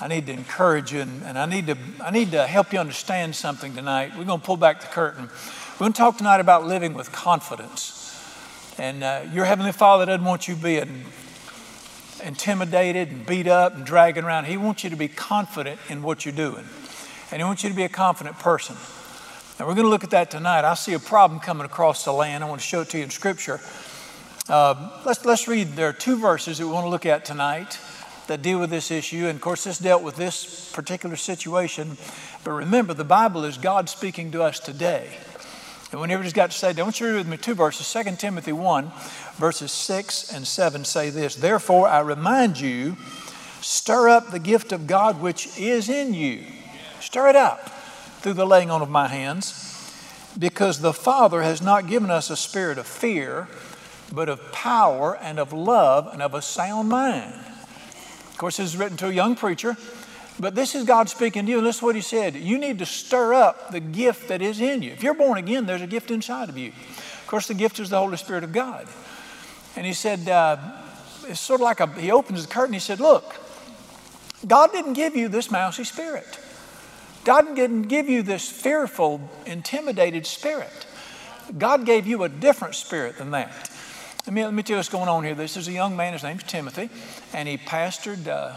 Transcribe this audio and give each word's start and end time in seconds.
I 0.00 0.08
need 0.08 0.26
to 0.26 0.32
encourage 0.32 0.92
you 0.92 1.00
and, 1.02 1.22
and, 1.24 1.38
I, 1.38 1.44
need 1.44 1.66
to, 1.66 1.76
I 2.02 2.10
need 2.10 2.30
to 2.30 2.46
help 2.46 2.72
you 2.72 2.78
understand 2.78 3.36
something 3.36 3.74
tonight. 3.74 4.12
We're 4.16 4.24
going 4.24 4.40
to 4.40 4.46
pull 4.46 4.56
back 4.56 4.80
the 4.80 4.86
curtain. 4.86 5.24
We're 5.24 5.78
going 5.78 5.92
to 5.92 5.98
talk 5.98 6.16
tonight 6.16 6.40
about 6.40 6.66
living 6.66 6.94
with 6.94 7.12
confidence. 7.12 7.96
And 8.78 9.04
uh, 9.04 9.22
your 9.30 9.44
Heavenly 9.44 9.72
Father 9.72 10.06
doesn't 10.06 10.24
want 10.24 10.48
you 10.48 10.56
being 10.56 11.04
intimidated 12.24 13.08
and 13.08 13.26
beat 13.26 13.46
up 13.46 13.74
and 13.74 13.84
dragging 13.84 14.24
around. 14.24 14.46
He 14.46 14.56
wants 14.56 14.84
you 14.84 14.90
to 14.90 14.96
be 14.96 15.08
confident 15.08 15.78
in 15.90 16.02
what 16.02 16.24
you're 16.24 16.34
doing. 16.34 16.64
And 17.30 17.42
He 17.42 17.44
wants 17.44 17.62
you 17.62 17.68
to 17.68 17.76
be 17.76 17.84
a 17.84 17.90
confident 17.90 18.38
person. 18.38 18.76
And 19.58 19.68
we're 19.68 19.74
going 19.74 19.84
to 19.84 19.90
look 19.90 20.04
at 20.04 20.10
that 20.10 20.30
tonight. 20.30 20.64
I 20.64 20.72
see 20.72 20.94
a 20.94 20.98
problem 20.98 21.40
coming 21.40 21.66
across 21.66 22.06
the 22.06 22.12
land. 22.12 22.42
I 22.42 22.48
want 22.48 22.62
to 22.62 22.66
show 22.66 22.80
it 22.80 22.88
to 22.90 22.98
you 22.98 23.04
in 23.04 23.10
Scripture. 23.10 23.60
Uh, 24.48 24.98
let's, 25.04 25.26
let's 25.26 25.46
read. 25.46 25.68
There 25.68 25.90
are 25.90 25.92
two 25.92 26.18
verses 26.18 26.56
that 26.56 26.66
we 26.66 26.72
want 26.72 26.86
to 26.86 26.90
look 26.90 27.04
at 27.04 27.26
tonight 27.26 27.78
that 28.30 28.42
deal 28.42 28.60
with 28.60 28.70
this 28.70 28.92
issue. 28.92 29.26
And 29.26 29.36
of 29.36 29.40
course, 29.40 29.64
this 29.64 29.78
dealt 29.78 30.04
with 30.04 30.14
this 30.14 30.70
particular 30.72 31.16
situation. 31.16 31.96
But 32.44 32.52
remember, 32.52 32.94
the 32.94 33.02
Bible 33.02 33.44
is 33.44 33.58
God 33.58 33.88
speaking 33.88 34.30
to 34.30 34.42
us 34.44 34.60
today. 34.60 35.10
And 35.90 36.00
whenever 36.00 36.22
he's 36.22 36.32
got 36.32 36.52
to 36.52 36.56
say, 36.56 36.72
don't 36.72 36.98
you 37.00 37.08
read 37.08 37.16
with 37.16 37.26
me 37.26 37.36
two 37.36 37.56
verses. 37.56 37.92
2 37.92 38.14
Timothy 38.16 38.52
1, 38.52 38.92
verses 39.34 39.72
6 39.72 40.32
and 40.32 40.46
7 40.46 40.84
say 40.84 41.10
this 41.10 41.34
Therefore, 41.34 41.88
I 41.88 41.98
remind 42.00 42.60
you, 42.60 42.96
stir 43.62 44.08
up 44.08 44.30
the 44.30 44.38
gift 44.38 44.70
of 44.70 44.86
God 44.86 45.20
which 45.20 45.58
is 45.58 45.88
in 45.88 46.14
you. 46.14 46.44
Stir 47.00 47.30
it 47.30 47.36
up 47.36 47.68
through 48.20 48.34
the 48.34 48.46
laying 48.46 48.70
on 48.70 48.80
of 48.80 48.88
my 48.88 49.08
hands, 49.08 49.66
because 50.38 50.78
the 50.78 50.92
Father 50.92 51.42
has 51.42 51.60
not 51.60 51.88
given 51.88 52.12
us 52.12 52.30
a 52.30 52.36
spirit 52.36 52.78
of 52.78 52.86
fear, 52.86 53.48
but 54.12 54.28
of 54.28 54.52
power 54.52 55.16
and 55.16 55.40
of 55.40 55.52
love 55.52 56.08
and 56.12 56.22
of 56.22 56.32
a 56.32 56.42
sound 56.42 56.88
mind 56.88 57.34
course, 58.40 58.56
this 58.56 58.70
is 58.70 58.76
written 58.76 58.96
to 58.98 59.08
a 59.08 59.12
young 59.12 59.36
preacher, 59.36 59.76
but 60.38 60.54
this 60.54 60.74
is 60.74 60.84
God 60.84 61.08
speaking 61.08 61.44
to 61.46 61.50
you. 61.50 61.58
And 61.58 61.66
listen 61.66 61.80
to 61.80 61.86
what 61.86 61.94
he 61.94 62.00
said. 62.00 62.34
You 62.34 62.58
need 62.58 62.78
to 62.78 62.86
stir 62.86 63.34
up 63.34 63.70
the 63.70 63.80
gift 63.80 64.28
that 64.28 64.40
is 64.40 64.60
in 64.60 64.82
you. 64.82 64.92
If 64.92 65.02
you're 65.02 65.14
born 65.14 65.38
again, 65.38 65.66
there's 65.66 65.82
a 65.82 65.86
gift 65.86 66.10
inside 66.10 66.48
of 66.48 66.56
you. 66.56 66.68
Of 66.70 67.24
course, 67.26 67.46
the 67.46 67.54
gift 67.54 67.78
is 67.78 67.90
the 67.90 67.98
Holy 67.98 68.16
Spirit 68.16 68.42
of 68.42 68.52
God. 68.52 68.88
And 69.76 69.86
he 69.86 69.92
said, 69.92 70.28
uh, 70.28 70.56
it's 71.28 71.40
sort 71.40 71.60
of 71.60 71.64
like 71.64 71.80
a, 71.80 71.86
he 72.00 72.10
opens 72.10 72.44
the 72.46 72.52
curtain. 72.52 72.72
He 72.72 72.80
said, 72.80 72.98
Look, 72.98 73.36
God 74.46 74.72
didn't 74.72 74.94
give 74.94 75.14
you 75.14 75.28
this 75.28 75.50
mousy 75.50 75.84
spirit. 75.84 76.38
God 77.24 77.54
didn't 77.54 77.82
give 77.82 78.08
you 78.08 78.22
this 78.22 78.48
fearful, 78.48 79.20
intimidated 79.46 80.26
spirit. 80.26 80.86
God 81.56 81.84
gave 81.84 82.06
you 82.06 82.22
a 82.22 82.28
different 82.28 82.74
spirit 82.74 83.18
than 83.18 83.32
that. 83.32 83.70
Let 84.30 84.34
me, 84.34 84.44
let 84.44 84.54
me 84.54 84.62
tell 84.62 84.74
you 84.74 84.78
what's 84.78 84.88
going 84.88 85.08
on 85.08 85.24
here. 85.24 85.34
This 85.34 85.56
is 85.56 85.66
a 85.66 85.72
young 85.72 85.96
man, 85.96 86.12
his 86.12 86.22
name's 86.22 86.44
Timothy, 86.44 86.88
and 87.32 87.48
he 87.48 87.58
pastored, 87.58 88.28
uh, 88.28 88.52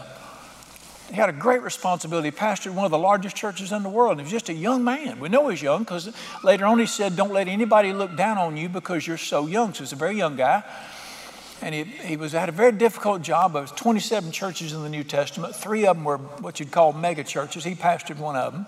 he 1.08 1.16
had 1.16 1.28
a 1.28 1.32
great 1.32 1.62
responsibility. 1.62 2.28
He 2.28 2.30
pastored 2.30 2.74
one 2.74 2.84
of 2.84 2.92
the 2.92 2.98
largest 2.98 3.34
churches 3.34 3.72
in 3.72 3.82
the 3.82 3.88
world. 3.88 4.12
And 4.12 4.20
he 4.20 4.24
was 4.24 4.30
just 4.30 4.48
a 4.50 4.54
young 4.54 4.84
man. 4.84 5.18
We 5.18 5.28
know 5.28 5.48
he's 5.48 5.60
young 5.60 5.82
because 5.82 6.14
later 6.44 6.64
on 6.64 6.78
he 6.78 6.86
said, 6.86 7.16
Don't 7.16 7.32
let 7.32 7.48
anybody 7.48 7.92
look 7.92 8.16
down 8.16 8.38
on 8.38 8.56
you 8.56 8.68
because 8.68 9.04
you're 9.04 9.16
so 9.16 9.48
young. 9.48 9.74
So 9.74 9.82
he's 9.82 9.92
a 9.92 9.96
very 9.96 10.16
young 10.16 10.36
guy. 10.36 10.62
And 11.60 11.74
he, 11.74 11.82
he 11.82 12.16
was 12.16 12.30
had 12.30 12.48
a 12.48 12.52
very 12.52 12.70
difficult 12.70 13.22
job. 13.22 13.54
There 13.54 13.62
was 13.62 13.72
27 13.72 14.30
churches 14.30 14.72
in 14.72 14.80
the 14.84 14.88
New 14.88 15.02
Testament. 15.02 15.56
Three 15.56 15.88
of 15.88 15.96
them 15.96 16.04
were 16.04 16.18
what 16.18 16.60
you'd 16.60 16.70
call 16.70 16.92
mega 16.92 17.24
churches. 17.24 17.64
He 17.64 17.74
pastored 17.74 18.18
one 18.18 18.36
of 18.36 18.52
them. 18.52 18.66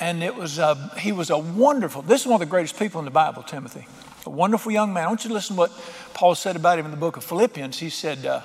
And 0.00 0.24
it 0.24 0.34
was, 0.34 0.58
uh, 0.58 0.76
he 0.96 1.12
was 1.12 1.28
a 1.28 1.36
wonderful, 1.36 2.00
this 2.00 2.22
is 2.22 2.26
one 2.26 2.36
of 2.36 2.40
the 2.40 2.50
greatest 2.50 2.78
people 2.78 3.00
in 3.00 3.04
the 3.04 3.10
Bible, 3.10 3.42
Timothy 3.42 3.86
a 4.26 4.30
wonderful 4.30 4.72
young 4.72 4.92
man. 4.92 5.04
I 5.04 5.08
want 5.08 5.24
you 5.24 5.28
to 5.28 5.34
listen 5.34 5.56
to 5.56 5.60
what 5.60 5.72
Paul 6.14 6.34
said 6.34 6.56
about 6.56 6.78
him 6.78 6.84
in 6.84 6.90
the 6.90 6.96
book 6.96 7.16
of 7.16 7.24
Philippians. 7.24 7.78
He 7.78 7.90
said, 7.90 8.24
uh, 8.24 8.42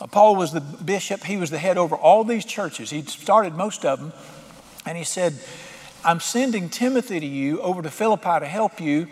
uh, 0.00 0.06
Paul 0.06 0.36
was 0.36 0.52
the 0.52 0.60
bishop, 0.60 1.24
he 1.24 1.36
was 1.36 1.50
the 1.50 1.58
head 1.58 1.76
over 1.76 1.94
all 1.94 2.24
these 2.24 2.44
churches. 2.44 2.90
He'd 2.90 3.08
started 3.08 3.54
most 3.54 3.84
of 3.84 3.98
them. 3.98 4.12
And 4.86 4.96
he 4.96 5.04
said, 5.04 5.38
I'm 6.04 6.20
sending 6.20 6.70
Timothy 6.70 7.20
to 7.20 7.26
you 7.26 7.60
over 7.60 7.82
to 7.82 7.90
Philippi 7.90 8.40
to 8.40 8.46
help 8.46 8.80
you. 8.80 9.08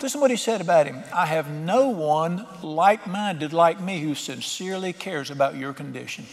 Listen 0.00 0.20
what 0.20 0.32
he 0.32 0.36
said 0.36 0.60
about 0.60 0.86
him. 0.86 1.04
I 1.14 1.26
have 1.26 1.48
no 1.48 1.88
one 1.88 2.44
like 2.60 3.06
minded 3.06 3.52
like 3.52 3.80
me 3.80 4.00
who 4.00 4.16
sincerely 4.16 4.92
cares 4.92 5.30
about 5.30 5.54
your 5.54 5.72
condition. 5.72 6.26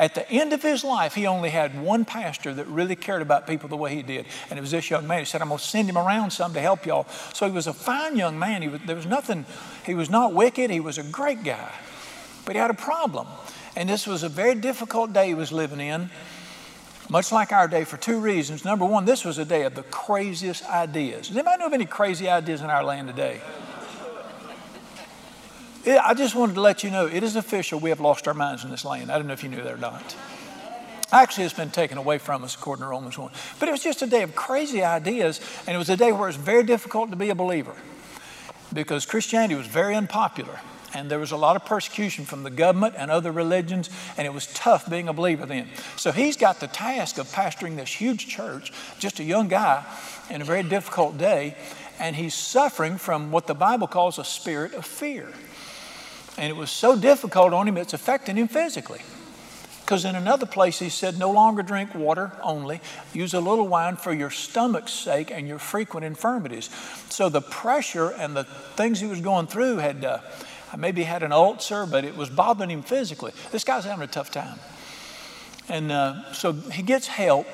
At 0.00 0.14
the 0.14 0.26
end 0.30 0.54
of 0.54 0.62
his 0.62 0.82
life, 0.82 1.14
he 1.14 1.26
only 1.26 1.50
had 1.50 1.78
one 1.78 2.06
pastor 2.06 2.54
that 2.54 2.66
really 2.68 2.96
cared 2.96 3.20
about 3.20 3.46
people 3.46 3.68
the 3.68 3.76
way 3.76 3.94
he 3.94 4.02
did, 4.02 4.24
and 4.48 4.58
it 4.58 4.62
was 4.62 4.70
this 4.70 4.88
young 4.88 5.06
man. 5.06 5.18
He 5.18 5.26
said, 5.26 5.42
I'm 5.42 5.48
going 5.48 5.58
to 5.58 5.64
send 5.64 5.90
him 5.90 5.98
around 5.98 6.30
some 6.30 6.54
to 6.54 6.60
help 6.60 6.86
y'all. 6.86 7.06
So 7.34 7.44
he 7.44 7.52
was 7.52 7.66
a 7.66 7.74
fine 7.74 8.16
young 8.16 8.38
man. 8.38 8.62
He 8.62 8.68
was, 8.68 8.80
there 8.86 8.96
was 8.96 9.04
nothing, 9.04 9.44
he 9.84 9.94
was 9.94 10.08
not 10.08 10.32
wicked, 10.32 10.70
he 10.70 10.80
was 10.80 10.96
a 10.96 11.02
great 11.02 11.44
guy. 11.44 11.70
But 12.46 12.56
he 12.56 12.60
had 12.60 12.70
a 12.70 12.74
problem. 12.74 13.26
And 13.76 13.90
this 13.90 14.06
was 14.06 14.22
a 14.22 14.30
very 14.30 14.54
difficult 14.54 15.12
day 15.12 15.26
he 15.28 15.34
was 15.34 15.52
living 15.52 15.80
in, 15.80 16.08
much 17.10 17.30
like 17.30 17.52
our 17.52 17.68
day, 17.68 17.84
for 17.84 17.98
two 17.98 18.20
reasons. 18.20 18.64
Number 18.64 18.86
one, 18.86 19.04
this 19.04 19.22
was 19.22 19.36
a 19.36 19.44
day 19.44 19.64
of 19.64 19.74
the 19.74 19.82
craziest 19.82 20.64
ideas. 20.64 21.28
Does 21.28 21.36
anybody 21.36 21.58
know 21.58 21.66
of 21.66 21.74
any 21.74 21.84
crazy 21.84 22.26
ideas 22.26 22.62
in 22.62 22.70
our 22.70 22.82
land 22.82 23.08
today? 23.08 23.42
I 25.86 26.14
just 26.14 26.34
wanted 26.34 26.54
to 26.54 26.60
let 26.60 26.84
you 26.84 26.90
know 26.90 27.06
it 27.06 27.22
is 27.22 27.36
official. 27.36 27.80
We 27.80 27.90
have 27.90 28.00
lost 28.00 28.28
our 28.28 28.34
minds 28.34 28.64
in 28.64 28.70
this 28.70 28.84
land. 28.84 29.10
I 29.10 29.16
don't 29.16 29.26
know 29.26 29.32
if 29.32 29.42
you 29.42 29.48
knew 29.48 29.62
that 29.62 29.72
or 29.72 29.78
not. 29.78 30.16
Actually, 31.12 31.44
it's 31.44 31.54
been 31.54 31.70
taken 31.70 31.98
away 31.98 32.18
from 32.18 32.44
us 32.44 32.54
according 32.54 32.84
to 32.84 32.88
Romans 32.88 33.18
1. 33.18 33.32
But 33.58 33.68
it 33.68 33.72
was 33.72 33.82
just 33.82 34.02
a 34.02 34.06
day 34.06 34.22
of 34.22 34.34
crazy 34.36 34.84
ideas, 34.84 35.40
and 35.66 35.74
it 35.74 35.78
was 35.78 35.90
a 35.90 35.96
day 35.96 36.12
where 36.12 36.24
it 36.24 36.28
was 36.28 36.36
very 36.36 36.62
difficult 36.62 37.10
to 37.10 37.16
be 37.16 37.30
a 37.30 37.34
believer 37.34 37.74
because 38.72 39.06
Christianity 39.06 39.56
was 39.56 39.66
very 39.66 39.94
unpopular. 39.94 40.60
And 40.92 41.08
there 41.08 41.20
was 41.20 41.30
a 41.30 41.36
lot 41.36 41.54
of 41.54 41.64
persecution 41.64 42.24
from 42.24 42.42
the 42.42 42.50
government 42.50 42.94
and 42.98 43.10
other 43.10 43.30
religions, 43.30 43.90
and 44.16 44.26
it 44.26 44.34
was 44.34 44.48
tough 44.48 44.90
being 44.90 45.08
a 45.08 45.12
believer 45.12 45.46
then. 45.46 45.68
So 45.96 46.10
he's 46.10 46.36
got 46.36 46.58
the 46.58 46.66
task 46.66 47.18
of 47.18 47.28
pastoring 47.28 47.76
this 47.76 47.92
huge 47.92 48.26
church, 48.26 48.72
just 48.98 49.20
a 49.20 49.24
young 49.24 49.46
guy, 49.46 49.84
in 50.28 50.42
a 50.42 50.44
very 50.44 50.64
difficult 50.64 51.16
day, 51.16 51.56
and 52.00 52.16
he's 52.16 52.34
suffering 52.34 52.98
from 52.98 53.30
what 53.30 53.46
the 53.46 53.54
Bible 53.54 53.86
calls 53.86 54.18
a 54.18 54.24
spirit 54.24 54.74
of 54.74 54.84
fear. 54.84 55.28
And 56.40 56.48
it 56.48 56.56
was 56.56 56.70
so 56.70 56.96
difficult 56.96 57.52
on 57.52 57.68
him, 57.68 57.76
it's 57.76 57.92
affecting 57.92 58.36
him 58.36 58.48
physically. 58.48 59.02
Because 59.82 60.06
in 60.06 60.14
another 60.14 60.46
place, 60.46 60.78
he 60.78 60.88
said, 60.88 61.18
No 61.18 61.30
longer 61.30 61.62
drink 61.62 61.94
water 61.94 62.32
only, 62.42 62.80
use 63.12 63.34
a 63.34 63.40
little 63.40 63.68
wine 63.68 63.96
for 63.96 64.14
your 64.14 64.30
stomach's 64.30 64.92
sake 64.92 65.30
and 65.30 65.46
your 65.46 65.58
frequent 65.58 66.06
infirmities. 66.06 66.70
So 67.10 67.28
the 67.28 67.42
pressure 67.42 68.08
and 68.08 68.34
the 68.34 68.44
things 68.44 69.00
he 69.00 69.06
was 69.06 69.20
going 69.20 69.48
through 69.48 69.78
had 69.78 70.02
uh, 70.02 70.20
maybe 70.78 71.02
had 71.02 71.22
an 71.22 71.32
ulcer, 71.32 71.84
but 71.84 72.06
it 72.06 72.16
was 72.16 72.30
bothering 72.30 72.70
him 72.70 72.82
physically. 72.82 73.32
This 73.50 73.62
guy's 73.62 73.84
having 73.84 74.04
a 74.04 74.10
tough 74.10 74.30
time. 74.30 74.58
And 75.68 75.92
uh, 75.92 76.32
so 76.32 76.52
he 76.54 76.82
gets 76.82 77.06
help. 77.06 77.48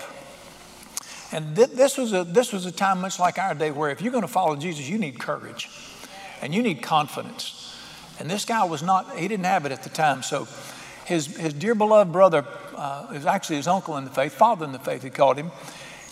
And 1.32 1.56
th- 1.56 1.70
this, 1.70 1.98
was 1.98 2.12
a, 2.12 2.22
this 2.22 2.52
was 2.52 2.66
a 2.66 2.72
time 2.72 3.00
much 3.00 3.18
like 3.18 3.36
our 3.36 3.52
day 3.52 3.72
where 3.72 3.90
if 3.90 4.00
you're 4.00 4.12
going 4.12 4.22
to 4.22 4.28
follow 4.28 4.54
Jesus, 4.54 4.88
you 4.88 4.96
need 4.96 5.18
courage 5.18 5.68
and 6.40 6.54
you 6.54 6.62
need 6.62 6.82
confidence. 6.82 7.55
And 8.18 8.30
this 8.30 8.44
guy 8.44 8.64
was 8.64 8.82
not, 8.82 9.16
he 9.16 9.28
didn't 9.28 9.46
have 9.46 9.66
it 9.66 9.72
at 9.72 9.82
the 9.82 9.90
time. 9.90 10.22
So 10.22 10.48
his, 11.04 11.26
his 11.36 11.52
dear 11.52 11.74
beloved 11.74 12.12
brother, 12.12 12.44
uh, 12.76 13.08
is 13.14 13.26
actually 13.26 13.56
his 13.56 13.66
uncle 13.66 13.96
in 13.96 14.04
the 14.04 14.10
faith, 14.10 14.32
father 14.32 14.64
in 14.64 14.72
the 14.72 14.78
faith, 14.78 15.02
he 15.02 15.10
called 15.10 15.36
him. 15.36 15.50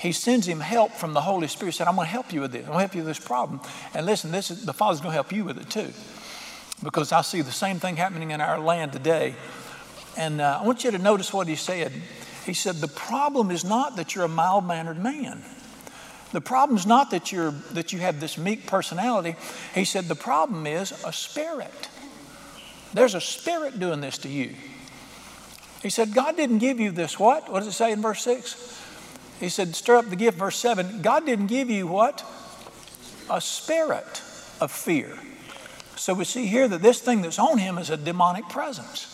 He 0.00 0.12
sends 0.12 0.46
him 0.46 0.60
help 0.60 0.92
from 0.92 1.14
the 1.14 1.20
Holy 1.20 1.48
Spirit. 1.48 1.74
Said, 1.74 1.88
I'm 1.88 1.96
going 1.96 2.06
to 2.06 2.12
help 2.12 2.32
you 2.32 2.42
with 2.42 2.52
this. 2.52 2.62
I'm 2.66 2.72
going 2.72 2.78
to 2.78 2.80
help 2.80 2.94
you 2.94 3.04
with 3.04 3.16
this 3.16 3.24
problem. 3.24 3.60
And 3.94 4.04
listen, 4.04 4.32
this 4.32 4.50
is, 4.50 4.64
the 4.64 4.72
Father's 4.74 5.00
going 5.00 5.12
to 5.12 5.14
help 5.14 5.32
you 5.32 5.44
with 5.44 5.58
it 5.58 5.70
too. 5.70 5.92
Because 6.82 7.12
I 7.12 7.22
see 7.22 7.40
the 7.40 7.52
same 7.52 7.78
thing 7.78 7.96
happening 7.96 8.30
in 8.30 8.40
our 8.40 8.58
land 8.58 8.92
today. 8.92 9.34
And 10.16 10.40
uh, 10.40 10.60
I 10.60 10.66
want 10.66 10.84
you 10.84 10.90
to 10.90 10.98
notice 10.98 11.32
what 11.32 11.48
he 11.48 11.56
said. 11.56 11.92
He 12.44 12.52
said, 12.52 12.76
The 12.76 12.88
problem 12.88 13.50
is 13.50 13.64
not 13.64 13.96
that 13.96 14.14
you're 14.14 14.24
a 14.24 14.28
mild 14.28 14.66
mannered 14.66 15.02
man. 15.02 15.42
The 16.32 16.40
problem 16.40 16.76
is 16.76 16.86
not 16.86 17.10
that, 17.12 17.32
you're, 17.32 17.52
that 17.72 17.92
you 17.92 18.00
have 18.00 18.20
this 18.20 18.36
meek 18.36 18.66
personality. 18.66 19.36
He 19.74 19.84
said, 19.84 20.04
The 20.04 20.14
problem 20.14 20.66
is 20.66 20.92
a 21.04 21.12
spirit. 21.12 21.88
There's 22.94 23.14
a 23.14 23.20
spirit 23.20 23.78
doing 23.78 24.00
this 24.00 24.18
to 24.18 24.28
you. 24.28 24.54
He 25.82 25.90
said, 25.90 26.14
God 26.14 26.36
didn't 26.36 26.58
give 26.58 26.80
you 26.80 26.92
this 26.92 27.18
what? 27.18 27.50
What 27.50 27.58
does 27.58 27.68
it 27.68 27.72
say 27.72 27.92
in 27.92 28.00
verse 28.00 28.22
6? 28.22 28.82
He 29.40 29.48
said, 29.48 29.74
stir 29.74 29.96
up 29.96 30.08
the 30.08 30.16
gift, 30.16 30.38
verse 30.38 30.56
7. 30.56 31.02
God 31.02 31.26
didn't 31.26 31.48
give 31.48 31.68
you 31.68 31.86
what? 31.86 32.24
A 33.28 33.40
spirit 33.40 34.22
of 34.60 34.70
fear. 34.70 35.18
So 35.96 36.14
we 36.14 36.24
see 36.24 36.46
here 36.46 36.68
that 36.68 36.80
this 36.80 37.00
thing 37.00 37.20
that's 37.20 37.38
on 37.38 37.58
him 37.58 37.78
is 37.78 37.90
a 37.90 37.96
demonic 37.96 38.48
presence. 38.48 39.10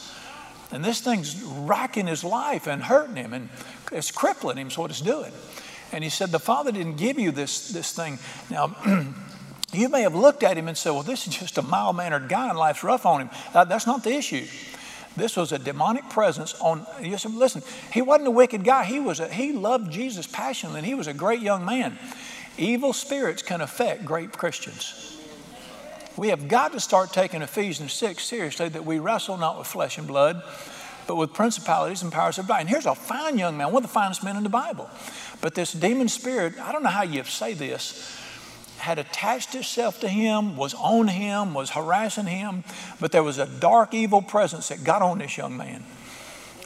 And 0.70 0.84
this 0.84 1.00
thing's 1.00 1.42
racking 1.42 2.06
his 2.06 2.22
life 2.22 2.66
and 2.66 2.82
hurting 2.82 3.16
him 3.16 3.32
and 3.32 3.48
it's 3.90 4.10
crippling 4.10 4.58
him, 4.58 4.68
is 4.68 4.78
what 4.78 4.90
it's 4.90 5.00
doing. 5.00 5.32
And 5.92 6.04
he 6.04 6.10
said, 6.10 6.30
The 6.30 6.38
Father 6.38 6.70
didn't 6.70 6.96
give 6.96 7.18
you 7.18 7.32
this, 7.32 7.68
this 7.68 7.92
thing. 7.92 8.18
Now, 8.48 8.76
You 9.72 9.88
may 9.88 10.02
have 10.02 10.14
looked 10.14 10.42
at 10.42 10.56
him 10.56 10.68
and 10.68 10.76
said, 10.76 10.90
Well, 10.90 11.02
this 11.02 11.26
is 11.26 11.36
just 11.36 11.58
a 11.58 11.62
mild 11.62 11.96
mannered 11.96 12.28
guy 12.28 12.48
and 12.48 12.58
life's 12.58 12.82
rough 12.82 13.06
on 13.06 13.20
him. 13.22 13.30
That, 13.52 13.68
that's 13.68 13.86
not 13.86 14.02
the 14.02 14.12
issue. 14.12 14.46
This 15.16 15.36
was 15.36 15.52
a 15.52 15.58
demonic 15.58 16.08
presence 16.08 16.54
on. 16.60 16.86
Listen, 17.00 17.62
he 17.92 18.02
wasn't 18.02 18.28
a 18.28 18.32
wicked 18.32 18.64
guy. 18.64 18.84
He 18.84 19.00
was. 19.00 19.20
A, 19.20 19.28
he 19.28 19.52
loved 19.52 19.90
Jesus 19.90 20.26
passionately, 20.26 20.80
and 20.80 20.86
he 20.86 20.94
was 20.94 21.06
a 21.06 21.14
great 21.14 21.40
young 21.40 21.64
man. 21.64 21.98
Evil 22.58 22.92
spirits 22.92 23.42
can 23.42 23.60
affect 23.60 24.04
great 24.04 24.32
Christians. 24.32 25.18
We 26.16 26.28
have 26.28 26.48
got 26.48 26.72
to 26.72 26.80
start 26.80 27.12
taking 27.12 27.40
Ephesians 27.40 27.92
6 27.92 28.22
seriously 28.22 28.68
that 28.68 28.84
we 28.84 28.98
wrestle 28.98 29.36
not 29.36 29.56
with 29.58 29.66
flesh 29.66 29.98
and 29.98 30.06
blood, 30.06 30.42
but 31.06 31.16
with 31.16 31.32
principalities 31.32 32.02
and 32.02 32.12
powers 32.12 32.38
of 32.38 32.46
darkness. 32.46 32.62
And 32.62 32.68
here's 32.68 32.86
a 32.86 32.94
fine 32.94 33.38
young 33.38 33.56
man, 33.56 33.72
one 33.72 33.82
of 33.82 33.88
the 33.88 33.92
finest 33.92 34.22
men 34.22 34.36
in 34.36 34.42
the 34.42 34.48
Bible. 34.48 34.90
But 35.40 35.54
this 35.54 35.72
demon 35.72 36.08
spirit, 36.08 36.58
I 36.60 36.72
don't 36.72 36.82
know 36.82 36.90
how 36.90 37.02
you 37.02 37.24
say 37.24 37.54
this, 37.54 38.19
had 38.80 38.98
attached 38.98 39.54
itself 39.54 40.00
to 40.00 40.08
him, 40.08 40.56
was 40.56 40.74
on 40.74 41.08
him, 41.08 41.54
was 41.54 41.70
harassing 41.70 42.26
him, 42.26 42.64
but 43.00 43.12
there 43.12 43.22
was 43.22 43.38
a 43.38 43.46
dark, 43.46 43.94
evil 43.94 44.22
presence 44.22 44.68
that 44.68 44.82
got 44.84 45.02
on 45.02 45.18
this 45.18 45.36
young 45.36 45.56
man. 45.56 45.84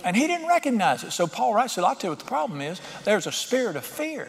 And 0.05 0.17
he 0.17 0.27
didn't 0.27 0.49
recognize 0.49 1.03
it. 1.03 1.13
So 1.13 1.27
Paul 1.27 1.55
writes, 1.55 1.79
I'll 1.79 1.95
tell 1.95 2.09
you 2.09 2.11
what 2.11 2.19
the 2.19 2.25
problem 2.27 2.61
is. 2.61 2.81
There's 3.05 3.27
a 3.27 3.33
spirit 3.33 3.77
of 3.77 3.85
fear 3.85 4.29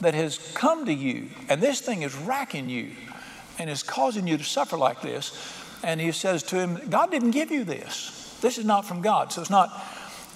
that 0.00 0.14
has 0.14 0.38
come 0.54 0.86
to 0.86 0.92
you, 0.92 1.30
and 1.48 1.60
this 1.60 1.80
thing 1.80 2.02
is 2.02 2.14
racking 2.14 2.68
you 2.68 2.92
and 3.58 3.68
is 3.68 3.82
causing 3.82 4.26
you 4.26 4.38
to 4.38 4.44
suffer 4.44 4.78
like 4.78 5.02
this. 5.02 5.32
And 5.82 6.00
he 6.00 6.12
says 6.12 6.42
to 6.44 6.56
him, 6.56 6.80
God 6.88 7.10
didn't 7.10 7.32
give 7.32 7.50
you 7.50 7.64
this. 7.64 8.38
This 8.40 8.58
is 8.58 8.64
not 8.64 8.84
from 8.84 9.02
God. 9.02 9.32
So 9.32 9.40
it's 9.40 9.50
not, 9.50 9.70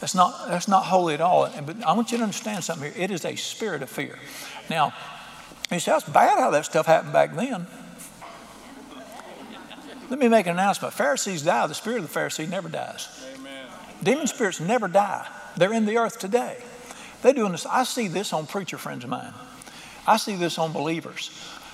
that's 0.00 0.14
not, 0.14 0.48
that's 0.48 0.68
not 0.68 0.84
holy 0.84 1.14
at 1.14 1.20
all. 1.20 1.48
But 1.64 1.84
I 1.84 1.92
want 1.92 2.10
you 2.10 2.18
to 2.18 2.24
understand 2.24 2.64
something 2.64 2.92
here. 2.92 3.02
It 3.04 3.10
is 3.12 3.24
a 3.24 3.36
spirit 3.36 3.82
of 3.82 3.90
fear. 3.90 4.18
Now, 4.68 4.92
he 5.74 5.80
says, 5.80 6.02
that's 6.02 6.12
bad 6.12 6.38
how 6.38 6.50
that 6.50 6.64
stuff 6.64 6.86
happened 6.86 7.12
back 7.12 7.34
then. 7.34 7.66
Let 10.10 10.18
me 10.18 10.28
make 10.28 10.46
an 10.46 10.52
announcement. 10.52 10.92
Pharisees 10.92 11.42
die. 11.42 11.66
The 11.66 11.74
spirit 11.74 12.00
of 12.00 12.12
the 12.12 12.20
Pharisee 12.20 12.48
never 12.48 12.68
dies. 12.68 13.08
Amen. 13.34 13.66
Demon 14.02 14.26
spirits 14.26 14.60
never 14.60 14.86
die. 14.86 15.26
They're 15.56 15.72
in 15.72 15.86
the 15.86 15.96
earth 15.96 16.18
today. 16.18 16.58
They're 17.22 17.32
doing 17.32 17.52
this. 17.52 17.64
I 17.64 17.84
see 17.84 18.08
this 18.08 18.32
on 18.32 18.46
preacher 18.46 18.76
friends 18.76 19.04
of 19.04 19.10
mine. 19.10 19.32
I 20.06 20.18
see 20.18 20.36
this 20.36 20.58
on 20.58 20.72
believers. 20.72 21.30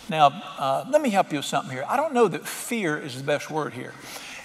Now, 0.09 0.29
uh, 0.59 0.85
let 0.89 1.03
me 1.03 1.11
help 1.11 1.33
you 1.33 1.39
with 1.39 1.47
something 1.47 1.73
here. 1.73 1.85
I 1.89 1.97
don't 1.97 2.15
know 2.15 2.29
that 2.29 2.47
fear 2.47 2.97
is 2.97 3.17
the 3.17 3.25
best 3.25 3.51
word 3.51 3.73
here. 3.73 3.93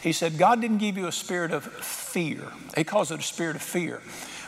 He 0.02 0.12
said, 0.12 0.38
God 0.38 0.60
didn't 0.60 0.80
give 0.80 0.98
you 0.98 1.08
a 1.08 1.12
spirit 1.12 1.52
of 1.52 1.64
fear. 1.64 2.52
He 2.76 2.84
calls 2.84 3.12
it 3.12 3.20
a 3.20 3.24
spirit 3.24 3.56
of 3.56 3.62
fear. 3.62 4.02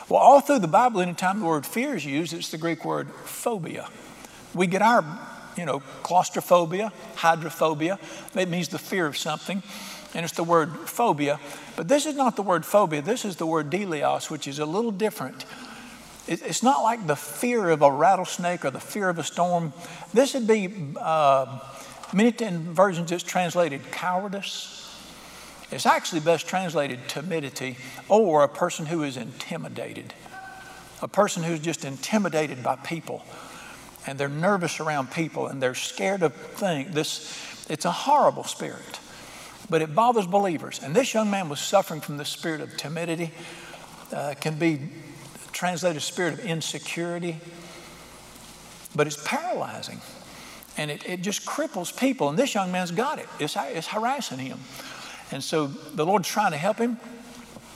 Well, 0.08 0.20
all 0.20 0.40
through 0.40 0.58
the 0.58 0.68
Bible, 0.68 1.00
anytime 1.00 1.40
the 1.40 1.46
word 1.46 1.64
fear 1.64 1.94
is 1.94 2.04
used, 2.04 2.32
it's 2.32 2.50
the 2.50 2.58
Greek 2.58 2.84
word 2.84 3.08
phobia. 3.24 3.88
We 4.56 4.66
get 4.66 4.82
our, 4.82 5.04
you 5.56 5.66
know, 5.66 5.80
claustrophobia, 6.02 6.92
hydrophobia. 7.16 7.98
It 8.34 8.48
means 8.48 8.68
the 8.68 8.78
fear 8.78 9.06
of 9.06 9.16
something. 9.16 9.62
And 10.14 10.24
it's 10.24 10.34
the 10.34 10.44
word 10.44 10.70
phobia. 10.88 11.38
But 11.76 11.88
this 11.88 12.06
is 12.06 12.14
not 12.14 12.36
the 12.36 12.42
word 12.42 12.64
phobia. 12.64 13.02
This 13.02 13.24
is 13.24 13.36
the 13.36 13.46
word 13.46 13.70
delios, 13.70 14.30
which 14.30 14.48
is 14.48 14.58
a 14.58 14.66
little 14.66 14.90
different. 14.90 15.44
It's 16.28 16.62
not 16.62 16.82
like 16.82 17.06
the 17.06 17.14
fear 17.14 17.70
of 17.70 17.82
a 17.82 17.90
rattlesnake 17.90 18.64
or 18.64 18.70
the 18.70 18.80
fear 18.80 19.08
of 19.08 19.18
a 19.18 19.22
storm. 19.22 19.72
This 20.12 20.34
would 20.34 20.46
be, 20.46 20.72
uh, 21.00 21.60
many 22.12 22.32
versions 22.32 23.12
it's 23.12 23.22
translated 23.22 23.92
cowardice. 23.92 24.82
It's 25.70 25.86
actually 25.86 26.20
best 26.20 26.48
translated 26.48 27.08
timidity 27.08 27.76
or 28.08 28.42
a 28.42 28.48
person 28.48 28.86
who 28.86 29.02
is 29.02 29.16
intimidated. 29.16 30.14
A 31.02 31.08
person 31.08 31.42
who's 31.42 31.60
just 31.60 31.84
intimidated 31.84 32.62
by 32.62 32.76
people 32.76 33.22
and 34.06 34.18
they're 34.18 34.28
nervous 34.28 34.80
around 34.80 35.10
people 35.10 35.48
and 35.48 35.60
they're 35.62 35.74
scared 35.74 36.22
of 36.22 36.34
things. 36.34 36.94
This, 36.94 37.66
it's 37.68 37.84
a 37.84 37.90
horrible 37.90 38.44
spirit, 38.44 39.00
but 39.68 39.82
it 39.82 39.94
bothers 39.94 40.26
believers. 40.26 40.80
And 40.82 40.94
this 40.94 41.12
young 41.12 41.30
man 41.30 41.48
was 41.48 41.60
suffering 41.60 42.00
from 42.00 42.16
the 42.16 42.24
spirit 42.24 42.60
of 42.60 42.76
timidity. 42.76 43.32
Uh, 44.12 44.34
can 44.40 44.54
be 44.54 44.78
translated 45.52 45.96
as 45.96 46.04
spirit 46.04 46.34
of 46.34 46.44
insecurity, 46.44 47.36
but 48.94 49.06
it's 49.08 49.20
paralyzing. 49.26 50.00
And 50.76 50.90
it, 50.90 51.08
it 51.08 51.22
just 51.22 51.44
cripples 51.44 51.96
people. 51.98 52.28
And 52.28 52.38
this 52.38 52.54
young 52.54 52.70
man's 52.70 52.92
got 52.92 53.18
it, 53.18 53.26
it's, 53.40 53.56
it's 53.56 53.88
harassing 53.88 54.38
him. 54.38 54.60
And 55.32 55.42
so 55.42 55.66
the 55.66 56.06
Lord's 56.06 56.28
trying 56.28 56.52
to 56.52 56.56
help 56.56 56.78
him, 56.78 56.98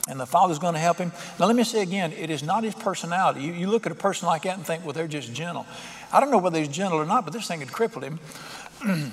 and 0.07 0.19
the 0.19 0.25
Father's 0.25 0.59
going 0.59 0.75
to 0.75 0.79
help 0.79 0.99
him. 0.99 1.11
Now, 1.37 1.47
let 1.47 1.55
me 1.55 1.65
say 1.65 1.81
again, 1.81 2.13
it 2.13 2.29
is 2.29 2.43
not 2.43 2.63
his 2.63 2.75
personality. 2.75 3.41
You, 3.41 3.53
you 3.53 3.67
look 3.67 3.85
at 3.85 3.91
a 3.91 3.95
person 3.95 4.27
like 4.27 4.43
that 4.43 4.55
and 4.55 4.65
think, 4.65 4.85
well, 4.85 4.93
they're 4.93 5.07
just 5.07 5.33
gentle. 5.33 5.65
I 6.13 6.19
don't 6.19 6.31
know 6.31 6.37
whether 6.37 6.59
he's 6.59 6.67
gentle 6.67 6.99
or 6.99 7.05
not, 7.05 7.23
but 7.25 7.33
this 7.33 7.47
thing 7.47 7.59
had 7.59 7.71
crippled 7.71 8.03
him. 8.03 8.19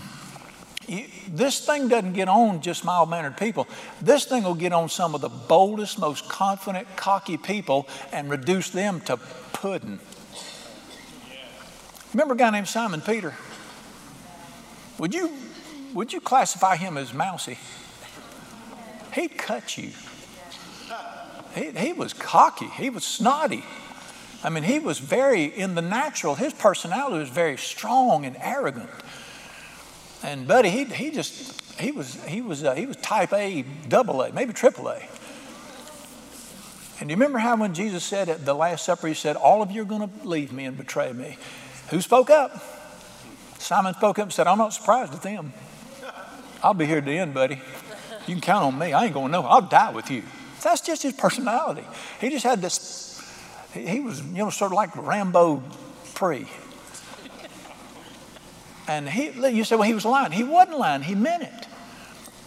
this 1.28 1.64
thing 1.64 1.88
doesn't 1.88 2.14
get 2.14 2.28
on 2.28 2.60
just 2.60 2.84
mild 2.84 3.10
mannered 3.10 3.36
people. 3.36 3.68
This 4.00 4.24
thing 4.24 4.44
will 4.44 4.54
get 4.54 4.72
on 4.72 4.88
some 4.88 5.14
of 5.14 5.20
the 5.20 5.28
boldest, 5.28 5.98
most 5.98 6.28
confident, 6.28 6.88
cocky 6.96 7.36
people 7.36 7.88
and 8.12 8.30
reduce 8.30 8.70
them 8.70 9.00
to 9.02 9.16
pudding. 9.52 10.00
Remember 12.12 12.34
a 12.34 12.36
guy 12.36 12.50
named 12.50 12.68
Simon 12.68 13.00
Peter? 13.00 13.34
Would 14.98 15.14
you, 15.14 15.30
would 15.94 16.12
you 16.12 16.20
classify 16.20 16.76
him 16.76 16.96
as 16.96 17.12
mousy? 17.12 17.58
He'd 19.14 19.36
cut 19.36 19.76
you. 19.76 19.90
He, 21.54 21.70
he 21.70 21.92
was 21.92 22.12
cocky, 22.12 22.66
he 22.66 22.90
was 22.90 23.04
snotty. 23.04 23.64
I 24.42 24.50
mean, 24.50 24.62
he 24.62 24.78
was 24.78 24.98
very, 24.98 25.44
in 25.44 25.74
the 25.74 25.82
natural, 25.82 26.36
his 26.36 26.52
personality 26.52 27.18
was 27.18 27.28
very 27.28 27.56
strong 27.56 28.24
and 28.24 28.36
arrogant. 28.40 28.90
And 30.22 30.46
Buddy, 30.46 30.70
he, 30.70 30.84
he 30.84 31.10
just, 31.10 31.60
he 31.80 31.90
was, 31.90 32.22
he 32.24 32.40
was, 32.40 32.64
uh, 32.64 32.74
he 32.74 32.86
was 32.86 32.96
type 32.96 33.32
A, 33.32 33.64
double 33.88 34.22
A, 34.22 34.32
maybe 34.32 34.52
triple 34.52 34.88
A. 34.88 35.02
And 37.00 37.10
you 37.10 37.16
remember 37.16 37.38
how 37.38 37.56
when 37.56 37.74
Jesus 37.74 38.04
said 38.04 38.28
at 38.28 38.44
the 38.44 38.54
Last 38.54 38.84
Supper, 38.84 39.06
he 39.06 39.14
said, 39.14 39.36
All 39.36 39.62
of 39.62 39.70
you 39.70 39.82
are 39.82 39.84
going 39.84 40.08
to 40.08 40.28
leave 40.28 40.52
me 40.52 40.64
and 40.64 40.76
betray 40.76 41.12
me. 41.12 41.36
Who 41.90 42.00
spoke 42.00 42.30
up? 42.30 42.62
Simon 43.58 43.94
spoke 43.94 44.18
up 44.18 44.24
and 44.24 44.32
said, 44.32 44.46
I'm 44.46 44.58
not 44.58 44.72
surprised 44.72 45.14
at 45.14 45.22
them. 45.22 45.52
I'll 46.62 46.74
be 46.74 46.86
here 46.86 46.98
at 46.98 47.04
the 47.04 47.16
end, 47.16 47.34
buddy. 47.34 47.60
You 48.26 48.34
can 48.34 48.40
count 48.40 48.64
on 48.64 48.78
me. 48.78 48.92
I 48.92 49.06
ain't 49.06 49.14
going 49.14 49.26
to 49.26 49.32
know. 49.32 49.42
I'll 49.42 49.62
die 49.62 49.90
with 49.90 50.10
you. 50.10 50.22
That's 50.62 50.80
just 50.80 51.02
his 51.02 51.12
personality. 51.12 51.84
He 52.20 52.30
just 52.30 52.44
had 52.44 52.60
this, 52.60 53.07
he 53.86 54.00
was, 54.00 54.22
you 54.22 54.38
know, 54.38 54.50
sort 54.50 54.72
of 54.72 54.76
like 54.76 54.94
Rambo 54.96 55.62
pre. 56.14 56.46
And 58.86 59.08
he, 59.08 59.30
you 59.50 59.64
say, 59.64 59.76
well, 59.76 59.86
he 59.86 59.94
was 59.94 60.04
lying. 60.04 60.32
He 60.32 60.42
wasn't 60.42 60.78
lying. 60.78 61.02
He 61.02 61.14
meant 61.14 61.42
it. 61.42 61.66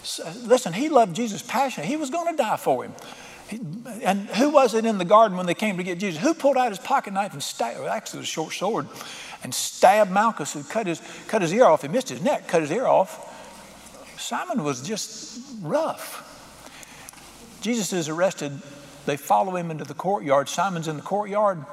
So, 0.04 0.30
listen, 0.44 0.74
he 0.74 0.90
loved 0.90 1.16
Jesus 1.16 1.44
passionately. 1.44 1.92
He 1.92 1.98
was 1.98 2.10
going 2.10 2.36
to 2.36 2.42
die 2.42 2.58
for 2.58 2.84
him. 2.84 2.94
He, 3.48 3.60
and 4.04 4.28
who 4.28 4.50
was 4.50 4.74
it 4.74 4.86
in 4.86 4.98
the 4.98 5.06
garden 5.06 5.38
when 5.38 5.46
they 5.46 5.54
came 5.54 5.78
to 5.78 5.84
get 5.84 6.00
Jesus? 6.00 6.22
Who 6.22 6.34
pulled 6.34 6.58
out 6.58 6.70
his 6.70 6.80
pocket 6.80 7.14
knife 7.14 7.34
and 7.34 7.44
stabbed, 7.44 7.80
actually 7.82 8.24
a 8.24 8.26
short 8.26 8.54
sword, 8.54 8.88
and 9.44 9.54
stabbed 9.54 10.10
Malchus, 10.10 10.54
who 10.54 10.64
cut 10.64 10.88
his, 10.88 11.02
cut 11.28 11.44
his 11.44 11.54
ear 11.54 11.66
off. 11.66 11.84
He 11.84 11.88
missed 11.88 12.10
his 12.10 12.24
neck, 12.24 12.48
cut 12.48 12.62
his 12.62 12.72
ear 12.72 12.88
off. 12.88 13.28
Simon 14.20 14.64
was 14.64 14.82
just 14.82 15.40
rough. 15.62 16.28
Jesus 17.62 17.94
is 17.94 18.10
arrested. 18.10 18.60
They 19.06 19.18
follow 19.18 19.56
him 19.56 19.72
into 19.72 19.84
the 19.84 19.94
courtyard. 19.94 20.50
Simon's 20.50 20.88
in 20.88 20.98
the 20.98 21.04
courtyard. 21.04 21.66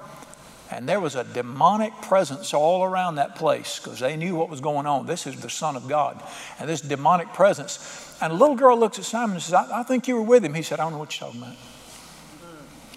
And 0.70 0.86
there 0.86 1.00
was 1.00 1.14
a 1.14 1.24
demonic 1.24 1.94
presence 2.02 2.52
all 2.52 2.84
around 2.84 3.14
that 3.14 3.36
place 3.36 3.78
because 3.78 4.00
they 4.00 4.16
knew 4.16 4.34
what 4.34 4.50
was 4.50 4.60
going 4.60 4.86
on. 4.86 5.06
This 5.06 5.26
is 5.26 5.40
the 5.40 5.48
Son 5.48 5.76
of 5.76 5.88
God. 5.88 6.22
And 6.58 6.68
this 6.68 6.82
demonic 6.82 7.32
presence. 7.32 8.16
And 8.20 8.32
a 8.32 8.36
little 8.36 8.56
girl 8.56 8.78
looks 8.78 8.98
at 8.98 9.04
Simon 9.04 9.36
and 9.36 9.42
says, 9.42 9.54
I, 9.54 9.80
I 9.80 9.82
think 9.82 10.08
you 10.08 10.16
were 10.16 10.22
with 10.22 10.44
him. 10.44 10.52
He 10.52 10.62
said, 10.62 10.78
I 10.78 10.84
don't 10.84 10.92
know 10.92 10.98
what 10.98 11.18
you're 11.18 11.28
talking 11.28 11.42
about. 11.42 11.56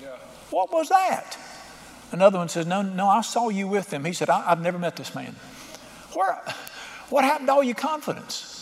Yeah. 0.02 0.08
What 0.50 0.72
was 0.74 0.90
that? 0.90 1.38
Another 2.12 2.40
one 2.40 2.50
says, 2.50 2.66
No, 2.66 2.82
no, 2.82 3.08
I 3.08 3.22
saw 3.22 3.48
you 3.50 3.68
with 3.68 3.92
him. 3.92 4.04
He 4.04 4.14
said, 4.14 4.30
I, 4.30 4.42
have 4.50 4.62
never 4.62 4.78
met 4.78 4.98
this 4.98 5.16
man. 5.16 5.36
Where, 6.14 6.42
what 7.10 7.24
happened 7.24 7.48
to 7.48 7.54
all 7.54 7.64
your 7.64 7.76
confidence? 7.76 8.61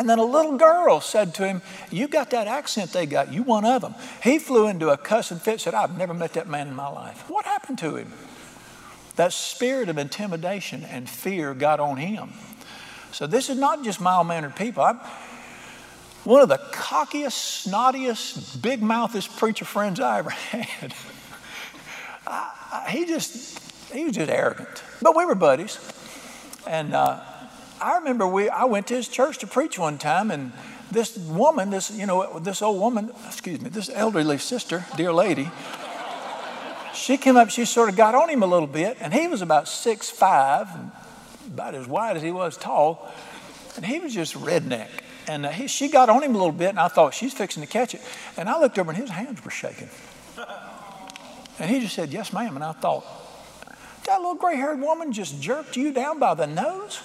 And 0.00 0.08
then 0.08 0.18
a 0.18 0.24
little 0.24 0.56
girl 0.56 1.02
said 1.02 1.34
to 1.34 1.46
him, 1.46 1.60
You 1.90 2.08
got 2.08 2.30
that 2.30 2.46
accent 2.46 2.90
they 2.94 3.04
got. 3.04 3.34
You 3.34 3.42
one 3.42 3.66
of 3.66 3.82
them. 3.82 3.94
He 4.22 4.38
flew 4.38 4.66
into 4.66 4.88
a 4.88 4.96
cussing 4.96 5.38
fit, 5.38 5.60
said, 5.60 5.74
I've 5.74 5.98
never 5.98 6.14
met 6.14 6.32
that 6.32 6.48
man 6.48 6.68
in 6.68 6.74
my 6.74 6.88
life. 6.88 7.28
What 7.28 7.44
happened 7.44 7.76
to 7.80 7.96
him? 7.96 8.10
That 9.16 9.34
spirit 9.34 9.90
of 9.90 9.98
intimidation 9.98 10.84
and 10.84 11.06
fear 11.06 11.52
got 11.52 11.80
on 11.80 11.98
him. 11.98 12.30
So 13.12 13.26
this 13.26 13.50
is 13.50 13.58
not 13.58 13.84
just 13.84 14.00
mild 14.00 14.26
mannered 14.26 14.56
people. 14.56 14.82
I'm, 14.84 15.00
one 16.24 16.40
of 16.40 16.48
the 16.48 16.56
cockiest, 16.72 17.68
snottiest, 17.68 18.62
big 18.62 18.80
mouthest 18.80 19.36
preacher 19.36 19.66
friends 19.66 20.00
I 20.00 20.20
ever 20.20 20.30
had. 20.50 20.94
I, 22.26 22.84
I, 22.86 22.90
he 22.90 23.04
just, 23.04 23.92
he 23.92 24.04
was 24.04 24.14
just 24.14 24.30
arrogant. 24.30 24.82
But 25.02 25.14
we 25.14 25.26
were 25.26 25.34
buddies. 25.34 25.78
And 26.66 26.94
uh, 26.94 27.20
I 27.80 27.98
remember 27.98 28.26
we, 28.26 28.48
I 28.48 28.64
went 28.64 28.86
to 28.88 28.94
his 28.94 29.08
church 29.08 29.38
to 29.38 29.46
preach 29.46 29.78
one 29.78 29.98
time, 29.98 30.30
and 30.30 30.52
this 30.90 31.16
woman, 31.16 31.70
this, 31.70 31.90
you 31.90 32.06
know, 32.06 32.38
this 32.38 32.62
old 32.62 32.80
woman, 32.80 33.10
excuse 33.26 33.60
me, 33.60 33.70
this 33.70 33.90
elderly 33.92 34.38
sister, 34.38 34.84
dear 34.96 35.12
lady, 35.12 35.50
she 36.94 37.16
came 37.16 37.36
up, 37.36 37.50
she 37.50 37.64
sort 37.64 37.88
of 37.88 37.96
got 37.96 38.14
on 38.14 38.28
him 38.28 38.42
a 38.42 38.46
little 38.46 38.66
bit, 38.66 38.98
and 39.00 39.14
he 39.14 39.28
was 39.28 39.40
about 39.40 39.68
six 39.68 40.10
five, 40.10 40.68
about 41.46 41.74
as 41.74 41.86
wide 41.86 42.16
as 42.16 42.22
he 42.22 42.30
was 42.30 42.56
tall, 42.56 43.10
and 43.76 43.86
he 43.86 43.98
was 43.98 44.12
just 44.12 44.34
redneck. 44.34 44.88
And 45.26 45.46
uh, 45.46 45.50
he, 45.50 45.68
she 45.68 45.88
got 45.88 46.08
on 46.08 46.22
him 46.22 46.34
a 46.34 46.38
little 46.38 46.52
bit, 46.52 46.70
and 46.70 46.80
I 46.80 46.88
thought, 46.88 47.14
she's 47.14 47.32
fixing 47.32 47.62
to 47.62 47.68
catch 47.68 47.94
it. 47.94 48.02
And 48.36 48.48
I 48.48 48.58
looked 48.58 48.78
over, 48.78 48.90
and 48.90 49.00
his 49.00 49.10
hands 49.10 49.44
were 49.44 49.50
shaking. 49.50 49.88
And 51.58 51.70
he 51.70 51.80
just 51.80 51.94
said, 51.94 52.10
Yes, 52.10 52.32
ma'am. 52.32 52.56
And 52.56 52.64
I 52.64 52.72
thought, 52.72 53.04
that 54.06 54.16
little 54.18 54.34
gray 54.34 54.56
haired 54.56 54.80
woman 54.80 55.12
just 55.12 55.40
jerked 55.40 55.76
you 55.76 55.92
down 55.92 56.18
by 56.18 56.34
the 56.34 56.46
nose? 56.46 57.00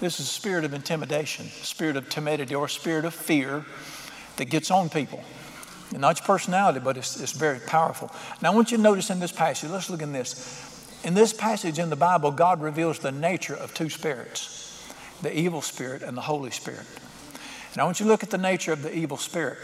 This 0.00 0.18
is 0.18 0.26
a 0.26 0.30
spirit 0.30 0.64
of 0.64 0.72
intimidation, 0.72 1.46
spirit 1.46 1.96
of 1.96 2.08
timidity, 2.08 2.54
or 2.54 2.68
spirit 2.68 3.04
of 3.04 3.12
fear 3.12 3.64
that 4.36 4.46
gets 4.46 4.70
on 4.70 4.88
people. 4.88 5.22
And 5.90 6.00
Not 6.00 6.18
your 6.18 6.26
personality, 6.26 6.80
but 6.80 6.96
it's, 6.96 7.20
it's 7.20 7.32
very 7.32 7.60
powerful. 7.60 8.10
Now, 8.40 8.52
I 8.52 8.54
want 8.54 8.70
you 8.70 8.78
to 8.78 8.82
notice 8.82 9.10
in 9.10 9.20
this 9.20 9.32
passage, 9.32 9.70
let's 9.70 9.90
look 9.90 10.02
in 10.02 10.12
this. 10.12 10.66
In 11.04 11.14
this 11.14 11.32
passage 11.32 11.78
in 11.78 11.90
the 11.90 11.96
Bible, 11.96 12.30
God 12.30 12.62
reveals 12.62 12.98
the 12.98 13.12
nature 13.12 13.54
of 13.54 13.74
two 13.74 13.90
spirits 13.90 14.66
the 15.22 15.38
evil 15.38 15.60
spirit 15.60 16.00
and 16.00 16.16
the 16.16 16.22
Holy 16.22 16.50
Spirit. 16.50 16.86
And 17.72 17.82
I 17.82 17.84
want 17.84 18.00
you 18.00 18.04
to 18.04 18.10
look 18.10 18.22
at 18.22 18.30
the 18.30 18.38
nature 18.38 18.72
of 18.72 18.82
the 18.82 18.96
evil 18.96 19.18
spirit. 19.18 19.58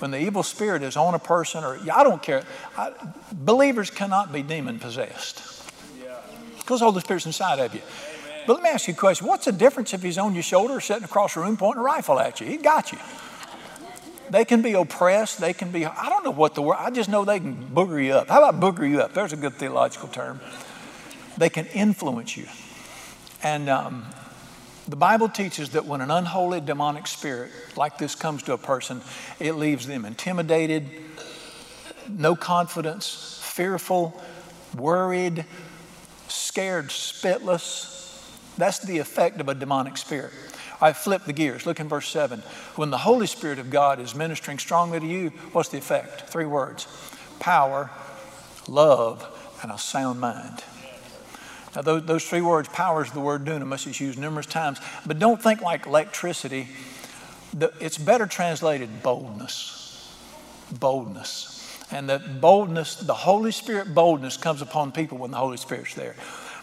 When 0.00 0.10
the 0.10 0.20
evil 0.20 0.42
spirit 0.42 0.82
is 0.82 0.98
on 0.98 1.14
a 1.14 1.18
person, 1.18 1.64
or 1.64 1.78
I 1.90 2.04
don't 2.04 2.22
care, 2.22 2.44
I, 2.76 2.92
believers 3.32 3.88
cannot 3.88 4.32
be 4.34 4.42
demon 4.42 4.78
possessed 4.78 5.42
because 6.58 6.82
all 6.82 6.92
the 6.92 7.00
Holy 7.00 7.04
Spirit's 7.04 7.24
inside 7.24 7.58
of 7.60 7.74
you. 7.74 7.80
But 8.48 8.54
let 8.54 8.62
me 8.62 8.70
ask 8.70 8.88
you 8.88 8.94
a 8.94 8.96
question 8.96 9.26
what's 9.26 9.44
the 9.44 9.52
difference 9.52 9.92
if 9.92 10.02
he's 10.02 10.16
on 10.16 10.32
your 10.32 10.42
shoulder, 10.42 10.80
sitting 10.80 11.04
across 11.04 11.34
the 11.34 11.40
room, 11.40 11.58
pointing 11.58 11.80
a 11.80 11.84
rifle 11.84 12.18
at 12.18 12.40
you? 12.40 12.46
He 12.46 12.56
got 12.56 12.92
you. 12.92 12.98
They 14.30 14.46
can 14.46 14.62
be 14.62 14.72
oppressed. 14.72 15.38
They 15.38 15.52
can 15.52 15.70
be, 15.70 15.84
I 15.84 16.08
don't 16.08 16.24
know 16.24 16.30
what 16.30 16.54
the 16.54 16.62
word, 16.62 16.78
I 16.78 16.88
just 16.88 17.10
know 17.10 17.26
they 17.26 17.40
can 17.40 17.68
booger 17.68 18.02
you 18.02 18.14
up. 18.14 18.28
How 18.28 18.42
about 18.42 18.58
booger 18.58 18.88
you 18.88 19.02
up? 19.02 19.12
There's 19.12 19.34
a 19.34 19.36
good 19.36 19.52
theological 19.52 20.08
term. 20.08 20.40
They 21.36 21.50
can 21.50 21.66
influence 21.66 22.38
you. 22.38 22.46
And 23.42 23.68
um, 23.68 24.06
the 24.88 24.96
Bible 24.96 25.28
teaches 25.28 25.68
that 25.70 25.84
when 25.84 26.00
an 26.00 26.10
unholy 26.10 26.62
demonic 26.62 27.06
spirit 27.06 27.52
like 27.76 27.98
this 27.98 28.14
comes 28.14 28.42
to 28.44 28.54
a 28.54 28.58
person, 28.58 29.02
it 29.38 29.56
leaves 29.56 29.86
them 29.86 30.06
intimidated, 30.06 30.88
no 32.08 32.34
confidence, 32.34 33.42
fearful, 33.44 34.18
worried, 34.74 35.44
scared, 36.28 36.86
spitless. 36.86 37.98
That's 38.58 38.80
the 38.80 38.98
effect 38.98 39.40
of 39.40 39.48
a 39.48 39.54
demonic 39.54 39.96
spirit. 39.96 40.32
I 40.80 40.92
flip 40.92 41.24
the 41.24 41.32
gears. 41.32 41.64
Look 41.64 41.80
in 41.80 41.88
verse 41.88 42.08
7. 42.08 42.40
When 42.76 42.90
the 42.90 42.98
Holy 42.98 43.26
Spirit 43.26 43.58
of 43.58 43.70
God 43.70 44.00
is 44.00 44.14
ministering 44.14 44.58
strongly 44.58 45.00
to 45.00 45.06
you, 45.06 45.30
what's 45.52 45.70
the 45.70 45.78
effect? 45.78 46.28
Three 46.28 46.46
words 46.46 46.86
power, 47.40 47.90
love, 48.68 49.24
and 49.62 49.72
a 49.72 49.78
sound 49.78 50.20
mind. 50.20 50.62
Now, 51.76 51.82
those, 51.82 52.06
those 52.06 52.24
three 52.28 52.40
words, 52.40 52.68
power 52.68 53.04
is 53.04 53.12
the 53.12 53.20
word 53.20 53.44
dunamis, 53.44 53.86
it's 53.86 54.00
used 54.00 54.18
numerous 54.18 54.46
times, 54.46 54.80
but 55.06 55.18
don't 55.18 55.40
think 55.40 55.60
like 55.60 55.86
electricity. 55.86 56.68
The, 57.54 57.72
it's 57.80 57.96
better 57.96 58.26
translated 58.26 59.02
boldness. 59.02 60.14
Boldness. 60.72 61.54
And 61.90 62.08
that 62.10 62.40
boldness, 62.40 62.96
the 62.96 63.14
Holy 63.14 63.52
Spirit 63.52 63.94
boldness 63.94 64.36
comes 64.36 64.60
upon 64.60 64.92
people 64.92 65.18
when 65.18 65.30
the 65.30 65.38
Holy 65.38 65.56
Spirit's 65.56 65.94
there. 65.94 66.14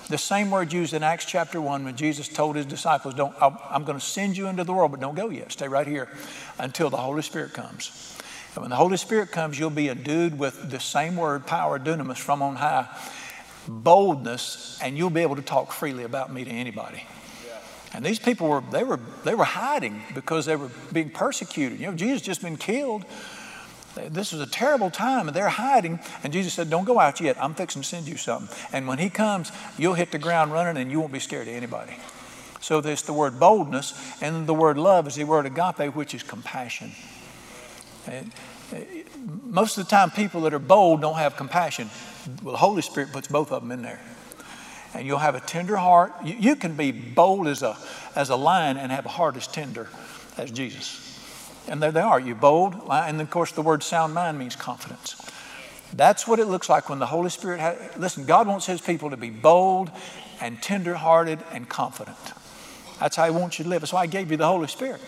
The 0.08 0.18
same 0.20 0.52
word 0.52 0.72
used 0.72 0.94
in 0.94 1.02
Acts 1.02 1.26
chapter 1.26 1.60
1 1.60 1.84
when 1.84 1.96
Jesus 1.96 2.28
told 2.28 2.56
his 2.56 2.68
disciples, 2.68 3.16
don't, 3.16 3.36
I'm 3.42 3.86
going 3.86 3.98
to 3.98 4.06
send 4.06 4.38
you 4.38 4.48
into 4.48 4.64
the 4.64 4.72
world, 4.72 4.92
but 4.92 5.00
don't 5.00 5.16
go 5.16 5.30
yet. 5.30 5.52
Stay 5.52 5.68
right 5.68 5.88
here 5.88 6.08
until 6.60 6.92
the 6.92 6.98
Holy 6.98 7.24
Spirit 7.24 7.54
comes. 7.54 8.16
And 8.54 8.62
when 8.62 8.70
the 8.70 8.76
Holy 8.76 8.98
Spirit 8.98 9.32
comes, 9.32 9.58
you'll 9.58 9.72
be 9.72 9.90
endued 9.90 10.38
with 10.38 10.70
the 10.70 10.80
same 10.80 11.16
word, 11.16 11.48
power, 11.48 11.80
dunamis, 11.80 12.18
from 12.18 12.44
on 12.44 12.56
high, 12.56 12.88
boldness, 13.68 14.80
and 14.82 14.96
you'll 14.96 15.10
be 15.10 15.22
able 15.22 15.38
to 15.38 15.42
talk 15.42 15.72
freely 15.72 16.04
about 16.04 16.32
me 16.32 16.44
to 16.44 16.52
anybody. 16.52 17.04
And 17.94 18.06
these 18.06 18.20
people 18.20 18.48
were, 18.50 18.62
they 18.72 18.84
were, 18.84 19.00
they 19.24 19.34
were 19.34 19.46
hiding 19.46 20.04
because 20.14 20.46
they 20.46 20.56
were 20.56 20.70
being 20.92 21.10
persecuted. 21.10 21.80
You 21.80 21.88
know, 21.88 21.96
Jesus 21.96 22.22
just 22.22 22.42
been 22.42 22.58
killed. 22.58 23.06
This 23.96 24.34
was 24.34 24.42
a 24.42 24.48
terrible 24.48 24.90
time, 24.90 25.28
and 25.28 25.36
they're 25.36 25.50
hiding. 25.50 26.00
And 26.24 26.34
Jesus 26.34 26.54
said, 26.54 26.70
Don't 26.70 26.86
go 26.86 27.00
out 27.00 27.22
yet. 27.22 27.42
I'm 27.42 27.56
fixing 27.56 27.82
to 27.82 27.88
send 27.88 28.08
you 28.08 28.18
something. 28.18 28.56
And 28.74 28.88
when 28.88 29.00
He 29.00 29.10
comes, 29.10 29.52
you'll 29.78 29.94
hit 29.94 30.12
the 30.12 30.20
ground 30.20 30.52
running 30.52 30.82
and 30.82 30.92
you 30.92 31.00
won't 31.00 31.14
be 31.14 31.20
scared 31.20 31.48
of 31.48 31.54
anybody. 31.54 31.96
So 32.60 32.82
there's 32.82 33.04
the 33.04 33.14
word 33.14 33.40
boldness, 33.40 33.94
and 34.22 34.48
the 34.48 34.54
word 34.54 34.78
love 34.78 35.08
is 35.08 35.16
the 35.16 35.24
word 35.24 35.46
agape, 35.46 35.96
which 35.96 36.14
is 36.14 36.24
compassion. 36.24 36.92
And 38.08 38.32
uh, 38.74 38.78
most 39.44 39.78
of 39.78 39.86
the 39.86 39.90
time, 39.90 40.12
people 40.12 40.42
that 40.42 40.54
are 40.54 40.60
bold 40.60 41.02
don't 41.02 41.18
have 41.18 41.38
compassion. 41.38 41.90
Well, 42.42 42.54
the 42.54 42.58
Holy 42.58 42.82
Spirit 42.82 43.12
puts 43.12 43.28
both 43.28 43.52
of 43.52 43.62
them 43.62 43.72
in 43.72 43.82
there. 43.82 44.02
And 44.94 45.06
you'll 45.06 45.20
have 45.20 45.36
a 45.36 45.42
tender 45.42 45.76
heart. 45.76 46.14
You, 46.24 46.36
you 46.40 46.56
can 46.56 46.76
be 46.76 46.92
bold 46.92 47.48
as 47.48 47.62
a, 47.62 47.78
as 48.16 48.30
a 48.30 48.36
lion 48.36 48.78
and 48.78 48.92
have 48.92 49.06
a 49.06 49.10
heart 49.10 49.36
as 49.36 49.48
tender 49.48 49.88
as 50.38 50.52
Jesus. 50.52 51.15
And 51.68 51.82
there 51.82 51.92
they 51.92 52.02
are. 52.02 52.20
You're 52.20 52.36
bold. 52.36 52.76
And 52.90 53.20
of 53.20 53.30
course, 53.30 53.52
the 53.52 53.62
word 53.62 53.84
sound 53.84 54.14
mind 54.14 54.38
means 54.38 54.56
confidence. 54.56 55.16
That's 55.94 56.28
what 56.28 56.40
it 56.40 56.46
looks 56.46 56.70
like 56.70 56.90
when 56.90 57.00
the 57.00 57.06
Holy 57.06 57.30
Spirit 57.30 57.60
has. 57.60 57.98
Listen, 57.98 58.26
God 58.26 58.48
wants 58.48 58.66
His 58.66 58.82
people 58.82 59.10
to 59.12 59.18
be 59.18 59.30
bold 59.30 59.92
and 60.42 60.62
tenderhearted 60.62 61.40
and 61.52 61.70
confident. 61.70 62.18
That's 63.00 63.16
how 63.16 63.26
He 63.26 63.32
wants 63.32 63.60
you 63.60 63.64
to 63.64 63.70
live. 63.70 63.82
That's 63.82 63.94
why 63.94 64.02
I 64.02 64.08
gave 64.08 64.30
you 64.32 64.38
the 64.38 64.48
Holy 64.48 64.68
Spirit 64.68 65.02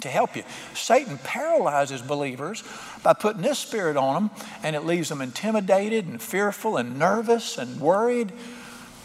to 0.00 0.08
help 0.08 0.36
you. 0.36 0.42
Satan 0.74 1.18
paralyzes 1.18 2.02
believers 2.02 2.62
by 3.02 3.12
putting 3.12 3.42
this 3.42 3.58
spirit 3.58 3.96
on 3.96 4.14
them, 4.14 4.30
and 4.62 4.76
it 4.76 4.84
leaves 4.84 5.08
them 5.08 5.20
intimidated 5.20 6.06
and 6.06 6.20
fearful 6.20 6.76
and 6.76 6.98
nervous 6.98 7.58
and 7.58 7.80
worried. 7.80 8.32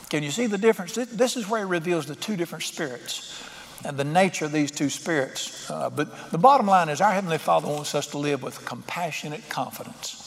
Can 0.09 0.23
you 0.23 0.31
see 0.31 0.47
the 0.47 0.57
difference? 0.57 0.95
This 0.95 1.37
is 1.37 1.47
where 1.47 1.61
he 1.61 1.65
reveals 1.65 2.05
the 2.05 2.15
two 2.15 2.35
different 2.35 2.63
spirits 2.63 3.41
and 3.83 3.97
the 3.97 4.03
nature 4.03 4.45
of 4.45 4.51
these 4.51 4.71
two 4.71 4.89
spirits. 4.89 5.69
Uh, 5.69 5.89
but 5.89 6.31
the 6.31 6.37
bottom 6.37 6.67
line 6.67 6.89
is 6.89 7.01
our 7.01 7.11
Heavenly 7.11 7.37
Father 7.37 7.67
wants 7.67 7.95
us 7.95 8.07
to 8.07 8.17
live 8.17 8.43
with 8.43 8.63
compassionate 8.65 9.47
confidence 9.49 10.17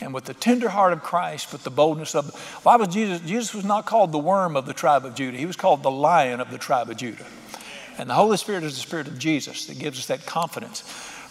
and 0.00 0.12
with 0.12 0.24
the 0.24 0.34
tender 0.34 0.68
heart 0.68 0.92
of 0.92 1.02
Christ, 1.02 1.52
with 1.52 1.64
the 1.64 1.70
boldness 1.70 2.14
of. 2.14 2.34
Why 2.64 2.76
was 2.76 2.88
Jesus? 2.88 3.20
Jesus 3.20 3.54
was 3.54 3.64
not 3.64 3.86
called 3.86 4.12
the 4.12 4.18
worm 4.18 4.56
of 4.56 4.66
the 4.66 4.74
tribe 4.74 5.04
of 5.04 5.14
Judah. 5.14 5.38
He 5.38 5.46
was 5.46 5.56
called 5.56 5.82
the 5.82 5.90
lion 5.90 6.40
of 6.40 6.50
the 6.50 6.58
tribe 6.58 6.90
of 6.90 6.96
Judah. 6.96 7.26
And 7.98 8.10
the 8.10 8.14
Holy 8.14 8.36
Spirit 8.36 8.64
is 8.64 8.74
the 8.74 8.80
Spirit 8.80 9.06
of 9.06 9.18
Jesus 9.18 9.66
that 9.66 9.78
gives 9.78 9.98
us 9.98 10.06
that 10.06 10.26
confidence 10.26 10.82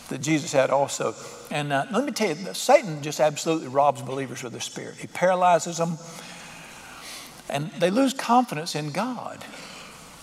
that 0.10 0.22
Jesus 0.22 0.52
had 0.52 0.70
also. 0.70 1.16
And 1.50 1.74
uh, 1.74 1.86
let 1.92 2.06
me 2.06 2.12
tell 2.12 2.36
you, 2.36 2.54
Satan 2.54 3.02
just 3.02 3.20
absolutely 3.20 3.68
robs 3.68 4.02
believers 4.02 4.44
of 4.44 4.52
their 4.52 4.62
spirit. 4.62 4.96
He 4.98 5.08
paralyzes 5.08 5.78
them, 5.78 5.98
and 7.50 7.72
they 7.80 7.90
lose 7.90 8.14
confidence 8.14 8.76
in 8.76 8.92
God 8.92 9.44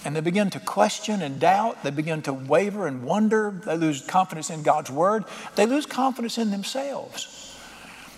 and 0.05 0.15
they 0.15 0.21
begin 0.21 0.51
to 0.51 0.61
question 0.61 1.23
and 1.23 1.41
doubt. 1.41 1.83
They 1.83 1.91
begin 1.91 2.23
to 2.23 2.33
waver 2.33 2.87
and 2.87 3.03
wonder. 3.03 3.61
They 3.65 3.77
lose 3.77 4.01
confidence 4.03 4.51
in 4.51 4.63
God's 4.63 4.91
word. 4.91 5.25
They 5.57 5.67
lose 5.67 5.87
confidence 5.87 6.39
in 6.39 6.51
themselves. 6.51 7.57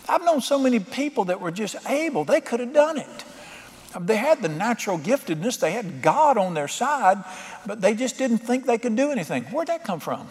I've 0.09 0.25
known 0.25 0.41
so 0.41 0.59
many 0.59 0.81
people 0.81 1.27
that 1.27 1.41
were 1.41 1.51
just 1.51 1.77
able, 1.89 2.25
they 2.25 2.41
could 2.41 2.61
have 2.61 2.73
done 2.73 2.99
it. 2.99 3.25
They 3.99 4.17
had 4.17 4.41
the 4.41 4.49
natural 4.49 4.99
giftedness, 4.99 5.59
they 5.59 5.73
had 5.73 6.01
God 6.03 6.39
on 6.39 6.55
their 6.55 6.69
side, 6.69 7.25
but 7.67 7.81
they 7.81 7.95
just 7.95 8.19
didn't 8.19 8.39
think 8.39 8.67
they 8.67 8.79
could 8.79 8.95
do 8.95 9.11
anything. 9.11 9.45
Where'd 9.45 9.69
that 9.69 9.85
come 9.85 10.01
from? 10.01 10.29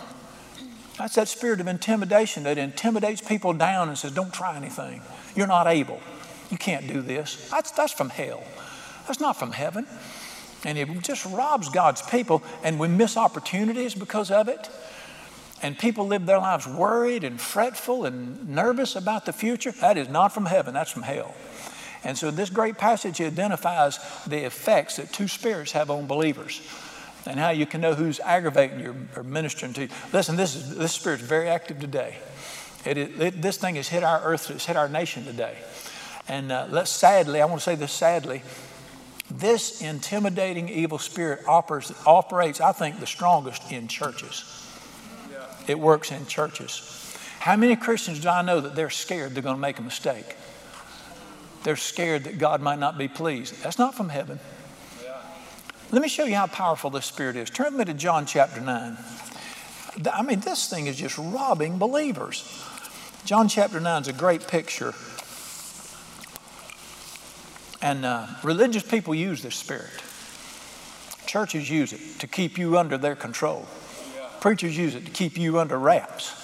That's 0.97 1.15
that 1.15 1.29
spirit 1.29 1.61
of 1.61 1.67
intimidation 1.67 2.43
that 2.43 2.57
intimidates 2.57 3.21
people 3.21 3.53
down 3.53 3.87
and 3.87 3.97
says, 3.97 4.11
Don't 4.11 4.33
try 4.33 4.57
anything. 4.57 5.01
You're 5.35 5.47
not 5.47 5.67
able. 5.67 6.01
You 6.49 6.57
can't 6.57 6.87
do 6.87 7.01
this. 7.01 7.49
That's, 7.49 7.71
that's 7.71 7.93
from 7.93 8.09
hell. 8.09 8.43
That's 9.07 9.19
not 9.19 9.37
from 9.37 9.51
heaven. 9.51 9.87
And 10.65 10.77
it 10.77 10.87
just 11.01 11.25
robs 11.25 11.69
God's 11.69 12.01
people, 12.01 12.43
and 12.63 12.79
we 12.79 12.87
miss 12.87 13.15
opportunities 13.15 13.95
because 13.95 14.29
of 14.29 14.47
it. 14.47 14.69
And 15.61 15.77
people 15.77 16.07
live 16.07 16.25
their 16.25 16.37
lives 16.37 16.67
worried 16.67 17.23
and 17.23 17.39
fretful 17.39 18.05
and 18.05 18.49
nervous 18.49 18.95
about 18.95 19.25
the 19.25 19.33
future. 19.33 19.71
That 19.71 19.97
is 19.97 20.09
not 20.09 20.33
from 20.33 20.45
heaven, 20.45 20.73
that's 20.73 20.91
from 20.91 21.03
hell. 21.03 21.35
And 22.03 22.17
so 22.17 22.31
this 22.31 22.49
great 22.49 22.77
passage 22.77 23.19
identifies 23.19 23.99
the 24.25 24.45
effects 24.45 24.97
that 24.97 25.11
two 25.11 25.27
spirits 25.27 25.73
have 25.73 25.89
on 25.89 26.07
believers 26.07 26.61
and 27.25 27.39
how 27.39 27.49
you 27.49 27.65
can 27.65 27.81
know 27.81 27.93
who's 27.93 28.19
aggravating 28.21 28.79
you 28.79 28.95
or 29.15 29.23
ministering 29.23 29.73
to 29.73 29.81
you. 29.83 29.89
Listen, 30.13 30.37
this, 30.37 30.55
is, 30.55 30.77
this 30.77 30.93
spirit 30.93 31.19
is 31.19 31.27
very 31.27 31.49
active 31.49 31.79
today. 31.79 32.15
It, 32.85 32.97
it, 32.97 33.41
this 33.41 33.57
thing 33.57 33.75
has 33.75 33.89
hit 33.89 34.03
our 34.03 34.21
earth, 34.23 34.49
it's 34.49 34.65
hit 34.65 34.77
our 34.77 34.87
nation 34.87 35.25
today. 35.25 35.57
And 36.29 36.51
uh, 36.51 36.67
let's 36.69 36.89
sadly, 36.89 37.41
I 37.41 37.45
want 37.45 37.59
to 37.59 37.63
say 37.63 37.75
this 37.75 37.91
sadly, 37.91 38.41
this 39.31 39.81
intimidating 39.81 40.69
evil 40.69 40.97
spirit 40.97 41.47
operates, 41.47 41.93
operates, 42.05 42.61
I 42.61 42.71
think, 42.71 42.99
the 42.99 43.07
strongest 43.07 43.71
in 43.71 43.87
churches. 43.87 44.65
It 45.67 45.79
works 45.79 46.11
in 46.11 46.25
churches. 46.25 47.15
How 47.39 47.55
many 47.55 47.75
Christians 47.75 48.19
do 48.19 48.29
I 48.29 48.41
know 48.41 48.59
that 48.59 48.75
they're 48.75 48.89
scared 48.89 49.33
they're 49.33 49.43
going 49.43 49.55
to 49.55 49.61
make 49.61 49.79
a 49.79 49.83
mistake? 49.83 50.35
They're 51.63 51.75
scared 51.75 52.23
that 52.23 52.37
God 52.37 52.61
might 52.61 52.79
not 52.79 52.97
be 52.97 53.07
pleased. 53.07 53.61
That's 53.63 53.77
not 53.77 53.95
from 53.95 54.09
heaven. 54.09 54.39
Let 55.91 56.01
me 56.01 56.07
show 56.07 56.25
you 56.25 56.35
how 56.35 56.47
powerful 56.47 56.89
this 56.89 57.05
spirit 57.05 57.35
is. 57.35 57.49
Turn 57.49 57.77
with 57.77 57.87
me 57.87 57.93
to 57.93 57.97
John 57.97 58.25
chapter 58.25 58.61
9. 58.61 58.97
I 60.11 60.21
mean, 60.21 60.39
this 60.39 60.69
thing 60.69 60.87
is 60.87 60.97
just 60.97 61.17
robbing 61.17 61.77
believers. 61.77 62.63
John 63.25 63.47
chapter 63.47 63.79
9 63.79 64.03
is 64.03 64.07
a 64.07 64.13
great 64.13 64.47
picture 64.47 64.93
and 67.81 68.05
uh, 68.05 68.27
religious 68.43 68.83
people 68.83 69.15
use 69.15 69.41
this 69.41 69.55
spirit. 69.55 69.89
Churches 71.25 71.69
use 71.69 71.93
it 71.93 72.01
to 72.19 72.27
keep 72.27 72.57
you 72.57 72.77
under 72.77 72.97
their 72.97 73.15
control. 73.15 73.67
Preachers 74.41 74.77
use 74.77 74.95
it 74.95 75.05
to 75.05 75.11
keep 75.11 75.37
you 75.37 75.59
under 75.59 75.77
wraps. 75.77 76.35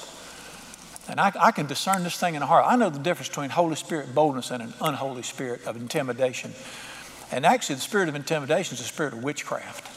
And 1.08 1.20
I, 1.20 1.32
I, 1.40 1.52
can 1.52 1.68
discern 1.68 2.04
this 2.04 2.18
thing 2.18 2.36
in 2.36 2.40
the 2.40 2.46
heart. 2.46 2.66
I 2.68 2.76
know 2.76 2.90
the 2.90 3.00
difference 3.00 3.30
between 3.30 3.52
Holy 3.52 3.76
Spirit 3.76 4.16
boldness 4.16 4.52
and 4.52 4.64
an 4.64 4.74
unholy 4.82 5.22
spirit 5.22 5.66
of 5.66 5.76
intimidation. 5.76 6.52
And 7.32 7.46
actually, 7.46 7.76
the 7.76 7.82
spirit 7.82 8.10
of 8.10 8.16
intimidation 8.16 8.74
is 8.74 8.80
the 8.80 8.88
spirit 8.88 9.14
of 9.14 9.24
witchcraft. 9.24 9.92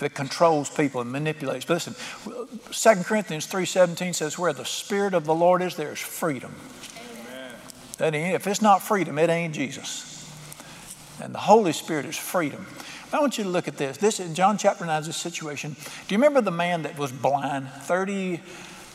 that 0.00 0.14
controls 0.14 0.68
people 0.68 1.00
and 1.00 1.12
manipulates. 1.12 1.64
But 1.64 1.74
listen, 1.74 1.94
2 2.24 3.04
Corinthians 3.04 3.46
3.17 3.46 4.14
says, 4.14 4.38
where 4.38 4.52
the 4.52 4.64
Spirit 4.64 5.14
of 5.14 5.26
the 5.26 5.34
Lord 5.34 5.62
is, 5.62 5.76
there 5.76 5.92
is 5.92 6.00
freedom. 6.00 6.54
Amen. 6.96 7.54
That 7.98 8.14
ain't, 8.14 8.34
if 8.34 8.46
it's 8.48 8.60
not 8.60 8.82
freedom, 8.82 9.16
it 9.18 9.30
ain't 9.30 9.54
Jesus. 9.54 10.11
And 11.22 11.32
the 11.32 11.38
Holy 11.38 11.72
Spirit 11.72 12.04
is 12.04 12.16
freedom. 12.16 12.66
I 13.12 13.20
want 13.20 13.38
you 13.38 13.44
to 13.44 13.50
look 13.50 13.68
at 13.68 13.76
this. 13.76 13.96
This 13.96 14.18
in 14.18 14.34
John 14.34 14.58
chapter 14.58 14.84
9 14.84 15.02
is 15.02 15.08
a 15.08 15.12
situation. 15.12 15.76
Do 16.08 16.14
you 16.14 16.18
remember 16.18 16.40
the 16.40 16.50
man 16.50 16.82
that 16.82 16.98
was 16.98 17.12
blind 17.12 17.68
30 17.68 18.40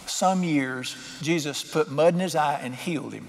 some 0.07 0.43
years? 0.43 0.98
Jesus 1.22 1.63
put 1.63 1.89
mud 1.89 2.15
in 2.15 2.19
his 2.19 2.36
eye 2.36 2.60
and 2.62 2.75
healed 2.75 3.13
him. 3.13 3.27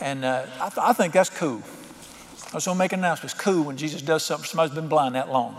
And 0.00 0.24
uh, 0.24 0.46
I, 0.60 0.68
th- 0.70 0.78
I, 0.78 0.92
think 0.94 1.12
that's 1.12 1.28
cool. 1.28 1.62
I 2.52 2.54
was 2.54 2.64
going 2.64 2.76
to 2.76 2.78
make 2.78 2.92
an 2.92 3.00
announcement. 3.00 3.32
It's 3.32 3.42
cool 3.42 3.64
when 3.64 3.76
Jesus 3.76 4.00
does 4.00 4.22
something 4.22 4.46
somebody's 4.46 4.74
been 4.74 4.88
blind 4.88 5.14
that 5.14 5.30
long. 5.30 5.56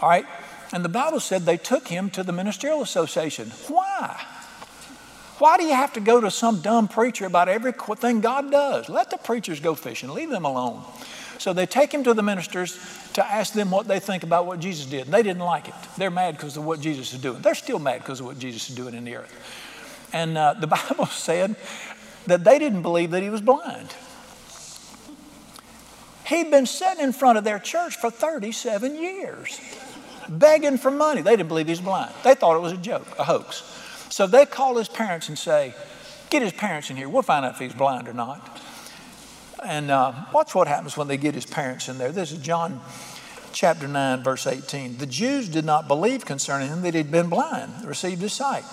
All 0.00 0.08
right? 0.08 0.26
And 0.72 0.84
the 0.84 0.90
Bible 0.90 1.20
said 1.20 1.42
they 1.42 1.56
took 1.56 1.88
him 1.88 2.10
to 2.10 2.22
the 2.22 2.32
Ministerial 2.32 2.82
Association. 2.82 3.50
Why? 3.68 4.20
Why 5.38 5.56
do 5.56 5.64
you 5.64 5.74
have 5.74 5.94
to 5.94 6.00
go 6.00 6.20
to 6.20 6.30
some 6.30 6.60
dumb 6.60 6.88
preacher 6.88 7.24
about 7.24 7.48
everything 7.48 8.20
God 8.20 8.50
does? 8.50 8.88
Let 8.88 9.10
the 9.10 9.16
preachers 9.16 9.60
go 9.60 9.74
fishing, 9.74 10.10
leave 10.10 10.30
them 10.30 10.44
alone. 10.44 10.84
So 11.42 11.52
they 11.52 11.66
take 11.66 11.92
him 11.92 12.04
to 12.04 12.14
the 12.14 12.22
ministers 12.22 12.78
to 13.14 13.26
ask 13.26 13.52
them 13.52 13.72
what 13.72 13.88
they 13.88 13.98
think 13.98 14.22
about 14.22 14.46
what 14.46 14.60
Jesus 14.60 14.86
did. 14.86 15.08
They 15.08 15.24
didn't 15.24 15.42
like 15.42 15.66
it. 15.66 15.74
They're 15.98 16.08
mad 16.08 16.36
because 16.36 16.56
of 16.56 16.64
what 16.64 16.80
Jesus 16.80 17.12
is 17.12 17.20
doing. 17.20 17.42
They're 17.42 17.56
still 17.56 17.80
mad 17.80 17.98
because 17.98 18.20
of 18.20 18.26
what 18.26 18.38
Jesus 18.38 18.70
is 18.70 18.76
doing 18.76 18.94
in 18.94 19.02
the 19.02 19.16
earth. 19.16 20.08
And 20.12 20.38
uh, 20.38 20.54
the 20.54 20.66
Bible 20.68 21.06
said 21.06 21.56
that 22.28 22.44
they 22.44 22.60
didn't 22.60 22.82
believe 22.82 23.10
that 23.10 23.24
he 23.24 23.28
was 23.28 23.40
blind. 23.40 23.92
He'd 26.26 26.52
been 26.52 26.64
sitting 26.64 27.02
in 27.02 27.12
front 27.12 27.38
of 27.38 27.42
their 27.42 27.58
church 27.58 27.96
for 27.96 28.08
37 28.08 28.94
years, 28.94 29.60
begging 30.28 30.78
for 30.78 30.92
money. 30.92 31.22
They 31.22 31.32
didn't 31.32 31.48
believe 31.48 31.66
he 31.66 31.72
was 31.72 31.80
blind. 31.80 32.14
They 32.22 32.36
thought 32.36 32.54
it 32.54 32.62
was 32.62 32.72
a 32.72 32.76
joke, 32.76 33.18
a 33.18 33.24
hoax. 33.24 33.64
So 34.10 34.28
they 34.28 34.46
call 34.46 34.76
his 34.76 34.88
parents 34.88 35.28
and 35.28 35.36
say, 35.36 35.74
Get 36.30 36.40
his 36.40 36.52
parents 36.52 36.88
in 36.88 36.96
here. 36.96 37.08
We'll 37.08 37.22
find 37.22 37.44
out 37.44 37.54
if 37.54 37.58
he's 37.58 37.74
blind 37.74 38.06
or 38.06 38.14
not. 38.14 38.62
And 39.64 39.90
uh, 39.90 40.12
watch 40.32 40.54
what 40.54 40.66
happens 40.66 40.96
when 40.96 41.08
they 41.08 41.16
get 41.16 41.34
his 41.34 41.46
parents 41.46 41.88
in 41.88 41.98
there. 41.98 42.10
This 42.10 42.32
is 42.32 42.38
John 42.38 42.80
chapter 43.52 43.86
9, 43.86 44.22
verse 44.22 44.46
18. 44.46 44.98
The 44.98 45.06
Jews 45.06 45.48
did 45.48 45.64
not 45.64 45.86
believe 45.86 46.24
concerning 46.24 46.68
him 46.68 46.82
that 46.82 46.94
he'd 46.94 47.10
been 47.10 47.28
blind, 47.28 47.84
received 47.84 48.20
his 48.20 48.32
sight. 48.32 48.64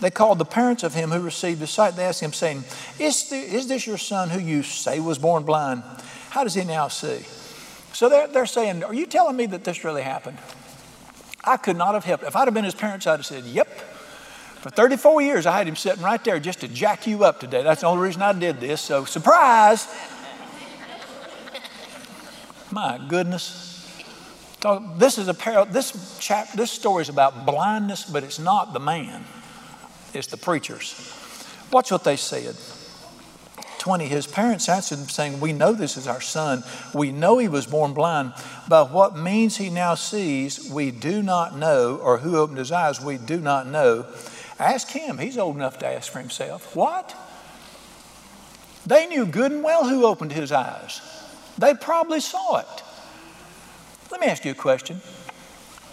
They 0.00 0.10
called 0.10 0.38
the 0.38 0.44
parents 0.44 0.82
of 0.82 0.94
him 0.94 1.10
who 1.10 1.20
received 1.20 1.60
his 1.60 1.70
sight. 1.70 1.96
They 1.96 2.04
asked 2.04 2.22
him, 2.22 2.32
saying, 2.32 2.64
is, 2.98 3.28
the, 3.28 3.36
is 3.36 3.68
this 3.68 3.86
your 3.86 3.98
son 3.98 4.30
who 4.30 4.40
you 4.40 4.62
say 4.62 5.00
was 5.00 5.18
born 5.18 5.44
blind? 5.44 5.82
How 6.30 6.44
does 6.44 6.54
he 6.54 6.64
now 6.64 6.88
see? 6.88 7.24
So 7.92 8.08
they're, 8.08 8.26
they're 8.26 8.46
saying, 8.46 8.84
Are 8.84 8.94
you 8.94 9.06
telling 9.06 9.36
me 9.36 9.46
that 9.46 9.64
this 9.64 9.84
really 9.84 10.02
happened? 10.02 10.38
I 11.44 11.56
could 11.56 11.76
not 11.76 11.94
have 11.94 12.04
helped. 12.04 12.24
If 12.24 12.34
I'd 12.34 12.46
have 12.46 12.54
been 12.54 12.64
his 12.64 12.74
parents, 12.74 13.06
I'd 13.06 13.18
have 13.18 13.26
said, 13.26 13.44
Yep. 13.44 13.68
For 13.68 14.70
34 14.70 15.22
years, 15.22 15.44
I 15.44 15.58
had 15.58 15.66
him 15.66 15.74
sitting 15.74 16.02
right 16.02 16.22
there 16.22 16.38
just 16.38 16.60
to 16.60 16.68
jack 16.68 17.06
you 17.06 17.24
up 17.24 17.40
today. 17.40 17.64
That's 17.64 17.80
the 17.80 17.88
only 17.88 18.04
reason 18.04 18.22
I 18.22 18.32
did 18.32 18.60
this. 18.60 18.80
So, 18.80 19.04
surprise. 19.04 19.88
My 22.72 22.98
goodness. 23.06 23.68
This 24.96 25.18
is 25.18 25.28
a 25.28 25.34
parallel. 25.34 25.66
this 25.66 26.18
chap 26.18 26.52
this 26.52 26.70
story 26.70 27.02
is 27.02 27.08
about 27.08 27.44
blindness, 27.44 28.04
but 28.04 28.24
it's 28.24 28.38
not 28.38 28.72
the 28.72 28.80
man. 28.80 29.24
It's 30.14 30.28
the 30.28 30.36
preachers. 30.36 31.12
Watch 31.70 31.90
what 31.90 32.04
they 32.04 32.16
said. 32.16 32.56
20, 33.78 34.06
his 34.06 34.28
parents 34.28 34.68
answered 34.68 35.00
him, 35.00 35.08
saying, 35.08 35.40
We 35.40 35.52
know 35.52 35.72
this 35.72 35.96
is 35.96 36.06
our 36.06 36.20
son. 36.20 36.62
We 36.94 37.10
know 37.10 37.38
he 37.38 37.48
was 37.48 37.66
born 37.66 37.94
blind. 37.94 38.32
But 38.68 38.92
what 38.92 39.16
means 39.16 39.56
he 39.56 39.70
now 39.70 39.96
sees, 39.96 40.70
we 40.70 40.92
do 40.92 41.20
not 41.20 41.58
know, 41.58 41.96
or 41.96 42.18
who 42.18 42.36
opened 42.36 42.58
his 42.58 42.70
eyes, 42.70 43.00
we 43.00 43.18
do 43.18 43.40
not 43.40 43.66
know. 43.66 44.06
Ask 44.60 44.88
him. 44.90 45.18
He's 45.18 45.36
old 45.36 45.56
enough 45.56 45.78
to 45.80 45.86
ask 45.86 46.12
for 46.12 46.20
himself. 46.20 46.76
What? 46.76 47.16
They 48.86 49.06
knew 49.06 49.26
good 49.26 49.50
and 49.50 49.64
well 49.64 49.88
who 49.88 50.06
opened 50.06 50.32
his 50.32 50.52
eyes. 50.52 51.00
They 51.58 51.74
probably 51.74 52.20
saw 52.20 52.58
it. 52.58 52.82
Let 54.10 54.20
me 54.20 54.26
ask 54.26 54.44
you 54.44 54.52
a 54.52 54.54
question. 54.54 55.00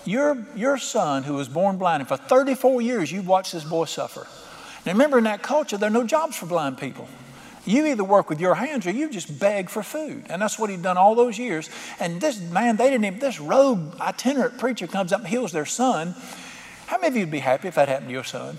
Your, 0.05 0.38
your 0.55 0.77
son, 0.77 1.23
who 1.23 1.36
was 1.36 1.47
born 1.47 1.77
blind, 1.77 2.01
and 2.01 2.07
for 2.07 2.17
34 2.17 2.81
years 2.81 3.12
you've 3.12 3.27
watched 3.27 3.53
this 3.53 3.63
boy 3.63 3.86
suffer. 3.86 4.27
Now 4.86 4.93
remember, 4.93 5.17
in 5.17 5.25
that 5.25 5.43
culture, 5.43 5.77
there 5.77 5.88
are 5.88 5.93
no 5.93 6.05
jobs 6.05 6.36
for 6.36 6.45
blind 6.45 6.77
people. 6.77 7.07
You 7.65 7.86
either 7.88 8.03
work 8.03 8.29
with 8.29 8.39
your 8.39 8.55
hands 8.55 8.88
or 8.88 8.91
you 8.91 9.10
just 9.10 9.39
beg 9.39 9.69
for 9.69 9.83
food. 9.83 10.25
And 10.29 10.41
that's 10.41 10.57
what 10.57 10.69
he'd 10.69 10.81
done 10.81 10.97
all 10.97 11.13
those 11.13 11.38
years. 11.38 11.69
And 11.99 12.19
this 12.19 12.39
man, 12.39 12.77
they 12.77 12.89
didn't 12.89 13.05
even, 13.05 13.19
this 13.19 13.39
rogue 13.39 13.99
itinerant 13.99 14.57
preacher 14.57 14.88
comes 14.88 15.13
up 15.13 15.19
and 15.19 15.29
heals 15.29 15.51
their 15.51 15.65
son. 15.65 16.15
How 16.88 16.97
many 16.97 17.07
of 17.10 17.15
you 17.17 17.21
would 17.23 17.31
be 17.31 17.39
happy 17.39 17.67
if 17.67 17.75
that 17.75 17.88
happened 17.88 18.07
to 18.07 18.13
your 18.13 18.23
son? 18.23 18.57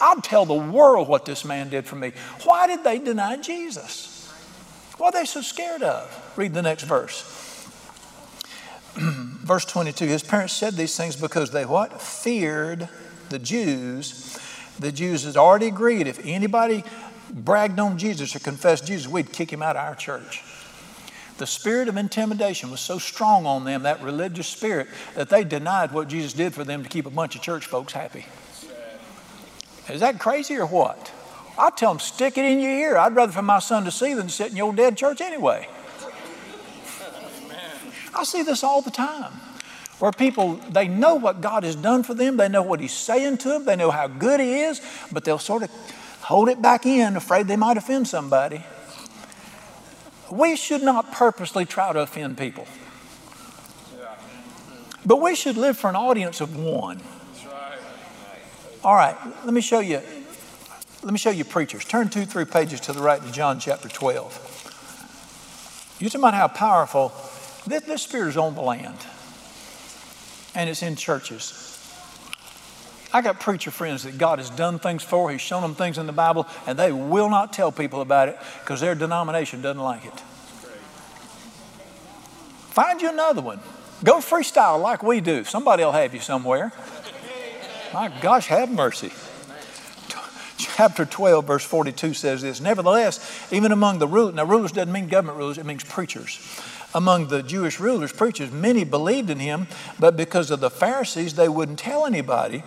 I'd 0.00 0.24
tell 0.24 0.44
the 0.44 0.54
world 0.54 1.06
what 1.06 1.24
this 1.24 1.44
man 1.44 1.68
did 1.68 1.86
for 1.86 1.94
me. 1.94 2.12
Why 2.42 2.66
did 2.66 2.82
they 2.82 2.98
deny 2.98 3.36
Jesus? 3.36 4.11
What 5.02 5.16
are 5.16 5.22
they 5.22 5.26
so 5.26 5.40
scared 5.40 5.82
of? 5.82 6.32
Read 6.36 6.54
the 6.54 6.62
next 6.62 6.84
verse. 6.84 7.24
verse 8.96 9.64
22 9.64 10.04
His 10.04 10.22
parents 10.22 10.52
said 10.52 10.74
these 10.74 10.96
things 10.96 11.16
because 11.16 11.50
they 11.50 11.64
what? 11.64 12.00
Feared 12.00 12.88
the 13.28 13.40
Jews. 13.40 14.38
The 14.78 14.92
Jews 14.92 15.24
had 15.24 15.36
already 15.36 15.66
agreed 15.66 16.06
if 16.06 16.24
anybody 16.24 16.84
bragged 17.28 17.80
on 17.80 17.98
Jesus 17.98 18.36
or 18.36 18.38
confessed 18.38 18.86
Jesus, 18.86 19.08
we'd 19.08 19.32
kick 19.32 19.52
him 19.52 19.60
out 19.60 19.74
of 19.74 19.82
our 19.82 19.96
church. 19.96 20.44
The 21.38 21.48
spirit 21.48 21.88
of 21.88 21.96
intimidation 21.96 22.70
was 22.70 22.80
so 22.80 23.00
strong 23.00 23.44
on 23.44 23.64
them, 23.64 23.82
that 23.82 24.00
religious 24.02 24.46
spirit, 24.46 24.86
that 25.16 25.30
they 25.30 25.42
denied 25.42 25.90
what 25.90 26.06
Jesus 26.06 26.32
did 26.32 26.54
for 26.54 26.62
them 26.62 26.84
to 26.84 26.88
keep 26.88 27.06
a 27.06 27.10
bunch 27.10 27.34
of 27.34 27.42
church 27.42 27.66
folks 27.66 27.92
happy. 27.92 28.24
Is 29.88 29.98
that 29.98 30.20
crazy 30.20 30.54
or 30.54 30.66
what? 30.66 31.12
I 31.58 31.70
tell 31.70 31.90
them, 31.90 32.00
stick 32.00 32.38
it 32.38 32.44
in 32.44 32.60
your 32.60 32.70
ear. 32.70 32.96
I'd 32.96 33.14
rather 33.14 33.32
for 33.32 33.42
my 33.42 33.58
son 33.58 33.84
to 33.84 33.90
see 33.90 34.14
than 34.14 34.28
sit 34.28 34.50
in 34.50 34.56
your 34.56 34.74
dead 34.74 34.96
church 34.96 35.20
anyway. 35.20 35.68
I 38.14 38.24
see 38.24 38.42
this 38.42 38.62
all 38.62 38.82
the 38.82 38.90
time 38.90 39.32
where 39.98 40.12
people, 40.12 40.54
they 40.68 40.88
know 40.88 41.14
what 41.14 41.40
God 41.40 41.62
has 41.62 41.76
done 41.76 42.02
for 42.02 42.14
them, 42.14 42.36
they 42.36 42.48
know 42.48 42.62
what 42.62 42.80
He's 42.80 42.92
saying 42.92 43.38
to 43.38 43.48
them, 43.48 43.64
they 43.64 43.76
know 43.76 43.90
how 43.90 44.08
good 44.08 44.40
He 44.40 44.60
is, 44.62 44.80
but 45.12 45.24
they'll 45.24 45.38
sort 45.38 45.62
of 45.62 45.70
hold 46.22 46.48
it 46.48 46.60
back 46.60 46.84
in, 46.86 47.16
afraid 47.16 47.46
they 47.46 47.56
might 47.56 47.76
offend 47.76 48.08
somebody. 48.08 48.64
We 50.30 50.56
should 50.56 50.82
not 50.82 51.12
purposely 51.12 51.66
try 51.66 51.92
to 51.92 52.00
offend 52.00 52.38
people. 52.38 52.66
But 55.04 55.20
we 55.20 55.34
should 55.34 55.56
live 55.56 55.76
for 55.76 55.90
an 55.90 55.96
audience 55.96 56.40
of 56.40 56.56
one. 56.56 57.00
All 58.84 58.94
right, 58.94 59.16
let 59.44 59.54
me 59.54 59.60
show 59.60 59.80
you. 59.80 60.00
Let 61.02 61.12
me 61.12 61.18
show 61.18 61.30
you 61.30 61.44
preachers. 61.44 61.84
Turn 61.84 62.08
two, 62.08 62.24
three 62.24 62.44
pages 62.44 62.78
to 62.82 62.92
the 62.92 63.02
right 63.02 63.20
to 63.20 63.32
John 63.32 63.58
chapter 63.58 63.88
12. 63.88 65.96
You 65.98 66.08
talk 66.08 66.20
about 66.20 66.34
how 66.34 66.46
powerful 66.46 67.12
this, 67.66 67.82
this 67.82 68.02
spirit 68.02 68.28
is 68.28 68.36
on 68.36 68.54
the 68.54 68.60
land. 68.60 68.98
And 70.54 70.70
it's 70.70 70.82
in 70.82 70.94
churches. 70.94 71.58
I 73.12 73.20
got 73.20 73.40
preacher 73.40 73.72
friends 73.72 74.04
that 74.04 74.16
God 74.16 74.38
has 74.38 74.48
done 74.48 74.78
things 74.78 75.02
for. 75.02 75.28
He's 75.30 75.40
shown 75.40 75.62
them 75.62 75.74
things 75.74 75.98
in 75.98 76.06
the 76.06 76.12
Bible, 76.12 76.46
and 76.68 76.78
they 76.78 76.92
will 76.92 77.28
not 77.28 77.52
tell 77.52 77.72
people 77.72 78.00
about 78.00 78.28
it 78.28 78.38
because 78.60 78.80
their 78.80 78.94
denomination 78.94 79.60
doesn't 79.60 79.82
like 79.82 80.04
it. 80.04 80.20
Find 82.70 83.02
you 83.02 83.10
another 83.10 83.42
one. 83.42 83.58
Go 84.04 84.18
freestyle 84.18 84.80
like 84.80 85.02
we 85.02 85.20
do. 85.20 85.42
Somebody 85.42 85.84
will 85.84 85.92
have 85.92 86.14
you 86.14 86.20
somewhere. 86.20 86.72
My 87.92 88.08
gosh, 88.22 88.46
have 88.46 88.70
mercy. 88.70 89.10
Chapter 90.62 91.04
12, 91.04 91.46
verse 91.46 91.64
42 91.64 92.14
says 92.14 92.42
this 92.42 92.60
Nevertheless, 92.60 93.46
even 93.50 93.72
among 93.72 93.98
the 93.98 94.06
rulers, 94.06 94.34
now 94.34 94.44
rulers 94.44 94.72
doesn't 94.72 94.92
mean 94.92 95.08
government 95.08 95.38
rulers, 95.38 95.58
it 95.58 95.66
means 95.66 95.84
preachers. 95.84 96.38
Among 96.94 97.28
the 97.28 97.42
Jewish 97.42 97.80
rulers, 97.80 98.12
preachers, 98.12 98.52
many 98.52 98.84
believed 98.84 99.30
in 99.30 99.38
him, 99.38 99.66
but 99.98 100.16
because 100.16 100.50
of 100.50 100.60
the 100.60 100.70
Pharisees, 100.70 101.34
they 101.34 101.48
wouldn't 101.48 101.78
tell 101.78 102.06
anybody 102.06 102.62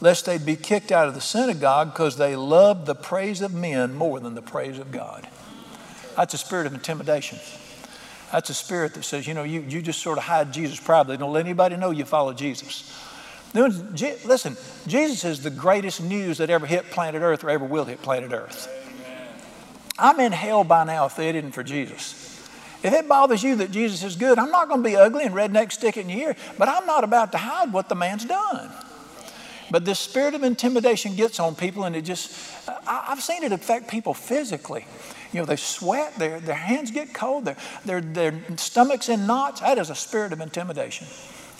lest 0.00 0.26
they'd 0.26 0.44
be 0.44 0.56
kicked 0.56 0.92
out 0.92 1.08
of 1.08 1.14
the 1.14 1.20
synagogue 1.20 1.92
because 1.92 2.16
they 2.16 2.36
loved 2.36 2.86
the 2.86 2.94
praise 2.94 3.40
of 3.40 3.54
men 3.54 3.94
more 3.94 4.20
than 4.20 4.34
the 4.34 4.42
praise 4.42 4.78
of 4.78 4.92
God. 4.92 5.26
That's 6.16 6.34
a 6.34 6.38
spirit 6.38 6.66
of 6.66 6.74
intimidation. 6.74 7.38
That's 8.32 8.50
a 8.50 8.54
spirit 8.54 8.94
that 8.94 9.04
says, 9.04 9.26
you 9.26 9.34
know, 9.34 9.42
you, 9.42 9.60
you 9.60 9.80
just 9.80 10.02
sort 10.02 10.18
of 10.18 10.24
hide 10.24 10.52
Jesus 10.52 10.78
proudly. 10.78 11.16
Don't 11.16 11.32
let 11.32 11.46
anybody 11.46 11.76
know 11.76 11.90
you 11.90 12.04
follow 12.04 12.32
Jesus. 12.32 12.92
Listen, 13.54 14.56
Jesus 14.86 15.24
is 15.24 15.42
the 15.42 15.50
greatest 15.50 16.02
news 16.02 16.38
that 16.38 16.50
ever 16.50 16.66
hit 16.66 16.90
planet 16.90 17.22
Earth 17.22 17.44
or 17.44 17.50
ever 17.50 17.64
will 17.64 17.84
hit 17.84 18.02
planet 18.02 18.32
Earth. 18.32 18.68
I'm 19.98 20.20
in 20.20 20.32
hell 20.32 20.64
by 20.64 20.84
now 20.84 21.06
if 21.06 21.16
they 21.16 21.32
didn't 21.32 21.52
for 21.52 21.62
Jesus. 21.62 22.24
If 22.82 22.92
it 22.92 23.08
bothers 23.08 23.42
you 23.42 23.56
that 23.56 23.72
Jesus 23.72 24.04
is 24.04 24.14
good, 24.14 24.38
I'm 24.38 24.52
not 24.52 24.68
going 24.68 24.82
to 24.82 24.88
be 24.88 24.94
ugly 24.94 25.24
and 25.24 25.34
redneck 25.34 25.72
stick 25.72 25.96
in 25.96 26.08
but 26.56 26.68
I'm 26.68 26.86
not 26.86 27.02
about 27.02 27.32
to 27.32 27.38
hide 27.38 27.72
what 27.72 27.88
the 27.88 27.96
man's 27.96 28.24
done. 28.24 28.70
But 29.70 29.84
this 29.84 29.98
spirit 29.98 30.34
of 30.34 30.44
intimidation 30.44 31.16
gets 31.16 31.40
on 31.40 31.54
people, 31.54 31.84
and 31.84 31.94
it 31.94 32.02
just, 32.02 32.32
I, 32.86 33.06
have 33.08 33.22
seen 33.22 33.42
it 33.42 33.52
affect 33.52 33.88
people 33.88 34.14
physically. 34.14 34.86
You 35.32 35.40
know, 35.40 35.46
they 35.46 35.56
sweat, 35.56 36.14
their, 36.14 36.40
their 36.40 36.54
hands 36.54 36.90
get 36.90 37.12
cold, 37.12 37.44
their, 37.44 37.56
their, 37.84 38.00
their 38.00 38.34
stomach's 38.56 39.08
in 39.08 39.26
knots. 39.26 39.60
That 39.60 39.76
is 39.76 39.90
a 39.90 39.94
spirit 39.94 40.32
of 40.32 40.40
intimidation. 40.40 41.06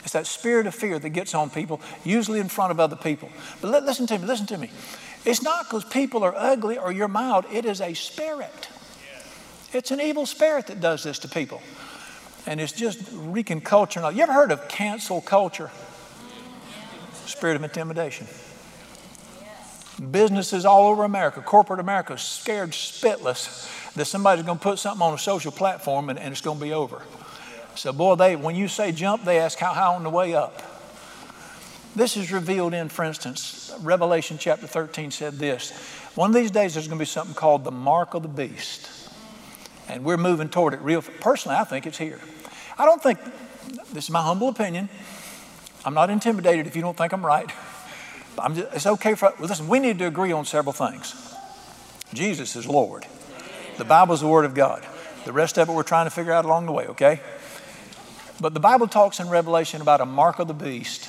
It's 0.05 0.13
that 0.13 0.27
spirit 0.27 0.67
of 0.67 0.75
fear 0.75 0.99
that 0.99 1.11
gets 1.11 1.35
on 1.35 1.51
people, 1.51 1.81
usually 2.05 2.41
in 2.41 2.49
front 2.49 2.71
of 2.71 2.81
other 2.81 2.97
people. 2.97 3.31
But 3.61 3.71
li- 3.71 3.87
listen 3.87 4.07
to 4.07 4.19
me, 4.19 4.27
listen 4.27 4.47
to 4.47 4.59
me. 4.59 4.71
It's 5.25 5.43
not 5.43 5.65
because 5.65 5.85
people 5.85 6.23
are 6.23 6.35
ugly 6.35 6.79
or 6.79 6.93
you're 6.93 7.09
mild, 7.09 7.45
it 7.53 7.65
is 7.65 7.81
a 7.81 7.95
spirit. 7.95 8.69
It's 9.73 9.91
an 9.91 10.01
evil 10.01 10.25
spirit 10.25 10.69
that 10.69 10.81
does 10.81 11.03
this 11.03 11.19
to 11.21 11.29
people. 11.29 11.61
And 12.47 12.61
it's 12.61 12.73
just 12.73 13.01
wreaking 13.13 13.61
culture. 13.61 14.01
You 14.11 14.23
ever 14.23 14.33
heard 14.33 14.53
of 14.53 14.69
cancel 14.69 15.21
culture? 15.21 15.71
Spirit 17.27 17.57
of 17.57 17.65
intimidation. 17.65 18.27
Businesses 20.11 20.65
all 20.65 20.89
over 20.89 21.05
America, 21.05 21.43
corporate 21.43 21.81
America, 21.81 22.17
scared 22.17 22.71
spitless 22.71 23.95
that 23.95 24.07
somebody's 24.07 24.45
going 24.45 24.59
to 24.59 24.63
put 24.63 24.79
something 24.79 25.03
on 25.03 25.13
a 25.13 25.19
social 25.19 25.53
platform 25.53 26.09
and, 26.09 26.19
and 26.19 26.33
it's 26.33 26.41
going 26.41 26.59
to 26.59 26.65
be 26.65 26.73
over. 26.73 27.03
So, 27.79 27.93
boy, 27.93 28.17
they 28.17 28.35
when 28.35 28.57
you 28.57 28.67
say 28.67 28.91
jump, 28.91 29.25
they 29.25 29.39
ask 29.39 29.57
how 29.57 29.73
high 29.73 29.95
on 29.95 30.03
the 30.03 30.11
way 30.11 30.35
up. 30.35 30.63
This 31.95 32.17
is 32.17 32.33
revealed 32.33 32.75
in, 32.75 32.89
for 32.89 33.05
instance, 33.05 33.73
Revelation 33.83 34.37
chapter 34.37 34.67
13 34.67 35.13
said 35.13 35.35
this. 35.35 35.71
One 36.17 36.31
of 36.31 36.35
these 36.35 36.51
days, 36.51 36.75
there's 36.75 36.89
going 36.89 36.99
to 36.99 37.03
be 37.03 37.07
something 37.07 37.37
called 37.37 37.63
the 37.63 37.71
mark 37.71 38.15
of 38.15 38.23
the 38.23 38.29
beast. 38.29 38.91
And 39.87 40.05
we're 40.05 40.17
moving 40.17 40.49
toward 40.49 40.75
it 40.75 40.81
real. 40.81 41.03
Personally, 41.03 41.57
I 41.57 41.63
think 41.63 41.87
it's 41.87 41.99
here. 41.99 42.19
I 42.77 42.85
don't 42.85 43.01
think, 43.01 43.21
this 43.93 44.05
is 44.05 44.11
my 44.11 44.23
humble 44.23 44.49
opinion. 44.49 44.89
I'm 45.85 45.95
not 45.95 46.11
intimidated 46.11 46.67
if 46.67 46.75
you 46.75 46.83
don't 46.83 46.97
think 46.97 47.13
I'm 47.13 47.25
right. 47.25 47.49
I'm 48.39 48.57
just, 48.57 48.75
it's 48.75 48.87
okay 48.87 49.15
for, 49.15 49.33
well, 49.39 49.49
listen, 49.49 49.69
we 49.69 49.79
need 49.79 50.01
to 50.01 50.09
agree 50.09 50.33
on 50.33 50.47
several 50.47 50.73
things. 50.73 51.33
Jesus 52.13 52.57
is 52.57 52.67
Lord. 52.67 53.07
The 53.77 53.85
Bible 53.85 54.15
is 54.15 54.21
the 54.21 54.27
Word 54.27 54.47
of 54.47 54.55
God. 54.55 54.85
The 55.25 55.33
rest 55.33 55.59
of 55.59 55.69
it 55.69 55.73
we're 55.73 55.85
trying 55.85 56.07
to 56.07 56.11
figure 56.11 56.33
out 56.33 56.45
along 56.45 56.67
the 56.67 56.73
way, 56.73 56.87
okay? 56.89 57.21
But 58.41 58.55
the 58.55 58.61
Bible 58.61 58.87
talks 58.87 59.19
in 59.19 59.29
Revelation 59.29 59.81
about 59.81 60.01
a 60.01 60.07
mark 60.07 60.39
of 60.39 60.47
the 60.47 60.55
beast. 60.55 61.09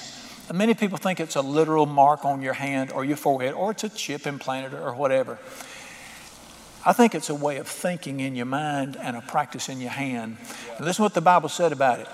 And 0.50 0.58
many 0.58 0.74
people 0.74 0.98
think 0.98 1.20
it's 1.20 1.36
a 1.36 1.42
literal 1.42 1.86
mark 1.86 2.26
on 2.26 2.42
your 2.42 2.54
hand 2.54 2.92
or 2.92 3.06
your 3.06 3.18
forehead, 3.18 3.54
or 3.54 3.72
it's 3.72 3.84
a 3.84 3.90
chip 3.90 4.26
implanted 4.26 4.74
or 4.74 4.96
whatever. 4.96 5.38
I 6.84 6.94
think 6.94 7.14
it's 7.14 7.30
a 7.30 7.36
way 7.36 7.58
of 7.58 7.68
thinking 7.68 8.20
in 8.20 8.36
your 8.36 8.48
mind 8.48 8.98
and 9.00 9.16
a 9.16 9.22
practice 9.22 9.70
in 9.70 9.80
your 9.80 9.92
hand. 9.92 10.38
And 10.78 10.86
listen 10.86 11.04
what 11.04 11.14
the 11.14 11.22
Bible 11.22 11.50
said 11.50 11.72
about 11.72 12.00
it. 12.00 12.08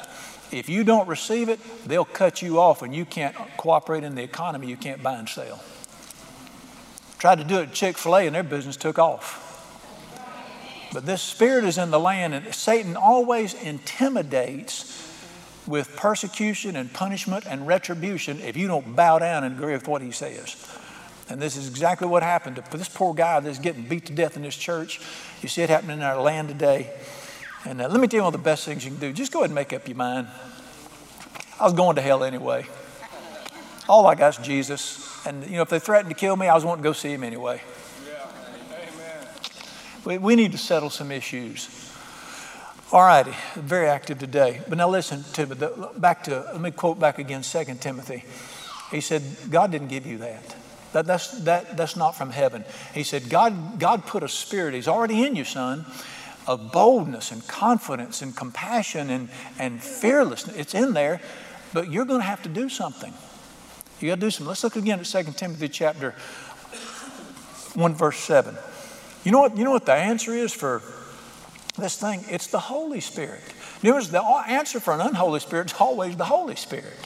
If 0.52 0.68
you 0.68 0.84
don't 0.84 1.08
receive 1.08 1.48
it, 1.48 1.60
they'll 1.86 2.04
cut 2.04 2.42
you 2.42 2.60
off 2.60 2.82
and 2.82 2.94
you 2.94 3.06
can't 3.06 3.36
cooperate 3.58 4.04
in 4.04 4.16
the 4.16 4.24
economy. 4.24 4.68
You 4.68 4.78
can't 4.78 5.02
buy 5.02 5.16
and 5.16 5.30
sell. 5.30 5.64
Tried 7.20 7.38
to 7.38 7.46
do 7.46 7.60
it 7.60 7.70
at 7.70 7.74
Chick 7.74 7.98
fil 7.98 8.18
A 8.18 8.26
and 8.26 8.36
their 8.36 8.44
business 8.44 8.76
took 8.76 9.00
off. 9.00 9.44
But 10.94 11.06
this 11.06 11.22
spirit 11.22 11.66
is 11.66 11.78
in 11.78 11.92
the 11.92 12.00
land, 12.00 12.34
and 12.34 12.54
Satan 12.56 12.96
always 12.96 13.54
intimidates 13.54 15.05
with 15.68 15.96
persecution 15.96 16.76
and 16.76 16.92
punishment 16.94 17.46
and 17.48 17.66
retribution 17.68 18.40
if 18.42 18.56
you 18.56 18.68
don't 18.68 18.96
bow 18.96 19.20
down 19.20 19.44
and 19.44 19.56
agree 19.56 19.74
with 19.74 19.88
what 19.88 20.02
he 20.02 20.12
says. 20.12 20.56
And 21.28 21.42
this 21.42 21.56
is 21.56 21.68
exactly 21.68 22.08
what 22.08 22.22
happened 22.22 22.58
to 22.58 22.78
this 22.78 22.90
poor 22.90 23.14
guy 23.14 23.40
that's 23.40 23.58
getting 23.58 23.84
beat 23.84 24.06
to 24.06 24.14
death 24.14 24.36
in 24.36 24.44
this 24.44 24.56
church. 24.56 25.02
You 25.42 25.50
see 25.50 25.64
it 25.64 25.70
happening 25.70 25.98
in 25.98 26.04
our 26.04 26.22
land 26.22 26.50
today. 26.50 26.92
And 27.66 27.82
uh, 27.82 27.88
let 27.88 28.00
me 28.00 28.08
tell 28.08 28.20
you 28.20 28.24
one 28.24 28.34
of 28.36 28.40
the 28.40 28.44
best 28.44 28.64
things 28.64 28.86
you 28.86 28.92
can 28.92 29.00
do. 29.00 29.12
Just 29.12 29.32
go 29.32 29.40
ahead 29.40 29.50
and 29.50 29.56
make 29.56 29.74
up 29.74 29.88
your 29.88 29.98
mind. 29.98 30.28
I 31.60 31.64
was 31.64 31.74
going 31.74 31.96
to 31.96 32.02
hell 32.02 32.24
anyway. 32.24 32.68
All 33.90 34.06
I 34.06 34.14
got 34.14 34.40
is 34.40 34.46
Jesus. 34.46 35.26
And, 35.26 35.44
you 35.46 35.56
know, 35.56 35.64
if 35.64 35.70
they 35.70 35.80
threatened 35.80 36.14
to 36.14 36.20
kill 36.20 36.36
me, 36.36 36.48
I 36.48 36.54
was 36.54 36.64
wanting 36.64 36.84
to 36.84 36.90
go 36.90 36.94
see 36.94 37.12
him 37.12 37.24
anyway. 37.24 37.62
Yeah. 38.08 38.28
Amen. 38.78 39.28
We, 40.06 40.18
we 40.20 40.36
need 40.36 40.52
to 40.52 40.60
settle 40.60 40.92
some 40.92 41.12
issues. 41.12 41.85
All 42.92 43.02
righty, 43.02 43.34
very 43.56 43.88
active 43.88 44.20
today. 44.20 44.62
But 44.70 44.78
now 44.78 44.88
listen 44.88 45.24
to 45.34 45.48
me. 45.48 45.56
Back 45.98 46.26
to, 46.26 46.42
let 46.52 46.62
me 46.62 46.70
quote 46.70 47.00
back 47.00 47.18
again 47.18 47.42
2 47.42 47.64
Timothy. 47.80 48.24
He 48.92 49.02
said, 49.02 49.24
God 49.50 49.72
didn't 49.72 49.88
give 49.88 50.06
you 50.06 50.20
that. 50.20 50.56
That, 50.94 51.08
that's, 51.08 51.32
that, 51.42 51.76
that's 51.76 51.96
not 51.96 52.16
from 52.16 52.30
heaven. 52.30 52.64
He 52.94 53.02
said, 53.02 53.28
God, 53.28 53.80
God 53.80 54.06
put 54.06 54.22
a 54.22 54.30
spirit, 54.30 54.76
He's 54.76 54.88
already 54.88 55.24
in 55.24 55.36
you, 55.36 55.44
son, 55.44 55.86
of 56.48 56.72
boldness 56.72 57.32
and 57.32 57.46
confidence 57.48 58.22
and 58.22 58.38
compassion 58.38 59.10
and, 59.10 59.30
and 59.58 59.82
fearlessness. 59.82 60.56
It's 60.56 60.76
in 60.76 60.94
there, 60.94 61.20
but 61.74 61.92
you're 61.92 62.06
going 62.06 62.22
to 62.22 62.28
have 62.28 62.44
to 62.44 62.50
do 62.50 62.70
something. 62.70 63.14
You 64.00 64.10
got 64.10 64.16
to 64.16 64.22
do 64.22 64.30
something. 64.30 64.48
Let's 64.48 64.64
look 64.64 64.76
again 64.76 65.00
at 65.00 65.06
2 65.06 65.24
Timothy 65.34 65.70
chapter 65.70 66.12
1, 67.74 67.96
verse 67.96 68.20
7. 68.20 68.56
You 69.24 69.32
know 69.32 69.40
what, 69.40 69.58
you 69.58 69.64
know 69.64 69.72
what 69.72 69.88
the 69.88 69.94
answer 69.94 70.34
is 70.34 70.54
for 70.54 70.84
this 71.76 71.98
thing? 71.98 72.24
It's 72.30 72.48
the 72.48 72.60
Holy 72.60 73.00
Spirit. 73.00 73.42
The 73.82 74.44
answer 74.48 74.80
for 74.80 74.94
an 74.94 75.02
unholy 75.02 75.40
spirit 75.40 75.72
is 75.72 75.78
always 75.80 76.16
the 76.16 76.26
Holy 76.26 76.56
Spirit. 76.56 76.98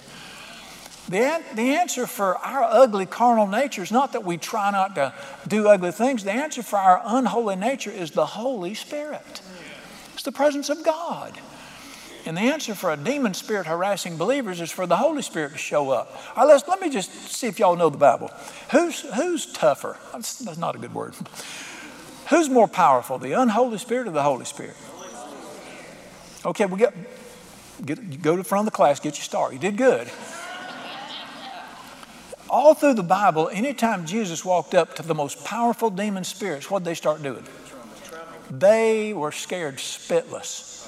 The, 1.10 1.44
the 1.56 1.76
answer 1.76 2.06
for 2.06 2.38
our 2.38 2.64
ugly 2.64 3.08
carnal 3.08 3.48
nature 3.48 3.82
is 3.82 3.92
not 3.92 4.14
that 4.14 4.24
we 4.24 4.38
try 4.38 4.70
not 4.70 4.94
to 4.96 5.14
do 5.48 5.68
ugly 5.68 5.92
things. 5.92 6.24
The 6.24 6.32
answer 6.32 6.62
for 6.62 6.78
our 6.78 7.02
unholy 7.04 7.56
nature 7.56 7.90
is 7.90 8.12
the 8.12 8.28
Holy 8.28 8.76
Spirit. 8.76 9.42
It's 10.14 10.24
the 10.24 10.32
presence 10.32 10.70
of 10.70 10.84
God. 10.84 11.40
And 12.26 12.38
the 12.38 12.42
answer 12.42 12.76
for 12.76 12.92
a 12.92 12.98
demon 12.98 13.34
spirit 13.34 13.66
harassing 13.66 14.18
believers 14.18 14.62
is 14.62 14.70
for 14.70 14.86
the 14.86 14.98
Holy 14.98 15.24
Spirit 15.24 15.54
to 15.54 15.58
show 15.58 15.90
up. 15.90 16.16
All 16.36 16.48
right, 16.48 16.62
let 16.68 16.80
me 16.80 16.92
just 16.92 17.12
see 17.12 17.48
if 17.48 17.58
y'all 17.58 17.76
know 17.76 17.90
the 17.90 17.98
Bible. 17.98 18.30
Who's, 18.72 19.02
who's 19.16 19.52
tougher? 19.52 19.98
That's, 20.12 20.38
that's 20.40 20.58
not 20.58 20.76
a 20.76 20.78
good 20.78 20.94
word. 20.94 21.16
Who's 22.30 22.50
more 22.50 22.68
powerful, 22.68 23.18
the 23.18 23.34
unholy 23.34 23.80
spirit 23.80 24.08
or 24.08 24.12
the 24.12 24.24
Holy 24.24 24.46
Spirit? 24.46 24.76
Okay, 26.46 26.66
we 26.66 26.78
get, 26.78 26.94
get 27.84 28.22
go 28.22 28.32
to 28.36 28.44
the 28.44 28.48
front 28.48 28.68
of 28.68 28.72
the 28.72 28.76
class, 28.76 29.00
get 29.00 29.18
your 29.18 29.24
star. 29.24 29.52
You 29.52 29.60
did 29.60 29.78
good. 29.78 30.10
All 32.50 32.74
through 32.74 32.96
the 32.96 33.04
Bible, 33.04 33.50
anytime 33.52 34.06
Jesus 34.06 34.46
walked 34.46 34.74
up 34.74 34.96
to 34.96 35.04
the 35.04 35.14
most 35.16 35.44
powerful 35.44 35.90
demon 35.90 36.24
spirits, 36.24 36.70
what 36.70 36.80
did 36.80 36.86
they 36.86 36.96
start 36.96 37.22
doing? 37.22 37.44
They 38.50 39.14
were 39.14 39.32
scared 39.32 39.78
spitless. 39.78 40.88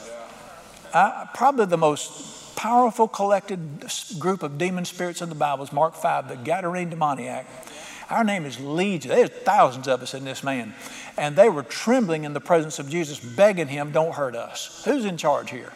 Probably 1.34 1.66
the 1.66 1.78
most 1.78 2.56
powerful 2.56 3.08
collected 3.08 3.86
group 4.20 4.44
of 4.44 4.58
demon 4.58 4.86
spirits 4.86 5.22
in 5.22 5.30
the 5.30 5.36
Bible 5.36 5.64
is 5.64 5.74
Mark 5.74 5.96
5, 5.96 6.30
the 6.30 6.36
Gadarene 6.36 6.90
demoniac. 6.90 7.48
Our 8.12 8.26
name 8.26 8.46
is 8.46 8.60
Legion. 8.60 9.10
There's 9.10 9.30
thousands 9.30 9.88
of 9.88 10.02
us 10.02 10.14
in 10.14 10.26
this 10.26 10.44
man. 10.44 10.76
And 11.18 11.36
they 11.36 11.50
were 11.50 11.64
trembling 11.64 12.26
in 12.26 12.34
the 12.34 12.42
presence 12.42 12.78
of 12.78 12.90
Jesus, 12.90 13.20
begging 13.20 13.68
him, 13.68 13.92
Don't 13.92 14.14
hurt 14.14 14.36
us. 14.36 14.82
Who's 14.86 15.06
in 15.06 15.18
charge 15.18 15.50
here? 15.50 15.72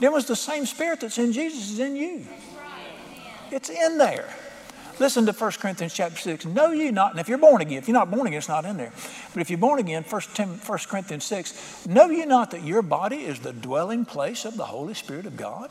It 0.00 0.10
was 0.10 0.26
the 0.26 0.36
same 0.36 0.66
spirit 0.66 1.00
that's 1.00 1.18
in 1.18 1.32
Jesus 1.32 1.70
is 1.70 1.78
in 1.78 1.96
you. 1.96 2.26
It's 3.50 3.70
in 3.70 3.98
there. 3.98 4.28
Listen 4.98 5.26
to 5.26 5.32
1 5.32 5.52
Corinthians 5.52 5.92
chapter 5.92 6.16
6. 6.16 6.46
Know 6.46 6.70
ye 6.70 6.90
not, 6.90 7.10
and 7.10 7.20
if 7.20 7.28
you're 7.28 7.36
born 7.36 7.60
again, 7.60 7.78
if 7.78 7.86
you're 7.86 7.96
not 7.96 8.10
born 8.10 8.26
again, 8.26 8.38
it's 8.38 8.48
not 8.48 8.64
in 8.64 8.78
there. 8.78 8.92
But 9.34 9.42
if 9.42 9.50
you're 9.50 9.58
born 9.58 9.78
again, 9.78 10.04
1, 10.04 10.20
1 10.20 10.78
Corinthians 10.88 11.24
6, 11.24 11.86
know 11.86 12.08
ye 12.08 12.24
not 12.24 12.50
that 12.52 12.64
your 12.64 12.80
body 12.80 13.24
is 13.24 13.40
the 13.40 13.52
dwelling 13.52 14.06
place 14.06 14.46
of 14.46 14.56
the 14.56 14.64
Holy 14.64 14.94
Spirit 14.94 15.26
of 15.26 15.36
God? 15.36 15.70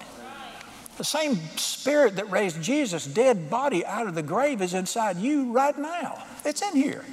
The 0.97 1.03
same 1.03 1.35
spirit 1.57 2.15
that 2.15 2.29
raised 2.31 2.61
Jesus' 2.61 3.05
dead 3.05 3.49
body 3.49 3.85
out 3.85 4.07
of 4.07 4.15
the 4.15 4.23
grave 4.23 4.61
is 4.61 4.73
inside 4.73 5.17
you 5.17 5.51
right 5.51 5.77
now. 5.77 6.23
It's 6.45 6.61
in 6.61 6.75
here. 6.75 7.03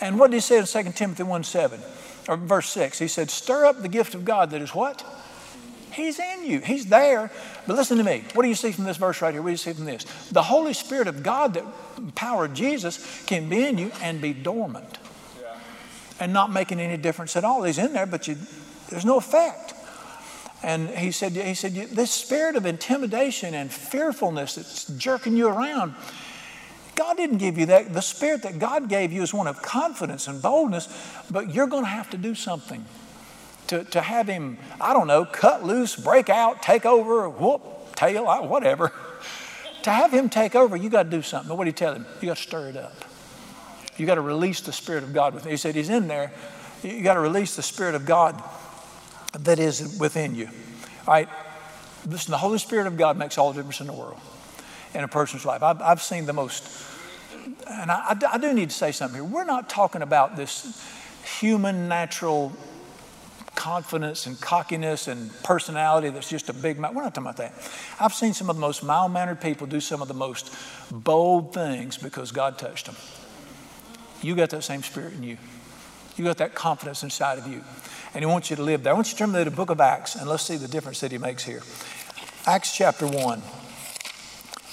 And 0.00 0.18
what 0.18 0.30
did 0.30 0.38
he 0.38 0.40
say 0.40 0.58
in 0.58 0.66
2 0.84 0.92
Timothy 0.92 1.22
1 1.22 1.44
7 1.44 1.80
or 2.28 2.36
verse 2.36 2.68
6? 2.70 2.98
He 2.98 3.08
said, 3.08 3.30
Stir 3.30 3.66
up 3.66 3.82
the 3.82 3.88
gift 3.88 4.14
of 4.14 4.24
God 4.24 4.50
that 4.50 4.62
is 4.62 4.74
what? 4.74 5.04
He's 5.92 6.18
in 6.18 6.44
you. 6.44 6.60
He's 6.60 6.86
there. 6.86 7.30
But 7.66 7.76
listen 7.76 7.96
to 7.96 8.04
me. 8.04 8.22
What 8.34 8.42
do 8.42 8.48
you 8.48 8.54
see 8.54 8.70
from 8.70 8.84
this 8.84 8.98
verse 8.98 9.22
right 9.22 9.32
here? 9.32 9.40
What 9.40 9.48
do 9.48 9.52
you 9.52 9.56
see 9.56 9.72
from 9.72 9.86
this? 9.86 10.04
The 10.30 10.42
Holy 10.42 10.74
Spirit 10.74 11.08
of 11.08 11.22
God 11.22 11.54
that 11.54 11.64
empowered 11.96 12.54
Jesus 12.54 13.24
can 13.24 13.48
be 13.48 13.66
in 13.66 13.78
you 13.78 13.90
and 14.02 14.20
be 14.20 14.34
dormant 14.34 14.98
yeah. 15.40 15.56
and 16.20 16.34
not 16.34 16.52
making 16.52 16.80
any 16.80 16.98
difference 16.98 17.34
at 17.34 17.44
all. 17.44 17.62
He's 17.62 17.78
in 17.78 17.94
there, 17.94 18.04
but 18.04 18.28
you, 18.28 18.36
there's 18.90 19.06
no 19.06 19.16
effect. 19.16 19.72
And 20.66 20.90
he 20.90 21.12
said, 21.12 21.30
he 21.30 21.54
said, 21.54 21.74
this 21.74 22.10
spirit 22.10 22.56
of 22.56 22.66
intimidation 22.66 23.54
and 23.54 23.72
fearfulness 23.72 24.56
that's 24.56 24.86
jerking 24.86 25.36
you 25.36 25.46
around, 25.46 25.94
God 26.96 27.16
didn't 27.16 27.38
give 27.38 27.56
you 27.56 27.66
that. 27.66 27.94
The 27.94 28.02
spirit 28.02 28.42
that 28.42 28.58
God 28.58 28.88
gave 28.88 29.12
you 29.12 29.22
is 29.22 29.32
one 29.32 29.46
of 29.46 29.62
confidence 29.62 30.26
and 30.26 30.42
boldness, 30.42 30.88
but 31.30 31.54
you're 31.54 31.68
going 31.68 31.84
to 31.84 31.88
have 31.90 32.10
to 32.10 32.16
do 32.16 32.34
something 32.34 32.84
to, 33.68 33.84
to 33.84 34.00
have 34.00 34.26
him, 34.26 34.58
I 34.80 34.92
don't 34.92 35.06
know, 35.06 35.24
cut 35.24 35.62
loose, 35.62 35.94
break 35.94 36.28
out, 36.28 36.62
take 36.62 36.84
over, 36.84 37.28
whoop, 37.28 37.94
tail, 37.94 38.24
whatever. 38.48 38.92
to 39.84 39.90
have 39.92 40.10
him 40.10 40.28
take 40.28 40.56
over, 40.56 40.76
you 40.76 40.90
got 40.90 41.04
to 41.04 41.10
do 41.10 41.22
something. 41.22 41.48
But 41.48 41.58
what 41.58 41.66
did 41.66 41.74
he 41.74 41.76
tell 41.78 41.94
him? 41.94 42.06
You 42.20 42.26
got 42.26 42.38
to 42.38 42.42
stir 42.42 42.70
it 42.70 42.76
up. 42.76 43.04
You 43.98 44.04
got 44.04 44.16
to 44.16 44.20
release 44.20 44.62
the 44.62 44.72
Spirit 44.72 45.04
of 45.04 45.14
God 45.14 45.32
within. 45.32 45.52
He 45.52 45.56
said 45.56 45.76
he's 45.76 45.90
in 45.90 46.08
there. 46.08 46.32
You 46.82 47.04
got 47.04 47.14
to 47.14 47.20
release 47.20 47.54
the 47.54 47.62
Spirit 47.62 47.94
of 47.94 48.04
God 48.04 48.42
that 49.40 49.58
is 49.58 49.98
within 49.98 50.34
you. 50.34 50.46
All 51.06 51.14
right. 51.14 51.28
Listen, 52.06 52.30
the 52.30 52.38
Holy 52.38 52.58
Spirit 52.58 52.86
of 52.86 52.96
God 52.96 53.16
makes 53.16 53.36
all 53.36 53.52
the 53.52 53.58
difference 53.58 53.80
in 53.80 53.86
the 53.86 53.92
world 53.92 54.20
in 54.94 55.02
a 55.02 55.08
person's 55.08 55.44
life. 55.44 55.62
I've, 55.62 55.82
I've 55.82 56.02
seen 56.02 56.26
the 56.26 56.32
most, 56.32 56.68
and 57.68 57.90
I, 57.90 58.16
I 58.32 58.38
do 58.38 58.52
need 58.54 58.70
to 58.70 58.76
say 58.76 58.92
something 58.92 59.20
here. 59.20 59.24
We're 59.24 59.44
not 59.44 59.68
talking 59.68 60.02
about 60.02 60.36
this 60.36 60.82
human 61.40 61.88
natural 61.88 62.52
confidence 63.56 64.26
and 64.26 64.40
cockiness 64.40 65.08
and 65.08 65.32
personality 65.42 66.10
that's 66.10 66.28
just 66.28 66.48
a 66.48 66.52
big. 66.52 66.78
We're 66.78 67.02
not 67.02 67.14
talking 67.14 67.24
about 67.24 67.38
that. 67.38 67.54
I've 67.98 68.14
seen 68.14 68.34
some 68.34 68.48
of 68.48 68.56
the 68.56 68.60
most 68.60 68.84
mild 68.84 69.12
mannered 69.12 69.40
people 69.40 69.66
do 69.66 69.80
some 69.80 70.02
of 70.02 70.08
the 70.08 70.14
most 70.14 70.54
bold 70.90 71.52
things 71.52 71.96
because 71.96 72.30
God 72.30 72.58
touched 72.58 72.86
them. 72.86 72.96
You 74.22 74.36
got 74.36 74.50
that 74.50 74.62
same 74.62 74.82
spirit 74.82 75.14
in 75.14 75.22
you. 75.22 75.38
You 76.16 76.24
got 76.24 76.38
that 76.38 76.54
confidence 76.54 77.02
inside 77.02 77.38
of 77.38 77.46
you. 77.46 77.62
And 78.14 78.22
He 78.22 78.26
wants 78.26 78.50
you 78.50 78.56
to 78.56 78.62
live 78.62 78.82
there. 78.82 78.92
I 78.92 78.96
want 78.96 79.08
you 79.08 79.12
to 79.12 79.18
turn 79.18 79.32
to 79.32 79.44
the 79.44 79.50
book 79.50 79.70
of 79.70 79.80
Acts 79.80 80.16
and 80.16 80.28
let's 80.28 80.42
see 80.42 80.56
the 80.56 80.68
difference 80.68 81.00
that 81.00 81.12
He 81.12 81.18
makes 81.18 81.44
here. 81.44 81.62
Acts 82.46 82.74
chapter 82.74 83.06
1. 83.06 83.42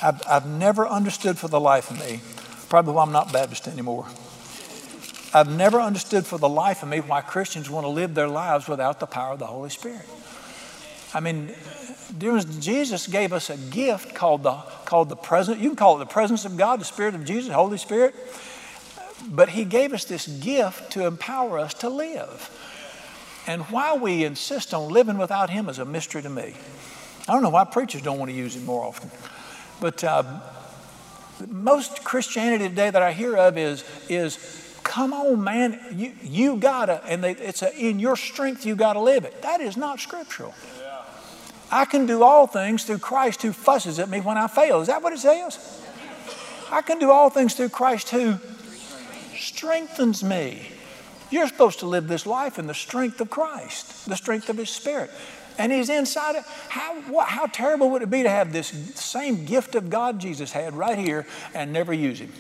I've, 0.02 0.22
I've 0.28 0.46
never 0.46 0.88
understood 0.88 1.38
for 1.38 1.48
the 1.48 1.60
life 1.60 1.90
of 1.90 2.00
me, 2.00 2.22
probably 2.70 2.94
why 2.94 3.04
I'm 3.04 3.12
not 3.12 3.32
Baptist 3.34 3.68
anymore. 3.68 4.06
I've 5.34 5.50
never 5.50 5.80
understood 5.80 6.26
for 6.26 6.38
the 6.38 6.50
life 6.50 6.84
of 6.84 6.90
me 6.90 7.00
why 7.00 7.22
Christians 7.22 7.70
want 7.70 7.86
to 7.86 7.90
live 7.90 8.14
their 8.14 8.28
lives 8.28 8.68
without 8.68 9.00
the 9.00 9.08
power 9.08 9.34
of 9.34 9.40
the 9.40 9.48
Holy 9.48 9.70
Spirit. 9.70 10.08
I 11.14 11.20
mean, 11.20 11.52
Jesus 12.18 13.08
gave 13.08 13.34
us 13.34 13.50
a 13.50 13.58
gift 13.58 14.14
called 14.14 14.44
the, 14.44 14.54
called 14.86 15.10
the 15.10 15.16
presence. 15.16 15.60
You 15.60 15.70
can 15.70 15.76
call 15.76 15.96
it 15.96 16.00
the 16.00 16.12
presence 16.12 16.46
of 16.46 16.58
God, 16.58 16.80
the 16.80 16.86
Spirit 16.86 17.16
of 17.16 17.26
Jesus, 17.26 17.52
Holy 17.52 17.78
Spirit. 17.78 18.16
But 19.30 19.50
He 19.50 19.66
gave 19.66 19.94
us 19.94 20.06
this 20.06 20.28
gift 20.28 20.92
to 20.94 21.06
empower 21.06 21.60
us 21.60 21.74
to 21.76 21.90
live. 21.90 22.50
And 23.48 23.64
why 23.64 23.96
we 23.96 24.24
insist 24.24 24.74
on 24.74 24.90
living 24.90 25.18
without 25.18 25.50
Him 25.50 25.70
is 25.70 25.80
a 25.80 25.86
mystery 25.86 26.22
to 26.22 26.30
me. 26.30 26.54
I 27.28 27.34
don't 27.34 27.44
know 27.44 27.50
why 27.50 27.64
preachers 27.66 28.02
don't 28.02 28.20
want 28.20 28.32
to 28.32 28.38
use 28.38 28.56
Him 28.56 28.66
more 28.66 28.84
often. 28.84 29.12
But 29.80 30.04
uh, 30.04 30.24
most 31.48 32.04
Christianity 32.04 32.70
today 32.70 32.90
that 32.90 33.02
I 33.02 33.12
hear 33.12 33.36
of 33.36 33.58
is, 33.58 33.84
is 34.10 34.80
come 34.84 35.14
on, 35.14 35.44
man, 35.44 35.80
you, 35.92 36.14
you 36.22 36.58
gotta, 36.58 37.04
and 37.06 37.24
they, 37.24 37.32
it's 37.32 37.62
a, 37.62 37.76
in 37.76 38.00
your 38.00 38.16
strength 38.16 38.66
you 38.66 38.76
gotta 38.76 39.00
live 39.00 39.26
it. 39.26 39.42
That 39.42 39.62
is 39.62 39.78
not 39.78 40.00
scriptural. 40.00 40.54
Yeah. 40.80 41.04
I 41.72 41.86
can 41.86 42.06
do 42.06 42.24
all 42.24 42.48
things 42.48 42.84
through 42.84 43.00
Christ 43.00 43.42
who 43.42 43.52
fusses 43.52 44.00
at 44.00 44.10
me 44.10 44.20
when 44.20 44.38
I 44.38 44.48
fail. 44.48 44.82
Is 44.82 44.88
that 44.88 45.02
what 45.02 45.14
it 45.14 45.20
says? 45.20 45.82
I 46.72 46.82
can 46.82 47.00
do 47.00 47.12
all 47.12 47.30
things 47.30 47.54
through 47.54 47.70
Christ 47.70 48.10
who 48.10 48.38
strengthens 49.48 50.24
me. 50.24 50.68
You're 51.30 51.48
supposed 51.48 51.80
to 51.80 51.88
live 51.88 52.08
this 52.08 52.26
life 52.26 52.60
in 52.60 52.68
the 52.68 52.74
strength 52.74 53.20
of 53.22 53.30
Christ, 53.30 54.08
the 54.08 54.16
strength 54.16 54.50
of 54.50 54.58
His 54.58 54.70
Spirit. 54.70 55.10
And 55.58 55.72
He's 55.72 55.90
inside 55.90 56.36
it. 56.36 56.44
How, 56.70 57.02
what, 57.04 57.28
how 57.28 57.48
terrible 57.48 57.90
would 57.92 58.02
it 58.02 58.10
be 58.10 58.24
to 58.24 58.30
have 58.30 58.54
this 58.54 58.68
same 58.96 59.46
gift 59.46 59.76
of 59.76 59.90
God 59.90 60.20
Jesus 60.20 60.52
had 60.52 60.74
right 60.74 60.98
here 60.98 61.26
and 61.54 61.74
never 61.74 61.94
use 61.94 62.20
Him? 62.20 62.32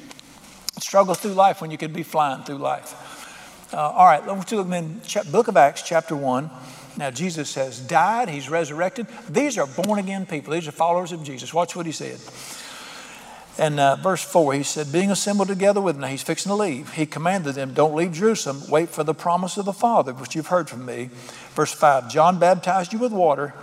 struggle 0.79 1.13
through 1.15 1.33
life 1.33 1.61
when 1.61 1.71
you 1.71 1.77
could 1.77 1.93
be 1.93 2.03
flying 2.03 2.43
through 2.43 2.57
life. 2.57 3.69
Uh, 3.73 3.77
all 3.77 4.05
right, 4.05 4.25
let's 4.27 4.51
look 4.51 4.71
in 4.71 5.01
book 5.31 5.47
of 5.47 5.57
Acts, 5.57 5.81
chapter 5.81 6.15
1. 6.15 6.49
Now, 6.97 7.09
Jesus 7.09 7.55
has 7.55 7.79
died, 7.79 8.29
he's 8.29 8.49
resurrected. 8.49 9.07
These 9.27 9.57
are 9.57 9.65
born 9.65 9.97
again 9.97 10.25
people, 10.25 10.53
these 10.53 10.67
are 10.67 10.71
followers 10.71 11.11
of 11.11 11.23
Jesus. 11.23 11.53
Watch 11.53 11.75
what 11.75 11.85
he 11.85 11.91
said. 11.91 12.19
And 13.57 13.79
uh, 13.79 13.97
verse 13.97 14.23
4, 14.23 14.53
he 14.53 14.63
said, 14.63 14.91
Being 14.91 15.11
assembled 15.11 15.47
together 15.47 15.79
with 15.79 15.99
them, 15.99 16.09
he's 16.09 16.23
fixing 16.23 16.49
to 16.49 16.55
leave. 16.55 16.93
He 16.93 17.05
commanded 17.05 17.53
them, 17.53 17.73
Don't 17.73 17.93
leave 17.93 18.13
Jerusalem, 18.13 18.63
wait 18.67 18.89
for 18.89 19.03
the 19.03 19.13
promise 19.13 19.57
of 19.57 19.65
the 19.65 19.73
Father, 19.73 20.13
which 20.13 20.35
you've 20.35 20.47
heard 20.47 20.69
from 20.69 20.85
me. 20.85 21.09
Verse 21.53 21.71
5, 21.71 22.09
John 22.09 22.39
baptized 22.39 22.93
you 22.93 22.99
with 22.99 23.11
water. 23.11 23.53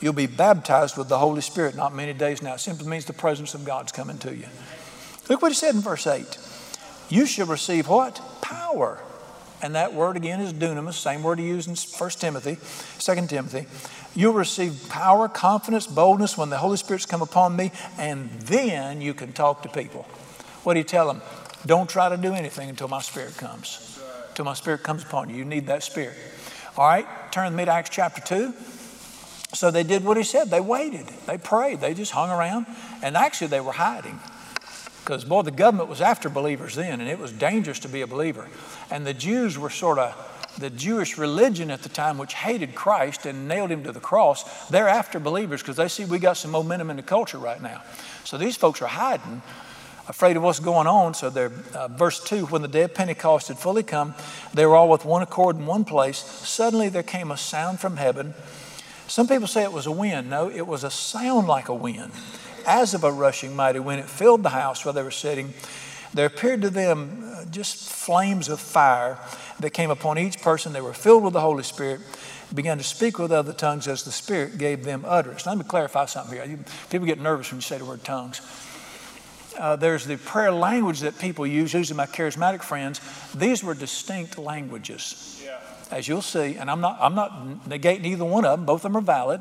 You'll 0.00 0.14
be 0.14 0.26
baptized 0.26 0.96
with 0.96 1.08
the 1.08 1.18
Holy 1.18 1.42
Spirit 1.42 1.76
not 1.76 1.94
many 1.94 2.14
days 2.14 2.42
now. 2.42 2.54
It 2.54 2.60
simply 2.60 2.86
means 2.88 3.04
the 3.04 3.12
presence 3.12 3.54
of 3.54 3.64
God's 3.64 3.92
coming 3.92 4.18
to 4.18 4.34
you. 4.34 4.46
Look 5.28 5.42
what 5.42 5.52
he 5.52 5.56
said 5.56 5.74
in 5.74 5.80
verse 5.80 6.06
8 6.06 6.38
you 7.10 7.26
shall 7.26 7.46
receive 7.46 7.88
what? 7.88 8.20
Power. 8.40 8.98
And 9.64 9.74
that 9.76 9.94
word 9.94 10.18
again 10.18 10.42
is 10.42 10.52
dunamis, 10.52 10.92
same 10.92 11.22
word 11.22 11.38
he 11.38 11.46
used 11.46 11.70
in 11.70 11.74
1 11.74 12.10
Timothy, 12.10 12.58
2 12.98 13.26
Timothy. 13.26 13.64
You'll 14.14 14.34
receive 14.34 14.90
power, 14.90 15.26
confidence, 15.26 15.86
boldness 15.86 16.36
when 16.36 16.50
the 16.50 16.58
Holy 16.58 16.76
Spirit's 16.76 17.06
come 17.06 17.22
upon 17.22 17.56
me, 17.56 17.72
and 17.96 18.28
then 18.42 19.00
you 19.00 19.14
can 19.14 19.32
talk 19.32 19.62
to 19.62 19.70
people. 19.70 20.02
What 20.64 20.74
do 20.74 20.80
you 20.80 20.84
tell 20.84 21.06
them? 21.06 21.22
Don't 21.64 21.88
try 21.88 22.10
to 22.10 22.18
do 22.18 22.34
anything 22.34 22.68
until 22.68 22.88
my 22.88 23.00
Spirit 23.00 23.38
comes. 23.38 23.98
Until 24.28 24.44
my 24.44 24.52
Spirit 24.52 24.82
comes 24.82 25.02
upon 25.02 25.30
you. 25.30 25.36
You 25.36 25.46
need 25.46 25.66
that 25.68 25.82
Spirit. 25.82 26.18
All 26.76 26.86
right, 26.86 27.06
turn 27.32 27.46
with 27.46 27.54
me 27.54 27.64
to 27.64 27.70
Acts 27.70 27.88
chapter 27.88 28.20
2. 28.20 28.52
So 29.54 29.70
they 29.70 29.82
did 29.82 30.04
what 30.04 30.18
he 30.18 30.24
said. 30.24 30.50
They 30.50 30.60
waited. 30.60 31.06
They 31.26 31.38
prayed. 31.38 31.80
They 31.80 31.94
just 31.94 32.12
hung 32.12 32.30
around. 32.30 32.66
And 33.02 33.16
actually, 33.16 33.46
they 33.46 33.62
were 33.62 33.72
hiding. 33.72 34.20
Because, 35.04 35.22
boy, 35.22 35.42
the 35.42 35.50
government 35.50 35.90
was 35.90 36.00
after 36.00 36.30
believers 36.30 36.74
then, 36.74 36.98
and 36.98 37.10
it 37.10 37.18
was 37.18 37.30
dangerous 37.30 37.78
to 37.80 37.88
be 37.88 38.00
a 38.00 38.06
believer. 38.06 38.48
And 38.90 39.06
the 39.06 39.12
Jews 39.12 39.58
were 39.58 39.68
sort 39.68 39.98
of 39.98 40.16
the 40.58 40.70
Jewish 40.70 41.18
religion 41.18 41.70
at 41.70 41.82
the 41.82 41.90
time, 41.90 42.16
which 42.16 42.32
hated 42.32 42.74
Christ 42.74 43.26
and 43.26 43.46
nailed 43.46 43.70
him 43.70 43.84
to 43.84 43.92
the 43.92 44.00
cross. 44.00 44.68
They're 44.68 44.88
after 44.88 45.20
believers 45.20 45.60
because 45.60 45.76
they 45.76 45.88
see 45.88 46.06
we 46.06 46.18
got 46.18 46.38
some 46.38 46.52
momentum 46.52 46.88
in 46.88 46.96
the 46.96 47.02
culture 47.02 47.36
right 47.36 47.60
now. 47.60 47.82
So 48.24 48.38
these 48.38 48.56
folks 48.56 48.80
are 48.80 48.86
hiding, 48.86 49.42
afraid 50.08 50.38
of 50.38 50.42
what's 50.42 50.60
going 50.60 50.86
on. 50.86 51.12
So 51.12 51.28
they're, 51.28 51.52
uh, 51.74 51.88
verse 51.88 52.24
2 52.24 52.46
when 52.46 52.62
the 52.62 52.68
day 52.68 52.82
of 52.84 52.94
Pentecost 52.94 53.48
had 53.48 53.58
fully 53.58 53.82
come, 53.82 54.14
they 54.54 54.64
were 54.64 54.74
all 54.74 54.88
with 54.88 55.04
one 55.04 55.20
accord 55.20 55.56
in 55.56 55.66
one 55.66 55.84
place. 55.84 56.16
Suddenly 56.18 56.88
there 56.88 57.02
came 57.02 57.30
a 57.30 57.36
sound 57.36 57.78
from 57.78 57.98
heaven. 57.98 58.32
Some 59.06 59.28
people 59.28 59.48
say 59.48 59.64
it 59.64 59.72
was 59.72 59.84
a 59.84 59.92
wind. 59.92 60.30
No, 60.30 60.48
it 60.48 60.66
was 60.66 60.82
a 60.82 60.90
sound 60.90 61.46
like 61.46 61.68
a 61.68 61.74
wind 61.74 62.12
as 62.66 62.94
of 62.94 63.04
a 63.04 63.12
rushing 63.12 63.54
mighty 63.54 63.78
wind. 63.78 64.00
It 64.00 64.08
filled 64.08 64.42
the 64.42 64.50
house 64.50 64.84
where 64.84 64.92
they 64.92 65.02
were 65.02 65.10
sitting. 65.10 65.54
There 66.12 66.26
appeared 66.26 66.62
to 66.62 66.70
them 66.70 67.24
uh, 67.24 67.44
just 67.46 67.90
flames 67.90 68.48
of 68.48 68.60
fire 68.60 69.18
that 69.58 69.70
came 69.70 69.90
upon 69.90 70.18
each 70.18 70.40
person. 70.40 70.72
They 70.72 70.80
were 70.80 70.92
filled 70.92 71.24
with 71.24 71.32
the 71.32 71.40
Holy 71.40 71.64
Spirit, 71.64 72.00
began 72.54 72.78
to 72.78 72.84
speak 72.84 73.18
with 73.18 73.32
other 73.32 73.52
tongues 73.52 73.88
as 73.88 74.04
the 74.04 74.12
Spirit 74.12 74.58
gave 74.58 74.84
them 74.84 75.04
utterance. 75.06 75.44
Let 75.44 75.58
me 75.58 75.64
clarify 75.64 76.06
something 76.06 76.34
here. 76.34 76.58
People 76.88 77.06
get 77.06 77.20
nervous 77.20 77.50
when 77.50 77.58
you 77.58 77.62
say 77.62 77.78
the 77.78 77.84
word 77.84 78.04
tongues. 78.04 78.40
Uh, 79.58 79.76
there's 79.76 80.04
the 80.04 80.16
prayer 80.16 80.52
language 80.52 81.00
that 81.00 81.18
people 81.18 81.46
use, 81.46 81.74
usually 81.74 81.96
my 81.96 82.06
charismatic 82.06 82.62
friends. 82.62 83.00
These 83.34 83.62
were 83.62 83.74
distinct 83.74 84.36
languages, 84.38 85.42
yeah. 85.44 85.60
as 85.90 86.08
you'll 86.08 86.22
see. 86.22 86.56
And 86.56 86.70
I'm 86.70 86.80
not, 86.80 86.98
I'm 87.00 87.14
not 87.14 87.32
negating 87.68 88.06
either 88.06 88.24
one 88.24 88.44
of 88.44 88.58
them, 88.58 88.66
both 88.66 88.84
of 88.84 88.92
them 88.92 88.96
are 88.96 89.04
valid. 89.04 89.40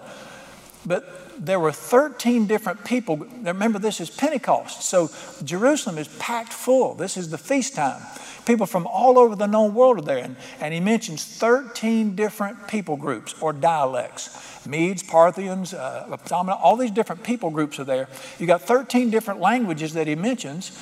But 0.86 1.23
there 1.38 1.60
were 1.60 1.72
13 1.72 2.48
different 2.48 2.84
people. 2.86 3.18
Remember, 3.18 3.80
this 3.80 4.00
is 4.00 4.10
Pentecost, 4.10 4.84
so 4.84 5.10
Jerusalem 5.44 5.98
is 5.98 6.08
packed 6.20 6.54
full. 6.54 6.94
This 6.96 7.18
is 7.18 7.30
the 7.30 7.38
feast 7.38 7.76
time. 7.76 8.02
People 8.46 8.66
from 8.66 8.88
all 8.88 9.18
over 9.18 9.36
the 9.36 9.48
known 9.48 9.74
world 9.74 10.00
are 10.00 10.02
there. 10.02 10.18
And, 10.18 10.36
and 10.60 10.74
he 10.74 10.80
mentions 10.80 11.24
13 11.26 12.16
different 12.16 12.68
people 12.68 12.98
groups 12.98 13.34
or 13.42 13.54
dialects 13.54 14.54
Medes, 14.66 15.04
Parthians, 15.04 15.74
uh, 15.74 16.18
all 16.32 16.78
these 16.78 16.92
different 16.92 17.24
people 17.24 17.50
groups 17.50 17.80
are 17.80 17.84
there. 17.84 18.08
You 18.40 18.48
got 18.48 18.62
13 18.62 19.10
different 19.10 19.40
languages 19.40 19.94
that 19.94 20.08
he 20.08 20.16
mentions, 20.16 20.78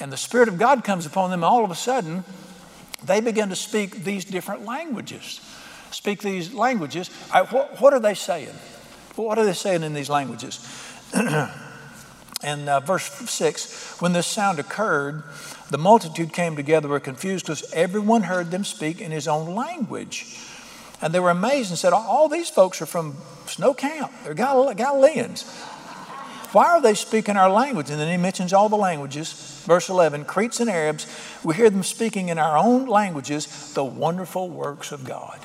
and 0.00 0.12
the 0.12 0.16
Spirit 0.16 0.48
of 0.48 0.58
God 0.58 0.84
comes 0.84 1.06
upon 1.06 1.30
them, 1.30 1.40
and 1.40 1.44
all 1.44 1.64
of 1.64 1.70
a 1.70 1.74
sudden, 1.76 2.24
they 3.04 3.20
begin 3.20 3.48
to 3.48 3.56
speak 3.56 4.04
these 4.04 4.24
different 4.24 4.64
languages. 4.64 5.40
Speak 5.90 6.20
these 6.20 6.52
languages. 6.52 7.10
I, 7.32 7.42
what, 7.42 7.80
what 7.80 7.94
are 7.94 8.00
they 8.00 8.14
saying? 8.14 8.54
What 9.26 9.38
are 9.38 9.44
they 9.44 9.52
saying 9.52 9.82
in 9.82 9.94
these 9.94 10.10
languages? 10.10 10.66
and 11.14 12.68
uh, 12.68 12.80
verse 12.80 13.04
6 13.04 14.00
when 14.00 14.12
this 14.12 14.26
sound 14.26 14.58
occurred, 14.58 15.22
the 15.70 15.78
multitude 15.78 16.32
came 16.32 16.56
together, 16.56 16.88
were 16.88 17.00
confused 17.00 17.46
because 17.46 17.72
everyone 17.72 18.22
heard 18.22 18.50
them 18.50 18.64
speak 18.64 19.00
in 19.00 19.10
his 19.10 19.28
own 19.28 19.54
language. 19.54 20.38
And 21.00 21.12
they 21.12 21.20
were 21.20 21.30
amazed 21.30 21.70
and 21.70 21.78
said, 21.78 21.92
All 21.92 22.28
these 22.28 22.50
folks 22.50 22.82
are 22.82 22.86
from 22.86 23.16
Snow 23.46 23.74
Camp, 23.74 24.12
they're 24.24 24.34
Gal- 24.34 24.74
Galileans. 24.74 25.44
Why 26.52 26.68
are 26.68 26.80
they 26.80 26.94
speaking 26.94 27.36
our 27.36 27.50
language? 27.50 27.90
And 27.90 28.00
then 28.00 28.10
he 28.10 28.16
mentions 28.16 28.54
all 28.54 28.70
the 28.70 28.76
languages. 28.76 29.62
Verse 29.66 29.90
11 29.90 30.24
Cretes 30.24 30.60
and 30.60 30.70
Arabs, 30.70 31.06
we 31.44 31.54
hear 31.54 31.68
them 31.68 31.82
speaking 31.82 32.30
in 32.30 32.38
our 32.38 32.56
own 32.56 32.86
languages 32.86 33.72
the 33.74 33.84
wonderful 33.84 34.48
works 34.48 34.90
of 34.90 35.04
God. 35.04 35.38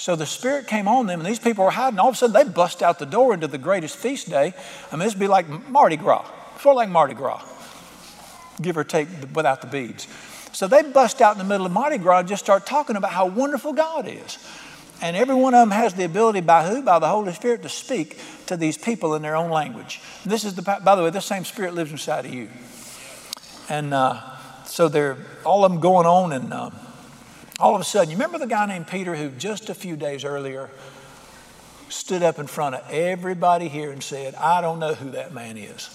So 0.00 0.16
the 0.16 0.24
Spirit 0.24 0.66
came 0.66 0.88
on 0.88 1.06
them, 1.06 1.20
and 1.20 1.28
these 1.28 1.38
people 1.38 1.62
were 1.62 1.70
hiding. 1.70 1.98
All 1.98 2.08
of 2.08 2.14
a 2.14 2.16
sudden, 2.16 2.32
they 2.32 2.50
bust 2.50 2.82
out 2.82 2.98
the 2.98 3.04
door 3.04 3.34
into 3.34 3.46
the 3.46 3.58
greatest 3.58 3.98
feast 3.98 4.30
day. 4.30 4.54
I 4.90 4.96
mean, 4.96 5.04
this 5.04 5.12
would 5.12 5.20
be 5.20 5.28
like 5.28 5.46
Mardi 5.68 5.98
Gras, 5.98 6.24
sort 6.62 6.72
of 6.72 6.76
like 6.76 6.88
Mardi 6.88 7.12
Gras, 7.12 7.42
give 8.62 8.78
or 8.78 8.84
take 8.84 9.08
without 9.34 9.60
the 9.60 9.66
beads. 9.66 10.08
So 10.52 10.66
they 10.66 10.80
bust 10.84 11.20
out 11.20 11.32
in 11.32 11.38
the 11.38 11.44
middle 11.44 11.66
of 11.66 11.72
Mardi 11.72 11.98
Gras 11.98 12.20
and 12.20 12.28
just 12.28 12.42
start 12.42 12.64
talking 12.64 12.96
about 12.96 13.10
how 13.10 13.26
wonderful 13.26 13.74
God 13.74 14.08
is. 14.08 14.38
And 15.02 15.18
every 15.18 15.34
one 15.34 15.52
of 15.52 15.60
them 15.60 15.70
has 15.70 15.92
the 15.92 16.04
ability, 16.04 16.40
by 16.40 16.66
who? 16.66 16.80
By 16.80 16.98
the 16.98 17.08
Holy 17.08 17.34
Spirit, 17.34 17.62
to 17.64 17.68
speak 17.68 18.18
to 18.46 18.56
these 18.56 18.78
people 18.78 19.14
in 19.16 19.20
their 19.20 19.36
own 19.36 19.50
language. 19.50 20.00
And 20.22 20.32
this 20.32 20.44
is 20.44 20.54
the, 20.54 20.62
by 20.62 20.96
the 20.96 21.02
way, 21.02 21.10
this 21.10 21.26
same 21.26 21.44
Spirit 21.44 21.74
lives 21.74 21.92
inside 21.92 22.24
of 22.24 22.32
you. 22.32 22.48
And 23.68 23.92
uh, 23.92 24.18
so 24.64 24.88
they're 24.88 25.18
all 25.44 25.62
of 25.66 25.72
them 25.72 25.78
going 25.82 26.06
on 26.06 26.32
and. 26.32 26.54
Um, 26.54 26.74
all 27.60 27.74
of 27.74 27.80
a 27.80 27.84
sudden, 27.84 28.10
you 28.10 28.16
remember 28.16 28.38
the 28.38 28.46
guy 28.46 28.66
named 28.66 28.86
Peter 28.88 29.14
who 29.14 29.30
just 29.30 29.68
a 29.68 29.74
few 29.74 29.96
days 29.96 30.24
earlier 30.24 30.70
stood 31.88 32.22
up 32.22 32.38
in 32.38 32.46
front 32.46 32.74
of 32.74 32.90
everybody 32.90 33.68
here 33.68 33.90
and 33.90 34.02
said, 34.02 34.34
I 34.36 34.60
don't 34.60 34.78
know 34.78 34.94
who 34.94 35.10
that 35.10 35.34
man 35.34 35.56
is. 35.56 35.88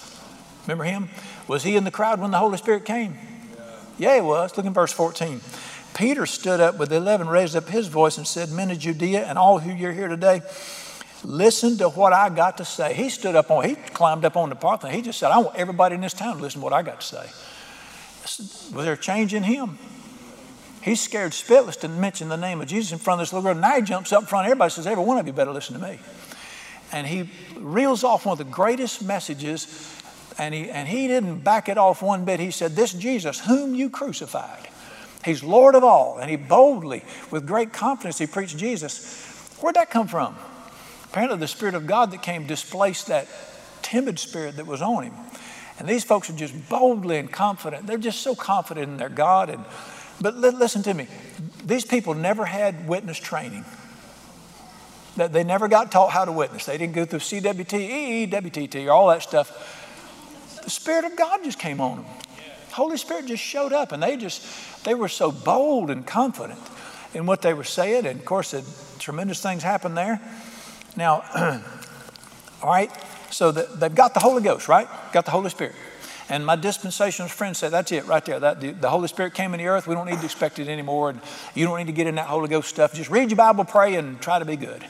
Remember 0.68 0.84
him? 0.84 1.10
Was 1.48 1.64
he 1.64 1.76
in 1.76 1.84
the 1.84 1.92
crowd 1.92 2.20
when 2.20 2.32
the 2.32 2.38
Holy 2.38 2.58
Spirit 2.58 2.86
came? 2.86 3.18
Yeah, 3.98 4.16
he 4.16 4.22
was. 4.22 4.56
Look 4.58 4.66
in 4.66 4.74
verse 4.74 4.92
14. 4.92 5.42
Peter 5.96 6.26
stood 6.26 6.60
up 6.60 6.78
with 6.78 6.90
the 6.90 6.98
eleven, 6.98 7.28
raised 7.28 7.56
up 7.56 7.70
his 7.70 7.88
voice, 7.88 8.18
and 8.18 8.28
said, 8.28 8.52
Men 8.52 8.70
of 8.70 8.80
Judea 8.80 9.26
and 9.26 9.38
all 9.38 9.60
who 9.60 9.72
you're 9.72 9.94
here 9.94 10.10
today, 10.10 10.42
listen 11.24 11.78
to 11.78 11.88
what 11.90 12.12
I 12.12 12.30
got 12.30 12.58
to 12.58 12.66
say. 12.66 12.94
He 12.94 13.10
stood 13.10 13.36
up 13.36 13.50
on, 13.50 13.64
he 13.64 13.76
climbed 13.76 14.26
up 14.26 14.36
on 14.36 14.50
the 14.50 14.56
Parthenon. 14.56 14.94
He 14.94 15.02
just 15.02 15.18
said, 15.18 15.32
I 15.32 15.38
want 15.38 15.56
everybody 15.56 15.96
in 15.96 16.02
this 16.02 16.14
town 16.14 16.36
to 16.36 16.42
listen 16.42 16.60
to 16.60 16.66
what 16.66 16.74
I 16.74 16.82
got 16.82 17.00
to 17.00 17.08
say. 17.08 17.30
Was 18.76 18.86
there 18.86 18.94
a 18.94 18.98
change 18.98 19.34
in 19.34 19.44
him? 19.44 19.78
He's 20.86 21.02
scared 21.02 21.32
spitless 21.32 21.80
to 21.80 21.88
mention 21.88 22.30
the 22.30 22.38
name 22.38 22.62
of 22.62 22.68
Jesus 22.68 22.92
in 22.92 23.00
front 23.00 23.20
of 23.20 23.26
this 23.26 23.34
little 23.34 23.52
girl. 23.52 23.60
Now 23.60 23.76
he 23.76 23.82
jumps 23.82 24.14
up 24.14 24.22
in 24.22 24.28
front 24.28 24.46
everybody 24.46 24.70
says, 24.70 24.86
Every 24.86 25.04
one 25.04 25.18
of 25.18 25.26
you 25.26 25.34
better 25.34 25.52
listen 25.52 25.80
to 25.80 25.82
me. 25.82 25.98
And 26.92 27.08
he 27.08 27.28
reels 27.58 28.04
off 28.04 28.28
one 28.28 28.34
of 28.34 28.38
the 28.38 28.44
greatest 28.44 29.04
messages, 29.04 30.00
and 30.38 30.54
he, 30.54 30.70
and 30.70 30.88
he 30.88 31.08
didn't 31.08 31.40
back 31.40 31.70
it 31.70 31.80
off 31.80 32.04
one 32.04 32.24
bit. 32.24 32.40
He 32.40 32.52
said, 32.52 32.76
This 32.76 32.94
Jesus, 32.94 33.40
whom 33.40 33.74
you 33.74 33.90
crucified, 33.90 34.68
he's 35.24 35.44
Lord 35.44 35.74
of 35.74 35.84
all. 35.84 36.20
And 36.20 36.30
he 36.30 36.36
boldly, 36.36 37.04
with 37.32 37.48
great 37.48 37.74
confidence, 37.74 38.20
he 38.20 38.28
preached 38.28 38.56
Jesus. 38.56 39.58
Where'd 39.60 39.78
that 39.78 39.90
come 39.90 40.08
from? 40.08 40.36
Apparently, 41.06 41.40
the 41.40 41.48
Spirit 41.48 41.74
of 41.74 41.88
God 41.88 42.12
that 42.12 42.22
came 42.22 42.46
displaced 42.46 43.08
that 43.08 43.28
timid 43.82 44.20
spirit 44.20 44.58
that 44.58 44.68
was 44.68 44.84
on 44.84 45.06
him. 45.06 45.14
And 45.80 45.90
these 45.90 46.04
folks 46.04 46.30
are 46.30 46.34
just 46.34 46.70
boldly 46.70 47.18
and 47.18 47.32
confident. 47.32 47.88
They're 47.88 47.98
just 47.98 48.22
so 48.22 48.36
confident 48.36 48.88
in 48.88 48.98
their 48.98 49.10
God. 49.10 49.50
And, 49.50 49.66
but 50.22 50.38
li- 50.38 50.50
listen 50.50 50.84
to 50.84 50.94
me, 50.94 51.08
these 51.64 51.86
people 51.86 52.14
never 52.14 52.46
had 52.46 52.88
witness 52.88 53.18
training. 53.18 53.66
They 55.16 55.44
never 55.46 55.68
got 55.68 55.92
taught 55.92 56.12
how 56.12 56.26
to 56.26 56.32
witness. 56.32 56.66
They 56.66 56.78
didn't 56.78 56.94
go 56.94 57.06
through 57.06 57.20
CWT, 57.20 58.30
EWTT, 58.30 58.92
all 58.92 59.08
that 59.08 59.24
stuff. 59.24 60.62
The 60.64 60.70
Spirit 60.70 61.06
of 61.06 61.16
God 61.16 61.44
just 61.44 61.58
came 61.58 61.80
on 61.80 61.98
them. 61.98 62.06
Holy 62.72 62.98
Spirit 62.98 63.28
just 63.28 63.42
showed 63.42 63.72
up, 63.72 63.94
and 63.94 64.04
they 64.04 64.18
just 64.18 64.84
they 64.84 64.94
were 64.94 65.08
so 65.08 65.32
bold 65.32 65.90
and 65.90 66.06
confident 66.06 66.60
in 67.14 67.26
what 67.26 67.42
they 67.42 67.54
were 67.54 67.64
saying. 67.64 68.06
And 68.06 68.20
of 68.20 68.26
course, 68.26 68.54
tremendous 69.00 69.42
things 69.42 69.64
happened 69.64 69.98
there. 69.98 70.20
Now, 70.98 71.24
all 72.62 72.70
right, 72.70 72.92
so 73.32 73.52
the, 73.52 73.64
they've 73.76 73.96
got 73.96 74.14
the 74.14 74.20
Holy 74.20 74.44
Ghost, 74.44 74.68
right? 74.68 74.90
Got 75.14 75.24
the 75.24 75.32
Holy 75.32 75.50
Spirit. 75.50 75.76
And 76.28 76.46
my 76.46 76.56
dispensational 76.56 77.30
friend 77.30 77.56
said, 77.56 77.72
that's 77.72 77.92
it 77.92 78.06
right 78.06 78.26
there. 78.26 78.40
That, 78.40 78.60
the, 78.60 78.72
the, 78.72 78.90
Holy 78.90 79.08
Spirit 79.08 79.36
came 79.36 79.54
in 79.54 79.60
the 79.60 79.68
earth. 79.68 79.86
We 79.86 79.94
don't 79.94 80.08
need 80.08 80.20
to 80.20 80.26
expect 80.26 80.58
it 80.58 80.68
anymore. 80.68 81.12
And 81.12 81.22
you 81.54 81.66
don't 81.66 81.78
need 81.78 81.88
to 81.88 81.94
get 81.94 82.08
in 82.08 82.16
that 82.16 82.26
Holy 82.28 82.50
Ghost 82.50 82.70
stuff. 82.70 82.94
Just 82.94 83.12
read 83.12 83.30
your 83.30 83.38
Bible, 83.38 83.64
pray, 83.64 83.96
and 83.96 84.20
try 84.20 84.40
to 84.40 84.46
be 84.46 84.56
good. 84.56 84.84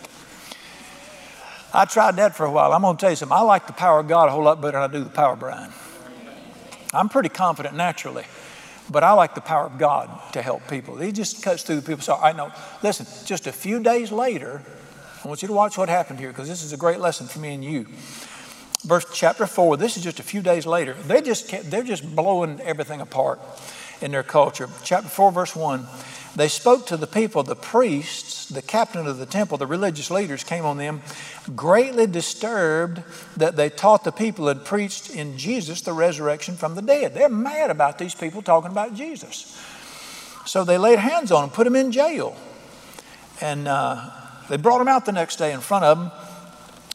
I 1.74 1.84
tried 1.84 2.16
that 2.16 2.36
for 2.36 2.46
a 2.46 2.52
while. 2.52 2.72
I'm 2.72 2.82
going 2.82 2.96
to 2.96 3.02
tell 3.02 3.10
you 3.10 3.18
something. 3.18 3.38
I 3.38 3.42
like 3.42 3.68
the 3.68 3.74
power 3.74 4.00
of 4.00 4.08
God 4.08 4.30
a 4.30 4.32
whole 4.32 4.44
lot 4.44 4.62
better 4.62 4.80
than 4.80 4.90
I 4.90 4.94
do 4.94 5.04
the 5.04 5.10
power 5.10 5.34
of 5.34 5.40
Brian. 5.40 5.74
I'm 6.94 7.10
pretty 7.10 7.28
confident 7.28 7.76
naturally, 7.76 8.24
but 8.90 9.04
I 9.04 9.12
like 9.12 9.36
the 9.36 9.42
power 9.42 9.66
of 9.66 9.78
God 9.78 10.10
to 10.32 10.42
help 10.42 10.66
people. 10.70 10.96
He 10.96 11.12
just 11.12 11.44
cuts 11.44 11.64
through 11.64 11.76
the 11.76 11.82
people. 11.82 12.02
So 12.02 12.16
I 12.16 12.32
know, 12.32 12.54
listen, 12.82 13.06
just 13.26 13.46
a 13.46 13.52
few 13.52 13.84
days 13.84 14.10
later, 14.10 14.62
I 15.24 15.28
want 15.28 15.42
you 15.42 15.50
to 15.50 15.54
watch 15.54 15.78
what 15.78 15.90
happened 15.90 16.20
here 16.20 16.30
because 16.30 16.48
this 16.48 16.64
is 16.64 16.72
a 16.72 16.78
great 16.78 17.00
lesson 17.00 17.28
for 17.28 17.40
me 17.40 17.54
and 17.54 17.64
you. 17.64 17.88
Verse 18.86 19.06
chapter 19.12 19.48
four. 19.48 19.78
This 19.78 19.98
is 19.98 20.04
just 20.04 20.20
a 20.20 20.24
few 20.24 20.42
days 20.42 20.66
later. 20.66 20.94
They 20.94 21.22
just 21.22 21.50
they're 21.72 21.84
just 21.84 22.16
blowing 22.16 22.62
everything 22.62 23.02
apart 23.02 23.40
in 24.02 24.12
their 24.12 24.24
culture. 24.24 24.70
Chapter 24.84 25.10
four, 25.10 25.32
verse 25.32 25.56
one. 25.56 25.88
They 26.36 26.50
spoke 26.50 26.86
to 26.88 26.98
the 26.98 27.08
people. 27.08 27.44
The 27.44 27.56
priests, 27.56 28.50
the 28.50 28.62
captain 28.62 29.08
of 29.08 29.18
the 29.18 29.26
temple, 29.26 29.58
the 29.58 29.66
religious 29.66 30.12
leaders 30.12 30.44
came 30.44 30.66
on 30.66 30.78
them, 30.78 31.02
greatly 31.56 32.06
disturbed 32.06 33.02
that 33.38 33.56
they 33.56 33.70
taught 33.70 34.04
the 34.04 34.12
people 34.12 34.50
and 34.50 34.64
preached 34.64 35.10
in 35.10 35.38
Jesus 35.38 35.82
the 35.82 35.94
resurrection 35.94 36.56
from 36.56 36.76
the 36.76 36.82
dead. 36.82 37.14
They're 37.14 37.30
mad 37.30 37.72
about 37.72 37.98
these 37.98 38.14
people 38.14 38.42
talking 38.42 38.72
about 38.72 38.94
Jesus. 38.94 39.60
So 40.46 40.64
they 40.64 40.78
laid 40.78 41.00
hands 41.00 41.32
on 41.32 41.42
them, 41.42 41.50
put 41.50 41.64
them 41.64 41.76
in 41.76 41.92
jail, 41.92 42.36
and. 43.42 43.68
Uh, 43.68 44.12
they 44.48 44.58
brought 44.58 44.80
him 44.80 44.88
out 44.88 45.06
the 45.06 45.12
next 45.12 45.38
day 45.38 45.54
in 45.54 45.60
front 45.60 45.86
of 45.86 45.98
them. 45.98 46.12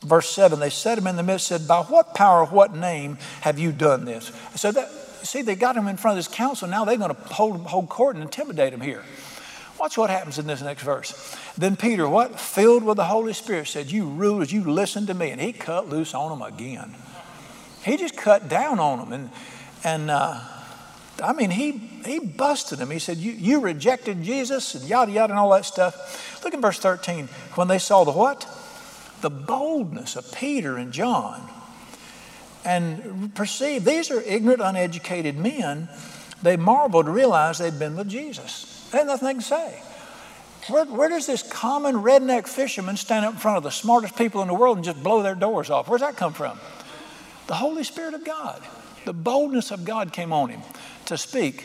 Verse 0.03 0.31
7 0.31 0.59
they 0.61 0.71
set 0.71 0.97
him 0.97 1.07
in 1.07 1.17
the 1.17 1.23
midst, 1.23 1.49
said, 1.49 1.69
By 1.69 1.83
what 1.83 2.15
power, 2.15 2.45
what 2.45 2.75
name 2.75 3.19
have 3.43 3.59
you 3.59 3.71
done 3.73 4.05
this? 4.05 4.33
So 4.57 4.73
that, 4.73 4.89
see, 4.91 5.43
they 5.43 5.55
got 5.55 5.77
him 5.77 5.89
in 5.89 5.97
front 5.97 6.19
of 6.19 6.25
this 6.25 6.35
council. 6.35 6.69
Now 6.69 6.85
they're 6.85 6.97
going 6.97 7.15
to 7.15 7.21
hold, 7.23 7.67
hold 7.67 7.89
court 7.89 8.17
and 8.17 8.23
intimidate 8.23 8.73
him 8.73 8.81
here. 8.81 9.05
Watch 9.79 9.97
what 9.97 10.11
happens 10.11 10.39
in 10.39 10.47
this 10.47 10.63
next 10.63 10.83
verse. 10.83 11.37
Then 11.57 11.77
Peter, 11.77 12.09
what? 12.09 12.39
Filled 12.39 12.85
with 12.85 12.97
the 12.97 13.05
Holy 13.05 13.33
Spirit, 13.33 13.67
said, 13.67 13.91
You 13.91 14.07
rulers, 14.07 14.53
you 14.53 14.63
listen 14.63 15.07
to 15.07 15.15
me. 15.15 15.31
And 15.31 15.41
he 15.41 15.53
cut 15.53 15.89
loose 15.89 16.15
on 16.15 16.39
them 16.39 16.47
again. 16.47 16.95
He 17.83 17.97
just 17.97 18.17
cut 18.17 18.49
down 18.49 18.79
on 18.79 18.99
them. 18.99 19.13
And, 19.13 19.31
and 19.85 20.11
uh, 20.11 20.41
I 21.23 21.33
mean, 21.33 21.51
he, 21.51 21.73
he 22.05 22.19
busted 22.19 22.79
them. 22.79 22.91
He 22.91 22.99
said, 22.99 23.19
you, 23.19 23.33
you 23.33 23.61
rejected 23.61 24.23
Jesus 24.23 24.75
and 24.75 24.89
yada, 24.89 25.13
yada, 25.13 25.33
and 25.33 25.39
all 25.39 25.51
that 25.51 25.65
stuff. 25.65 26.43
Look 26.45 26.55
at 26.55 26.61
verse 26.61 26.79
13. 26.79 27.27
When 27.55 27.69
they 27.69 27.79
saw 27.79 28.05
the 28.05 28.13
what? 28.13 28.47
The 29.21 29.31
boldness 29.31 30.17
of 30.17 30.33
Peter 30.33 30.77
and 30.77 30.93
John 30.93 31.49
and 32.65 33.35
perceive 33.35 33.85
these 33.85 34.11
are 34.11 34.21
ignorant, 34.21 34.61
uneducated 34.61 35.37
men. 35.37 35.89
They 36.43 36.57
marveled 36.57 37.07
to 37.07 37.13
realize 37.13 37.59
they'd 37.59 37.79
been 37.79 37.97
with 37.97 38.09
Jesus. 38.09 38.89
They 38.91 38.99
had 38.99 39.07
nothing 39.07 39.39
to 39.39 39.43
say. 39.43 39.83
Where, 40.69 40.85
where, 40.85 41.09
does 41.09 41.27
this 41.27 41.43
common 41.43 41.97
redneck 41.97 42.47
fisherman 42.47 42.97
stand 42.97 43.25
up 43.25 43.35
in 43.35 43.41
front 43.41 43.57
of 43.57 43.63
the 43.63 43.71
smartest 43.71 44.17
people 44.17 44.43
in 44.43 44.49
the 44.49 44.55
world 44.55 44.77
and 44.77 44.85
just 44.85 45.03
blow 45.03 45.23
their 45.23 45.35
doors 45.35 45.71
off? 45.71 45.89
Where's 45.89 46.03
that 46.03 46.17
come 46.17 46.35
from? 46.35 46.59
The 47.47 47.55
Holy 47.55 47.83
Spirit 47.83 48.15
of 48.15 48.25
God. 48.25 48.63
The 49.07 49.15
boldness 49.15 49.71
of 49.71 49.87
God 49.87 50.13
came 50.13 50.33
on 50.33 50.51
him 50.51 50.61
to 51.07 51.17
speak. 51.17 51.65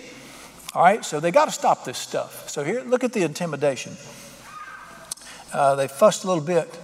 All 0.73 0.81
right, 0.81 1.03
so 1.03 1.19
they 1.19 1.31
got 1.31 1.45
to 1.45 1.51
stop 1.51 1.83
this 1.83 1.97
stuff. 1.97 2.49
So 2.49 2.63
here, 2.63 2.81
look 2.81 3.03
at 3.03 3.11
the 3.11 3.23
intimidation. 3.23 3.97
Uh, 5.51 5.75
they 5.75 5.87
fussed 5.89 6.23
a 6.23 6.27
little 6.27 6.43
bit. 6.43 6.79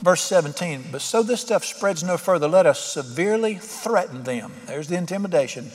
Verse 0.00 0.22
17, 0.22 0.84
but 0.92 1.00
so 1.00 1.24
this 1.24 1.40
stuff 1.40 1.64
spreads 1.64 2.04
no 2.04 2.16
further, 2.16 2.46
let 2.46 2.66
us 2.66 2.78
severely 2.78 3.56
threaten 3.56 4.22
them. 4.22 4.52
There's 4.66 4.86
the 4.86 4.96
intimidation. 4.96 5.70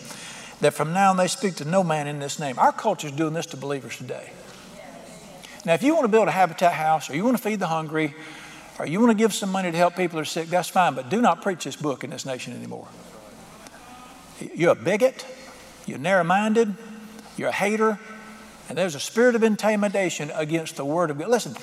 That 0.62 0.74
from 0.74 0.94
now 0.94 1.10
on 1.10 1.18
they 1.18 1.28
speak 1.28 1.56
to 1.56 1.66
no 1.66 1.84
man 1.84 2.08
in 2.08 2.20
this 2.20 2.40
name. 2.40 2.58
Our 2.58 2.72
culture 2.72 3.08
is 3.08 3.14
doing 3.14 3.34
this 3.34 3.48
to 3.48 3.58
believers 3.58 3.98
today. 3.98 4.32
Now, 5.66 5.74
if 5.74 5.84
you 5.84 5.94
want 5.94 6.06
to 6.06 6.10
build 6.10 6.30
a 6.30 6.32
habitat 6.32 6.74
house, 6.74 7.10
or 7.10 7.16
you 7.16 7.24
want 7.26 7.36
to 7.36 7.44
feed 7.44 7.60
the 7.60 7.68
hungry, 7.68 8.16
or 8.80 8.86
you 8.86 9.00
want 9.00 9.12
to 9.12 9.18
give 9.18 9.34
some 9.34 9.52
money 9.52 9.72
to 9.72 9.78
help 9.78 9.96
people 9.96 10.18
who 10.18 10.22
are 10.22 10.26
sick, 10.26 10.48
that's 10.48 10.70
fine, 10.70 10.94
but 10.94 11.10
do 11.10 11.22
not 11.22 11.42
preach 11.42 11.66
this 11.66 11.76
book 11.76 12.04
in 12.04 12.10
this 12.10 12.26
nation 12.26 12.54
anymore. 12.54 12.88
You're 14.54 14.72
a 14.72 14.76
bigot, 14.76 15.26
you're 15.86 16.00
narrow 16.00 16.24
minded, 16.24 16.76
you're 17.38 17.50
a 17.50 17.54
hater, 17.54 18.00
and 18.70 18.78
there's 18.78 18.96
a 18.96 19.00
spirit 19.00 19.36
of 19.36 19.44
intimidation 19.44 20.32
against 20.34 20.78
the 20.78 20.86
Word 20.86 21.12
of 21.12 21.20
God. 21.20 21.30
Listen, 21.30 21.56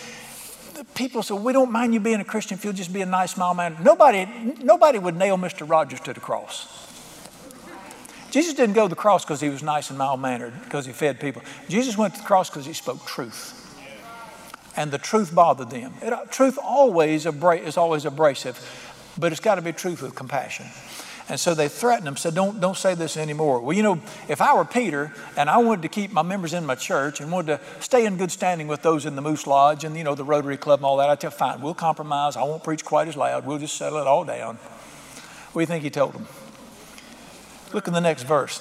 people 0.95 1.23
say, 1.23 1.35
We 1.35 1.53
don't 1.53 1.73
mind 1.73 1.95
you 1.95 2.01
being 2.01 2.21
a 2.21 2.25
Christian 2.25 2.59
if 2.59 2.65
you'll 2.65 2.73
just 2.73 2.93
be 2.93 3.01
a 3.01 3.07
nice, 3.07 3.37
mild 3.37 3.57
man. 3.57 3.77
Nobody, 3.83 4.27
nobody 4.63 4.99
would 4.99 5.17
nail 5.17 5.37
Mr. 5.37 5.69
Rogers 5.69 6.01
to 6.01 6.13
the 6.13 6.21
cross. 6.21 6.89
Jesus 8.31 8.55
didn't 8.55 8.75
go 8.75 8.85
to 8.85 8.89
the 8.89 8.97
cross 8.97 9.25
because 9.25 9.41
he 9.41 9.49
was 9.49 9.63
nice 9.63 9.91
and 9.91 9.99
mild 9.99 10.21
mannered, 10.21 10.53
because 10.65 10.87
he 10.87 10.93
fed 10.93 11.19
people. 11.19 11.43
Jesus 11.69 11.99
went 11.99 12.15
to 12.15 12.21
the 12.21 12.27
cross 12.27 12.49
because 12.49 12.65
he 12.65 12.73
spoke 12.73 13.05
truth. 13.05 13.57
And 14.77 14.93
the 14.93 14.99
truth 14.99 15.35
bothered 15.35 15.71
them. 15.71 15.93
It, 16.01 16.15
truth 16.31 16.57
always 16.63 17.27
abra- 17.27 17.59
is 17.59 17.77
always 17.77 18.05
abrasive, 18.05 18.59
but 19.19 19.33
it's 19.33 19.41
got 19.41 19.57
to 19.57 19.63
be 19.63 19.73
truth 19.73 20.01
with 20.01 20.15
compassion. 20.15 20.67
And 21.31 21.39
so 21.39 21.55
they 21.55 21.69
threatened 21.69 22.09
him, 22.09 22.17
said, 22.17 22.35
don't, 22.35 22.61
don't 22.61 22.77
say 22.77 22.97
this 22.97 23.17
anymore. 23.17 23.61
Well, 23.61 23.77
you 23.77 23.85
know, 23.85 24.01
if 24.29 24.41
I 24.41 24.53
were 24.53 24.65
Peter 24.65 25.15
and 25.37 25.49
I 25.49 25.59
wanted 25.59 25.83
to 25.83 25.89
keep 25.89 26.13
my 26.13 26.23
members 26.23 26.55
in 26.55 26.67
my 26.67 26.75
church 26.75 27.21
and 27.21 27.31
wanted 27.31 27.59
to 27.59 27.61
stay 27.81 28.05
in 28.05 28.17
good 28.17 28.33
standing 28.33 28.67
with 28.67 28.83
those 28.83 29.07
in 29.07 29.15
the 29.15 29.23
Moose 29.23 29.47
Lodge 29.47 29.85
and, 29.85 29.97
you 29.97 30.03
know, 30.03 30.17
the 30.17 30.25
Rotary 30.25 30.57
Club 30.57 30.81
and 30.81 30.87
all 30.87 30.97
that, 30.97 31.09
I'd 31.09 31.21
tell 31.21 31.31
fine, 31.31 31.61
we'll 31.61 31.73
compromise. 31.73 32.37
I 32.37 32.43
won't 32.43 32.65
preach 32.65 32.85
quite 32.85 33.07
as 33.07 33.17
loud. 33.17 33.47
We'll 33.47 33.59
just 33.59 33.77
settle 33.77 34.01
it 34.01 34.09
all 34.09 34.25
down. 34.25 34.57
What 34.57 35.61
do 35.61 35.61
you 35.61 35.67
think 35.67 35.85
he 35.85 35.91
told 35.91 36.15
them? 36.15 36.27
Look 37.73 37.87
in 37.87 37.95
the 37.95 38.01
next 38.01 38.25
verse. 38.25 38.59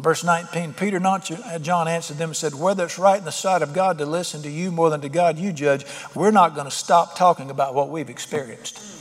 Verse 0.00 0.24
19, 0.24 0.72
Peter, 0.72 0.98
not 0.98 1.30
uh, 1.30 1.58
John 1.58 1.86
answered 1.86 2.16
them 2.16 2.30
and 2.30 2.36
said, 2.36 2.54
Whether 2.54 2.86
it's 2.86 2.98
right 2.98 3.18
in 3.18 3.26
the 3.26 3.30
sight 3.30 3.60
of 3.60 3.74
God 3.74 3.98
to 3.98 4.06
listen 4.06 4.40
to 4.42 4.50
you 4.50 4.72
more 4.72 4.88
than 4.88 5.02
to 5.02 5.10
God 5.10 5.38
you 5.38 5.52
judge, 5.52 5.84
we're 6.14 6.30
not 6.30 6.54
going 6.54 6.64
to 6.64 6.74
stop 6.74 7.14
talking 7.14 7.50
about 7.50 7.74
what 7.74 7.90
we've 7.90 8.08
experienced. 8.08 8.93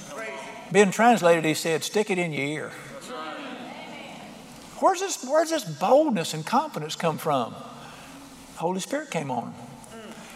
Being 0.73 0.89
translated, 0.89 1.45
he 1.45 1.53
said, 1.53 1.83
stick 1.83 2.09
it 2.09 2.17
in 2.17 2.33
your 2.33 2.45
ear. 2.45 2.71
Where's 4.79 4.99
this, 4.99 5.23
where's 5.23 5.51
this 5.51 5.63
boldness 5.63 6.33
and 6.33 6.43
confidence 6.43 6.95
come 6.95 7.19
from? 7.19 7.53
Holy 8.55 8.79
Spirit 8.79 9.11
came 9.11 9.29
on. 9.29 9.53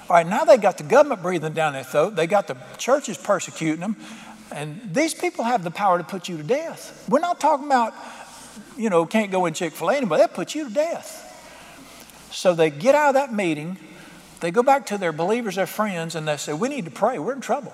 All 0.08 0.16
right, 0.16 0.28
now 0.28 0.46
they 0.46 0.58
got 0.58 0.78
the 0.78 0.84
government 0.84 1.24
breathing 1.24 1.54
down 1.54 1.74
their 1.74 1.84
throat. 1.84 2.16
They 2.16 2.28
got 2.28 2.48
the 2.48 2.56
churches 2.78 3.18
persecuting 3.18 3.80
them. 3.80 3.98
And 4.52 4.80
these 4.94 5.16
people 5.16 5.44
have 5.44 5.64
the 5.64 5.72
power 5.72 5.98
to 5.98 6.04
put 6.04 6.30
you 6.30 6.38
to 6.38 6.44
death. 6.44 7.08
We're 7.10 7.20
not 7.20 7.40
talking 7.40 7.66
about, 7.66 7.96
you 8.78 8.92
know, 8.92 9.08
can't 9.08 9.32
go 9.32 9.48
in 9.48 9.56
Chick 9.56 9.74
fil 9.74 9.90
A 9.90 9.96
anymore. 9.96 10.20
They'll 10.20 10.28
put 10.28 10.54
you 10.54 10.68
to 10.70 10.74
death. 10.74 11.24
So 12.32 12.54
they 12.54 12.70
get 12.70 12.94
out 12.94 13.10
of 13.10 13.14
that 13.16 13.34
meeting, 13.34 13.78
they 14.42 14.52
go 14.52 14.62
back 14.62 14.86
to 14.88 15.00
their 15.00 15.12
believers, 15.12 15.56
their 15.56 15.66
friends, 15.66 16.14
and 16.14 16.28
they 16.28 16.38
say, 16.38 16.54
We 16.54 16.70
need 16.70 16.86
to 16.86 16.92
pray. 16.92 17.18
We're 17.18 17.34
in 17.34 17.42
trouble 17.42 17.74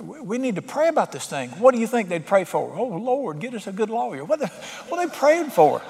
we 0.00 0.38
need 0.38 0.56
to 0.56 0.62
pray 0.62 0.88
about 0.88 1.12
this 1.12 1.26
thing. 1.26 1.50
What 1.50 1.74
do 1.74 1.80
you 1.80 1.86
think 1.86 2.08
they'd 2.08 2.26
pray 2.26 2.44
for? 2.44 2.72
Oh, 2.76 2.86
Lord, 2.86 3.40
get 3.40 3.54
us 3.54 3.66
a 3.66 3.72
good 3.72 3.90
lawyer. 3.90 4.24
What, 4.24 4.40
the, 4.40 4.46
what 4.88 5.04
they 5.04 5.14
praying 5.14 5.50
for? 5.50 5.82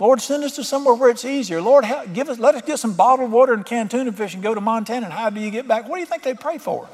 Lord, 0.00 0.20
send 0.20 0.42
us 0.44 0.56
to 0.56 0.64
somewhere 0.64 0.94
where 0.94 1.10
it's 1.10 1.24
easier. 1.24 1.60
Lord, 1.60 1.84
give 2.12 2.28
us, 2.28 2.38
let 2.38 2.54
us 2.54 2.62
get 2.62 2.78
some 2.78 2.94
bottled 2.94 3.30
water 3.30 3.52
and 3.52 3.64
canned 3.64 3.90
tuna 3.90 4.12
fish 4.12 4.34
and 4.34 4.42
go 4.42 4.54
to 4.54 4.60
Montana. 4.60 5.06
And 5.06 5.12
how 5.12 5.30
do 5.30 5.40
you 5.40 5.50
get 5.50 5.68
back? 5.68 5.88
What 5.88 5.96
do 5.96 6.00
you 6.00 6.06
think 6.06 6.22
they 6.22 6.34
pray 6.34 6.58
for? 6.58 6.88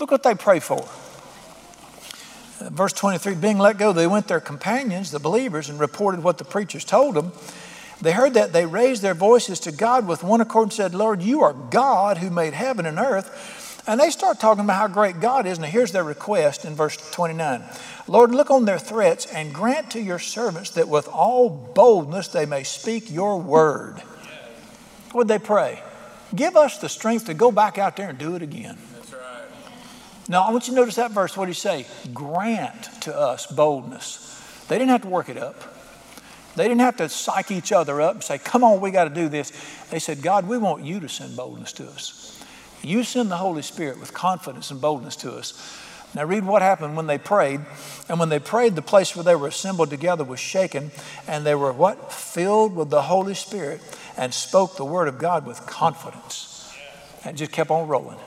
Look 0.00 0.10
what 0.10 0.22
they 0.22 0.34
pray 0.34 0.60
for. 0.60 0.88
Uh, 2.60 2.70
verse 2.70 2.92
23 2.92 3.34
being 3.34 3.58
let 3.58 3.78
go, 3.78 3.92
they 3.92 4.06
went 4.06 4.28
their 4.28 4.40
companions, 4.40 5.10
the 5.10 5.18
believers, 5.18 5.68
and 5.68 5.78
reported 5.78 6.22
what 6.22 6.38
the 6.38 6.44
preachers 6.44 6.84
told 6.84 7.14
them. 7.14 7.32
They 8.00 8.12
heard 8.12 8.34
that 8.34 8.52
they 8.52 8.66
raised 8.66 9.02
their 9.02 9.14
voices 9.14 9.60
to 9.60 9.72
God 9.72 10.06
with 10.06 10.22
one 10.22 10.40
accord 10.40 10.64
and 10.64 10.72
said, 10.72 10.94
Lord, 10.94 11.22
you 11.22 11.42
are 11.42 11.52
God 11.52 12.18
who 12.18 12.30
made 12.30 12.52
heaven 12.52 12.86
and 12.86 12.98
earth. 12.98 13.63
And 13.86 14.00
they 14.00 14.10
start 14.10 14.40
talking 14.40 14.64
about 14.64 14.78
how 14.78 14.88
great 14.88 15.20
God 15.20 15.46
is. 15.46 15.58
Now, 15.58 15.66
here's 15.66 15.92
their 15.92 16.04
request 16.04 16.64
in 16.64 16.74
verse 16.74 16.96
29 17.10 17.62
Lord, 18.06 18.32
look 18.32 18.50
on 18.50 18.64
their 18.64 18.78
threats 18.78 19.26
and 19.26 19.52
grant 19.54 19.90
to 19.92 20.00
your 20.00 20.18
servants 20.18 20.70
that 20.70 20.88
with 20.88 21.08
all 21.08 21.48
boldness 21.48 22.28
they 22.28 22.46
may 22.46 22.62
speak 22.62 23.10
your 23.10 23.40
word. 23.40 24.02
Would 25.14 25.28
they 25.28 25.38
pray? 25.38 25.82
Give 26.34 26.56
us 26.56 26.78
the 26.78 26.88
strength 26.88 27.26
to 27.26 27.34
go 27.34 27.52
back 27.52 27.78
out 27.78 27.96
there 27.96 28.08
and 28.08 28.18
do 28.18 28.34
it 28.34 28.42
again. 28.42 28.76
That's 28.94 29.12
right. 29.12 29.44
Now, 30.28 30.42
I 30.42 30.50
want 30.50 30.66
you 30.66 30.74
to 30.74 30.80
notice 30.80 30.96
that 30.96 31.12
verse. 31.12 31.36
What 31.36 31.44
do 31.44 31.50
you 31.50 31.54
say? 31.54 31.86
Grant 32.12 32.84
to 33.02 33.16
us 33.16 33.46
boldness. 33.46 34.64
They 34.68 34.78
didn't 34.78 34.90
have 34.90 35.02
to 35.02 35.08
work 35.08 35.28
it 35.28 35.36
up. 35.36 35.62
They 36.56 36.64
didn't 36.64 36.80
have 36.80 36.96
to 36.98 37.08
psych 37.08 37.50
each 37.50 37.72
other 37.72 38.00
up 38.00 38.14
and 38.14 38.24
say, 38.24 38.38
Come 38.38 38.64
on, 38.64 38.80
we 38.80 38.90
got 38.90 39.04
to 39.04 39.14
do 39.14 39.28
this. 39.28 39.52
They 39.90 39.98
said, 39.98 40.22
God, 40.22 40.46
we 40.48 40.58
want 40.58 40.84
you 40.84 41.00
to 41.00 41.08
send 41.08 41.36
boldness 41.36 41.72
to 41.74 41.88
us. 41.88 42.33
You 42.84 43.02
send 43.02 43.30
the 43.30 43.36
Holy 43.36 43.62
Spirit 43.62 43.98
with 43.98 44.12
confidence 44.12 44.70
and 44.70 44.80
boldness 44.80 45.16
to 45.16 45.32
us. 45.32 45.54
Now, 46.14 46.24
read 46.24 46.44
what 46.44 46.62
happened 46.62 46.96
when 46.96 47.08
they 47.08 47.18
prayed. 47.18 47.60
And 48.08 48.20
when 48.20 48.28
they 48.28 48.38
prayed, 48.38 48.76
the 48.76 48.82
place 48.82 49.16
where 49.16 49.24
they 49.24 49.34
were 49.34 49.48
assembled 49.48 49.90
together 49.90 50.22
was 50.22 50.38
shaken, 50.38 50.92
and 51.26 51.44
they 51.44 51.56
were 51.56 51.72
what? 51.72 52.12
Filled 52.12 52.76
with 52.76 52.90
the 52.90 53.02
Holy 53.02 53.34
Spirit 53.34 53.80
and 54.16 54.32
spoke 54.32 54.76
the 54.76 54.84
word 54.84 55.08
of 55.08 55.18
God 55.18 55.44
with 55.44 55.66
confidence. 55.66 56.72
And 57.24 57.36
just 57.36 57.50
kept 57.50 57.70
on 57.70 57.88
rolling. 57.88 58.18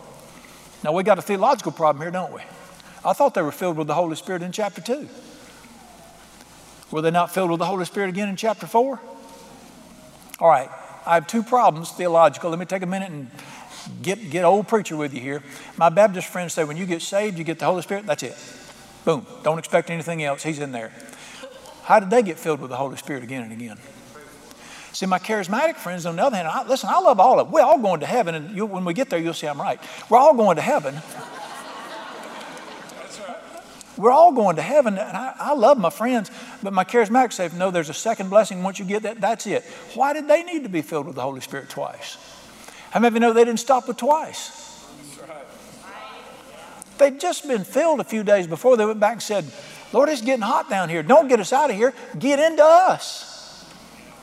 Now, 0.83 0.91
we 0.91 1.03
got 1.03 1.17
a 1.19 1.21
theological 1.21 1.71
problem 1.71 2.01
here, 2.01 2.11
don't 2.11 2.33
we? 2.33 2.41
I 3.05 3.13
thought 3.13 3.35
they 3.35 3.41
were 3.41 3.51
filled 3.51 3.77
with 3.77 3.87
the 3.87 3.93
Holy 3.93 4.15
Spirit 4.15 4.41
in 4.41 4.51
chapter 4.51 4.81
2. 4.81 5.07
Were 6.91 7.01
they 7.01 7.11
not 7.11 7.33
filled 7.33 7.51
with 7.51 7.59
the 7.59 7.65
Holy 7.65 7.85
Spirit 7.85 8.09
again 8.09 8.27
in 8.27 8.35
chapter 8.35 8.65
4? 8.65 8.99
All 10.39 10.49
right, 10.49 10.69
I 11.05 11.15
have 11.15 11.27
two 11.27 11.43
problems 11.43 11.91
theological. 11.91 12.49
Let 12.49 12.59
me 12.59 12.65
take 12.65 12.81
a 12.81 12.87
minute 12.87 13.11
and 13.11 13.29
get, 14.01 14.29
get 14.29 14.43
old 14.43 14.67
preacher 14.67 14.95
with 14.95 15.13
you 15.13 15.21
here. 15.21 15.43
My 15.77 15.89
Baptist 15.89 16.27
friends 16.27 16.53
say 16.53 16.63
when 16.63 16.77
you 16.77 16.85
get 16.85 17.01
saved, 17.01 17.38
you 17.38 17.43
get 17.43 17.59
the 17.59 17.65
Holy 17.65 17.81
Spirit, 17.81 18.05
that's 18.05 18.23
it. 18.23 18.38
Boom. 19.05 19.25
Don't 19.43 19.59
expect 19.59 19.89
anything 19.89 20.23
else. 20.23 20.43
He's 20.43 20.59
in 20.59 20.71
there. 20.71 20.91
How 21.83 21.99
did 21.99 22.09
they 22.09 22.21
get 22.21 22.38
filled 22.38 22.59
with 22.59 22.69
the 22.69 22.75
Holy 22.75 22.97
Spirit 22.97 23.23
again 23.23 23.43
and 23.43 23.51
again? 23.51 23.77
See, 24.91 25.05
my 25.05 25.19
charismatic 25.19 25.75
friends, 25.75 26.05
on 26.05 26.15
the 26.15 26.23
other 26.23 26.35
hand, 26.35 26.47
I, 26.47 26.67
listen, 26.67 26.89
I 26.91 26.99
love 26.99 27.19
all 27.19 27.39
of 27.39 27.47
it. 27.47 27.53
We're 27.53 27.61
all 27.61 27.79
going 27.79 27.99
to 27.99 28.05
heaven, 28.05 28.35
and 28.35 28.55
you, 28.55 28.65
when 28.65 28.83
we 28.83 28.93
get 28.93 29.09
there, 29.09 29.19
you'll 29.19 29.33
see 29.33 29.47
I'm 29.47 29.61
right. 29.61 29.79
We're 30.09 30.17
all 30.17 30.33
going 30.33 30.55
to 30.55 30.61
heaven. 30.61 30.99
We're 33.95 34.11
all 34.11 34.31
going 34.31 34.57
to 34.57 34.61
heaven, 34.61 34.97
and 34.97 35.17
I, 35.17 35.33
I, 35.38 35.53
love 35.53 35.77
my 35.77 35.89
friends, 35.89 36.29
but 36.61 36.71
my 36.71 36.83
charismatic 36.83 37.33
say, 37.33 37.49
no, 37.55 37.71
there's 37.71 37.89
a 37.89 37.95
second 37.95 38.29
blessing. 38.29 38.61
Once 38.61 38.79
you 38.79 38.85
get 38.85 39.03
that, 39.03 39.19
that's 39.19 39.47
it. 39.47 39.63
Why 39.95 40.13
did 40.13 40.27
they 40.27 40.43
need 40.43 40.63
to 40.63 40.69
be 40.69 40.81
filled 40.81 41.07
with 41.07 41.15
the 41.15 41.23
Holy 41.23 41.41
Spirit 41.41 41.69
twice? 41.69 42.17
How 42.97 43.01
many 43.01 43.09
of 43.09 43.13
you 43.13 43.19
know 43.19 43.31
they 43.31 43.45
didn't 43.45 43.59
stop 43.59 43.87
with 43.87 43.97
twice? 43.97 44.83
They'd 46.97 47.19
just 47.19 47.47
been 47.47 47.63
filled 47.63 47.99
a 47.99 48.03
few 48.03 48.23
days 48.23 48.47
before 48.47 48.75
they 48.75 48.87
went 48.87 48.99
back 48.99 49.13
and 49.13 49.21
said, 49.21 49.45
Lord, 49.93 50.09
it's 50.09 50.23
getting 50.23 50.41
hot 50.41 50.67
down 50.67 50.89
here. 50.89 51.03
Don't 51.03 51.27
get 51.27 51.39
us 51.39 51.53
out 51.53 51.69
of 51.69 51.75
here. 51.75 51.93
Get 52.17 52.39
into 52.39 52.63
us. 52.63 53.69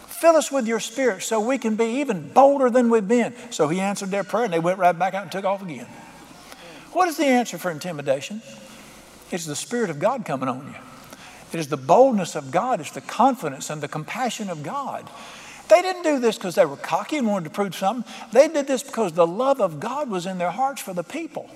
Fill 0.09 0.35
us 0.35 0.51
with 0.51 0.67
your 0.67 0.81
spirit 0.81 1.23
so 1.23 1.39
we 1.39 1.57
can 1.57 1.77
be 1.77 2.01
even 2.01 2.31
bolder 2.31 2.69
than 2.69 2.91
we've 2.91 3.07
been. 3.07 3.33
So 3.51 3.69
he 3.69 3.79
answered 3.79 4.11
their 4.11 4.25
prayer 4.25 4.43
and 4.43 4.53
they 4.53 4.59
went 4.59 4.81
right 4.81 4.99
back 4.99 5.15
out 5.15 5.23
and 5.23 5.31
took 5.31 5.45
off 5.45 5.63
again. 5.63 5.87
What 6.95 7.07
is 7.07 7.17
the 7.17 7.27
answer 7.27 7.59
for 7.59 7.71
intimidation? 7.71 8.43
It's 9.31 9.47
the 9.47 9.55
Spirit 9.55 9.89
of 9.89 10.01
God 10.01 10.25
coming 10.25 10.49
on 10.49 10.67
you. 10.67 11.19
It 11.53 11.61
is 11.61 11.69
the 11.69 11.77
boldness 11.77 12.35
of 12.35 12.51
God, 12.51 12.81
it's 12.81 12.91
the 12.91 13.01
confidence 13.01 13.71
and 13.71 13.81
the 13.81 13.87
compassion 13.87 14.51
of 14.51 14.65
God. 14.65 15.09
They 15.69 15.81
didn't 15.83 16.03
do 16.03 16.19
this 16.19 16.37
because 16.37 16.55
they 16.55 16.67
were 16.67 16.77
cocky 16.77 17.17
and 17.17 17.27
wanted 17.27 17.45
to 17.45 17.51
prove 17.51 17.75
something. 17.75 18.13
They 18.33 18.49
did 18.49 18.67
this 18.67 18.83
because 18.83 19.13
the 19.13 19.27
love 19.27 19.61
of 19.61 19.81
God 19.81 20.11
was 20.11 20.27
in 20.27 20.39
their 20.39 20.51
hearts 20.51 20.83
for 20.83 20.93
the 20.93 21.03
people. 21.03 21.49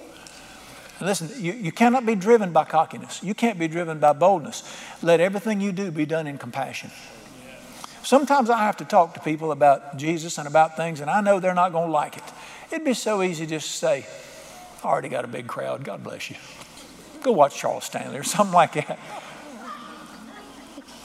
listen, 1.00 1.30
you, 1.42 1.52
you 1.52 1.72
cannot 1.72 2.06
be 2.06 2.14
driven 2.14 2.52
by 2.52 2.64
cockiness. 2.64 3.22
You 3.22 3.34
can't 3.34 3.59
be 3.59 3.68
driven 3.68 3.98
by 3.98 4.14
boldness. 4.14 4.62
Let 5.02 5.20
everything 5.20 5.61
you 5.61 5.72
do 5.72 5.90
be 5.90 6.06
done 6.06 6.26
in 6.26 6.38
compassion. 6.38 6.90
Sometimes 8.02 8.48
I 8.48 8.61
have 8.61 8.78
to 8.78 8.86
talk 8.86 9.12
to 9.14 9.20
people 9.20 9.52
about 9.52 9.98
Jesus 9.98 10.38
and 10.38 10.48
about 10.48 10.76
things, 10.76 11.00
and 11.00 11.11
I 11.11 11.20
know 11.20 11.40
they're 11.40 11.52
not 11.52 11.72
going 11.72 11.88
to 11.88 11.92
like 11.92 12.16
it. 12.16 12.22
It'd 12.70 12.84
be 12.84 12.94
so 12.94 13.22
easy 13.22 13.44
just 13.44 13.70
to 13.70 13.76
say, 13.76 14.06
I 14.82 14.88
already 14.88 15.11
got 15.11 15.24
a 15.24 15.28
big 15.28 15.46
crowd. 15.46 15.84
God 15.84 16.02
bless 16.02 16.30
you. 16.30 16.36
Go 17.22 17.32
watch 17.32 17.56
Charles 17.56 17.84
Stanley 17.84 18.16
or 18.16 18.22
something 18.22 18.54
like 18.54 18.72
that. 18.74 18.98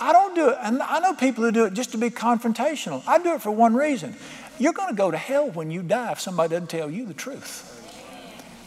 I 0.04 0.12
don't 0.12 0.36
do 0.36 0.50
it. 0.50 0.58
And 0.62 0.82
I 0.82 1.00
know 1.00 1.14
people 1.14 1.46
who 1.46 1.52
do 1.52 1.64
it 1.64 1.74
just 1.74 1.94
to 1.94 1.98
be 1.98 2.10
confrontational. 2.10 3.02
I 3.08 3.20
do 3.20 3.36
it 3.36 3.42
for 3.42 3.52
one 3.52 3.74
reason. 3.74 4.16
You're 4.60 4.74
going 4.74 4.90
to 4.90 4.96
go 4.96 5.10
to 5.10 5.18
hell 5.18 5.50
when 5.50 5.72
you 5.72 5.82
die 5.82 6.12
if 6.12 6.20
somebody 6.20 6.50
doesn't 6.50 6.70
tell 6.70 6.90
you 6.90 7.06
the 7.06 7.14
truth. 7.14 7.70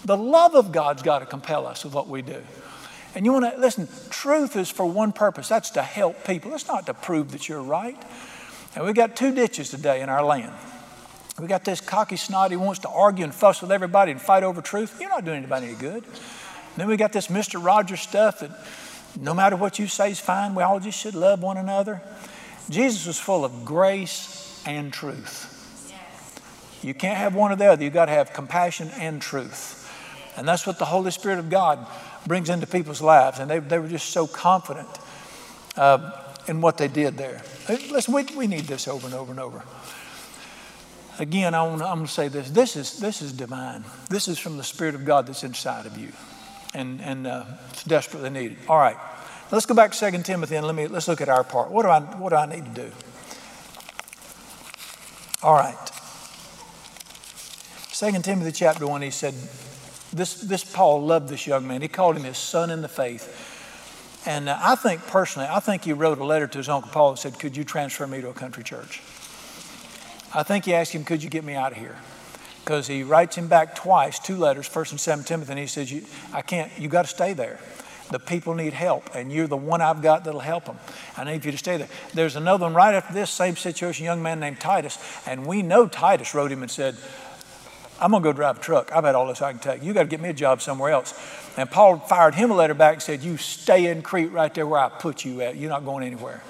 The 0.07 0.16
love 0.16 0.55
of 0.55 0.72
God's 0.72 1.03
got 1.03 1.18
to 1.18 1.26
compel 1.26 1.66
us 1.66 1.84
with 1.84 1.93
what 1.93 2.09
we 2.09 2.22
do. 2.22 2.43
And 3.14 3.26
you 3.26 3.34
want 3.34 3.53
to 3.53 3.61
listen, 3.61 3.87
truth 4.09 4.57
is 4.57 4.70
for 4.70 4.87
one 4.87 5.12
purpose 5.12 5.49
that's 5.49 5.70
to 5.70 5.82
help 5.82 6.24
people, 6.24 6.55
it's 6.55 6.68
not 6.68 6.87
to 6.87 6.95
prove 6.95 7.32
that 7.32 7.49
you're 7.51 7.62
right. 7.62 8.03
And 8.74 8.87
we 8.87 8.95
got 8.95 9.14
two 9.14 9.34
ditches 9.34 9.68
today 9.70 10.01
in 10.01 10.09
our 10.09 10.24
land. 10.24 10.53
We 11.39 11.49
got 11.49 11.64
this 11.64 11.82
cocky 11.82 12.16
snot 12.16 12.51
who 12.51 12.59
wants 12.59 12.80
to 12.80 12.89
argue 12.89 13.24
and 13.24 13.34
fuss 13.34 13.61
with 13.61 13.70
everybody 13.70 14.11
and 14.11 14.20
fight 14.20 14.43
over 14.43 14.62
truth. 14.62 14.99
You're 15.01 15.11
not 15.11 15.26
doing 15.26 15.39
anybody 15.39 15.66
any 15.66 15.76
good. 15.76 16.03
And 16.05 16.76
then 16.76 16.89
we 16.89 16.97
got 16.97 17.12
this 17.12 17.26
Mr. 17.26 17.62
Rogers 17.62 18.01
stuff 18.01 18.41
that 18.41 18.51
no 19.21 19.35
matter 19.35 19.57
what 19.57 19.79
you 19.79 19.87
say 19.87 20.11
is 20.11 20.21
fine. 20.21 20.55
We 20.55 20.62
all 20.62 20.81
just 20.81 20.99
should 20.99 21.14
love 21.14 21.43
one 21.43 21.57
another. 21.57 22.03
Jesus 22.69 23.07
was 23.07 23.19
full 23.19 23.45
of 23.45 23.64
grace 23.64 24.62
and 24.67 24.93
truth. 24.93 25.53
You 26.83 26.95
can't 26.95 27.17
have 27.17 27.35
one 27.35 27.53
or 27.53 27.57
the 27.57 27.67
other. 27.67 27.83
You've 27.83 27.95
got 27.95 28.07
to 28.07 28.12
have 28.12 28.33
compassion 28.33 28.91
and 28.99 29.21
truth. 29.21 29.83
And 30.37 30.47
that's 30.47 30.67
what 30.67 30.79
the 30.79 30.85
Holy 30.85 31.11
Spirit 31.11 31.39
of 31.39 31.49
God 31.49 31.87
brings 32.27 32.51
into 32.51 32.67
people's 32.67 33.01
lives. 33.01 33.39
And 33.39 33.51
they, 33.51 33.59
they 33.59 33.79
were 33.79 33.89
just 33.89 34.11
so 34.11 34.27
confident 34.27 34.89
uh, 35.77 36.12
in 36.47 36.61
what 36.61 36.77
they 36.77 36.89
did 36.89 37.17
there. 37.17 37.43
Listen, 37.69 38.14
we, 38.14 38.25
we 38.37 38.47
need 38.47 38.64
this 38.64 38.87
over 38.87 39.07
and 39.07 39.14
over 39.14 39.31
and 39.31 39.41
over. 39.41 39.62
Again, 41.19 41.55
I 41.55 41.62
want, 41.62 41.81
I'm 41.81 41.97
going 41.97 42.07
to 42.07 42.12
say 42.12 42.29
this. 42.29 42.51
This 42.51 42.77
is, 42.77 42.99
this 42.99 43.23
is 43.23 43.33
divine. 43.33 43.85
This 44.11 44.29
is 44.29 44.39
from 44.39 44.59
the 44.59 44.64
Spirit 44.64 44.95
of 44.95 45.05
God 45.07 45.27
that's 45.27 45.45
inside 45.45 45.87
of 45.87 45.97
you 45.97 46.12
and, 46.77 47.01
and 47.01 47.27
uh, 47.27 47.45
it's 47.70 47.85
desperately 47.85 48.31
needed. 48.31 48.59
All 48.68 48.79
right, 48.79 48.97
let's 49.51 49.66
go 49.66 49.74
back 49.74 49.93
to 49.93 50.11
2 50.11 50.22
Timothy 50.22 50.57
and 50.57 50.66
let 50.66 50.77
me, 50.77 50.87
let's 50.87 51.09
look 51.09 51.20
at 51.20 51.29
our 51.29 51.43
part. 51.43 51.70
What 51.70 51.83
do, 51.83 51.89
I, 51.89 52.01
what 52.01 52.31
do 52.31 52.37
I 52.37 52.47
need 52.47 52.64
to 52.66 52.83
do? 52.83 52.93
All 55.43 55.55
right. 55.55 55.77
2 57.93 58.12
Timothy 58.22 58.53
chapter 58.53 58.87
1, 58.87 59.03
he 59.03 59.11
said, 59.11 59.35
this, 60.12 60.41
this 60.43 60.64
Paul 60.64 61.03
loved 61.05 61.29
this 61.29 61.47
young 61.47 61.66
man. 61.66 61.83
He 61.83 61.89
called 61.89 62.16
him 62.16 62.24
his 62.24 62.39
son 62.39 62.70
in 62.70 62.83
the 62.83 62.89
faith. 62.89 63.55
And 64.27 64.49
uh, 64.49 64.59
I 64.61 64.74
think 64.74 65.07
personally, 65.07 65.49
I 65.51 65.61
think 65.61 65.85
he 65.85 65.93
wrote 65.93 66.18
a 66.18 66.24
letter 66.24 66.47
to 66.47 66.59
his 66.59 66.68
uncle 66.68 66.91
Paul 66.91 67.11
and 67.11 67.18
said, 67.18 67.39
Could 67.39 67.57
you 67.57 67.64
transfer 67.64 68.07
me 68.07 68.20
to 68.20 68.29
a 68.29 68.35
country 68.35 68.64
church? 68.64 69.01
I 70.35 70.43
think 70.43 70.64
he 70.64 70.74
asked 70.74 70.93
him, 70.93 71.05
Could 71.05 71.22
you 71.22 71.31
get 71.31 71.45
me 71.45 71.55
out 71.55 71.72
of 71.72 71.79
here? 71.79 71.97
Because 72.67 72.89
he 72.89 73.05
writes 73.05 73.37
him 73.37 73.47
back 73.47 73.77
twice, 73.77 74.19
two 74.19 74.37
letters, 74.37 74.67
first 74.67 74.91
and 74.91 75.01
seventh 75.01 75.29
Timothy, 75.29 75.53
and 75.53 75.61
he 75.61 75.69
says, 75.69 75.93
you, 75.93 76.03
I 76.33 76.43
can't, 76.43 76.69
you 76.77 76.89
got 76.89 77.03
to 77.03 77.09
stay 77.09 77.33
there. 77.33 77.61
The 78.11 78.19
people 78.19 78.55
need 78.55 78.73
help, 78.73 79.14
and 79.14 79.31
you're 79.33 79.47
the 79.47 79.57
one 79.57 79.81
I've 79.81 80.03
got 80.03 80.25
that'll 80.25 80.41
help 80.41 80.64
them. 80.64 80.77
I 81.17 81.23
need 81.23 81.45
you 81.45 81.53
to 81.53 81.59
stay 81.59 81.77
there. 81.77 81.87
There's 82.12 82.35
another 82.35 82.64
one 82.64 82.75
right 82.75 82.93
after 82.93 83.14
this, 83.14 83.31
same 83.31 83.55
situation, 83.55 84.05
young 84.05 84.21
man 84.21 84.41
named 84.41 84.59
Titus, 84.59 84.99
and 85.29 85.47
we 85.47 85.62
know 85.62 85.87
Titus 85.87 86.35
wrote 86.35 86.51
him 86.51 86.62
and 86.62 86.71
said, 86.71 86.97
I'm 88.01 88.11
going 88.11 88.25
to 88.25 88.29
go 88.29 88.33
drive 88.33 88.59
a 88.59 88.61
truck. 88.61 88.91
I've 88.93 89.05
had 89.05 89.14
all 89.14 89.29
this 89.29 89.41
I 89.41 89.53
can 89.53 89.61
take. 89.61 89.85
You 89.85 89.95
got 89.95 90.03
to 90.03 90.09
get 90.09 90.21
me 90.21 90.31
a 90.31 90.35
job 90.35 90.61
somewhere 90.61 90.91
else. 90.91 91.14
And 91.57 91.71
Paul 91.71 92.01
fired 92.01 92.35
him 92.35 92.51
a 92.51 92.55
letter 92.55 92.75
back 92.75 92.95
and 92.95 93.03
said, 93.03 93.23
You 93.23 93.37
stay 93.39 93.87
in 93.87 94.03
Crete 94.03 94.33
right 94.33 94.53
there 94.53 94.67
where 94.67 94.81
I 94.81 94.91
put 94.91 95.25
you 95.25 95.41
at. 95.41 95.57
You're 95.57 95.71
not 95.71 95.85
going 95.87 96.05
anywhere. 96.05 96.43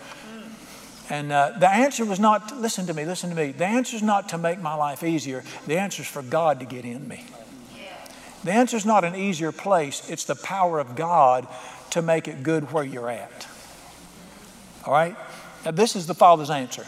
And 1.08 1.30
uh, 1.30 1.52
the 1.58 1.70
answer 1.70 2.04
was 2.04 2.18
not, 2.18 2.56
listen 2.56 2.86
to 2.86 2.94
me, 2.94 3.04
listen 3.04 3.30
to 3.30 3.36
me. 3.36 3.52
The 3.52 3.64
answer 3.64 3.96
is 3.96 4.02
not 4.02 4.30
to 4.30 4.38
make 4.38 4.60
my 4.60 4.74
life 4.74 5.04
easier. 5.04 5.44
The 5.66 5.78
answer 5.78 6.02
is 6.02 6.08
for 6.08 6.22
God 6.22 6.60
to 6.60 6.66
get 6.66 6.84
in 6.84 7.06
me. 7.06 7.24
The 8.42 8.52
answer 8.52 8.76
is 8.76 8.86
not 8.86 9.04
an 9.04 9.16
easier 9.16 9.50
place, 9.50 10.08
it's 10.08 10.24
the 10.24 10.36
power 10.36 10.78
of 10.78 10.94
God 10.94 11.48
to 11.90 12.02
make 12.02 12.28
it 12.28 12.42
good 12.42 12.72
where 12.72 12.84
you're 12.84 13.10
at. 13.10 13.46
All 14.84 14.92
right? 14.92 15.16
Now, 15.64 15.72
this 15.72 15.96
is 15.96 16.06
the 16.06 16.14
Father's 16.14 16.50
answer. 16.50 16.86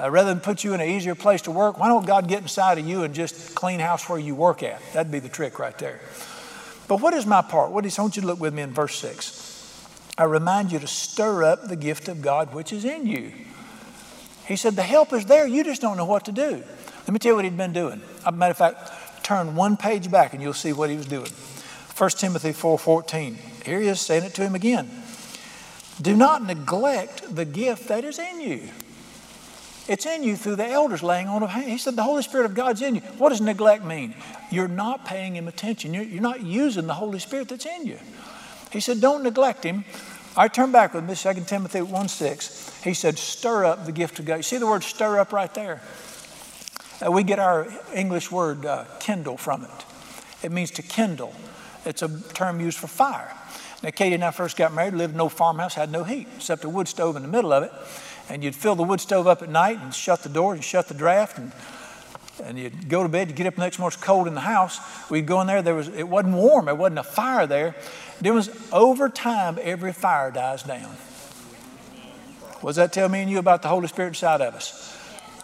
Uh, 0.00 0.10
rather 0.10 0.28
than 0.28 0.40
put 0.40 0.64
you 0.64 0.74
in 0.74 0.80
an 0.80 0.88
easier 0.88 1.14
place 1.14 1.42
to 1.42 1.50
work, 1.50 1.78
why 1.78 1.88
don't 1.88 2.06
God 2.06 2.28
get 2.28 2.42
inside 2.42 2.78
of 2.78 2.86
you 2.86 3.02
and 3.02 3.14
just 3.14 3.54
clean 3.54 3.80
house 3.80 4.08
where 4.08 4.18
you 4.18 4.34
work 4.34 4.62
at? 4.62 4.80
That'd 4.92 5.10
be 5.10 5.18
the 5.18 5.28
trick 5.28 5.58
right 5.58 5.76
there. 5.78 6.00
But 6.88 7.00
what 7.00 7.14
is 7.14 7.26
my 7.26 7.42
part? 7.42 7.72
What 7.72 7.84
is, 7.84 7.98
I 7.98 8.02
want 8.02 8.16
you 8.16 8.22
to 8.22 8.28
look 8.28 8.40
with 8.40 8.54
me 8.54 8.62
in 8.62 8.72
verse 8.72 8.96
6. 8.96 9.50
I 10.18 10.24
remind 10.24 10.72
you 10.72 10.78
to 10.78 10.86
stir 10.86 11.44
up 11.44 11.68
the 11.68 11.76
gift 11.76 12.08
of 12.08 12.22
God 12.22 12.54
which 12.54 12.72
is 12.72 12.84
in 12.84 13.06
you 13.06 13.32
He 14.52 14.56
said, 14.56 14.76
The 14.76 14.82
help 14.82 15.14
is 15.14 15.24
there, 15.24 15.46
you 15.46 15.64
just 15.64 15.80
don't 15.80 15.96
know 15.96 16.04
what 16.04 16.26
to 16.26 16.32
do. 16.32 16.50
Let 16.52 17.08
me 17.08 17.18
tell 17.18 17.30
you 17.30 17.36
what 17.36 17.46
he'd 17.46 17.56
been 17.56 17.72
doing. 17.72 18.02
A 18.26 18.30
matter 18.30 18.50
of 18.50 18.58
fact, 18.58 19.24
turn 19.24 19.56
one 19.56 19.78
page 19.78 20.10
back 20.10 20.34
and 20.34 20.42
you'll 20.42 20.52
see 20.52 20.74
what 20.74 20.90
he 20.90 20.96
was 20.96 21.06
doing. 21.06 21.30
1 21.96 22.10
Timothy 22.10 22.50
4:14. 22.52 23.38
Here 23.64 23.80
he 23.80 23.88
is 23.88 24.02
saying 24.02 24.24
it 24.24 24.34
to 24.34 24.42
him 24.42 24.54
again. 24.54 24.90
Do 26.02 26.14
not 26.14 26.44
neglect 26.44 27.34
the 27.34 27.46
gift 27.46 27.88
that 27.88 28.04
is 28.04 28.18
in 28.18 28.42
you. 28.42 28.68
It's 29.88 30.04
in 30.04 30.22
you 30.22 30.36
through 30.36 30.56
the 30.56 30.68
elders 30.68 31.02
laying 31.02 31.28
on 31.28 31.42
of 31.42 31.48
hands. 31.48 31.68
He 31.68 31.78
said 31.78 31.96
the 31.96 32.02
Holy 32.02 32.22
Spirit 32.22 32.44
of 32.44 32.54
God's 32.54 32.82
in 32.82 32.96
you. 32.96 33.00
What 33.16 33.30
does 33.30 33.40
neglect 33.40 33.86
mean? 33.86 34.14
You're 34.50 34.68
not 34.68 35.06
paying 35.06 35.34
him 35.34 35.48
attention. 35.48 35.94
You're, 35.94 36.04
you're 36.04 36.20
not 36.20 36.42
using 36.42 36.86
the 36.86 36.94
Holy 36.94 37.20
Spirit 37.20 37.48
that's 37.48 37.64
in 37.64 37.86
you. 37.86 37.98
He 38.70 38.80
said, 38.80 39.00
don't 39.00 39.22
neglect 39.22 39.64
him. 39.64 39.84
I 40.34 40.48
turn 40.48 40.72
back 40.72 40.94
with 40.94 41.04
me, 41.04 41.14
2 41.14 41.44
Timothy 41.44 41.82
1 41.82 42.08
6. 42.08 42.82
He 42.82 42.94
said, 42.94 43.18
stir 43.18 43.66
up 43.66 43.84
the 43.84 43.92
gift 43.92 44.18
of 44.18 44.24
God. 44.24 44.36
You 44.36 44.42
see 44.42 44.56
the 44.56 44.66
word 44.66 44.82
stir 44.82 45.18
up 45.18 45.32
right 45.32 45.52
there? 45.52 45.82
Uh, 47.04 47.10
we 47.10 47.22
get 47.22 47.38
our 47.38 47.66
English 47.94 48.30
word 48.30 48.64
uh, 48.64 48.84
kindle 48.98 49.36
from 49.36 49.64
it. 49.64 49.70
It 50.42 50.50
means 50.50 50.70
to 50.72 50.82
kindle. 50.82 51.34
It's 51.84 52.00
a 52.00 52.20
term 52.32 52.60
used 52.60 52.78
for 52.78 52.86
fire. 52.86 53.30
Now, 53.82 53.90
Katie 53.90 54.14
and 54.14 54.24
I 54.24 54.30
first 54.30 54.56
got 54.56 54.72
married, 54.72 54.94
lived 54.94 55.12
in 55.12 55.18
no 55.18 55.28
farmhouse, 55.28 55.74
had 55.74 55.90
no 55.90 56.04
heat, 56.04 56.28
except 56.36 56.64
a 56.64 56.68
wood 56.68 56.88
stove 56.88 57.16
in 57.16 57.22
the 57.22 57.28
middle 57.28 57.52
of 57.52 57.64
it. 57.64 57.72
And 58.28 58.42
you'd 58.42 58.54
fill 58.54 58.76
the 58.76 58.84
wood 58.84 59.00
stove 59.00 59.26
up 59.26 59.42
at 59.42 59.50
night 59.50 59.80
and 59.82 59.92
shut 59.92 60.22
the 60.22 60.28
door 60.28 60.54
and 60.54 60.64
shut 60.64 60.88
the 60.88 60.94
draft 60.94 61.36
and 61.36 61.52
and 62.44 62.58
you'd 62.58 62.88
go 62.88 63.02
to 63.02 63.08
bed, 63.08 63.28
You'd 63.28 63.36
get 63.36 63.46
up 63.46 63.54
the 63.54 63.60
next 63.60 63.78
morning, 63.78 63.94
it's 63.96 64.04
cold 64.04 64.26
in 64.26 64.34
the 64.34 64.40
house. 64.40 64.80
We'd 65.10 65.26
go 65.26 65.40
in 65.40 65.46
there, 65.46 65.62
there 65.62 65.74
was 65.74 65.88
it 65.88 66.08
wasn't 66.08 66.34
warm, 66.36 66.66
there 66.66 66.74
wasn't 66.74 66.98
a 66.98 67.04
fire 67.04 67.46
there. 67.46 67.74
There 68.20 68.32
was 68.32 68.50
over 68.72 69.08
time 69.08 69.58
every 69.60 69.92
fire 69.92 70.30
dies 70.30 70.62
down. 70.62 70.96
What 72.60 72.70
does 72.70 72.76
that 72.76 72.92
tell 72.92 73.08
me 73.08 73.20
and 73.20 73.30
you 73.30 73.38
about 73.38 73.62
the 73.62 73.68
Holy 73.68 73.88
Spirit 73.88 74.08
inside 74.08 74.40
of 74.40 74.54
us? 74.54 74.96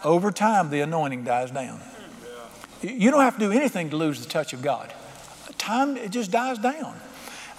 Over 0.03 0.31
time 0.31 0.69
the 0.69 0.81
anointing 0.81 1.25
dies 1.25 1.51
down. 1.51 1.81
You 2.81 3.11
don't 3.11 3.21
have 3.21 3.33
to 3.33 3.39
do 3.39 3.51
anything 3.51 3.89
to 3.89 3.97
lose 3.97 4.23
the 4.23 4.29
touch 4.29 4.53
of 4.53 4.61
God. 4.61 4.93
Time 5.57 5.97
it 5.97 6.11
just 6.11 6.31
dies 6.31 6.57
down. 6.57 6.95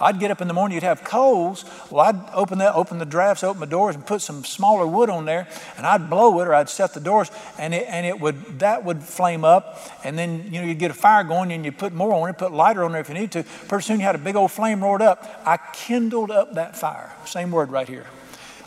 I'd 0.00 0.18
get 0.18 0.30
up 0.30 0.40
in 0.40 0.48
the 0.48 0.54
morning, 0.54 0.74
you'd 0.74 0.82
have 0.82 1.04
coals. 1.04 1.64
Well, 1.90 2.06
I'd 2.06 2.34
open 2.34 2.58
that, 2.58 2.74
open 2.74 2.98
the 2.98 3.04
drafts, 3.04 3.44
open 3.44 3.60
the 3.60 3.66
doors, 3.66 3.94
and 3.94 4.04
put 4.04 4.22
some 4.22 4.44
smaller 4.44 4.86
wood 4.86 5.10
on 5.10 5.26
there, 5.26 5.46
and 5.76 5.86
I'd 5.86 6.08
blow 6.08 6.40
it 6.40 6.48
or 6.48 6.54
I'd 6.54 6.68
set 6.68 6.94
the 6.94 7.00
doors, 7.00 7.30
and 7.58 7.74
it, 7.74 7.86
and 7.88 8.06
it 8.06 8.18
would 8.18 8.60
that 8.60 8.84
would 8.84 9.02
flame 9.02 9.44
up, 9.44 9.78
and 10.04 10.18
then 10.18 10.44
you 10.52 10.60
know 10.60 10.66
you'd 10.66 10.78
get 10.78 10.90
a 10.90 10.94
fire 10.94 11.24
going, 11.24 11.52
and 11.52 11.64
you'd 11.64 11.78
put 11.78 11.92
more 11.92 12.12
on 12.14 12.30
it, 12.30 12.38
put 12.38 12.52
lighter 12.52 12.84
on 12.84 12.92
there 12.92 13.00
if 13.00 13.08
you 13.08 13.14
need 13.14 13.32
to. 13.32 13.42
Pretty 13.68 13.84
soon 13.84 14.00
you 14.00 14.06
had 14.06 14.14
a 14.14 14.18
big 14.18 14.36
old 14.36 14.50
flame 14.50 14.82
roared 14.82 15.02
up. 15.02 15.42
I 15.44 15.58
kindled 15.72 16.30
up 16.30 16.54
that 16.54 16.76
fire. 16.76 17.12
Same 17.26 17.50
word 17.50 17.70
right 17.70 17.88
here. 17.88 18.06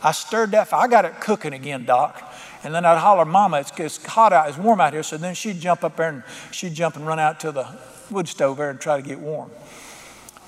I 0.04 0.12
stirred 0.12 0.52
that 0.52 0.68
fire. 0.68 0.82
I 0.82 0.88
got 0.88 1.06
it 1.06 1.20
cooking 1.22 1.54
again, 1.54 1.86
Doc. 1.86 2.22
And 2.64 2.74
then 2.74 2.86
I'd 2.86 2.98
holler, 2.98 3.26
Mama, 3.26 3.60
it's, 3.60 3.72
it's 3.78 4.06
hot 4.06 4.32
out, 4.32 4.48
it's 4.48 4.58
warm 4.58 4.80
out 4.80 4.94
here. 4.94 5.04
So 5.04 5.18
then 5.18 5.34
she'd 5.34 5.60
jump 5.60 5.84
up 5.84 5.98
there 5.98 6.10
and 6.10 6.24
she'd 6.52 6.74
jump 6.74 6.96
and 6.96 7.06
run 7.06 7.20
out 7.20 7.40
to 7.42 7.52
the 7.52 7.68
wood 8.10 8.28
stove 8.28 8.58
there 8.58 8.70
and 8.70 8.80
try 8.80 9.02
to 9.02 9.08
get 9.08 9.20
warm. 9.20 9.52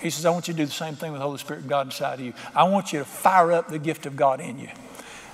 He 0.06 0.12
says, 0.12 0.24
I 0.24 0.30
want 0.30 0.48
you 0.48 0.54
to 0.54 0.58
do 0.60 0.66
the 0.68 0.72
same 0.72 0.96
thing 0.96 1.12
with 1.12 1.20
the 1.20 1.26
Holy 1.26 1.40
Spirit 1.40 1.62
and 1.62 1.70
God 1.70 1.88
inside 1.88 2.20
of 2.20 2.20
you. 2.20 2.34
I 2.54 2.66
want 2.66 2.94
you 2.94 3.00
to 3.00 3.06
fire 3.06 3.52
up 3.52 3.70
the 3.70 3.80
gift 3.80 4.06
of 4.06 4.16
God 4.16 4.40
in 4.40 4.60
you. 4.60 4.70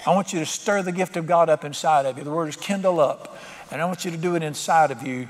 I 0.08 0.16
want 0.16 0.32
you 0.32 0.40
to 0.40 0.46
stir 0.46 0.82
the 0.82 0.94
gift 0.94 1.18
of 1.18 1.28
God 1.28 1.50
up 1.50 1.66
inside 1.66 2.06
of 2.06 2.18
you. 2.18 2.24
The 2.24 2.32
word 2.32 2.48
is 2.48 2.56
kindle 2.56 3.02
up. 3.02 3.38
And 3.70 3.82
I 3.82 3.86
want 3.86 4.06
you 4.06 4.12
to 4.12 4.18
do 4.18 4.36
it 4.36 4.44
inside 4.44 4.92
of 4.92 5.06
you. 5.06 5.28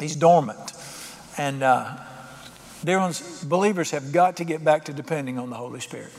He's 0.00 0.16
dormant. 0.16 0.72
And 1.36 1.62
uh, 1.62 1.98
dear 2.82 3.00
ones, 3.00 3.44
believers 3.44 3.90
have 3.90 4.12
got 4.12 4.38
to 4.38 4.44
get 4.44 4.64
back 4.64 4.86
to 4.86 4.94
depending 4.94 5.38
on 5.38 5.50
the 5.50 5.56
Holy 5.56 5.80
Spirit. 5.80 6.12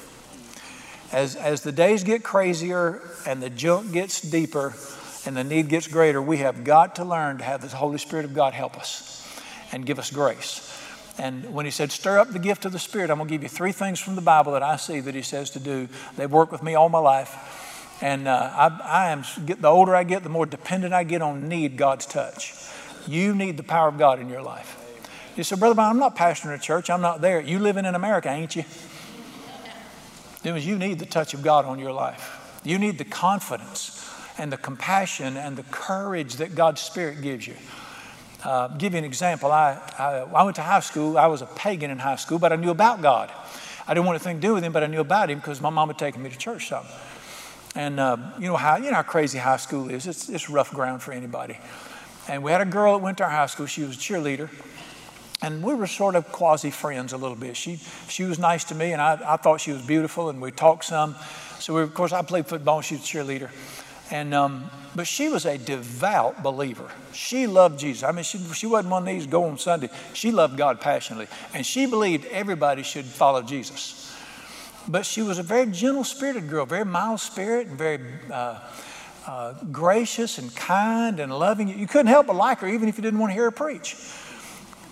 As, 1.12 1.36
as 1.36 1.64
the 1.64 1.72
days 1.72 2.04
get 2.04 2.24
crazier 2.24 3.02
and 3.26 3.42
the 3.42 3.50
junk 3.50 3.92
gets 3.92 4.22
deeper 4.22 4.76
and 5.26 5.36
the 5.36 5.44
need 5.44 5.68
gets 5.68 5.88
greater, 5.88 6.22
we 6.22 6.38
have 6.38 6.64
got 6.64 6.98
to 6.98 7.04
learn 7.04 7.40
to 7.40 7.44
have 7.44 7.62
the 7.68 7.76
Holy 7.76 7.98
Spirit 7.98 8.26
of 8.26 8.36
God 8.36 8.54
help 8.54 8.78
us 8.78 9.28
and 9.72 9.84
give 9.84 9.98
us 9.98 10.12
grace. 10.12 10.79
And 11.20 11.54
when 11.54 11.66
he 11.66 11.72
said, 11.72 11.92
stir 11.92 12.18
up 12.18 12.30
the 12.30 12.40
gift 12.40 12.66
of 12.66 12.72
the 12.72 12.80
Spirit, 12.80 13.10
I'm 13.10 13.18
going 13.18 13.28
to 13.28 13.34
give 13.34 13.44
you 13.44 13.50
three 13.50 13.74
things 13.74 14.00
from 14.00 14.16
the 14.16 14.22
Bible 14.22 14.54
that 14.54 14.64
I 14.64 14.78
see 14.78 15.02
that 15.02 15.14
he 15.14 15.22
says 15.22 15.50
to 15.52 15.60
do. 15.60 15.90
They've 16.16 16.32
worked 16.32 16.52
with 16.52 16.64
me 16.64 16.76
all 16.76 16.88
my 16.88 17.00
life. 17.00 17.98
And 18.02 18.28
uh, 18.28 18.52
I, 18.56 18.80
I 18.84 19.10
am, 19.10 19.26
the 19.38 19.68
older 19.68 19.94
I 19.94 20.06
get, 20.06 20.24
the 20.24 20.30
more 20.30 20.46
dependent 20.46 20.94
I 20.94 21.04
get 21.04 21.22
on 21.22 21.50
need 21.50 21.76
God's 21.76 22.06
touch. 22.06 22.54
You 23.06 23.36
need 23.36 23.58
the 23.58 23.64
power 23.64 23.90
of 23.90 23.98
God 23.98 24.20
in 24.20 24.30
your 24.30 24.42
life. 24.42 24.78
You 25.36 25.44
say, 25.44 25.58
Brother 25.58 25.76
Brown, 25.76 25.92
I'm 25.92 26.00
not 26.00 26.16
pastoring 26.16 26.56
a 26.56 26.60
church. 26.60 26.90
I'm 26.90 27.02
not 27.02 27.20
there. 27.20 27.42
You 27.42 27.60
living 27.60 27.86
in 27.86 27.96
America, 27.96 28.30
ain't 28.30 28.56
you? 28.56 28.64
Means 30.46 30.66
you 30.66 30.78
need 30.78 31.00
the 31.00 31.06
touch 31.06 31.34
of 31.34 31.44
God 31.44 31.66
on 31.66 31.80
your 31.80 31.92
life. 31.92 32.62
You 32.64 32.80
need 32.80 32.98
the 32.98 33.04
confidence 33.04 34.10
and 34.38 34.52
the 34.54 34.58
compassion 34.58 35.36
and 35.36 35.58
the 35.58 35.64
courage 35.64 36.38
that 36.38 36.56
God's 36.56 36.82
Spirit 36.82 37.22
gives 37.22 37.46
you. 37.46 37.56
Uh, 38.44 38.70
give 38.70 38.94
you 38.94 39.00
an 39.00 39.06
example. 39.06 39.52
I, 39.52 39.82
I, 39.98 40.20
I, 40.20 40.44
went 40.44 40.56
to 40.56 40.62
high 40.62 40.80
school. 40.80 41.18
I 41.18 41.28
was 41.28 41.42
a 41.42 41.46
pagan 41.46 41.92
in 41.92 42.00
high 42.00 42.16
school, 42.16 42.40
but 42.40 42.54
I 42.54 42.56
knew 42.56 42.70
about 42.70 43.02
God. 43.02 43.32
I 43.86 43.94
didn't 43.94 44.06
want 44.06 44.16
anything 44.16 44.38
to 44.38 44.48
do 44.48 44.54
with 44.54 44.64
him, 44.64 44.72
but 44.72 44.82
I 44.82 44.88
knew 44.88 45.02
about 45.02 45.30
him 45.30 45.40
because 45.40 45.60
my 45.60 45.70
mom 45.70 45.90
had 45.90 45.98
taken 45.98 46.24
me 46.24 46.30
to 46.30 46.38
church 46.38 46.70
some. 46.70 46.86
And 47.76 48.00
uh, 48.00 48.18
you 48.40 48.48
know 48.48 48.56
how 48.56 48.78
you 48.78 48.90
know 48.90 48.96
how 48.96 49.04
crazy 49.04 49.38
high 49.38 49.58
school 49.58 49.90
is. 49.90 50.08
It's, 50.08 50.30
it's 50.30 50.50
rough 50.50 50.72
ground 50.72 51.02
for 51.02 51.12
anybody. 51.12 51.58
And 52.28 52.44
we 52.44 52.52
had 52.52 52.62
a 52.62 52.66
girl 52.66 52.94
that 52.94 53.04
went 53.04 53.18
to 53.18 53.26
our 53.26 53.30
high 53.30 53.48
school. 53.48 53.66
She 53.66 53.84
was 53.84 53.96
a 53.96 54.00
cheerleader, 54.00 54.50
and 55.42 55.64
we 55.64 55.74
were 55.74 55.88
sort 55.88 56.16
of 56.16 56.32
quasi 56.32 56.72
friends 56.72 57.14
a 57.14 57.18
little 57.18 57.36
bit. 57.36 57.58
She 57.58 57.76
she 58.08 58.24
was 58.24 58.40
nice 58.40 58.64
to 58.66 58.76
me, 58.76 58.94
and 58.94 59.02
I, 59.02 59.20
I 59.34 59.38
thought 59.38 59.62
she 59.62 59.72
was 59.72 59.82
beautiful, 59.82 60.30
and 60.30 60.42
we 60.42 60.52
talked 60.52 60.86
some. 60.86 61.16
So 61.60 61.76
we, 61.76 61.82
of 61.82 61.94
course 61.94 62.14
I 62.14 62.22
played 62.22 62.48
football. 62.48 62.82
She 62.82 62.96
was 62.96 63.04
a 63.04 63.08
cheerleader, 63.08 63.50
and 64.12 64.34
um, 64.34 64.70
but 64.96 65.08
she 65.08 65.30
was 65.30 65.46
a 65.46 65.58
devout 65.58 66.42
believer. 66.42 66.90
She 67.14 67.48
loved 67.48 67.80
Jesus. 67.80 68.04
I 68.04 68.12
mean, 68.12 68.24
she, 68.24 68.38
she 68.54 68.66
wasn't 68.66 68.92
one 68.92 69.04
of 69.04 69.08
these 69.08 69.28
go 69.28 69.46
on 69.46 69.58
Sunday. 69.58 69.90
She 70.14 70.32
loved 70.32 70.58
God 70.58 70.82
passionately. 70.82 71.28
And 71.54 71.66
she 71.66 71.86
believed 71.86 72.26
everybody 72.26 72.84
should 72.84 73.06
follow 73.06 73.42
Jesus. 73.42 74.14
But 74.88 75.06
she 75.06 75.22
was 75.22 75.38
a 75.38 75.44
very 75.44 75.68
gentle 75.68 76.04
spirited 76.04 76.50
girl, 76.50 76.66
very 76.66 76.86
mild 76.86 77.20
spirit, 77.20 77.68
and 77.68 77.78
very 77.78 78.00
uh, 78.32 78.60
uh, 79.28 79.54
gracious 79.72 80.40
and 80.40 80.54
kind 80.56 81.20
and 81.20 81.32
loving. 81.38 81.68
You 81.68 81.86
couldn't 81.86 82.08
help 82.08 82.28
but 82.28 82.36
like 82.36 82.60
her, 82.60 82.68
even 82.68 82.90
if 82.90 82.98
you 82.98 83.04
didn't 83.04 83.20
want 83.20 83.30
to 83.30 83.36
hear 83.36 83.44
her 83.44 83.52
preach, 83.52 83.96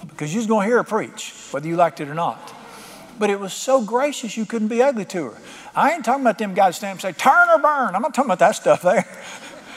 because 0.07 0.32
you 0.32 0.39
was 0.39 0.47
going 0.47 0.65
to 0.65 0.68
hear 0.68 0.78
her 0.78 0.84
preach, 0.84 1.34
whether 1.51 1.68
you 1.68 1.76
liked 1.76 1.99
it 1.99 2.07
or 2.07 2.13
not. 2.13 2.53
But 3.18 3.32
it 3.32 3.39
was 3.39 3.51
so 3.51 3.82
gracious 3.82 4.38
you 4.38 4.45
couldn't 4.45 4.68
be 4.68 4.84
ugly 4.84 5.05
to 5.05 5.32
her. 5.32 5.41
I 5.78 5.91
ain't 5.91 6.03
talking 6.03 6.23
about 6.23 6.39
them 6.39 6.55
guys 6.55 6.75
stand 6.75 6.93
and 6.93 7.01
say, 7.01 7.11
turn 7.11 7.49
or 7.49 7.59
burn. 7.59 7.93
I'm 7.93 8.01
not 8.01 8.15
talking 8.15 8.32
about 8.32 8.39
that 8.39 8.53
stuff 8.53 8.82
there. 8.82 9.05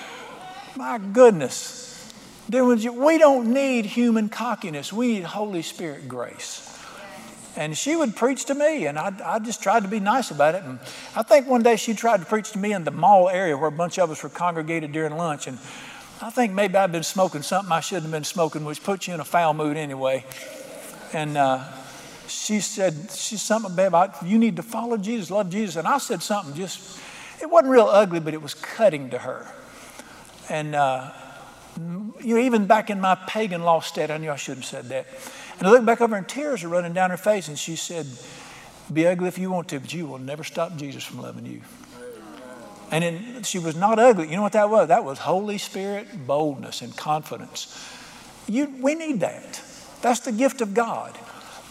My 0.77 0.97
goodness. 0.97 2.11
We 2.49 3.19
don't 3.19 3.53
need 3.53 3.85
human 3.85 4.31
cockiness. 4.31 4.95
We 4.95 5.09
need 5.09 5.25
Holy 5.25 5.61
Spirit 5.61 6.09
grace. 6.09 6.67
And 7.55 7.77
she 7.77 7.97
would 7.97 8.17
preach 8.17 8.47
to 8.47 8.55
me, 8.55 8.87
and 8.87 8.99
I, 8.99 9.13
I 9.23 9.39
just 9.41 9.63
tried 9.63 9.83
to 9.83 9.91
be 9.91 10.01
nice 10.01 10.31
about 10.31 10.55
it. 10.55 10.65
And 10.65 10.79
I 11.15 11.23
think 11.23 11.47
one 11.47 11.63
day 11.63 11.77
she 11.77 11.93
tried 11.93 12.21
to 12.21 12.27
preach 12.27 12.53
to 12.53 12.59
me 12.59 12.73
in 12.73 12.85
the 12.85 12.91
mall 12.91 13.29
area 13.29 13.55
where 13.55 13.69
a 13.69 13.73
bunch 13.73 13.99
of 13.99 14.11
us 14.11 14.23
were 14.23 14.31
congregated 14.31 14.93
during 14.93 15.15
lunch. 15.17 15.49
And 15.49 15.59
I 16.23 16.31
think 16.31 16.55
maybe 16.55 16.77
I'd 16.77 16.93
been 16.93 17.03
smoking 17.03 17.43
something 17.43 17.71
I 17.71 17.81
shouldn't 17.81 18.05
have 18.05 18.13
been 18.13 18.25
smoking, 18.25 18.65
which 18.65 18.83
puts 18.83 19.07
you 19.07 19.13
in 19.13 19.21
a 19.21 19.25
foul 19.25 19.53
mood 19.53 19.77
anyway. 19.77 20.25
And 21.13 21.37
uh, 21.37 21.63
she 22.31 22.61
said, 22.61 22.95
she's 23.11 23.43
something 23.43 23.73
about 23.85 24.23
you 24.25 24.39
need 24.39 24.57
to 24.57 24.63
follow 24.63 24.97
Jesus, 24.97 25.31
love 25.31 25.51
Jesus. 25.51 25.77
And 25.77 25.87
I 25.87 25.99
said 25.99 26.23
something 26.23 26.55
just, 26.55 27.01
it 27.41 27.51
wasn't 27.51 27.71
real 27.71 27.87
ugly, 27.87 28.21
but 28.21 28.35
it 28.35 28.43
was 28.43 28.55
cutting 28.55 29.11
to 29.11 29.19
her. 29.19 29.47
And 30.49 30.75
uh, 30.75 31.11
you 31.79 32.35
know, 32.35 32.41
even 32.41 32.67
back 32.67 32.91
in 32.91 33.01
my 33.01 33.15
pagan 33.15 33.63
lost 33.63 33.89
state, 33.89 34.11
I 34.11 34.19
knew 34.19 34.31
I 34.31 34.37
shouldn't 34.37 34.65
have 34.65 34.85
said 34.85 34.89
that. 34.91 35.07
And 35.59 35.69
I 35.69 35.71
looked 35.71 35.87
back 35.87 36.01
over 36.01 36.17
and 36.17 36.29
tears 36.29 36.65
are 36.65 36.69
running 36.69 36.93
down 36.93 37.11
her 37.11 37.17
face, 37.17 37.49
and 37.49 37.59
she 37.59 37.77
said, 37.77 38.07
Be 38.93 39.07
ugly 39.07 39.29
if 39.29 39.39
you 39.39 39.51
want 39.51 39.69
to, 39.69 39.81
but 39.81 39.93
you 39.93 40.07
will 40.07 40.19
never 40.19 40.43
stop 40.43 40.77
Jesus 40.77 41.05
from 41.05 41.23
loving 41.23 41.47
you. 41.47 41.63
And 42.91 43.05
then 43.05 43.43
she 43.45 43.59
was 43.59 43.77
not 43.77 43.99
ugly. 43.99 44.29
You 44.29 44.37
know 44.37 44.43
what 44.43 44.53
that 44.53 44.69
was? 44.69 44.89
That 44.89 45.05
was 45.05 45.19
Holy 45.19 45.59
Spirit 45.59 46.27
boldness 46.27 46.83
and 46.83 46.97
confidence. 46.97 47.77
You, 48.49 48.75
we 48.81 48.97
need 48.97 49.21
that. 49.21 49.63
That's 50.03 50.21
the 50.21 50.33
gift 50.33 50.61
of 50.61 50.75
God. 50.75 51.17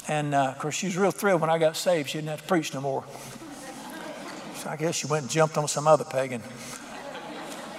And 0.10 0.34
uh, 0.34 0.47
of 0.47 0.60
course, 0.60 0.76
she 0.76 0.88
was 0.88 0.97
real 0.97 1.12
thrilled 1.12 1.39
when 1.39 1.49
I 1.49 1.60
got 1.60 1.78
saved. 1.78 2.10
She 2.10 2.18
didn't 2.18 2.32
have 2.32 2.41
to 2.41 2.47
preach 2.47 2.74
no 2.74 2.82
more. 2.82 3.05
So 4.55 4.70
I 4.70 4.76
guess 4.76 4.95
she 4.95 5.07
went 5.07 5.24
and 5.24 5.32
jumped 5.32 5.57
on 5.57 5.68
some 5.68 5.88
other 5.88 6.03
pagan. 6.03 6.41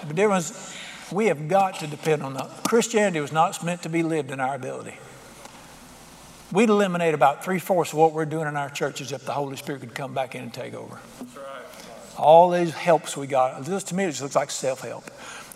But 0.07 0.17
there 0.17 0.29
was 0.29 0.75
we 1.13 1.27
have 1.27 1.49
got 1.49 1.81
to 1.81 1.87
depend 1.87 2.23
on 2.23 2.35
that. 2.35 2.63
Christianity 2.63 3.21
was 3.21 3.33
not 3.33 3.63
meant 3.65 3.83
to 3.83 3.89
be 3.89 4.03
lived 4.03 4.31
in 4.31 4.39
our 4.39 4.55
ability. 4.55 4.97
We'd 6.53 6.69
eliminate 6.69 7.15
about 7.15 7.45
three 7.45 7.59
fourths 7.59 7.93
of 7.93 7.99
what 7.99 8.13
we're 8.13 8.25
doing 8.25 8.47
in 8.47 8.57
our 8.57 8.71
churches 8.71 9.13
if 9.13 9.25
the 9.25 9.33
Holy 9.33 9.57
Spirit 9.57 9.81
could 9.81 9.95
come 9.95 10.15
back 10.15 10.35
in 10.35 10.43
and 10.43 10.55
take 10.55 10.75
over. 10.75 11.01
Right. 11.21 11.37
All 12.17 12.51
these 12.51 12.73
helps 12.73 13.17
we 13.17 13.27
got, 13.27 13.65
this 13.65 13.85
to 13.85 13.95
me, 13.95 14.07
just 14.07 14.23
looks 14.23 14.37
like 14.37 14.51
self 14.51 14.83
help. 14.83 15.05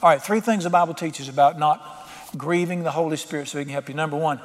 All 0.02 0.10
right, 0.10 0.22
three 0.22 0.40
things 0.40 0.64
the 0.64 0.70
Bible 0.70 0.94
teaches 0.94 1.28
about 1.28 1.58
not 1.58 2.08
grieving 2.36 2.82
the 2.82 2.90
Holy 2.90 3.16
Spirit 3.16 3.48
so 3.48 3.58
He 3.58 3.64
can 3.64 3.72
help 3.72 3.88
you. 3.88 3.94
Number 3.94 4.16
one, 4.16 4.40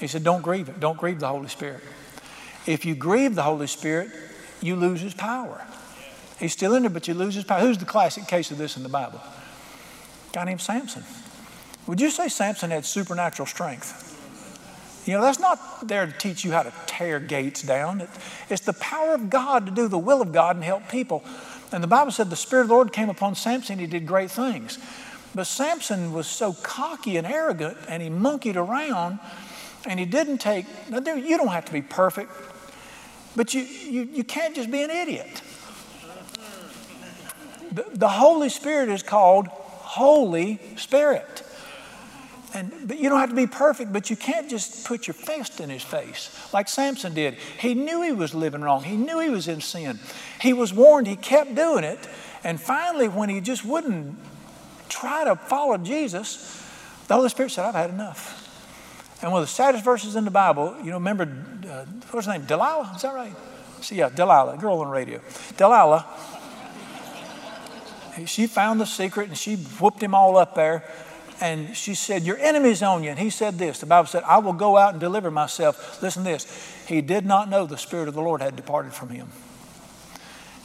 He 0.00 0.06
said, 0.06 0.22
don't 0.24 0.42
grieve 0.42 0.68
it. 0.68 0.80
Don't 0.80 0.98
grieve 0.98 1.20
the 1.20 1.28
Holy 1.28 1.48
Spirit. 1.48 1.82
If 2.66 2.84
you 2.84 2.94
grieve 2.94 3.34
the 3.34 3.42
Holy 3.42 3.66
Spirit, 3.66 4.10
you 4.60 4.76
lose 4.76 5.00
His 5.00 5.14
power. 5.14 5.64
He's 6.38 6.52
still 6.52 6.74
in 6.74 6.82
there, 6.82 6.90
but 6.90 7.08
you 7.08 7.14
lose 7.14 7.34
His 7.34 7.44
power. 7.44 7.60
Who's 7.60 7.78
the 7.78 7.84
classic 7.84 8.26
case 8.26 8.50
of 8.50 8.58
this 8.58 8.76
in 8.76 8.82
the 8.82 8.88
Bible? 8.88 9.20
A 9.20 10.32
guy 10.32 10.44
named 10.44 10.60
Samson. 10.60 11.02
Would 11.86 12.00
you 12.00 12.10
say 12.10 12.28
Samson 12.28 12.70
had 12.70 12.84
supernatural 12.84 13.46
strength? 13.46 14.04
You 15.06 15.14
know, 15.14 15.22
that's 15.22 15.40
not 15.40 15.88
there 15.88 16.04
to 16.04 16.12
teach 16.12 16.44
you 16.44 16.52
how 16.52 16.62
to 16.62 16.72
tear 16.86 17.18
gates 17.18 17.62
down. 17.62 18.06
It's 18.50 18.60
the 18.60 18.74
power 18.74 19.14
of 19.14 19.30
God 19.30 19.64
to 19.64 19.72
do 19.72 19.88
the 19.88 19.96
will 19.96 20.20
of 20.20 20.32
God 20.32 20.56
and 20.56 20.64
help 20.64 20.88
people. 20.90 21.24
And 21.72 21.82
the 21.82 21.88
Bible 21.88 22.12
said 22.12 22.28
the 22.28 22.36
Spirit 22.36 22.62
of 22.62 22.68
the 22.68 22.74
Lord 22.74 22.92
came 22.92 23.08
upon 23.08 23.34
Samson, 23.34 23.74
and 23.74 23.80
he 23.80 23.86
did 23.86 24.06
great 24.06 24.30
things. 24.30 24.78
But 25.34 25.46
Samson 25.46 26.12
was 26.12 26.26
so 26.26 26.52
cocky 26.52 27.16
and 27.16 27.26
arrogant, 27.26 27.78
and 27.88 28.02
he 28.02 28.10
monkeyed 28.10 28.56
around, 28.56 29.18
and 29.88 29.98
he 29.98 30.06
didn't 30.06 30.38
take, 30.38 30.66
now 30.90 31.00
you 31.14 31.36
don't 31.38 31.48
have 31.48 31.64
to 31.64 31.72
be 31.72 31.82
perfect, 31.82 32.30
but 33.34 33.54
you, 33.54 33.62
you, 33.62 34.02
you 34.12 34.22
can't 34.22 34.54
just 34.54 34.70
be 34.70 34.82
an 34.82 34.90
idiot. 34.90 35.42
The, 37.72 37.84
the 37.94 38.08
Holy 38.08 38.50
Spirit 38.50 38.90
is 38.90 39.02
called 39.02 39.48
Holy 39.48 40.60
Spirit. 40.76 41.42
And, 42.54 42.72
but 42.86 42.98
you 42.98 43.08
don't 43.08 43.20
have 43.20 43.30
to 43.30 43.36
be 43.36 43.46
perfect, 43.46 43.92
but 43.92 44.10
you 44.10 44.16
can't 44.16 44.48
just 44.48 44.86
put 44.86 45.06
your 45.06 45.14
fist 45.14 45.60
in 45.60 45.70
his 45.70 45.82
face 45.82 46.34
like 46.52 46.68
Samson 46.68 47.14
did. 47.14 47.34
He 47.58 47.74
knew 47.74 48.02
he 48.02 48.12
was 48.12 48.34
living 48.34 48.62
wrong. 48.62 48.82
He 48.84 48.96
knew 48.96 49.20
he 49.20 49.28
was 49.28 49.48
in 49.48 49.60
sin. 49.60 49.98
He 50.40 50.52
was 50.52 50.72
warned. 50.72 51.06
He 51.06 51.16
kept 51.16 51.54
doing 51.54 51.84
it. 51.84 51.98
And 52.44 52.60
finally, 52.60 53.08
when 53.08 53.28
he 53.28 53.40
just 53.40 53.64
wouldn't 53.64 54.16
try 54.88 55.24
to 55.24 55.36
follow 55.36 55.76
Jesus, 55.78 56.62
the 57.06 57.14
Holy 57.14 57.28
Spirit 57.28 57.52
said, 57.52 57.64
I've 57.66 57.74
had 57.74 57.90
enough. 57.90 58.37
And 59.20 59.32
one 59.32 59.42
of 59.42 59.48
the 59.48 59.52
saddest 59.52 59.84
verses 59.84 60.16
in 60.16 60.24
the 60.24 60.30
Bible, 60.30 60.76
you 60.78 60.90
know, 60.90 60.98
remember, 60.98 61.24
uh, 61.68 61.84
what's 62.10 62.26
her 62.26 62.32
name? 62.32 62.46
Delilah? 62.46 62.92
Is 62.94 63.02
that 63.02 63.14
right? 63.14 63.34
See, 63.80 63.96
yeah, 63.96 64.08
Delilah, 64.08 64.56
girl 64.58 64.80
on 64.80 64.88
radio. 64.88 65.20
Delilah, 65.56 66.06
she 68.26 68.46
found 68.46 68.80
the 68.80 68.86
secret 68.86 69.28
and 69.28 69.36
she 69.36 69.56
whooped 69.56 70.02
him 70.02 70.14
all 70.14 70.36
up 70.36 70.54
there 70.54 70.84
and 71.40 71.76
she 71.76 71.94
said, 71.94 72.22
Your 72.22 72.36
enemy's 72.38 72.82
on 72.82 73.02
you. 73.02 73.10
And 73.10 73.18
he 73.18 73.30
said 73.30 73.58
this 73.58 73.80
the 73.80 73.86
Bible 73.86 74.06
said, 74.06 74.22
I 74.24 74.38
will 74.38 74.52
go 74.52 74.76
out 74.76 74.92
and 74.92 75.00
deliver 75.00 75.30
myself. 75.30 76.02
Listen 76.02 76.24
to 76.24 76.30
this. 76.30 76.46
He 76.86 77.00
did 77.00 77.26
not 77.26 77.48
know 77.48 77.66
the 77.66 77.78
Spirit 77.78 78.08
of 78.08 78.14
the 78.14 78.22
Lord 78.22 78.40
had 78.40 78.56
departed 78.56 78.92
from 78.92 79.10
him. 79.10 79.28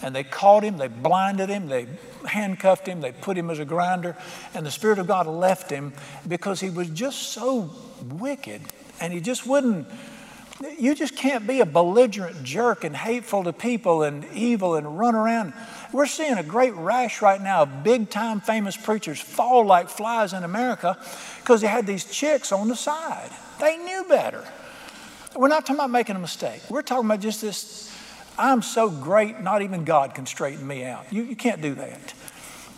And 0.04 0.14
they 0.14 0.24
caught 0.24 0.64
him, 0.64 0.78
they 0.78 0.90
blinded 0.90 1.50
him, 1.50 1.68
they 1.68 1.88
handcuffed 2.28 2.88
him, 2.88 3.00
they 3.00 3.14
put 3.14 3.38
him 3.38 3.50
as 3.50 3.60
a 3.60 3.66
grinder, 3.66 4.18
and 4.54 4.66
the 4.66 4.72
Spirit 4.72 5.00
of 5.00 5.08
God 5.08 5.28
left 5.28 5.70
him 5.70 5.94
because 6.28 6.60
he 6.60 6.70
was 6.70 6.90
just 6.90 7.32
so 7.32 7.74
wicked 8.10 8.62
and 9.00 9.14
he 9.14 9.22
just 9.22 9.48
wouldn't. 9.48 9.88
You 10.78 10.94
just 10.94 11.16
can't 11.16 11.48
be 11.48 11.62
a 11.62 11.66
belligerent 11.66 12.44
jerk 12.44 12.84
and 12.84 12.96
hateful 12.96 13.44
to 13.46 13.54
people 13.54 14.04
and 14.04 14.26
evil 14.34 14.76
and 14.76 15.00
run 15.00 15.16
around. 15.16 15.54
We're 15.92 16.06
seeing 16.06 16.38
a 16.38 16.44
great 16.44 16.74
rash 16.74 17.22
right 17.22 17.42
now 17.42 17.64
of 17.64 17.84
big 17.84 18.10
time 18.10 18.40
famous 18.40 18.78
preachers 18.78 19.20
fall 19.20 19.66
like 19.66 19.90
flies 19.90 20.34
in 20.34 20.44
America 20.44 20.98
because 21.40 21.62
they 21.62 21.68
had 21.68 21.88
these 21.88 22.06
chicks 22.06 22.52
on 22.52 22.68
the 22.68 22.76
side. 22.76 23.30
They 23.60 23.78
knew 23.78 24.06
better. 24.08 24.44
We're 25.36 25.48
not 25.48 25.66
talking 25.66 25.78
about 25.78 25.90
making 25.90 26.16
a 26.16 26.20
mistake. 26.20 26.62
We're 26.70 26.82
talking 26.82 27.06
about 27.06 27.20
just 27.20 27.42
this 27.42 27.93
I'm 28.38 28.62
so 28.62 28.90
great, 28.90 29.40
not 29.42 29.62
even 29.62 29.86
God 29.86 30.16
can 30.16 30.26
straighten 30.26 30.66
me 30.66 30.84
out. 30.84 31.12
You, 31.12 31.24
you 31.24 31.36
can't 31.36 31.62
do 31.62 31.76
that. 31.76 32.14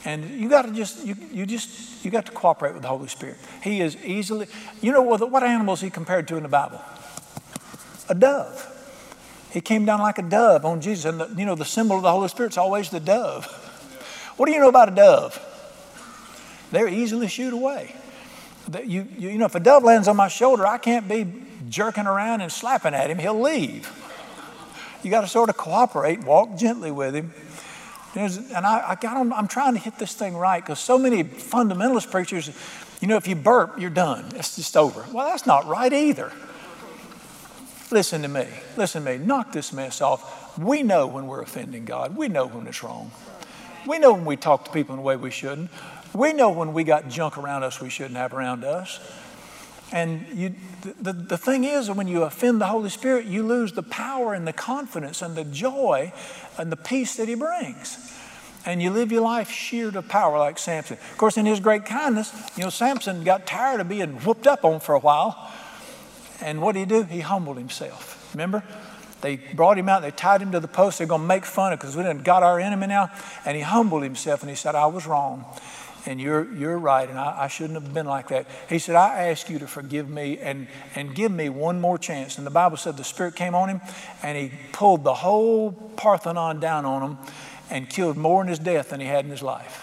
And 0.03 0.29
you 0.39 0.49
got 0.49 0.63
to 0.63 0.71
just, 0.71 1.03
you, 1.05 1.15
you 1.31 1.45
just, 1.45 2.05
you 2.05 2.11
got 2.11 2.27
to 2.27 2.31
cooperate 2.31 2.73
with 2.73 2.83
the 2.83 2.87
Holy 2.87 3.07
Spirit. 3.07 3.37
He 3.63 3.81
is 3.81 3.97
easily, 4.03 4.47
you 4.81 4.91
know 4.91 5.01
what, 5.01 5.31
what 5.31 5.43
animal 5.43 5.73
is 5.73 5.81
he 5.81 5.89
compared 5.89 6.27
to 6.27 6.37
in 6.37 6.43
the 6.43 6.49
Bible? 6.49 6.81
A 8.07 8.15
dove. 8.15 8.71
He 9.51 9.61
came 9.61 9.85
down 9.85 10.01
like 10.01 10.19
a 10.19 10.21
dove 10.21 10.65
on 10.65 10.81
Jesus. 10.81 11.05
And, 11.05 11.19
the, 11.19 11.33
you 11.35 11.45
know, 11.45 11.55
the 11.55 11.65
symbol 11.65 11.95
of 11.95 12.03
the 12.03 12.11
Holy 12.11 12.27
Spirit 12.27 12.51
is 12.51 12.57
always 12.57 12.89
the 12.89 12.99
dove. 12.99 13.45
What 14.37 14.47
do 14.47 14.51
you 14.51 14.59
know 14.59 14.69
about 14.69 14.89
a 14.89 14.95
dove? 14.95 15.39
They're 16.71 16.89
easily 16.89 17.27
shooed 17.27 17.53
away. 17.53 17.95
You, 18.83 19.07
you 19.17 19.37
know, 19.37 19.45
if 19.45 19.55
a 19.55 19.59
dove 19.59 19.83
lands 19.83 20.07
on 20.07 20.17
my 20.17 20.27
shoulder, 20.27 20.67
I 20.67 20.77
can't 20.77 21.07
be 21.07 21.25
jerking 21.69 22.05
around 22.05 22.41
and 22.41 22.51
slapping 22.51 22.93
at 22.93 23.09
him. 23.09 23.17
He'll 23.17 23.39
leave. 23.39 23.89
You 25.05 25.11
got 25.11 25.21
to 25.21 25.27
sort 25.27 25.49
of 25.49 25.55
cooperate, 25.55 26.23
walk 26.23 26.57
gently 26.57 26.89
with 26.89 27.15
him. 27.15 27.31
There's, 28.15 28.37
and 28.37 28.65
I, 28.65 28.89
I 28.89 28.95
got 28.95 29.15
I'm 29.17 29.47
trying 29.47 29.73
to 29.73 29.79
hit 29.79 29.99
this 29.99 30.15
thing 30.15 30.35
right 30.35 30.63
because 30.63 30.79
so 30.79 30.97
many 30.97 31.23
fundamentalist 31.23 32.09
preachers, 32.09 32.49
you 33.01 33.07
know, 33.07 33.15
if 33.15 33.27
you 33.27 33.35
burp, 33.35 33.79
you're 33.79 33.91
done. 33.91 34.25
It's 34.33 34.55
just 34.55 34.75
over. 34.75 35.05
Well, 35.13 35.27
that's 35.27 35.45
not 35.45 35.67
right 35.67 35.93
either. 35.93 36.31
Listen 37.91 38.23
to 38.23 38.27
me. 38.27 38.47
Listen 38.77 39.05
to 39.05 39.19
me. 39.19 39.23
Knock 39.23 39.51
this 39.51 39.71
mess 39.71 40.01
off. 40.01 40.57
We 40.57 40.81
know 40.81 41.05
when 41.05 41.27
we're 41.27 41.43
offending 41.43 41.85
God. 41.85 42.17
We 42.17 42.27
know 42.27 42.47
when 42.47 42.65
it's 42.65 42.81
wrong. 42.81 43.11
We 43.85 43.99
know 43.99 44.11
when 44.11 44.25
we 44.25 44.37
talk 44.37 44.65
to 44.65 44.71
people 44.71 44.95
in 44.95 44.99
a 44.99 45.03
way 45.03 45.17
we 45.17 45.29
shouldn't. 45.29 45.69
We 46.15 46.33
know 46.33 46.49
when 46.49 46.73
we 46.73 46.83
got 46.83 47.09
junk 47.09 47.37
around 47.37 47.61
us 47.61 47.79
we 47.79 47.91
shouldn't 47.91 48.17
have 48.17 48.33
around 48.33 48.63
us. 48.63 48.99
And 49.95 50.27
you, 50.37 50.53
the, 50.99 51.13
the 51.13 51.37
thing 51.37 51.63
is, 51.63 51.89
when 51.89 52.09
you 52.09 52.23
offend 52.23 52.59
the 52.59 52.65
Holy 52.65 52.89
Spirit, 52.89 53.27
you 53.27 53.43
lose 53.43 53.71
the 53.71 53.81
power 53.81 54.33
and 54.33 54.45
the 54.45 54.51
confidence 54.51 55.21
and 55.21 55.37
the 55.37 55.45
joy 55.45 56.11
and 56.57 56.69
the 56.69 56.75
peace 56.75 57.15
that 57.15 57.29
He 57.29 57.35
brings. 57.35 58.13
And 58.65 58.83
you 58.83 58.89
live 58.89 59.09
your 59.09 59.21
life 59.21 59.49
sheared 59.49 59.95
of 59.95 60.09
power 60.09 60.37
like 60.37 60.57
Samson. 60.57 60.97
Of 60.97 61.17
course, 61.17 61.37
in 61.37 61.45
his 61.45 61.61
great 61.61 61.85
kindness, 61.85 62.33
you 62.57 62.63
know, 62.63 62.69
Samson 62.69 63.23
got 63.23 63.47
tired 63.47 63.79
of 63.79 63.87
being 63.87 64.15
whooped 64.17 64.47
up 64.47 64.65
on 64.65 64.81
for 64.81 64.95
a 64.95 64.99
while. 64.99 65.49
And 66.41 66.61
what 66.61 66.73
did 66.73 66.79
he 66.79 66.85
do? 66.85 67.03
He 67.03 67.21
humbled 67.21 67.57
himself. 67.57 68.33
Remember? 68.33 68.63
They 69.21 69.37
brought 69.37 69.77
him 69.77 69.87
out, 69.87 70.01
they 70.01 70.11
tied 70.11 70.41
him 70.41 70.51
to 70.51 70.59
the 70.59 70.67
post. 70.67 70.97
They're 70.97 71.07
going 71.07 71.21
to 71.21 71.27
make 71.27 71.45
fun 71.45 71.71
of 71.71 71.79
because 71.79 71.95
we 71.95 72.03
didn't 72.03 72.23
got 72.23 72.43
our 72.43 72.59
enemy 72.59 72.87
now. 72.87 73.11
And 73.45 73.55
he 73.55 73.63
humbled 73.63 74.03
himself 74.03 74.41
and 74.41 74.49
he 74.49 74.57
said, 74.57 74.75
I 74.75 74.87
was 74.87 75.07
wrong. 75.07 75.45
And 76.05 76.21
you're, 76.21 76.51
you're 76.53 76.77
right, 76.77 77.09
and 77.09 77.17
I, 77.17 77.43
I 77.43 77.47
shouldn't 77.47 77.81
have 77.81 77.93
been 77.93 78.05
like 78.05 78.27
that. 78.27 78.45
He 78.69 78.77
said, 78.77 78.95
I 78.95 79.29
ask 79.29 79.49
you 79.49 79.57
to 79.59 79.67
forgive 79.67 80.09
me 80.09 80.37
and, 80.37 80.67
and 80.93 81.15
give 81.15 81.31
me 81.31 81.49
one 81.49 81.81
more 81.81 81.97
chance. 81.97 82.37
And 82.37 82.45
the 82.45 82.51
Bible 82.51 82.77
said 82.77 82.95
the 82.95 83.03
Spirit 83.03 83.35
came 83.35 83.55
on 83.55 83.69
him 83.69 83.81
and 84.21 84.37
he 84.37 84.51
pulled 84.71 85.03
the 85.03 85.15
whole 85.15 85.71
Parthenon 85.71 86.59
down 86.59 86.85
on 86.85 87.01
him 87.01 87.17
and 87.71 87.89
killed 87.89 88.17
more 88.17 88.41
in 88.43 88.47
his 88.47 88.59
death 88.59 88.89
than 88.89 88.99
he 88.99 89.07
had 89.07 89.25
in 89.25 89.31
his 89.31 89.41
life. 89.41 89.81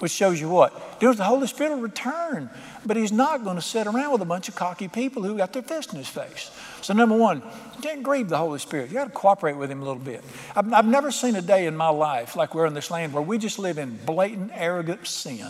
Which 0.00 0.10
shows 0.10 0.40
you 0.40 0.48
what? 0.48 0.98
The 0.98 1.14
Holy 1.22 1.46
Spirit 1.46 1.76
will 1.76 1.82
return 1.82 2.50
but 2.84 2.96
he's 2.96 3.12
not 3.12 3.44
going 3.44 3.56
to 3.56 3.62
sit 3.62 3.86
around 3.86 4.12
with 4.12 4.22
a 4.22 4.26
bunch 4.26 4.48
of 4.48 4.54
cocky 4.54 4.88
people 4.88 5.22
who 5.22 5.36
got 5.36 5.52
their 5.52 5.62
fist 5.62 5.92
in 5.92 5.98
his 5.98 6.08
face. 6.08 6.50
So, 6.82 6.94
number 6.94 7.16
one, 7.16 7.42
you 7.76 7.80
can't 7.80 8.02
grieve 8.02 8.28
the 8.28 8.36
Holy 8.36 8.58
Spirit. 8.58 8.88
You 8.88 8.94
got 8.94 9.04
to 9.04 9.10
cooperate 9.10 9.56
with 9.56 9.70
him 9.70 9.82
a 9.82 9.84
little 9.84 10.02
bit. 10.02 10.22
I've, 10.56 10.72
I've 10.72 10.86
never 10.86 11.12
seen 11.12 11.36
a 11.36 11.42
day 11.42 11.66
in 11.66 11.76
my 11.76 11.88
life 11.88 12.34
like 12.34 12.56
we're 12.56 12.66
in 12.66 12.74
this 12.74 12.90
land 12.90 13.12
where 13.12 13.22
we 13.22 13.38
just 13.38 13.60
live 13.60 13.78
in 13.78 13.96
blatant, 14.04 14.50
arrogant 14.52 15.06
sin. 15.06 15.48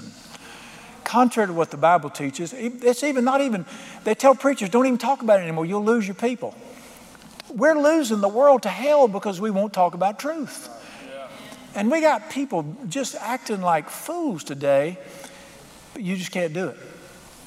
Contrary 1.05 1.49
to 1.49 1.55
what 1.55 1.71
the 1.71 1.79
Bible 1.79 2.11
teaches, 2.11 2.53
it's 2.53 3.03
even 3.03 3.25
not 3.25 3.41
even, 3.41 3.65
they 4.05 4.15
tell 4.15 4.35
preachers, 4.35 4.69
don't 4.69 4.87
even 4.87 4.99
talk 4.99 5.23
about 5.23 5.41
it 5.41 5.45
anymore. 5.45 5.65
You'll 5.65 5.85
lose 5.85 6.07
your 6.07 6.15
people. 6.15 6.55
We're 7.49 7.79
losing 7.79 8.21
the 8.21 8.29
world 8.29 8.65
to 8.65 8.69
hell 8.69 9.09
because 9.09 9.41
we 9.41 9.51
won't 9.51 9.73
talk 9.73 9.95
about 9.95 10.19
truth. 10.19 10.69
And 11.75 11.91
we 11.91 12.03
got 12.03 12.29
people 12.31 12.77
just 12.89 13.15
acting 13.15 13.63
like 13.63 13.89
fools 13.89 14.45
today, 14.45 14.99
but 15.95 16.03
you 16.03 16.17
just 16.17 16.31
can't 16.31 16.53
do 16.53 16.69
it. 16.69 16.77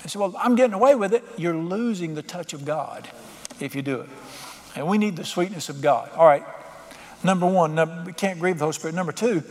I 0.03 0.07
said, 0.07 0.19
Well, 0.19 0.35
I'm 0.39 0.55
getting 0.55 0.73
away 0.73 0.95
with 0.95 1.13
it. 1.13 1.23
You're 1.37 1.55
losing 1.55 2.15
the 2.15 2.23
touch 2.23 2.53
of 2.53 2.65
God 2.65 3.07
if 3.59 3.75
you 3.75 3.81
do 3.81 4.01
it. 4.01 4.09
And 4.75 4.87
we 4.87 4.97
need 4.97 5.15
the 5.15 5.25
sweetness 5.25 5.69
of 5.69 5.81
God. 5.81 6.09
All 6.15 6.25
right. 6.25 6.43
Number 7.23 7.47
one, 7.47 7.75
number, 7.75 8.03
we 8.05 8.13
can't 8.13 8.39
grieve 8.39 8.57
the 8.57 8.65
Holy 8.65 8.73
Spirit. 8.73 8.95
Number 8.95 9.11
two, 9.11 9.41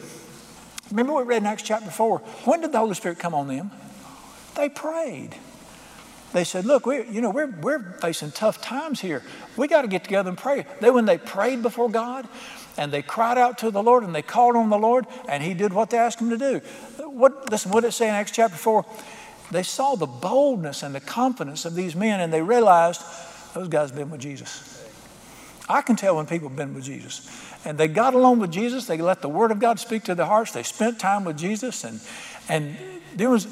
remember 0.90 1.12
what 1.12 1.26
we 1.26 1.30
read 1.30 1.42
in 1.42 1.46
Acts 1.46 1.62
chapter 1.62 1.90
4? 1.90 2.18
When 2.18 2.60
did 2.60 2.72
the 2.72 2.78
Holy 2.78 2.94
Spirit 2.94 3.18
come 3.18 3.34
on 3.34 3.48
them? 3.48 3.70
They 4.54 4.68
prayed. 4.68 5.34
They 6.32 6.44
said, 6.44 6.66
Look, 6.66 6.86
we, 6.86 7.08
you 7.08 7.20
know, 7.20 7.30
we're, 7.30 7.50
we're 7.60 7.96
facing 8.00 8.32
tough 8.32 8.60
times 8.60 9.00
here. 9.00 9.22
We 9.56 9.66
got 9.66 9.82
to 9.82 9.88
get 9.88 10.04
together 10.04 10.28
and 10.28 10.38
pray. 10.38 10.66
They, 10.80 10.90
when 10.90 11.04
they 11.04 11.18
prayed 11.18 11.62
before 11.62 11.88
God, 11.88 12.28
and 12.76 12.92
they 12.92 13.02
cried 13.02 13.38
out 13.38 13.58
to 13.58 13.70
the 13.70 13.82
Lord 13.82 14.02
and 14.02 14.12
they 14.12 14.22
called 14.22 14.56
on 14.56 14.68
the 14.68 14.78
Lord, 14.78 15.06
and 15.28 15.42
He 15.42 15.54
did 15.54 15.72
what 15.72 15.90
they 15.90 15.98
asked 15.98 16.20
Him 16.20 16.30
to 16.30 16.38
do. 16.38 16.60
What, 16.98 17.50
listen, 17.50 17.70
what 17.70 17.82
did 17.82 17.88
it 17.88 17.92
say 17.92 18.08
in 18.08 18.14
Acts 18.14 18.32
chapter 18.32 18.56
4? 18.56 18.84
they 19.50 19.62
saw 19.62 19.94
the 19.94 20.06
boldness 20.06 20.82
and 20.82 20.94
the 20.94 21.00
confidence 21.00 21.64
of 21.64 21.74
these 21.74 21.94
men 21.94 22.20
and 22.20 22.32
they 22.32 22.42
realized 22.42 23.02
those 23.54 23.68
guys 23.68 23.90
have 23.90 23.98
been 23.98 24.10
with 24.10 24.20
Jesus. 24.20 24.84
I 25.68 25.80
can 25.80 25.96
tell 25.96 26.16
when 26.16 26.26
people 26.26 26.48
have 26.48 26.56
been 26.56 26.74
with 26.74 26.84
Jesus. 26.84 27.30
And 27.64 27.78
they 27.78 27.88
got 27.88 28.14
along 28.14 28.40
with 28.40 28.52
Jesus, 28.52 28.86
they 28.86 28.98
let 28.98 29.22
the 29.22 29.28
Word 29.28 29.50
of 29.50 29.58
God 29.58 29.80
speak 29.80 30.04
to 30.04 30.14
their 30.14 30.26
hearts, 30.26 30.52
they 30.52 30.62
spent 30.62 30.98
time 30.98 31.24
with 31.24 31.38
Jesus, 31.38 31.84
and, 31.84 32.00
and 32.48 32.76
there 33.16 33.30
was, 33.30 33.46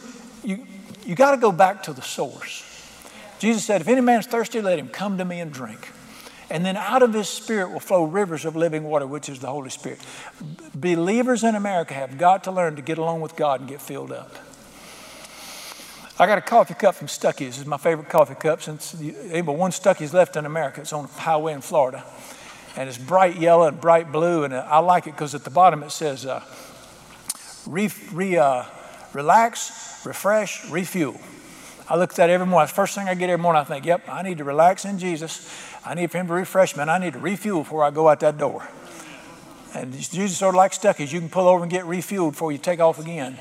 you, 0.44 0.66
you 1.06 1.14
got 1.14 1.30
to 1.30 1.38
go 1.38 1.50
back 1.50 1.84
to 1.84 1.92
the 1.92 2.02
source. 2.02 2.68
Jesus 3.38 3.64
said, 3.64 3.80
If 3.80 3.88
any 3.88 4.02
man's 4.02 4.26
thirsty, 4.26 4.60
let 4.60 4.78
him 4.78 4.88
come 4.88 5.18
to 5.18 5.24
me 5.24 5.40
and 5.40 5.52
drink. 5.52 5.88
And 6.50 6.66
then 6.66 6.76
out 6.76 7.02
of 7.02 7.14
his 7.14 7.30
spirit 7.30 7.72
will 7.72 7.80
flow 7.80 8.04
rivers 8.04 8.44
of 8.44 8.54
living 8.54 8.84
water, 8.84 9.06
which 9.06 9.30
is 9.30 9.38
the 9.38 9.46
Holy 9.46 9.70
Spirit. 9.70 10.00
Believers 10.74 11.44
in 11.44 11.54
America 11.54 11.94
have 11.94 12.18
got 12.18 12.44
to 12.44 12.52
learn 12.52 12.76
to 12.76 12.82
get 12.82 12.98
along 12.98 13.22
with 13.22 13.36
God 13.36 13.60
and 13.60 13.68
get 13.68 13.80
filled 13.80 14.12
up. 14.12 14.36
I 16.22 16.26
got 16.26 16.38
a 16.38 16.42
coffee 16.42 16.74
cup 16.74 16.94
from 16.94 17.08
Stuckey's. 17.08 17.58
It's 17.58 17.66
my 17.66 17.78
favorite 17.78 18.08
coffee 18.08 18.36
cup 18.36 18.62
since 18.62 18.92
but 18.92 19.56
one 19.56 19.72
Stuckey's 19.72 20.14
left 20.14 20.36
in 20.36 20.46
America. 20.46 20.80
It's 20.80 20.92
on 20.92 21.06
a 21.06 21.08
highway 21.08 21.52
in 21.52 21.62
Florida. 21.62 22.04
And 22.76 22.88
it's 22.88 22.96
bright 22.96 23.40
yellow 23.40 23.66
and 23.66 23.80
bright 23.80 24.12
blue. 24.12 24.44
And 24.44 24.54
I 24.54 24.78
like 24.78 25.08
it 25.08 25.14
because 25.14 25.34
at 25.34 25.42
the 25.42 25.50
bottom 25.50 25.82
it 25.82 25.90
says, 25.90 26.24
uh, 26.24 26.44
re, 27.66 27.90
re, 28.12 28.36
uh, 28.36 28.62
relax, 29.12 30.06
refresh, 30.06 30.64
refuel. 30.70 31.20
I 31.88 31.96
look 31.96 32.10
at 32.10 32.16
that 32.18 32.30
every 32.30 32.46
morning. 32.46 32.68
first 32.68 32.94
thing 32.94 33.08
I 33.08 33.14
get 33.14 33.28
every 33.28 33.42
morning. 33.42 33.60
I 33.60 33.64
think, 33.64 33.84
yep, 33.84 34.08
I 34.08 34.22
need 34.22 34.38
to 34.38 34.44
relax 34.44 34.84
in 34.84 35.00
Jesus. 35.00 35.52
I 35.84 35.94
need 35.94 36.12
for 36.12 36.18
Him 36.18 36.28
to 36.28 36.34
refresh 36.34 36.76
me, 36.76 36.82
and 36.82 36.90
I 36.92 36.98
need 36.98 37.14
to 37.14 37.18
refuel 37.18 37.64
before 37.64 37.82
I 37.82 37.90
go 37.90 38.08
out 38.08 38.20
that 38.20 38.38
door. 38.38 38.64
And 39.74 39.92
Jesus 39.92 40.38
sort 40.38 40.54
of 40.54 40.58
like 40.58 40.70
Stuckey's. 40.70 41.12
You 41.12 41.18
can 41.18 41.30
pull 41.30 41.48
over 41.48 41.64
and 41.64 41.70
get 41.70 41.84
refueled 41.84 42.30
before 42.30 42.52
you 42.52 42.58
take 42.58 42.78
off 42.78 43.00
again. 43.00 43.36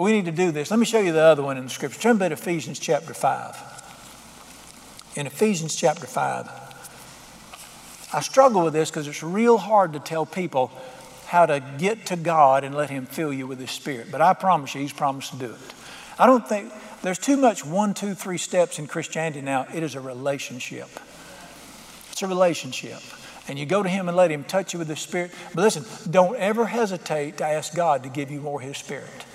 We 0.00 0.12
need 0.12 0.24
to 0.24 0.32
do 0.32 0.50
this. 0.50 0.70
Let 0.70 0.80
me 0.80 0.86
show 0.86 0.98
you 0.98 1.12
the 1.12 1.20
other 1.20 1.42
one 1.42 1.58
in 1.58 1.64
the 1.64 1.70
scripture. 1.70 2.00
Turn 2.00 2.18
to 2.20 2.32
Ephesians 2.32 2.78
chapter 2.78 3.12
5. 3.12 5.12
In 5.16 5.26
Ephesians 5.26 5.76
chapter 5.76 6.06
5, 6.06 6.48
I 8.14 8.20
struggle 8.20 8.64
with 8.64 8.72
this 8.72 8.88
because 8.88 9.06
it's 9.06 9.22
real 9.22 9.58
hard 9.58 9.92
to 9.92 9.98
tell 9.98 10.24
people 10.24 10.70
how 11.26 11.44
to 11.44 11.62
get 11.76 12.06
to 12.06 12.16
God 12.16 12.64
and 12.64 12.74
let 12.74 12.88
Him 12.88 13.04
fill 13.04 13.30
you 13.30 13.46
with 13.46 13.60
His 13.60 13.70
Spirit. 13.70 14.06
But 14.10 14.22
I 14.22 14.32
promise 14.32 14.74
you, 14.74 14.80
He's 14.80 14.94
promised 14.94 15.32
to 15.32 15.38
do 15.38 15.52
it. 15.52 15.74
I 16.18 16.24
don't 16.24 16.48
think 16.48 16.72
there's 17.02 17.18
too 17.18 17.36
much 17.36 17.66
one, 17.66 17.92
two, 17.92 18.14
three 18.14 18.38
steps 18.38 18.78
in 18.78 18.86
Christianity 18.86 19.42
now. 19.42 19.66
It 19.74 19.82
is 19.82 19.96
a 19.96 20.00
relationship. 20.00 20.88
It's 22.10 22.22
a 22.22 22.26
relationship. 22.26 23.00
And 23.48 23.58
you 23.58 23.66
go 23.66 23.82
to 23.82 23.88
Him 23.88 24.08
and 24.08 24.16
let 24.16 24.30
Him 24.30 24.44
touch 24.44 24.72
you 24.72 24.78
with 24.78 24.88
the 24.88 24.96
Spirit. 24.96 25.30
But 25.54 25.60
listen, 25.60 25.84
don't 26.10 26.36
ever 26.36 26.64
hesitate 26.64 27.36
to 27.36 27.44
ask 27.44 27.74
God 27.74 28.04
to 28.04 28.08
give 28.08 28.30
you 28.30 28.40
more 28.40 28.62
His 28.62 28.78
Spirit. 28.78 29.26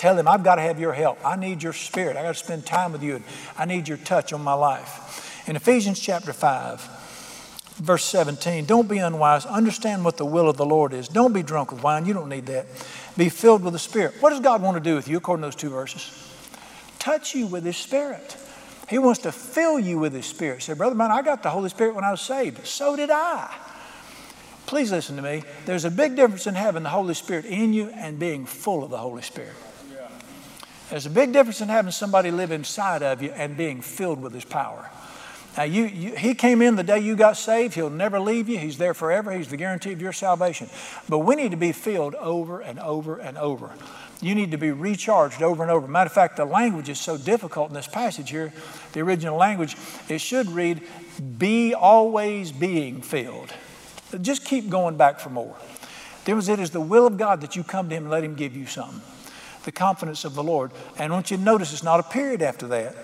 Tell 0.00 0.16
Him, 0.16 0.26
I've 0.26 0.42
got 0.42 0.54
to 0.54 0.62
have 0.62 0.80
your 0.80 0.94
help. 0.94 1.18
I 1.22 1.36
need 1.36 1.62
your 1.62 1.74
Spirit. 1.74 2.16
I 2.16 2.22
got 2.22 2.34
to 2.34 2.42
spend 2.42 2.64
time 2.64 2.92
with 2.92 3.02
you. 3.02 3.22
I 3.58 3.66
need 3.66 3.86
your 3.86 3.98
touch 3.98 4.32
on 4.32 4.40
my 4.42 4.54
life. 4.54 5.46
In 5.46 5.56
Ephesians 5.56 6.00
chapter 6.00 6.32
5, 6.32 6.80
verse 7.76 8.06
17, 8.06 8.64
don't 8.64 8.88
be 8.88 8.96
unwise. 8.96 9.44
Understand 9.44 10.02
what 10.02 10.16
the 10.16 10.24
will 10.24 10.48
of 10.48 10.56
the 10.56 10.64
Lord 10.64 10.94
is. 10.94 11.06
Don't 11.06 11.34
be 11.34 11.42
drunk 11.42 11.70
with 11.70 11.82
wine. 11.82 12.06
You 12.06 12.14
don't 12.14 12.30
need 12.30 12.46
that. 12.46 12.64
Be 13.18 13.28
filled 13.28 13.62
with 13.62 13.74
the 13.74 13.78
Spirit. 13.78 14.14
What 14.20 14.30
does 14.30 14.40
God 14.40 14.62
want 14.62 14.78
to 14.78 14.82
do 14.82 14.94
with 14.94 15.06
you 15.06 15.18
according 15.18 15.42
to 15.42 15.48
those 15.48 15.54
two 15.54 15.68
verses? 15.68 16.10
Touch 16.98 17.34
you 17.34 17.46
with 17.46 17.66
His 17.66 17.76
Spirit. 17.76 18.38
He 18.88 18.96
wants 18.96 19.20
to 19.20 19.32
fill 19.32 19.78
you 19.78 19.98
with 19.98 20.14
His 20.14 20.24
Spirit. 20.24 20.62
Say, 20.62 20.72
Brother 20.72 20.94
man, 20.94 21.10
I 21.10 21.20
got 21.20 21.42
the 21.42 21.50
Holy 21.50 21.68
Spirit 21.68 21.94
when 21.94 22.04
I 22.04 22.10
was 22.10 22.22
saved. 22.22 22.66
So 22.66 22.96
did 22.96 23.10
I. 23.10 23.54
Please 24.64 24.90
listen 24.90 25.16
to 25.16 25.22
me. 25.22 25.42
There's 25.66 25.84
a 25.84 25.90
big 25.90 26.16
difference 26.16 26.46
in 26.46 26.54
having 26.54 26.84
the 26.84 26.88
Holy 26.88 27.12
Spirit 27.12 27.44
in 27.44 27.74
you 27.74 27.90
and 27.90 28.18
being 28.18 28.46
full 28.46 28.82
of 28.82 28.88
the 28.88 28.96
Holy 28.96 29.20
Spirit. 29.20 29.52
There's 30.90 31.06
a 31.06 31.10
big 31.10 31.32
difference 31.32 31.60
in 31.60 31.68
having 31.68 31.92
somebody 31.92 32.32
live 32.32 32.50
inside 32.50 33.02
of 33.02 33.22
you 33.22 33.30
and 33.30 33.56
being 33.56 33.80
filled 33.80 34.20
with 34.20 34.34
His 34.34 34.44
power. 34.44 34.90
Now, 35.56 35.62
you, 35.62 35.84
you, 35.84 36.16
He 36.16 36.34
came 36.34 36.60
in 36.60 36.74
the 36.74 36.82
day 36.82 36.98
you 36.98 37.14
got 37.14 37.36
saved. 37.36 37.74
He'll 37.74 37.90
never 37.90 38.18
leave 38.18 38.48
you. 38.48 38.58
He's 38.58 38.76
there 38.76 38.92
forever. 38.92 39.30
He's 39.30 39.48
the 39.48 39.56
guarantee 39.56 39.92
of 39.92 40.02
your 40.02 40.12
salvation. 40.12 40.68
But 41.08 41.20
we 41.20 41.36
need 41.36 41.52
to 41.52 41.56
be 41.56 41.70
filled 41.70 42.16
over 42.16 42.60
and 42.60 42.80
over 42.80 43.16
and 43.18 43.38
over. 43.38 43.70
You 44.20 44.34
need 44.34 44.50
to 44.50 44.58
be 44.58 44.72
recharged 44.72 45.42
over 45.42 45.62
and 45.62 45.70
over. 45.70 45.86
Matter 45.86 46.08
of 46.08 46.12
fact, 46.12 46.36
the 46.36 46.44
language 46.44 46.88
is 46.88 47.00
so 47.00 47.16
difficult 47.16 47.70
in 47.70 47.74
this 47.74 47.86
passage 47.86 48.30
here. 48.30 48.52
The 48.92 49.00
original 49.00 49.36
language, 49.36 49.76
it 50.08 50.20
should 50.20 50.50
read, 50.50 50.82
be 51.38 51.72
always 51.72 52.50
being 52.50 53.00
filled. 53.00 53.52
Just 54.20 54.44
keep 54.44 54.68
going 54.68 54.96
back 54.96 55.20
for 55.20 55.30
more. 55.30 55.56
Was 56.26 56.48
it 56.48 56.60
is 56.60 56.70
the 56.70 56.80
will 56.80 57.06
of 57.06 57.16
God 57.16 57.40
that 57.40 57.56
you 57.56 57.64
come 57.64 57.88
to 57.88 57.94
Him 57.96 58.04
and 58.04 58.10
let 58.10 58.22
Him 58.22 58.34
give 58.34 58.54
you 58.54 58.66
something. 58.66 59.00
The 59.70 59.76
confidence 59.76 60.24
of 60.24 60.34
the 60.34 60.42
Lord. 60.42 60.72
And 60.98 61.12
I 61.12 61.14
want 61.14 61.30
you 61.30 61.36
to 61.36 61.42
notice 61.42 61.72
it's 61.72 61.82
not 61.82 62.00
a 62.00 62.02
period 62.02 62.42
after 62.42 62.66
that. 62.68 62.96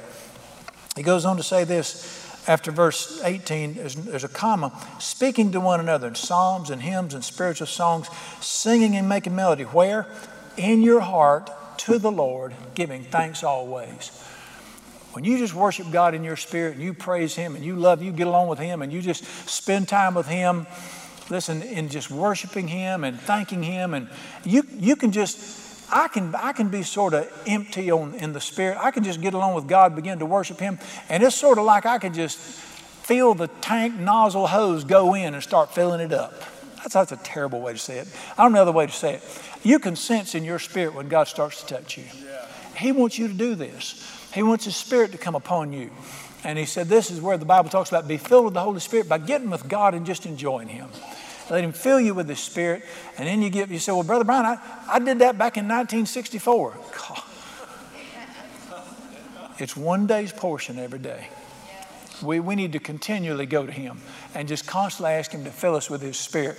He 0.97 1.03
goes 1.03 1.25
on 1.25 1.37
to 1.37 1.43
say 1.43 1.65
this 1.65 2.23
after 2.49 2.71
verse 2.71 3.23
18, 3.23 3.75
there's, 3.75 3.95
there's, 3.95 4.25
a 4.25 4.29
comma, 4.29 4.73
speaking 5.01 5.53
to 5.53 5.61
one 5.61 5.81
another 5.81 6.07
in 6.07 6.15
psalms 6.15 6.71
and 6.71 6.81
hymns 6.81 7.13
and 7.13 7.25
spiritual 7.25 7.67
songs, 7.67 8.09
singing 8.41 8.95
and 8.95 9.09
making 9.09 9.35
melody. 9.35 9.65
Where? 9.65 10.07
in 10.57 10.83
your 10.83 11.01
heart 11.01 11.51
to 11.79 11.99
the 11.99 12.11
Lord, 12.11 12.55
giving 12.75 13.03
thanks 13.05 13.43
always. 13.43 14.11
When 15.13 15.25
you 15.25 15.39
just 15.39 15.55
worship 15.55 15.91
God 15.91 16.15
in 16.15 16.25
your 16.25 16.37
spirit 16.37 16.75
and 16.75 16.83
you 16.83 16.93
praise 16.93 17.35
Him 17.35 17.57
and 17.57 17.65
you 17.65 17.77
love, 17.77 18.03
you 18.03 18.13
get 18.13 18.27
along 18.27 18.49
with 18.49 18.59
Him 18.59 18.83
and 18.83 18.93
you 18.93 19.01
just 19.01 19.25
spend 19.49 19.89
time 19.89 20.15
with 20.15 20.27
Him, 20.27 20.67
listen, 21.31 21.63
in 21.63 21.89
just 21.89 22.11
worshiping 22.11 22.69
Him 22.69 23.05
and 23.05 23.19
thanking 23.19 23.63
Him, 23.63 23.95
and 23.95 24.09
you, 24.45 24.63
you 24.75 24.97
can 24.97 25.13
just, 25.13 25.39
I 25.91 26.09
can, 26.09 26.35
I 26.35 26.53
can 26.53 26.69
be 26.69 26.83
sort 26.83 27.15
of 27.15 27.31
empty 27.47 27.91
on, 27.91 28.15
in 28.15 28.33
the 28.33 28.41
spirit. 28.41 28.79
I 28.81 28.91
can 28.91 29.05
just 29.05 29.21
get 29.21 29.35
along 29.35 29.55
with 29.55 29.69
God, 29.69 29.95
begin 29.95 30.19
to 30.19 30.27
worship 30.27 30.59
Him, 30.59 30.79
and 31.09 31.23
it's 31.23 31.37
sort 31.37 31.59
of 31.59 31.65
like 31.65 31.87
I 31.87 31.99
can 31.99 32.13
just 32.13 32.39
feel 32.39 33.35
the 33.35 33.49
tank 33.61 33.95
nozzle 33.95 34.49
hose 34.49 34.85
go 34.85 35.15
in 35.15 35.35
and 35.35 35.43
start 35.43 35.73
filling 35.73 36.01
it 36.01 36.13
up. 36.13 36.35
That's, 36.77 36.95
that's 36.95 37.13
a 37.13 37.17
terrible 37.17 37.61
way 37.61 37.73
to 37.73 37.79
say 37.79 37.99
it. 37.99 38.09
I 38.37 38.43
don't 38.43 38.53
know 38.53 38.59
another 38.59 38.73
way 38.73 38.87
to 38.87 38.93
say 38.93 39.15
it. 39.15 39.23
You 39.63 39.79
can 39.79 39.97
sense 39.97 40.35
in 40.35 40.45
your 40.45 40.59
spirit 40.59 40.95
when 40.95 41.09
God 41.09 41.29
starts 41.29 41.63
to 41.63 41.75
touch 41.75 41.99
you. 41.99 42.05
He 42.77 42.93
wants 42.93 43.19
you 43.19 43.29
to 43.29 43.35
do 43.35 43.55
this. 43.55 44.29
He 44.35 44.43
wants 44.43 44.67
His 44.67 44.77
Spirit 44.77 45.13
to 45.13 45.19
come 45.19 45.35
upon 45.35 45.73
you. 45.73 45.91
And 46.45 46.59
He 46.59 46.67
said, 46.67 46.89
This 46.89 47.11
is 47.11 47.21
where 47.21 47.39
the 47.39 47.45
Bible 47.45 47.71
talks 47.71 47.89
about 47.89 48.07
be 48.07 48.19
filled 48.19 48.45
with 48.45 48.55
the 48.55 48.61
Holy 48.61 48.81
Spirit 48.81 49.09
by 49.09 49.19
getting 49.19 49.51
with 49.51 49.67
God 49.69 49.95
and 49.95 50.05
just 50.05 50.27
enjoying 50.27 50.69
Him. 50.69 50.91
Let 51.51 51.63
Him 51.63 51.73
fill 51.73 52.01
you 52.01 52.15
with 52.15 52.29
His 52.29 52.41
Spirit. 52.41 52.85
And 53.19 53.27
then 53.27 53.43
you 53.43 53.51
get, 53.51 53.69
you 53.69 53.79
say, 53.79 53.93
Well, 53.93 54.03
Brother 54.03 54.25
Brian, 54.25 54.45
I, 54.45 54.59
I 54.89 54.99
did 54.99 55.19
that 55.21 55.39
back 55.39 55.57
in 55.57 55.65
1964. 55.65 56.79
God. 57.09 57.23
It's 59.59 59.77
one 59.77 60.07
day's 60.07 60.33
portion 60.33 60.79
every 60.79 60.99
day. 60.99 61.29
We, 62.23 62.41
we 62.41 62.57
need 62.57 62.73
to 62.73 62.79
continually 62.79 63.47
go 63.47 63.65
to 63.65 63.73
Him 63.73 64.01
and 64.35 64.49
just 64.49 64.67
constantly 64.67 65.13
ask 65.13 65.33
Him 65.33 65.45
to 65.45 65.51
fill 65.51 65.75
us 65.75 65.89
with 65.89 66.03
His 66.03 66.19
Spirit. 66.19 66.59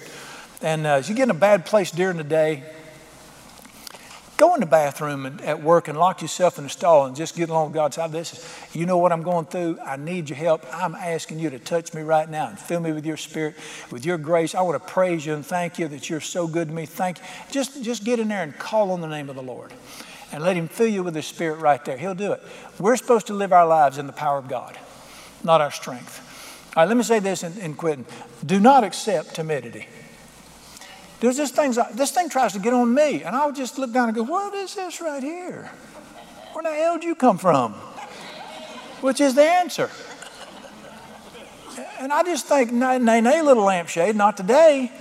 And 0.62 0.88
uh, 0.88 0.96
as 0.96 1.10
you 1.10 1.16
get 1.16 1.24
in 1.24 1.32
a 1.32 1.36
bad 1.36 1.66
place 1.66 1.92
during 1.92 2.18
the 2.18 2.24
day, 2.24 2.64
go 4.38 4.54
in 4.54 4.60
the 4.60 4.66
bathroom 4.66 5.26
and, 5.26 5.42
at 5.42 5.62
work 5.62 5.88
and 5.88 5.98
lock 5.98 6.22
yourself 6.22 6.58
in 6.58 6.64
the 6.64 6.70
stall 6.70 7.06
and 7.06 7.16
just 7.16 7.36
get 7.36 7.50
along 7.50 7.68
with 7.68 7.74
God's 7.74 7.96
side. 7.96 8.12
This 8.12 8.34
is, 8.34 8.76
you 8.76 8.86
know 8.86 8.98
what 8.98 9.12
I'm 9.12 9.24
going 9.24 9.46
through. 9.46 9.80
I 9.84 9.98
need 9.98 10.30
your 10.30 10.38
help. 10.38 10.66
I'm 10.72 10.96
asking 10.96 11.40
you 11.40 11.50
to 11.50 11.60
touch 11.60 11.94
me 11.94 12.04
right 12.04 12.30
now 12.30 12.48
and 12.48 12.58
fill 12.58 12.80
me 12.80 12.92
with 12.92 13.06
your 13.06 13.18
Spirit, 13.18 13.56
with 13.92 14.06
your 14.06 14.18
grace. 14.18 14.56
I 14.56 14.62
want 14.62 14.82
to 14.82 14.92
praise 14.94 15.26
you 15.26 15.34
and 15.34 15.46
thank 15.46 15.80
you 15.80 15.88
that 15.90 16.10
you're 16.10 16.22
so 16.22 16.48
good 16.48 16.70
to 16.70 16.74
me. 16.74 16.86
Thank 16.86 17.18
you. 17.18 17.24
Just, 17.52 17.84
just 17.84 18.04
get 18.04 18.20
in 18.20 18.28
there 18.28 18.44
and 18.44 18.58
call 18.58 18.92
on 18.92 19.02
the 19.02 19.08
name 19.08 19.30
of 19.30 19.36
the 19.36 19.44
Lord 19.44 19.74
and 20.32 20.44
let 20.44 20.56
Him 20.56 20.68
fill 20.68 20.88
you 20.88 21.04
with 21.04 21.16
His 21.16 21.26
Spirit 21.26 21.60
right 21.60 21.84
there. 21.84 21.98
He'll 21.98 22.16
do 22.16 22.32
it. 22.32 22.42
We're 22.80 22.96
supposed 22.96 23.28
to 23.28 23.34
live 23.34 23.52
our 23.52 23.66
lives 23.66 23.98
in 23.98 24.08
the 24.08 24.14
power 24.14 24.38
of 24.38 24.48
God 24.48 24.78
not 25.44 25.62
our 25.62 25.72
strength. 25.72 26.24
All 26.76 26.84
right, 26.84 26.88
let 26.88 26.98
me 26.98 27.04
say 27.04 27.20
this 27.20 27.44
in, 27.44 27.58
in 27.58 27.74
quitting. 27.74 28.06
Do 28.46 28.60
not 28.60 28.84
accept 28.84 29.36
timidity. 29.36 29.88
There's 31.20 31.38
this 31.38 31.52
thing, 31.52 31.74
this 31.94 32.12
thing 32.12 32.30
tries 32.30 32.54
to 32.54 32.60
get 32.60 32.74
on 32.74 32.94
me, 32.94 33.24
and 33.24 33.36
I'll 33.36 33.52
just 33.52 33.80
look 33.80 33.92
down 33.92 34.10
and 34.10 34.16
go, 34.16 34.24
What 34.24 34.54
is 34.54 34.76
this 34.76 35.02
right 35.02 35.24
here? 35.24 35.72
Where 36.54 36.64
the 36.64 36.74
hell 36.74 36.96
did 36.96 37.06
you 37.06 37.16
come 37.16 37.38
from? 37.38 37.74
Which 39.02 39.20
is 39.22 39.36
the 39.36 39.44
answer. 39.44 39.90
And 42.00 42.14
I 42.14 42.24
just 42.24 42.46
think, 42.46 42.72
nay, 42.72 43.00
nay, 43.00 43.42
little 43.42 43.64
lampshade, 43.64 44.16
not 44.16 44.38
today. 44.38 44.92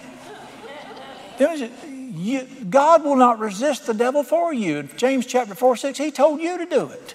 God 2.70 3.04
will 3.04 3.16
not 3.16 3.38
resist 3.38 3.86
the 3.86 3.94
devil 3.94 4.22
for 4.22 4.52
you. 4.52 4.84
James 4.96 5.26
chapter 5.26 5.54
4, 5.54 5.76
6, 5.76 5.98
he 5.98 6.10
told 6.10 6.40
you 6.40 6.58
to 6.58 6.66
do 6.66 6.88
it. 6.88 7.12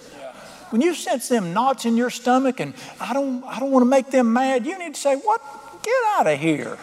When 0.70 0.82
you 0.82 0.94
sense 0.94 1.28
them 1.28 1.54
knots 1.54 1.86
in 1.86 1.98
your 1.98 2.10
stomach 2.10 2.60
and 2.60 2.74
I 3.00 3.14
don't, 3.14 3.44
I 3.44 3.60
don't 3.60 3.72
want 3.72 3.84
to 3.84 3.90
make 3.90 4.10
them 4.10 4.32
mad, 4.32 4.66
you 4.66 4.78
need 4.78 4.94
to 4.96 5.00
say, 5.00 5.16
What? 5.16 5.42
Get 5.84 5.94
out 6.18 6.28
of 6.28 6.40
here. 6.40 6.78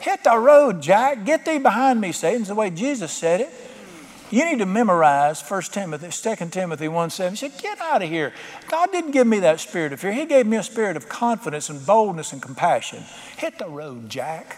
Hit 0.00 0.24
the 0.24 0.36
road, 0.36 0.82
Jack. 0.82 1.24
Get 1.24 1.44
thee 1.44 1.58
behind 1.58 2.00
me, 2.00 2.12
Satan's 2.12 2.48
the 2.48 2.54
way 2.54 2.70
Jesus 2.70 3.12
said 3.12 3.40
it. 3.40 3.50
You 4.30 4.44
need 4.44 4.60
to 4.60 4.66
memorize 4.66 5.42
1 5.42 5.62
Timothy, 5.62 6.08
2 6.08 6.46
Timothy 6.50 6.86
1 6.86 7.10
7. 7.10 7.32
He 7.32 7.36
said, 7.36 7.52
Get 7.60 7.80
out 7.80 8.02
of 8.02 8.08
here. 8.08 8.32
God 8.68 8.92
didn't 8.92 9.10
give 9.10 9.26
me 9.26 9.40
that 9.40 9.58
spirit 9.58 9.92
of 9.92 10.00
fear. 10.00 10.12
He 10.12 10.24
gave 10.24 10.46
me 10.46 10.56
a 10.56 10.62
spirit 10.62 10.96
of 10.96 11.08
confidence 11.08 11.68
and 11.68 11.84
boldness 11.84 12.32
and 12.32 12.40
compassion. 12.40 13.02
Hit 13.36 13.58
the 13.58 13.66
road, 13.66 14.08
Jack. 14.08 14.56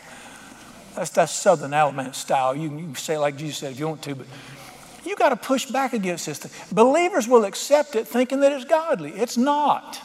That's 0.94 1.10
that 1.10 1.30
Southern 1.30 1.72
Alabama 1.72 2.12
style. 2.12 2.54
You 2.54 2.68
can, 2.68 2.78
you 2.78 2.84
can 2.86 2.94
say 2.96 3.16
like 3.16 3.36
Jesus 3.36 3.58
said 3.58 3.72
if 3.72 3.78
you 3.78 3.88
want 3.88 4.02
to, 4.02 4.14
but 4.14 4.26
you 5.06 5.16
got 5.16 5.30
to 5.30 5.36
push 5.36 5.64
back 5.66 5.94
against 5.94 6.26
this 6.26 6.38
thing. 6.38 6.52
Believers 6.70 7.26
will 7.26 7.46
accept 7.46 7.96
it 7.96 8.06
thinking 8.06 8.40
that 8.40 8.52
it's 8.52 8.66
godly. 8.66 9.12
It's 9.12 9.38
not. 9.38 9.98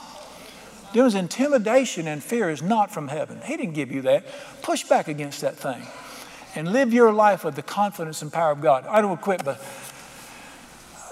There's 0.93 1.15
intimidation 1.15 2.07
and 2.07 2.23
fear 2.23 2.49
is 2.49 2.61
not 2.61 2.91
from 2.91 3.07
heaven. 3.07 3.41
He 3.45 3.57
didn't 3.57 3.73
give 3.73 3.91
you 3.91 4.01
that. 4.03 4.25
Push 4.61 4.85
back 4.85 5.07
against 5.07 5.41
that 5.41 5.55
thing 5.55 5.81
and 6.55 6.71
live 6.71 6.93
your 6.93 7.13
life 7.13 7.43
with 7.43 7.55
the 7.55 7.61
confidence 7.61 8.21
and 8.21 8.31
power 8.31 8.51
of 8.51 8.61
God. 8.61 8.85
I 8.87 9.01
don't 9.01 9.21
quit, 9.21 9.43
but 9.43 9.61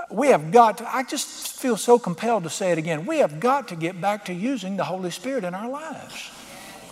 we 0.10 0.30
have 0.30 0.52
got 0.52 0.80
to, 0.80 0.96
I 0.96 1.04
just 1.04 1.60
feel 1.60 1.78
so 1.78 2.00
compelled 2.00 2.44
to 2.44 2.50
say 2.50 2.72
it 2.72 2.78
again. 2.78 3.06
We 3.06 3.20
have 3.20 3.40
got 3.40 3.68
to 3.70 3.76
get 3.76 4.00
back 4.00 4.26
to 4.26 4.34
using 4.34 4.78
the 4.78 4.86
Holy 4.86 5.12
Spirit 5.12 5.44
in 5.44 5.54
our 5.54 5.70
lives. 5.70 6.32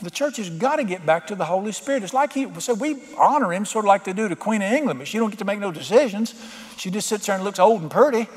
The 0.01 0.11
church 0.11 0.37
has 0.37 0.49
got 0.49 0.77
to 0.77 0.83
get 0.83 1.05
back 1.05 1.27
to 1.27 1.35
the 1.35 1.45
Holy 1.45 1.71
Spirit. 1.71 2.03
It's 2.03 2.13
like 2.13 2.33
he 2.33 2.47
said, 2.59 2.79
we 2.79 3.01
honor 3.17 3.53
him 3.53 3.65
sort 3.65 3.85
of 3.85 3.87
like 3.87 4.03
they 4.03 4.11
do 4.11 4.27
to 4.27 4.35
Queen 4.35 4.61
of 4.61 4.71
England, 4.71 4.99
but 4.99 5.07
she 5.07 5.17
don't 5.17 5.29
get 5.29 5.39
to 5.39 5.45
make 5.45 5.59
no 5.59 5.71
decisions. 5.71 6.35
She 6.77 6.91
just 6.91 7.07
sits 7.07 7.27
there 7.27 7.35
and 7.35 7.43
looks 7.43 7.59
old 7.59 7.81
and 7.81 7.89
pretty. 7.89 8.27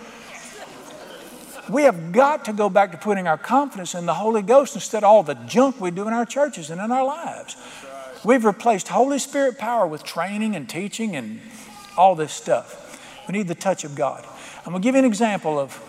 We 1.68 1.82
have 1.82 2.12
got 2.12 2.44
to 2.44 2.52
go 2.52 2.70
back 2.70 2.92
to 2.92 2.98
putting 2.98 3.26
our 3.26 3.38
confidence 3.38 3.94
in 3.94 4.06
the 4.06 4.14
Holy 4.14 4.42
Ghost 4.42 4.74
instead 4.74 5.02
of 5.02 5.10
all 5.10 5.22
the 5.22 5.34
junk 5.34 5.80
we 5.80 5.90
do 5.90 6.06
in 6.06 6.14
our 6.14 6.26
churches 6.26 6.70
and 6.70 6.80
in 6.80 6.92
our 6.92 7.04
lives. 7.04 7.56
We've 8.24 8.44
replaced 8.44 8.88
Holy 8.88 9.18
Spirit 9.18 9.58
power 9.58 9.86
with 9.86 10.04
training 10.04 10.54
and 10.54 10.68
teaching 10.68 11.16
and 11.16 11.40
all 11.96 12.14
this 12.14 12.32
stuff. 12.32 13.26
We 13.26 13.32
need 13.32 13.48
the 13.48 13.54
touch 13.54 13.84
of 13.84 13.94
God. 13.94 14.24
I'm 14.64 14.72
going 14.72 14.82
to 14.82 14.86
give 14.86 14.94
you 14.94 15.00
an 15.00 15.04
example 15.04 15.58
of 15.58 15.80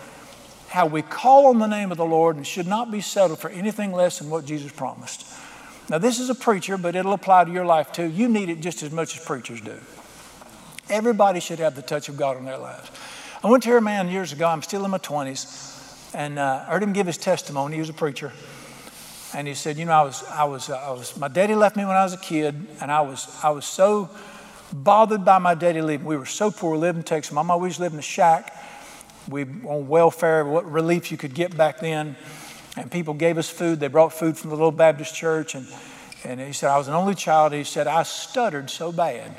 how 0.68 0.86
we 0.86 1.02
call 1.02 1.46
on 1.46 1.58
the 1.58 1.66
name 1.66 1.90
of 1.90 1.96
the 1.96 2.04
Lord 2.04 2.36
and 2.36 2.46
should 2.46 2.66
not 2.66 2.90
be 2.90 3.00
settled 3.00 3.38
for 3.38 3.50
anything 3.50 3.92
less 3.92 4.18
than 4.18 4.30
what 4.30 4.44
Jesus 4.44 4.70
promised. 4.72 5.26
Now, 5.88 5.98
this 5.98 6.20
is 6.20 6.28
a 6.28 6.34
preacher, 6.34 6.76
but 6.76 6.94
it'll 6.94 7.14
apply 7.14 7.44
to 7.44 7.50
your 7.50 7.64
life 7.64 7.92
too. 7.92 8.04
You 8.04 8.28
need 8.28 8.50
it 8.50 8.60
just 8.60 8.82
as 8.82 8.90
much 8.90 9.16
as 9.16 9.24
preachers 9.24 9.60
do. 9.60 9.78
Everybody 10.90 11.40
should 11.40 11.58
have 11.58 11.74
the 11.74 11.82
touch 11.82 12.08
of 12.08 12.16
God 12.16 12.36
in 12.36 12.44
their 12.44 12.58
lives. 12.58 12.90
I 13.42 13.48
went 13.48 13.62
to 13.62 13.68
hear 13.68 13.78
a 13.78 13.82
man 13.82 14.08
years 14.08 14.32
ago, 14.32 14.48
I'm 14.48 14.62
still 14.62 14.84
in 14.84 14.90
my 14.90 14.98
20s, 14.98 16.12
and 16.12 16.40
uh, 16.40 16.64
heard 16.64 16.82
him 16.82 16.92
give 16.92 17.06
his 17.06 17.16
testimony. 17.16 17.76
He 17.76 17.80
was 17.80 17.88
a 17.88 17.92
preacher. 17.92 18.32
And 19.32 19.46
he 19.46 19.54
said, 19.54 19.76
You 19.76 19.84
know, 19.84 19.92
I 19.92 20.02
was, 20.02 20.24
I 20.24 20.42
was, 20.42 20.68
uh, 20.68 20.76
I 20.76 20.90
was, 20.90 21.16
my 21.16 21.28
daddy 21.28 21.54
left 21.54 21.76
me 21.76 21.84
when 21.84 21.94
I 21.94 22.02
was 22.02 22.14
a 22.14 22.18
kid, 22.18 22.66
and 22.80 22.90
I 22.90 23.00
was, 23.02 23.28
I 23.44 23.50
was 23.50 23.64
so 23.64 24.10
bothered 24.72 25.24
by 25.24 25.38
my 25.38 25.54
daddy 25.54 25.80
leaving. 25.80 26.04
We 26.04 26.16
were 26.16 26.26
so 26.26 26.50
poor, 26.50 26.76
living 26.76 27.00
in 27.00 27.04
Texas. 27.04 27.32
My 27.32 27.56
used 27.64 27.78
to 27.78 27.84
in 27.84 27.94
a 27.94 28.02
shack. 28.02 28.56
We 29.28 29.42
on 29.42 29.86
welfare, 29.86 30.44
what 30.44 30.68
relief 30.68 31.12
you 31.12 31.16
could 31.16 31.34
get 31.34 31.56
back 31.56 31.78
then. 31.78 32.16
And 32.76 32.90
people 32.90 33.14
gave 33.14 33.38
us 33.38 33.48
food. 33.48 33.78
They 33.78 33.88
brought 33.88 34.12
food 34.12 34.36
from 34.36 34.50
the 34.50 34.56
little 34.56 34.72
Baptist 34.72 35.14
church. 35.14 35.54
And, 35.54 35.68
and 36.24 36.40
he 36.40 36.52
said, 36.52 36.70
I 36.70 36.78
was 36.78 36.88
an 36.88 36.94
only 36.94 37.14
child. 37.14 37.52
He 37.52 37.62
said, 37.62 37.86
I 37.86 38.02
stuttered 38.02 38.68
so 38.68 38.90
bad. 38.90 39.32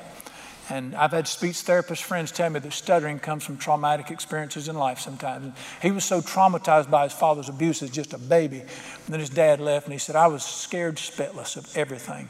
And 0.70 0.95
I've 0.95 1.11
had 1.11 1.28
speech 1.28 1.57
therapist 1.61 2.03
friends 2.03 2.32
tell 2.32 2.49
me 2.49 2.59
that 2.59 2.74
stuttering 2.74 3.20
comes 3.20 3.43
from 3.43 3.57
traumatic 3.57 4.11
experiences 4.11 4.67
in 4.67 4.76
life 4.76 4.99
sometimes. 4.99 5.45
And 5.45 5.53
he 5.82 5.89
was 5.89 6.05
so 6.05 6.22
traumatized 6.22 6.91
by 6.91 7.03
his 7.03 7.13
father's 7.13 7.49
abuse 7.49 7.82
as 7.82 7.89
just 7.89 8.13
a 8.13 8.20
baby. 8.20 8.59
And 8.59 8.70
then 9.07 9.20
his 9.20 9.32
dad 9.32 9.59
left, 9.59 9.88
and 9.88 9.93
he 9.93 9.99
said, 9.99 10.15
I 10.15 10.28
was 10.28 10.43
scared 10.43 10.97
spitless 10.97 11.57
of 11.57 11.76
everything 11.76 12.30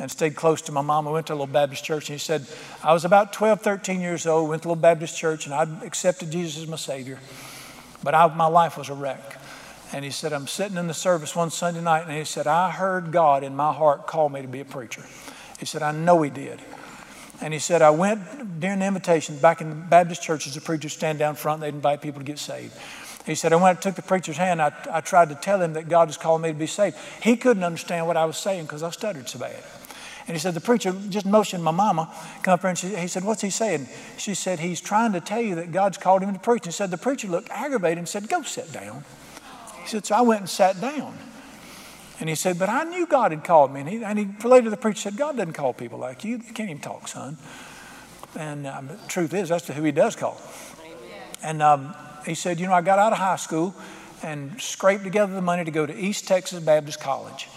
and 0.00 0.10
stayed 0.10 0.34
close 0.34 0.62
to 0.62 0.72
my 0.72 0.80
mom. 0.80 1.06
I 1.06 1.10
went 1.12 1.28
to 1.28 1.32
a 1.32 1.34
little 1.34 1.46
Baptist 1.46 1.84
church, 1.84 2.08
and 2.08 2.18
he 2.18 2.24
said, 2.24 2.46
I 2.82 2.92
was 2.92 3.04
about 3.04 3.32
12, 3.32 3.60
13 3.60 4.00
years 4.00 4.26
old, 4.26 4.48
went 4.48 4.62
to 4.62 4.68
a 4.68 4.70
little 4.70 4.82
Baptist 4.82 5.16
church, 5.16 5.46
and 5.46 5.54
I 5.54 5.66
accepted 5.84 6.30
Jesus 6.30 6.62
as 6.62 6.68
my 6.68 6.76
Savior. 6.76 7.18
But 8.02 8.14
I, 8.14 8.32
my 8.34 8.46
life 8.46 8.76
was 8.76 8.88
a 8.88 8.94
wreck. 8.94 9.38
And 9.92 10.04
he 10.04 10.10
said, 10.10 10.32
I'm 10.32 10.46
sitting 10.46 10.76
in 10.76 10.86
the 10.86 10.94
service 10.94 11.34
one 11.34 11.50
Sunday 11.50 11.80
night, 11.80 12.02
and 12.06 12.12
he 12.12 12.24
said, 12.24 12.46
I 12.46 12.70
heard 12.70 13.10
God 13.10 13.42
in 13.42 13.56
my 13.56 13.72
heart 13.72 14.06
call 14.06 14.28
me 14.28 14.42
to 14.42 14.48
be 14.48 14.60
a 14.60 14.64
preacher. 14.64 15.04
He 15.58 15.66
said, 15.66 15.82
I 15.82 15.92
know 15.92 16.22
He 16.22 16.30
did. 16.30 16.60
And 17.40 17.52
he 17.52 17.60
said, 17.60 17.82
I 17.82 17.90
went 17.90 18.60
during 18.60 18.80
the 18.80 18.86
invitation 18.86 19.38
back 19.38 19.60
in 19.60 19.70
the 19.70 19.76
Baptist 19.76 20.22
churches, 20.22 20.54
the 20.54 20.60
preachers 20.60 20.92
stand 20.92 21.18
down 21.18 21.36
front, 21.36 21.60
they'd 21.60 21.68
invite 21.68 22.02
people 22.02 22.20
to 22.20 22.24
get 22.24 22.38
saved. 22.38 22.74
He 23.24 23.34
said, 23.34 23.52
I 23.52 23.56
went 23.56 23.76
and 23.76 23.82
took 23.82 23.94
the 23.94 24.02
preacher's 24.02 24.38
hand. 24.38 24.60
I, 24.60 24.72
I 24.90 25.02
tried 25.02 25.28
to 25.28 25.34
tell 25.34 25.60
him 25.60 25.74
that 25.74 25.88
God 25.88 26.08
has 26.08 26.16
called 26.16 26.40
me 26.40 26.48
to 26.48 26.54
be 26.54 26.66
saved. 26.66 26.96
He 27.22 27.36
couldn't 27.36 27.62
understand 27.62 28.06
what 28.06 28.16
I 28.16 28.24
was 28.24 28.38
saying 28.38 28.64
because 28.64 28.82
I 28.82 28.90
stuttered 28.90 29.28
so 29.28 29.38
bad. 29.38 29.62
And 30.26 30.34
he 30.34 30.40
said, 30.40 30.54
The 30.54 30.60
preacher 30.60 30.94
just 31.08 31.26
motioned 31.26 31.62
my 31.62 31.70
mama 31.70 32.12
come 32.42 32.54
up 32.54 32.60
here 32.60 32.70
and 32.70 32.78
she, 32.78 32.94
he 32.96 33.06
said, 33.06 33.24
What's 33.24 33.42
he 33.42 33.50
saying? 33.50 33.88
She 34.16 34.34
said, 34.34 34.60
He's 34.60 34.80
trying 34.80 35.12
to 35.12 35.20
tell 35.20 35.40
you 35.40 35.54
that 35.56 35.72
God's 35.72 35.98
called 35.98 36.22
him 36.22 36.32
to 36.32 36.38
preach. 36.38 36.62
And 36.62 36.72
he 36.72 36.72
said, 36.72 36.90
The 36.90 36.98
preacher 36.98 37.28
looked 37.28 37.50
aggravated 37.50 37.98
and 37.98 38.08
said, 38.08 38.28
Go 38.28 38.42
sit 38.42 38.72
down. 38.72 39.04
He 39.82 39.88
said, 39.88 40.06
So 40.06 40.14
I 40.14 40.20
went 40.22 40.40
and 40.40 40.50
sat 40.50 40.80
down. 40.80 41.16
And 42.20 42.28
he 42.28 42.34
said, 42.34 42.58
But 42.58 42.68
I 42.68 42.84
knew 42.84 43.06
God 43.06 43.30
had 43.30 43.44
called 43.44 43.72
me. 43.72 43.80
And, 43.80 43.88
he, 43.88 44.04
and 44.04 44.18
he, 44.18 44.48
later 44.48 44.70
the 44.70 44.76
preacher 44.76 45.00
said, 45.00 45.16
God 45.16 45.36
doesn't 45.36 45.52
call 45.52 45.72
people 45.72 45.98
like 45.98 46.24
you. 46.24 46.38
You 46.38 46.52
can't 46.52 46.70
even 46.70 46.80
talk, 46.80 47.08
son. 47.08 47.38
And 48.36 48.66
um, 48.66 48.88
the 48.88 48.98
truth 49.08 49.34
is, 49.34 49.48
that's 49.48 49.66
who 49.68 49.82
he 49.82 49.92
does 49.92 50.16
call. 50.16 50.40
And 51.42 51.62
um, 51.62 51.94
he 52.26 52.34
said, 52.34 52.58
You 52.58 52.66
know, 52.66 52.72
I 52.72 52.82
got 52.82 52.98
out 52.98 53.12
of 53.12 53.18
high 53.18 53.36
school 53.36 53.74
and 54.22 54.60
scraped 54.60 55.04
together 55.04 55.32
the 55.32 55.42
money 55.42 55.64
to 55.64 55.70
go 55.70 55.86
to 55.86 55.96
East 55.96 56.26
Texas 56.26 56.60
Baptist 56.60 57.00
College. 57.00 57.48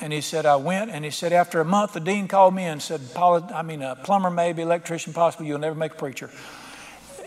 And 0.00 0.12
he 0.12 0.20
said, 0.20 0.46
I 0.46 0.56
went, 0.56 0.92
and 0.92 1.04
he 1.04 1.10
said, 1.10 1.32
after 1.32 1.60
a 1.60 1.64
month, 1.64 1.94
the 1.94 2.00
dean 2.00 2.28
called 2.28 2.54
me 2.54 2.64
and 2.64 2.80
said, 2.80 3.00
I 3.16 3.62
mean, 3.62 3.82
a 3.82 3.96
plumber, 3.96 4.30
maybe, 4.30 4.62
electrician, 4.62 5.12
possibly, 5.12 5.48
you'll 5.48 5.58
never 5.58 5.74
make 5.74 5.92
a 5.92 5.96
preacher. 5.96 6.30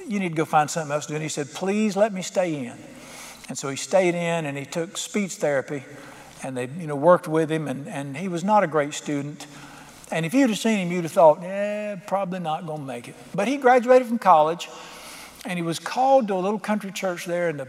You 0.07 0.19
need 0.21 0.29
to 0.29 0.35
go 0.35 0.45
find 0.45 0.69
something 0.69 0.93
else 0.93 1.05
to 1.07 1.09
do. 1.09 1.15
And 1.15 1.23
he 1.23 1.27
said, 1.27 1.49
please 1.49 1.97
let 1.97 2.13
me 2.13 2.21
stay 2.21 2.65
in. 2.65 2.77
And 3.49 3.57
so 3.57 3.67
he 3.67 3.75
stayed 3.75 4.15
in 4.15 4.45
and 4.45 4.57
he 4.57 4.63
took 4.63 4.97
speech 4.97 5.33
therapy 5.33 5.83
and 6.43 6.57
they 6.57 6.67
you 6.67 6.87
know, 6.87 6.95
worked 6.95 7.27
with 7.27 7.51
him, 7.51 7.67
and, 7.67 7.87
and 7.87 8.17
he 8.17 8.27
was 8.27 8.43
not 8.43 8.63
a 8.63 8.67
great 8.67 8.93
student. 8.93 9.47
And 10.11 10.25
if 10.25 10.33
you'd 10.33 10.49
have 10.49 10.59
seen 10.59 10.79
him, 10.79 10.91
you'd 10.91 11.03
have 11.03 11.11
thought, 11.11 11.41
yeah, 11.41 11.95
probably 12.07 12.39
not 12.39 12.65
going 12.65 12.79
to 12.79 12.85
make 12.85 13.07
it. 13.07 13.15
But 13.33 13.47
he 13.47 13.57
graduated 13.57 14.07
from 14.07 14.19
college, 14.19 14.69
and 15.45 15.57
he 15.57 15.63
was 15.63 15.79
called 15.79 16.27
to 16.27 16.35
a 16.35 16.41
little 16.41 16.59
country 16.59 16.91
church 16.91 17.25
there 17.25 17.49
in 17.49 17.57
the 17.57 17.65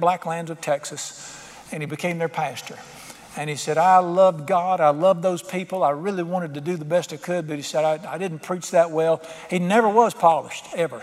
black 0.00 0.24
lands 0.24 0.50
of 0.50 0.60
Texas, 0.60 1.38
and 1.70 1.82
he 1.82 1.86
became 1.86 2.18
their 2.18 2.28
pastor. 2.28 2.78
And 3.36 3.48
he 3.48 3.56
said, 3.56 3.78
I 3.78 3.98
loved 3.98 4.46
God. 4.46 4.80
I 4.80 4.90
loved 4.90 5.22
those 5.22 5.42
people. 5.42 5.82
I 5.82 5.90
really 5.90 6.22
wanted 6.22 6.54
to 6.54 6.60
do 6.60 6.76
the 6.76 6.84
best 6.84 7.12
I 7.12 7.16
could, 7.16 7.46
but 7.46 7.56
he 7.56 7.62
said, 7.62 7.84
I, 7.84 8.14
I 8.14 8.18
didn't 8.18 8.40
preach 8.40 8.70
that 8.72 8.90
well. 8.90 9.22
He 9.48 9.58
never 9.58 9.88
was 9.88 10.12
polished, 10.12 10.66
ever, 10.74 11.02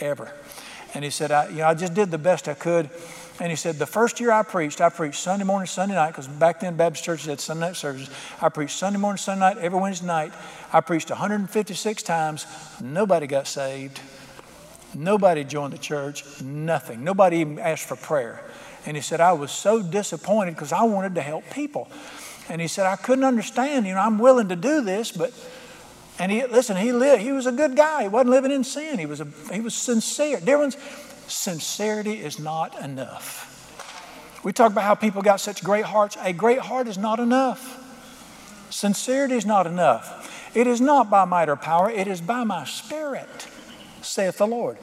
ever. 0.00 0.32
And 0.94 1.04
he 1.04 1.10
said, 1.10 1.30
I, 1.30 1.48
you 1.48 1.58
know, 1.58 1.66
I 1.66 1.74
just 1.74 1.94
did 1.94 2.10
the 2.10 2.18
best 2.18 2.48
I 2.48 2.54
could. 2.54 2.90
And 3.40 3.50
he 3.50 3.56
said, 3.56 3.76
The 3.78 3.86
first 3.86 4.20
year 4.20 4.30
I 4.30 4.42
preached, 4.42 4.80
I 4.80 4.88
preached 4.88 5.20
Sunday 5.20 5.44
morning, 5.44 5.66
Sunday 5.66 5.94
night, 5.94 6.10
because 6.10 6.28
back 6.28 6.60
then 6.60 6.76
Baptist 6.76 7.04
churches 7.04 7.26
had 7.26 7.40
Sunday 7.40 7.66
night 7.66 7.76
services. 7.76 8.10
I 8.40 8.48
preached 8.48 8.76
Sunday 8.76 8.98
morning, 8.98 9.18
Sunday 9.18 9.40
night, 9.40 9.58
every 9.58 9.78
Wednesday 9.78 10.06
night. 10.06 10.32
I 10.72 10.80
preached 10.80 11.10
156 11.10 12.02
times. 12.02 12.46
Nobody 12.80 13.26
got 13.26 13.46
saved. 13.46 14.00
Nobody 14.94 15.42
joined 15.42 15.72
the 15.72 15.78
church. 15.78 16.42
Nothing. 16.42 17.02
Nobody 17.02 17.38
even 17.38 17.58
asked 17.58 17.88
for 17.88 17.96
prayer. 17.96 18.40
And 18.86 18.96
he 18.96 19.02
said, 19.02 19.20
I 19.20 19.32
was 19.32 19.50
so 19.50 19.82
disappointed 19.82 20.54
because 20.54 20.72
I 20.72 20.84
wanted 20.84 21.16
to 21.16 21.22
help 21.22 21.44
people. 21.50 21.88
And 22.48 22.60
he 22.60 22.68
said, 22.68 22.86
I 22.86 22.96
couldn't 22.96 23.24
understand. 23.24 23.86
You 23.86 23.94
know, 23.94 24.00
I'm 24.00 24.18
willing 24.18 24.48
to 24.48 24.56
do 24.56 24.82
this, 24.82 25.10
but 25.10 25.32
and 26.18 26.30
he 26.30 26.46
listen, 26.46 26.76
he 26.76 26.92
lived, 26.92 27.22
he 27.22 27.32
was 27.32 27.46
a 27.46 27.52
good 27.52 27.74
guy. 27.74 28.02
He 28.02 28.08
wasn't 28.08 28.30
living 28.30 28.52
in 28.52 28.62
sin. 28.62 28.98
He 28.98 29.06
was 29.06 29.20
a, 29.20 29.26
he 29.52 29.60
was 29.60 29.74
sincere. 29.74 30.38
Dear 30.38 30.58
ones, 30.58 30.76
sincerity 31.28 32.20
is 32.20 32.38
not 32.38 32.78
enough. 32.82 33.50
We 34.44 34.52
talk 34.52 34.72
about 34.72 34.84
how 34.84 34.94
people 34.94 35.22
got 35.22 35.40
such 35.40 35.64
great 35.64 35.84
hearts. 35.84 36.16
A 36.22 36.32
great 36.32 36.58
heart 36.58 36.86
is 36.86 36.98
not 36.98 37.18
enough. 37.18 37.80
Sincerity 38.70 39.34
is 39.34 39.46
not 39.46 39.66
enough. 39.66 40.30
It 40.54 40.66
is 40.66 40.80
not 40.80 41.10
by 41.10 41.24
might 41.24 41.48
or 41.48 41.56
power, 41.56 41.90
it 41.90 42.06
is 42.06 42.20
by 42.20 42.44
my 42.44 42.64
spirit, 42.64 43.48
saith 44.02 44.38
the 44.38 44.46
Lord. 44.46 44.78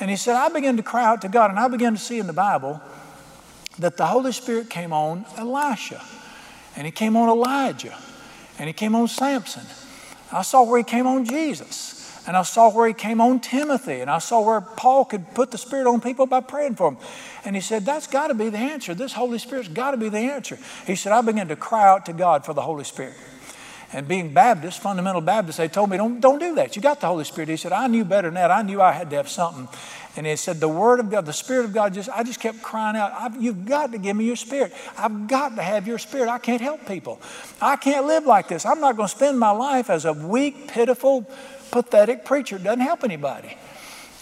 And 0.00 0.10
he 0.10 0.16
said, 0.16 0.34
I 0.34 0.48
began 0.48 0.76
to 0.78 0.82
cry 0.82 1.04
out 1.04 1.22
to 1.22 1.28
God, 1.28 1.50
and 1.50 1.58
I 1.58 1.68
began 1.68 1.94
to 1.94 2.00
see 2.00 2.18
in 2.18 2.26
the 2.26 2.32
Bible 2.32 2.80
that 3.78 3.96
the 3.96 4.06
Holy 4.06 4.32
Spirit 4.32 4.68
came 4.68 4.92
on 4.92 5.24
Elisha, 5.36 6.02
and 6.74 6.86
he 6.86 6.90
came 6.90 7.16
on 7.16 7.28
Elijah, 7.28 7.96
and 8.58 8.66
he 8.66 8.72
came 8.72 8.94
on 8.94 9.06
Samson. 9.06 9.64
I 10.32 10.42
saw 10.42 10.64
where 10.64 10.78
he 10.78 10.84
came 10.84 11.06
on 11.06 11.24
Jesus. 11.24 11.91
And 12.26 12.36
I 12.36 12.42
saw 12.42 12.70
where 12.70 12.86
he 12.86 12.94
came 12.94 13.20
on 13.20 13.40
Timothy, 13.40 14.00
and 14.00 14.08
I 14.08 14.18
saw 14.18 14.40
where 14.40 14.60
Paul 14.60 15.04
could 15.04 15.34
put 15.34 15.50
the 15.50 15.58
Spirit 15.58 15.88
on 15.88 16.00
people 16.00 16.26
by 16.26 16.40
praying 16.40 16.76
for 16.76 16.90
them. 16.90 17.00
And 17.44 17.56
he 17.56 17.62
said, 17.62 17.84
That's 17.84 18.06
got 18.06 18.28
to 18.28 18.34
be 18.34 18.48
the 18.48 18.58
answer. 18.58 18.94
This 18.94 19.12
Holy 19.12 19.38
Spirit's 19.38 19.68
got 19.68 19.90
to 19.90 19.96
be 19.96 20.08
the 20.08 20.18
answer. 20.18 20.56
He 20.86 20.94
said, 20.94 21.12
I 21.12 21.20
began 21.20 21.48
to 21.48 21.56
cry 21.56 21.88
out 21.88 22.06
to 22.06 22.12
God 22.12 22.44
for 22.44 22.54
the 22.54 22.62
Holy 22.62 22.84
Spirit. 22.84 23.14
And 23.94 24.08
being 24.08 24.32
Baptist, 24.32 24.80
fundamental 24.80 25.20
Baptist, 25.20 25.58
they 25.58 25.68
told 25.68 25.90
me, 25.90 25.98
don't, 25.98 26.18
don't 26.18 26.38
do 26.38 26.54
that. 26.54 26.76
You 26.76 26.80
got 26.80 27.00
the 27.00 27.08
Holy 27.08 27.24
Spirit. 27.24 27.50
He 27.50 27.56
said, 27.56 27.72
I 27.72 27.88
knew 27.88 28.04
better 28.04 28.28
than 28.28 28.34
that. 28.34 28.50
I 28.50 28.62
knew 28.62 28.80
I 28.80 28.92
had 28.92 29.10
to 29.10 29.16
have 29.16 29.28
something. 29.28 29.68
And 30.14 30.26
he 30.26 30.36
said, 30.36 30.60
the 30.60 30.68
Word 30.68 31.00
of 31.00 31.10
God, 31.10 31.24
the 31.24 31.32
Spirit 31.32 31.64
of 31.64 31.72
God, 31.72 31.94
just 31.94 32.10
I 32.10 32.22
just 32.22 32.38
kept 32.38 32.62
crying 32.62 32.96
out, 32.96 33.40
You've 33.40 33.64
got 33.64 33.92
to 33.92 33.98
give 33.98 34.14
me 34.14 34.26
your 34.26 34.36
Spirit. 34.36 34.72
I've 34.98 35.26
got 35.26 35.56
to 35.56 35.62
have 35.62 35.86
your 35.86 35.98
Spirit. 35.98 36.28
I 36.28 36.38
can't 36.38 36.60
help 36.60 36.86
people. 36.86 37.20
I 37.60 37.76
can't 37.76 38.06
live 38.06 38.26
like 38.26 38.48
this. 38.48 38.66
I'm 38.66 38.80
not 38.80 38.96
going 38.96 39.08
to 39.08 39.14
spend 39.14 39.38
my 39.38 39.52
life 39.52 39.88
as 39.88 40.04
a 40.04 40.12
weak, 40.12 40.68
pitiful, 40.68 41.26
pathetic 41.70 42.24
preacher. 42.24 42.56
It 42.56 42.64
doesn't 42.64 42.80
help 42.80 43.04
anybody. 43.04 43.56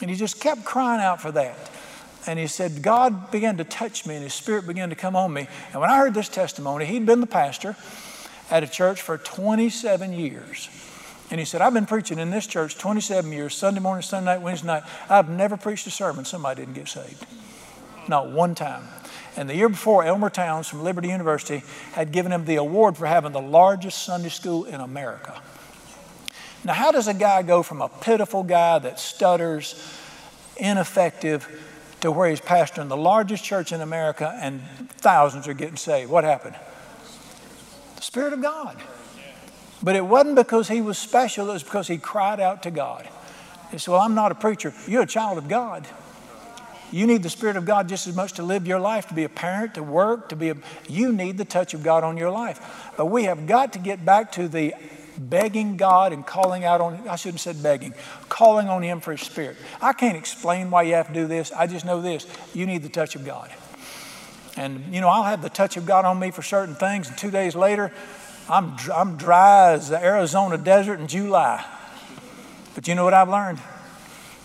And 0.00 0.08
he 0.08 0.16
just 0.16 0.40
kept 0.40 0.64
crying 0.64 1.00
out 1.00 1.20
for 1.20 1.32
that. 1.32 1.58
And 2.26 2.38
he 2.38 2.46
said, 2.46 2.82
God 2.82 3.30
began 3.30 3.56
to 3.56 3.64
touch 3.64 4.06
me 4.06 4.14
and 4.14 4.22
his 4.22 4.34
spirit 4.34 4.66
began 4.66 4.90
to 4.90 4.94
come 4.94 5.16
on 5.16 5.32
me. 5.32 5.48
And 5.72 5.80
when 5.80 5.90
I 5.90 5.96
heard 5.96 6.14
this 6.14 6.28
testimony, 6.28 6.84
he'd 6.84 7.06
been 7.06 7.20
the 7.20 7.26
pastor 7.26 7.76
at 8.50 8.62
a 8.62 8.66
church 8.66 9.00
for 9.00 9.16
27 9.18 10.12
years. 10.12 10.68
And 11.30 11.38
he 11.38 11.46
said, 11.46 11.60
I've 11.60 11.74
been 11.74 11.86
preaching 11.86 12.18
in 12.18 12.30
this 12.30 12.46
church 12.46 12.76
27 12.76 13.30
years, 13.30 13.54
Sunday 13.54 13.80
morning, 13.80 14.02
Sunday 14.02 14.32
night, 14.32 14.42
Wednesday 14.42 14.66
night. 14.66 14.82
I've 15.08 15.28
never 15.28 15.56
preached 15.56 15.86
a 15.86 15.90
sermon 15.90 16.24
somebody 16.24 16.62
didn't 16.62 16.74
get 16.74 16.88
saved. 16.88 17.24
Not 18.08 18.30
one 18.30 18.56
time. 18.56 18.82
And 19.36 19.48
the 19.48 19.54
year 19.54 19.68
before, 19.68 20.04
Elmer 20.04 20.30
Towns 20.30 20.66
from 20.66 20.82
Liberty 20.82 21.08
University 21.08 21.62
had 21.92 22.10
given 22.10 22.32
him 22.32 22.44
the 22.46 22.56
award 22.56 22.96
for 22.96 23.06
having 23.06 23.30
the 23.30 23.40
largest 23.40 24.02
Sunday 24.02 24.28
school 24.28 24.64
in 24.64 24.80
America. 24.80 25.40
Now, 26.64 26.74
how 26.74 26.90
does 26.90 27.06
a 27.06 27.14
guy 27.14 27.42
go 27.42 27.62
from 27.62 27.80
a 27.80 27.88
pitiful 27.88 28.42
guy 28.42 28.80
that 28.80 28.98
stutters, 28.98 29.96
ineffective, 30.56 31.48
to 32.00 32.10
where 32.10 32.28
he's 32.28 32.40
pastoring 32.40 32.88
the 32.88 32.96
largest 32.96 33.44
church 33.44 33.72
in 33.72 33.80
America 33.80 34.36
and 34.42 34.60
thousands 34.98 35.46
are 35.46 35.54
getting 35.54 35.76
saved? 35.76 36.10
What 36.10 36.24
happened? 36.24 36.56
The 37.96 38.02
Spirit 38.02 38.32
of 38.32 38.42
God. 38.42 38.76
But 39.82 39.96
it 39.96 40.04
wasn't 40.04 40.36
because 40.36 40.68
he 40.68 40.80
was 40.80 40.98
special, 40.98 41.50
it 41.50 41.54
was 41.54 41.62
because 41.62 41.88
he 41.88 41.98
cried 41.98 42.40
out 42.40 42.62
to 42.64 42.70
God. 42.70 43.08
He 43.70 43.78
said, 43.78 43.92
Well, 43.92 44.00
I'm 44.00 44.14
not 44.14 44.32
a 44.32 44.34
preacher. 44.34 44.74
You're 44.86 45.02
a 45.02 45.06
child 45.06 45.38
of 45.38 45.48
God. 45.48 45.86
You 46.92 47.06
need 47.06 47.22
the 47.22 47.30
Spirit 47.30 47.56
of 47.56 47.64
God 47.64 47.88
just 47.88 48.08
as 48.08 48.16
much 48.16 48.32
to 48.34 48.42
live 48.42 48.66
your 48.66 48.80
life, 48.80 49.06
to 49.08 49.14
be 49.14 49.22
a 49.22 49.28
parent, 49.28 49.74
to 49.74 49.82
work, 49.82 50.28
to 50.30 50.36
be 50.36 50.50
a. 50.50 50.56
You 50.88 51.12
need 51.12 51.38
the 51.38 51.44
touch 51.44 51.72
of 51.72 51.82
God 51.82 52.02
on 52.02 52.16
your 52.16 52.30
life. 52.30 52.92
But 52.96 53.06
we 53.06 53.24
have 53.24 53.46
got 53.46 53.72
to 53.74 53.78
get 53.78 54.04
back 54.04 54.32
to 54.32 54.48
the 54.48 54.74
begging 55.16 55.76
God 55.76 56.12
and 56.12 56.26
calling 56.26 56.64
out 56.64 56.80
on, 56.80 57.06
I 57.08 57.16
shouldn't 57.16 57.42
have 57.42 57.56
said 57.56 57.62
begging, 57.62 57.94
calling 58.28 58.68
on 58.68 58.82
Him 58.82 59.00
for 59.00 59.12
His 59.12 59.20
Spirit. 59.20 59.56
I 59.80 59.92
can't 59.92 60.16
explain 60.16 60.70
why 60.70 60.82
you 60.82 60.94
have 60.94 61.08
to 61.08 61.14
do 61.14 61.26
this. 61.26 61.52
I 61.52 61.66
just 61.66 61.84
know 61.84 62.00
this 62.00 62.26
you 62.54 62.66
need 62.66 62.82
the 62.82 62.88
touch 62.88 63.14
of 63.14 63.24
God. 63.24 63.50
And, 64.56 64.92
you 64.92 65.00
know, 65.00 65.08
I'll 65.08 65.22
have 65.22 65.42
the 65.42 65.48
touch 65.48 65.76
of 65.76 65.86
God 65.86 66.04
on 66.04 66.18
me 66.18 66.32
for 66.32 66.42
certain 66.42 66.74
things, 66.74 67.08
and 67.08 67.16
two 67.16 67.30
days 67.30 67.54
later, 67.54 67.92
I'm, 68.50 68.74
I'm 68.92 69.16
dry 69.16 69.74
as 69.74 69.90
the 69.90 70.04
Arizona 70.04 70.58
desert 70.58 70.98
in 70.98 71.06
July. 71.06 71.64
But 72.74 72.88
you 72.88 72.96
know 72.96 73.04
what 73.04 73.14
I've 73.14 73.28
learned? 73.28 73.60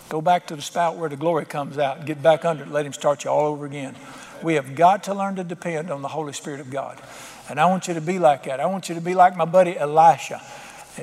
Go 0.10 0.22
back 0.22 0.46
to 0.48 0.56
the 0.56 0.62
spout 0.62 0.98
where 0.98 1.10
the 1.10 1.16
glory 1.16 1.46
comes 1.46 1.80
out. 1.80 2.06
Get 2.06 2.22
back 2.22 2.46
under 2.46 2.64
it. 2.64 2.72
Let 2.72 2.86
Him 2.86 2.94
start 2.94 3.24
you 3.24 3.32
all 3.32 3.48
over 3.48 3.66
again. 3.66 3.96
We 4.44 4.56
have 4.56 4.76
got 4.76 5.06
to 5.06 5.16
learn 5.16 5.38
to 5.38 5.44
depend 5.44 5.90
on 5.90 6.04
the 6.04 6.08
Holy 6.08 6.34
Spirit 6.34 6.60
of 6.60 6.70
God. 6.70 7.02
And 7.50 7.60
I 7.60 7.66
want 7.66 7.88
you 7.88 7.96
to 7.96 8.02
be 8.02 8.20
like 8.20 8.44
that. 8.44 8.60
I 8.60 8.68
want 8.68 8.90
you 8.90 8.96
to 8.96 9.02
be 9.02 9.16
like 9.16 9.36
my 9.36 9.46
buddy 9.46 9.76
Elisha. 9.76 10.40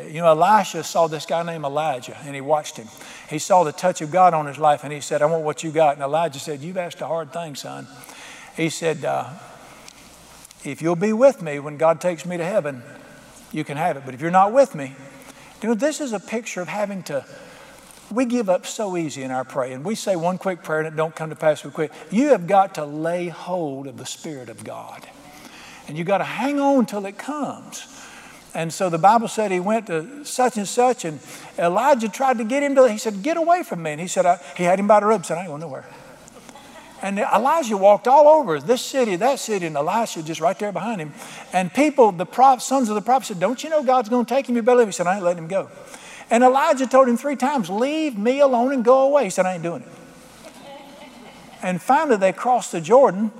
You 0.06 0.20
know, 0.20 0.28
Elisha 0.28 0.84
saw 0.84 1.08
this 1.08 1.26
guy 1.26 1.42
named 1.42 1.64
Elijah 1.64 2.16
and 2.24 2.36
he 2.36 2.40
watched 2.40 2.76
him. 2.76 2.86
He 3.28 3.40
saw 3.40 3.64
the 3.64 3.72
touch 3.72 4.00
of 4.00 4.12
God 4.12 4.32
on 4.32 4.46
his 4.46 4.58
life 4.58 4.84
and 4.84 4.92
he 4.92 5.00
said, 5.00 5.22
I 5.22 5.26
want 5.26 5.42
what 5.42 5.64
you 5.64 5.72
got. 5.72 5.94
And 5.94 6.04
Elijah 6.04 6.38
said, 6.38 6.60
You've 6.60 6.76
asked 6.76 7.00
a 7.00 7.06
hard 7.06 7.32
thing, 7.32 7.56
son. 7.56 7.88
He 8.56 8.68
said, 8.68 9.04
uh, 9.04 9.28
If 10.64 10.80
you'll 10.80 10.96
be 10.96 11.12
with 11.12 11.42
me 11.42 11.58
when 11.58 11.76
God 11.76 12.00
takes 12.00 12.24
me 12.24 12.36
to 12.36 12.44
heaven, 12.44 12.82
you 13.50 13.64
can 13.64 13.76
have 13.76 13.96
it. 13.96 14.04
But 14.04 14.14
if 14.14 14.20
you're 14.20 14.30
not 14.30 14.52
with 14.52 14.74
me, 14.74 14.94
you 15.62 15.68
know, 15.68 15.74
this 15.74 16.00
is 16.00 16.12
a 16.12 16.20
picture 16.20 16.60
of 16.60 16.68
having 16.68 17.02
to 17.04 17.24
we 18.12 18.26
give 18.26 18.50
up 18.50 18.66
so 18.66 18.96
easy 18.96 19.22
in 19.22 19.30
our 19.30 19.44
praying. 19.44 19.84
We 19.84 19.94
say 19.94 20.16
one 20.16 20.36
quick 20.38 20.62
prayer 20.62 20.80
and 20.80 20.88
it 20.88 20.96
don't 20.96 21.14
come 21.14 21.30
to 21.30 21.36
pass 21.36 21.62
so 21.62 21.70
quick. 21.70 21.90
You 22.10 22.28
have 22.28 22.46
got 22.46 22.74
to 22.74 22.84
lay 22.84 23.28
hold 23.28 23.86
of 23.86 23.96
the 23.96 24.04
Spirit 24.04 24.48
of 24.50 24.62
God. 24.64 25.06
And 25.88 25.96
you 25.96 26.04
got 26.04 26.18
to 26.18 26.24
hang 26.24 26.60
on 26.60 26.86
till 26.86 27.06
it 27.06 27.18
comes. 27.18 27.86
And 28.54 28.72
so 28.72 28.90
the 28.90 28.98
Bible 28.98 29.28
said 29.28 29.50
he 29.50 29.60
went 29.60 29.86
to 29.86 30.24
such 30.24 30.58
and 30.58 30.68
such, 30.68 31.06
and 31.06 31.20
Elijah 31.58 32.08
tried 32.08 32.38
to 32.38 32.44
get 32.44 32.62
him 32.62 32.74
to, 32.74 32.86
he 32.86 32.98
said, 32.98 33.22
Get 33.22 33.38
away 33.38 33.62
from 33.62 33.82
me. 33.82 33.92
And 33.92 34.00
he 34.00 34.06
said, 34.06 34.26
I, 34.26 34.38
He 34.56 34.64
had 34.64 34.78
him 34.78 34.86
by 34.86 35.00
the 35.00 35.06
robe, 35.06 35.16
and 35.16 35.26
said, 35.26 35.38
I 35.38 35.40
ain't 35.40 35.48
going 35.48 35.62
nowhere. 35.62 35.86
And 37.02 37.18
Elijah 37.18 37.76
walked 37.76 38.06
all 38.06 38.28
over 38.28 38.60
this 38.60 38.80
city, 38.80 39.16
that 39.16 39.40
city, 39.40 39.66
and 39.66 39.76
Elisha 39.76 40.22
just 40.22 40.40
right 40.40 40.56
there 40.56 40.70
behind 40.70 41.00
him. 41.00 41.12
And 41.52 41.74
people, 41.74 42.12
the 42.12 42.26
sons 42.58 42.88
of 42.88 42.94
the 42.94 43.02
prophets 43.02 43.28
said, 43.28 43.40
Don't 43.40 43.62
you 43.64 43.70
know 43.70 43.82
God's 43.82 44.08
going 44.08 44.24
to 44.24 44.34
take 44.34 44.48
him? 44.48 44.54
You 44.54 44.62
leave. 44.62 44.86
He 44.86 44.92
said, 44.92 45.08
I 45.08 45.16
ain't 45.16 45.24
letting 45.24 45.42
him 45.42 45.48
go. 45.48 45.68
And 46.30 46.44
Elijah 46.44 46.86
told 46.86 47.08
him 47.08 47.16
three 47.16 47.34
times, 47.34 47.68
Leave 47.68 48.16
me 48.16 48.40
alone 48.40 48.72
and 48.72 48.84
go 48.84 49.02
away. 49.02 49.24
He 49.24 49.30
said, 49.30 49.46
I 49.46 49.54
ain't 49.54 49.64
doing 49.64 49.82
it. 49.82 49.88
And 51.62 51.82
finally, 51.82 52.16
they 52.16 52.32
crossed 52.32 52.70
the 52.70 52.80
Jordan. 52.80 53.32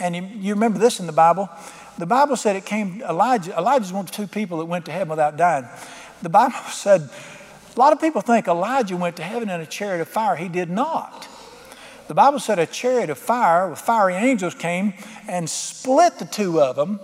And 0.00 0.16
you, 0.16 0.22
you 0.22 0.54
remember 0.54 0.80
this 0.80 0.98
in 0.98 1.06
the 1.06 1.12
Bible. 1.12 1.48
The 1.98 2.06
Bible 2.06 2.36
said 2.36 2.56
it 2.56 2.64
came, 2.64 3.00
Elijah, 3.02 3.56
Elijah's 3.56 3.92
one 3.92 4.06
of 4.06 4.10
two 4.10 4.26
people 4.26 4.58
that 4.58 4.64
went 4.64 4.86
to 4.86 4.92
heaven 4.92 5.10
without 5.10 5.36
dying. 5.36 5.66
The 6.22 6.28
Bible 6.28 6.56
said, 6.70 7.08
a 7.74 7.78
lot 7.78 7.92
of 7.92 8.00
people 8.00 8.20
think 8.20 8.48
Elijah 8.48 8.96
went 8.96 9.16
to 9.16 9.22
heaven 9.22 9.48
in 9.48 9.60
a 9.60 9.66
chariot 9.66 10.02
of 10.02 10.08
fire. 10.08 10.36
He 10.36 10.48
did 10.48 10.68
not. 10.68 11.28
The 12.12 12.16
Bible 12.16 12.40
said 12.40 12.58
a 12.58 12.66
chariot 12.66 13.08
of 13.08 13.16
fire 13.16 13.70
with 13.70 13.78
fiery 13.78 14.16
angels 14.16 14.54
came 14.54 14.92
and 15.26 15.48
split 15.48 16.18
the 16.18 16.26
two 16.26 16.60
of 16.60 16.76
them 16.76 17.00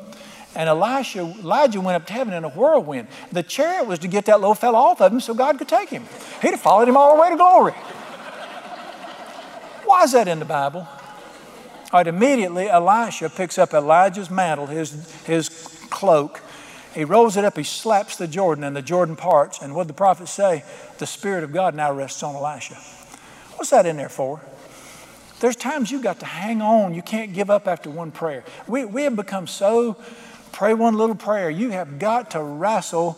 and 0.54 0.68
Elisha, 0.68 1.20
Elijah 1.20 1.80
went 1.80 1.96
up 1.96 2.06
to 2.08 2.12
heaven 2.12 2.34
in 2.34 2.44
a 2.44 2.50
whirlwind. 2.50 3.08
The 3.32 3.42
chariot 3.42 3.86
was 3.86 3.98
to 4.00 4.08
get 4.08 4.26
that 4.26 4.40
little 4.40 4.54
fellow 4.54 4.78
off 4.78 5.00
of 5.00 5.10
him 5.10 5.20
so 5.20 5.32
God 5.32 5.56
could 5.56 5.66
take 5.66 5.88
him. 5.88 6.04
He'd 6.42 6.50
have 6.50 6.60
followed 6.60 6.88
him 6.88 6.98
all 6.98 7.16
the 7.16 7.22
way 7.22 7.30
to 7.30 7.36
glory. 7.36 7.72
Why 9.86 10.02
is 10.02 10.12
that 10.12 10.28
in 10.28 10.40
the 10.40 10.44
Bible? 10.44 10.80
All 10.80 10.88
right, 11.94 12.06
immediately 12.06 12.68
Elisha 12.68 13.30
picks 13.30 13.56
up 13.56 13.72
Elijah's 13.72 14.30
mantle, 14.30 14.66
his, 14.66 15.10
his 15.22 15.48
cloak. 15.88 16.42
He 16.94 17.06
rolls 17.06 17.38
it 17.38 17.46
up, 17.46 17.56
he 17.56 17.64
slaps 17.64 18.18
the 18.18 18.28
Jordan, 18.28 18.62
and 18.62 18.76
the 18.76 18.82
Jordan 18.82 19.16
parts. 19.16 19.62
And 19.62 19.74
what 19.74 19.84
did 19.84 19.88
the 19.88 19.94
prophet 19.94 20.28
say? 20.28 20.64
The 20.98 21.06
Spirit 21.06 21.44
of 21.44 21.52
God 21.54 21.74
now 21.74 21.94
rests 21.94 22.22
on 22.22 22.34
Elisha. 22.34 22.74
What's 23.54 23.70
that 23.70 23.86
in 23.86 23.96
there 23.96 24.10
for? 24.10 24.42
There's 25.40 25.56
times 25.56 25.90
you've 25.90 26.02
got 26.02 26.20
to 26.20 26.26
hang 26.26 26.60
on. 26.60 26.94
You 26.94 27.02
can't 27.02 27.32
give 27.32 27.48
up 27.48 27.68
after 27.68 27.90
one 27.90 28.10
prayer. 28.10 28.44
We, 28.66 28.84
we 28.84 29.04
have 29.04 29.14
become 29.14 29.46
so 29.46 29.96
Pray 30.58 30.74
one 30.74 30.96
little 30.96 31.14
prayer. 31.14 31.48
You 31.50 31.70
have 31.70 32.00
got 32.00 32.32
to 32.32 32.42
wrestle 32.42 33.16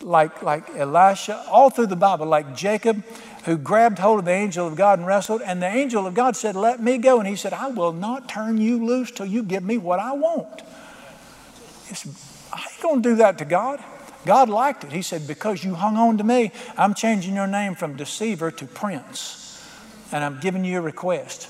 like, 0.00 0.40
like 0.40 0.70
Elisha, 0.76 1.44
all 1.50 1.68
through 1.68 1.88
the 1.88 1.96
Bible, 1.96 2.26
like 2.26 2.54
Jacob, 2.54 3.02
who 3.44 3.56
grabbed 3.56 3.98
hold 3.98 4.20
of 4.20 4.24
the 4.24 4.30
angel 4.30 4.64
of 4.64 4.76
God 4.76 5.00
and 5.00 5.08
wrestled. 5.08 5.42
And 5.42 5.60
the 5.60 5.66
angel 5.66 6.06
of 6.06 6.14
God 6.14 6.36
said, 6.36 6.54
Let 6.54 6.80
me 6.80 6.98
go. 6.98 7.18
And 7.18 7.26
he 7.26 7.34
said, 7.34 7.52
I 7.52 7.68
will 7.68 7.92
not 7.92 8.28
turn 8.28 8.58
you 8.58 8.84
loose 8.84 9.10
till 9.10 9.26
you 9.26 9.42
give 9.42 9.64
me 9.64 9.78
what 9.78 9.98
I 9.98 10.12
want. 10.12 10.62
It's, 11.88 12.06
I 12.52 12.60
ain't 12.60 12.82
going 12.82 13.02
to 13.02 13.08
do 13.08 13.16
that 13.16 13.38
to 13.38 13.44
God. 13.44 13.82
God 14.24 14.48
liked 14.48 14.84
it. 14.84 14.92
He 14.92 15.02
said, 15.02 15.26
Because 15.26 15.64
you 15.64 15.74
hung 15.74 15.96
on 15.96 16.18
to 16.18 16.24
me, 16.24 16.52
I'm 16.76 16.94
changing 16.94 17.34
your 17.34 17.48
name 17.48 17.74
from 17.74 17.96
deceiver 17.96 18.52
to 18.52 18.64
prince. 18.66 19.47
And 20.12 20.24
I'm 20.24 20.40
giving 20.40 20.64
you 20.64 20.78
a 20.78 20.82
request. 20.82 21.48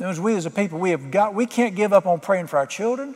As 0.00 0.20
we 0.20 0.34
as 0.36 0.46
a 0.46 0.50
people, 0.50 0.78
we 0.78 0.90
have 0.90 1.10
got, 1.10 1.34
we 1.34 1.46
can't 1.46 1.74
give 1.74 1.92
up 1.92 2.06
on 2.06 2.20
praying 2.20 2.48
for 2.48 2.58
our 2.58 2.66
children. 2.66 3.14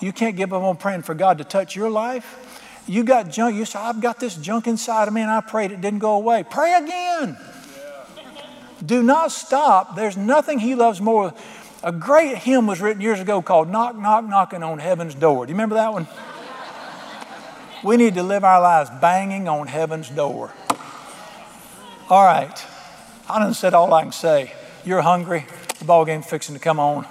You 0.00 0.12
can't 0.12 0.36
give 0.36 0.52
up 0.52 0.62
on 0.62 0.76
praying 0.76 1.02
for 1.02 1.14
God 1.14 1.38
to 1.38 1.44
touch 1.44 1.76
your 1.76 1.90
life. 1.90 2.82
You 2.86 3.04
got 3.04 3.30
junk. 3.30 3.54
You 3.56 3.64
say, 3.64 3.78
I've 3.78 4.00
got 4.00 4.18
this 4.18 4.36
junk 4.36 4.66
inside 4.66 5.06
of 5.06 5.14
me 5.14 5.20
and 5.20 5.30
I 5.30 5.40
prayed 5.40 5.70
it 5.72 5.80
didn't 5.80 6.00
go 6.00 6.16
away. 6.16 6.44
Pray 6.48 6.74
again. 6.74 7.36
Do 8.84 9.02
not 9.02 9.30
stop. 9.30 9.94
There's 9.94 10.16
nothing 10.16 10.58
He 10.58 10.74
loves 10.74 11.00
more. 11.00 11.32
A 11.82 11.92
great 11.92 12.36
hymn 12.38 12.66
was 12.66 12.80
written 12.80 13.00
years 13.00 13.20
ago 13.20 13.40
called 13.40 13.68
Knock, 13.68 13.96
Knock, 13.96 14.24
Knocking 14.24 14.62
on 14.62 14.78
Heaven's 14.78 15.14
Door. 15.14 15.46
Do 15.46 15.50
you 15.50 15.54
remember 15.54 15.76
that 15.76 15.92
one? 15.92 16.06
we 17.82 17.96
need 17.96 18.14
to 18.14 18.22
live 18.22 18.44
our 18.44 18.60
lives 18.60 18.90
banging 19.00 19.48
on 19.48 19.66
heaven's 19.66 20.10
door. 20.10 20.52
All 22.08 22.24
right. 22.24 22.66
I 23.30 23.38
done 23.38 23.54
said 23.54 23.74
all 23.74 23.92
I 23.94 24.02
can 24.02 24.12
say. 24.12 24.52
You're 24.84 25.02
hungry. 25.02 25.46
The 25.78 25.84
ball 25.84 26.04
game's 26.04 26.26
fixing 26.26 26.54
to 26.54 26.60
come 26.60 26.80
on. 26.80 27.06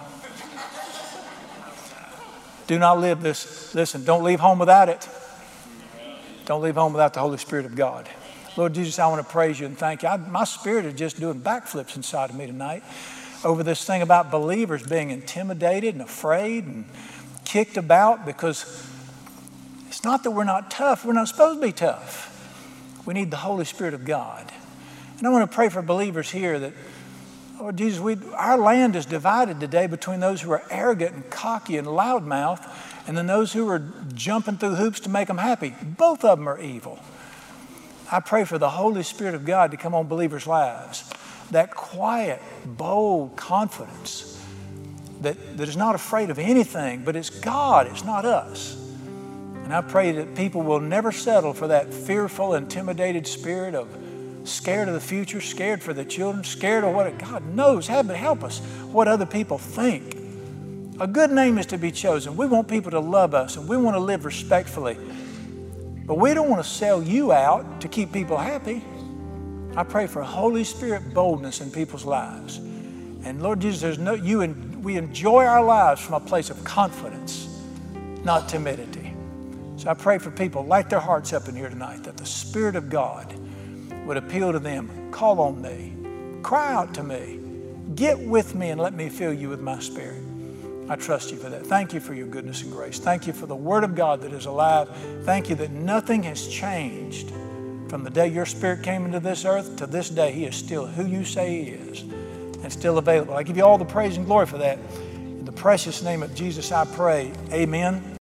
Do 2.68 2.78
not 2.78 3.00
live 3.00 3.22
this. 3.22 3.74
Listen, 3.74 4.04
don't 4.04 4.24
leave 4.24 4.40
home 4.40 4.60
without 4.60 4.90
it. 4.90 5.08
Don't 6.46 6.62
leave 6.62 6.76
home 6.76 6.94
without 6.94 7.14
the 7.14 7.20
Holy 7.20 7.38
Spirit 7.38 7.66
of 7.66 7.76
God. 7.76 8.10
Lord 8.58 8.74
Jesus, 8.74 9.00
I 9.00 9.08
want 9.08 9.26
to 9.26 9.32
praise 9.32 9.60
you 9.60 9.66
and 9.66 9.78
thank 9.78 10.04
you. 10.04 10.10
I, 10.10 10.18
my 10.18 10.44
spirit 10.44 10.86
is 10.86 10.94
just 10.94 11.20
doing 11.20 11.40
backflips 11.40 11.96
inside 11.96 12.32
of 12.32 12.36
me 12.36 12.46
tonight 12.46 12.84
over 13.46 13.64
this 13.64 13.86
thing 13.86 14.02
about 14.02 14.30
believers 14.30 14.86
being 14.86 15.12
intimidated 15.12 15.96
and 15.96 16.02
afraid 16.02 16.66
and 16.66 16.86
kicked 17.46 17.78
about 17.78 18.26
because 18.26 18.86
it's 19.88 20.04
not 20.04 20.24
that 20.24 20.32
we're 20.32 20.44
not 20.44 20.70
tough. 20.70 21.06
We're 21.06 21.14
not 21.14 21.30
supposed 21.30 21.62
to 21.62 21.66
be 21.66 21.72
tough. 21.72 22.36
We 23.06 23.14
need 23.14 23.32
the 23.32 23.38
Holy 23.38 23.66
Spirit 23.66 23.94
of 23.94 24.06
God. 24.06 24.52
And 25.20 25.28
I 25.28 25.32
want 25.32 25.50
to 25.50 25.54
pray 25.54 25.70
for 25.70 25.82
believers 25.82 26.32
here 26.32 26.58
that 26.60 26.74
Lord 27.60 27.78
Jesus, 27.78 28.00
we, 28.00 28.18
our 28.36 28.58
land 28.58 28.96
is 28.96 29.06
divided 29.06 29.60
today 29.60 29.86
between 29.86 30.22
those 30.22 30.42
who 30.42 30.52
are 30.52 30.64
arrogant 30.72 31.14
and 31.14 31.30
cocky 31.30 31.78
and 31.78 31.86
loudmouth 31.86 32.66
and 33.06 33.18
then 33.18 33.28
those 33.28 33.52
who 33.52 33.68
are 33.68 33.84
jumping 34.14 34.58
through 34.58 34.76
hoops 34.76 35.02
to 35.02 35.10
make 35.10 35.28
them 35.28 35.38
happy. 35.38 35.76
Both 35.82 36.24
of 36.24 36.40
them 36.40 36.48
are 36.48 36.60
evil. 36.60 37.00
I 38.10 38.22
pray 38.22 38.46
for 38.46 38.58
the 38.58 38.70
Holy 38.70 39.04
Spirit 39.04 39.36
of 39.36 39.46
God 39.46 39.72
to 39.72 39.78
come 39.78 39.94
on 39.94 40.08
believers' 40.08 40.48
lives. 40.48 41.10
That 41.52 41.76
quiet, 41.76 42.42
bold 42.66 43.36
confidence 43.36 44.42
that, 45.22 45.58
that 45.58 45.68
is 45.68 45.76
not 45.76 45.96
afraid 45.96 46.30
of 46.30 46.40
anything, 46.40 47.04
but 47.04 47.16
it's 47.16 47.30
God, 47.30 47.88
it's 47.88 48.06
not 48.06 48.24
us. 48.24 48.78
And 49.64 49.74
I 49.74 49.82
pray 49.82 50.14
that 50.14 50.36
people 50.36 50.62
will 50.62 50.80
never 50.80 51.12
settle 51.12 51.54
for 51.54 51.68
that 51.68 51.94
fearful, 51.94 52.54
intimidated 52.54 53.28
spirit 53.28 53.76
of 53.76 53.88
scared 54.50 54.88
of 54.88 54.94
the 54.94 55.02
future, 55.02 55.42
scared 55.42 55.82
for 55.82 55.94
the 55.94 56.06
children, 56.06 56.44
scared 56.44 56.84
of 56.84 56.94
what 56.94 57.18
God 57.18 57.46
knows. 57.56 57.88
Heaven 57.88 58.16
help 58.16 58.44
us 58.44 58.60
what 58.92 59.08
other 59.08 59.26
people 59.26 59.58
think. 59.58 60.16
A 61.00 61.08
good 61.08 61.32
name 61.32 61.58
is 61.58 61.66
to 61.68 61.78
be 61.78 61.92
chosen. 61.92 62.36
We 62.36 62.46
want 62.46 62.68
people 62.68 62.92
to 62.92 63.00
love 63.00 63.34
us 63.34 63.56
and 63.56 63.68
we 63.70 63.78
want 63.78 63.96
to 63.96 64.00
live 64.00 64.26
respectfully. 64.26 64.98
But 66.06 66.18
we 66.18 66.34
don't 66.34 66.50
want 66.50 66.64
to 66.64 66.70
sell 66.70 67.02
you 67.02 67.32
out 67.32 67.82
to 67.82 67.88
keep 67.88 68.12
people 68.12 68.38
happy. 68.38 68.84
I 69.76 69.84
pray 69.84 70.08
for 70.08 70.24
Holy 70.24 70.64
Spirit 70.64 71.14
boldness 71.14 71.62
in 71.62 71.72
people's 71.72 72.04
lives. 72.04 72.58
And 72.58 73.42
Lord 73.42 73.60
Jesus, 73.60 73.82
there's 73.82 74.00
no 74.00 74.14
you 74.14 74.42
and 74.42 74.84
we 74.84 74.98
enjoy 74.98 75.46
our 75.46 75.64
lives 75.64 76.02
from 76.02 76.16
a 76.16 76.20
place 76.20 76.50
of 76.50 76.64
confidence, 76.64 77.48
not 78.24 78.50
timidity. 78.50 79.14
So 79.78 79.90
I 79.90 79.94
pray 79.94 80.18
for 80.18 80.32
people, 80.32 80.66
light 80.66 80.90
their 80.90 81.00
hearts 81.00 81.32
up 81.32 81.48
in 81.48 81.56
here 81.56 81.70
tonight, 81.70 82.04
that 82.04 82.18
the 82.18 82.26
Spirit 82.26 82.76
of 82.76 82.90
God 82.90 83.34
would 84.10 84.18
appeal 84.18 84.52
to 84.52 84.58
them 84.58 84.90
call 85.12 85.40
on 85.40 85.62
me, 85.62 85.94
cry 86.42 86.74
out 86.74 86.96
to 86.96 87.04
me, 87.04 87.40
get 87.94 88.20
with 88.20 88.56
me 88.56 88.72
and 88.72 88.82
let 88.82 88.96
me 88.96 89.08
fill 89.08 89.32
you 89.32 89.50
with 89.50 89.62
my 89.62 89.80
spirit. 89.80 90.24
I 90.90 90.96
trust 90.96 91.30
you 91.30 91.38
for 91.38 91.52
that. 91.52 91.68
Thank 91.68 91.94
you 91.94 92.00
for 92.00 92.16
your 92.16 92.26
goodness 92.26 92.64
and 92.64 92.72
grace. 92.72 92.98
Thank 92.98 93.28
you 93.28 93.34
for 93.34 93.46
the 93.46 93.56
Word 93.56 93.84
of 93.84 93.94
God 93.94 94.22
that 94.22 94.34
is 94.34 94.48
alive. 94.48 94.90
Thank 95.26 95.48
you 95.48 95.56
that 95.58 95.70
nothing 95.70 96.24
has 96.24 96.48
changed 96.48 97.30
from 97.88 98.04
the 98.04 98.10
day 98.10 98.28
your 98.28 98.48
Spirit 98.48 98.82
came 98.82 99.06
into 99.06 99.20
this 99.20 99.46
earth 99.46 99.76
to 99.76 99.86
this 99.86 100.10
day. 100.10 100.32
He 100.32 100.46
is 100.46 100.56
still 100.56 100.88
who 100.88 101.06
you 101.06 101.24
say 101.24 101.64
He 101.64 101.70
is 101.70 102.02
and 102.02 102.74
still 102.74 102.98
available. 102.98 103.36
I 103.36 103.44
give 103.44 103.58
you 103.58 103.64
all 103.64 103.78
the 103.78 103.86
praise 103.86 104.18
and 104.18 104.26
glory 104.26 104.48
for 104.48 104.58
that. 104.58 104.80
In 105.14 105.46
the 105.46 105.52
precious 105.52 106.02
name 106.02 106.24
of 106.24 106.34
Jesus, 106.34 106.72
I 106.72 106.86
pray. 106.86 107.32
Amen. 107.52 108.19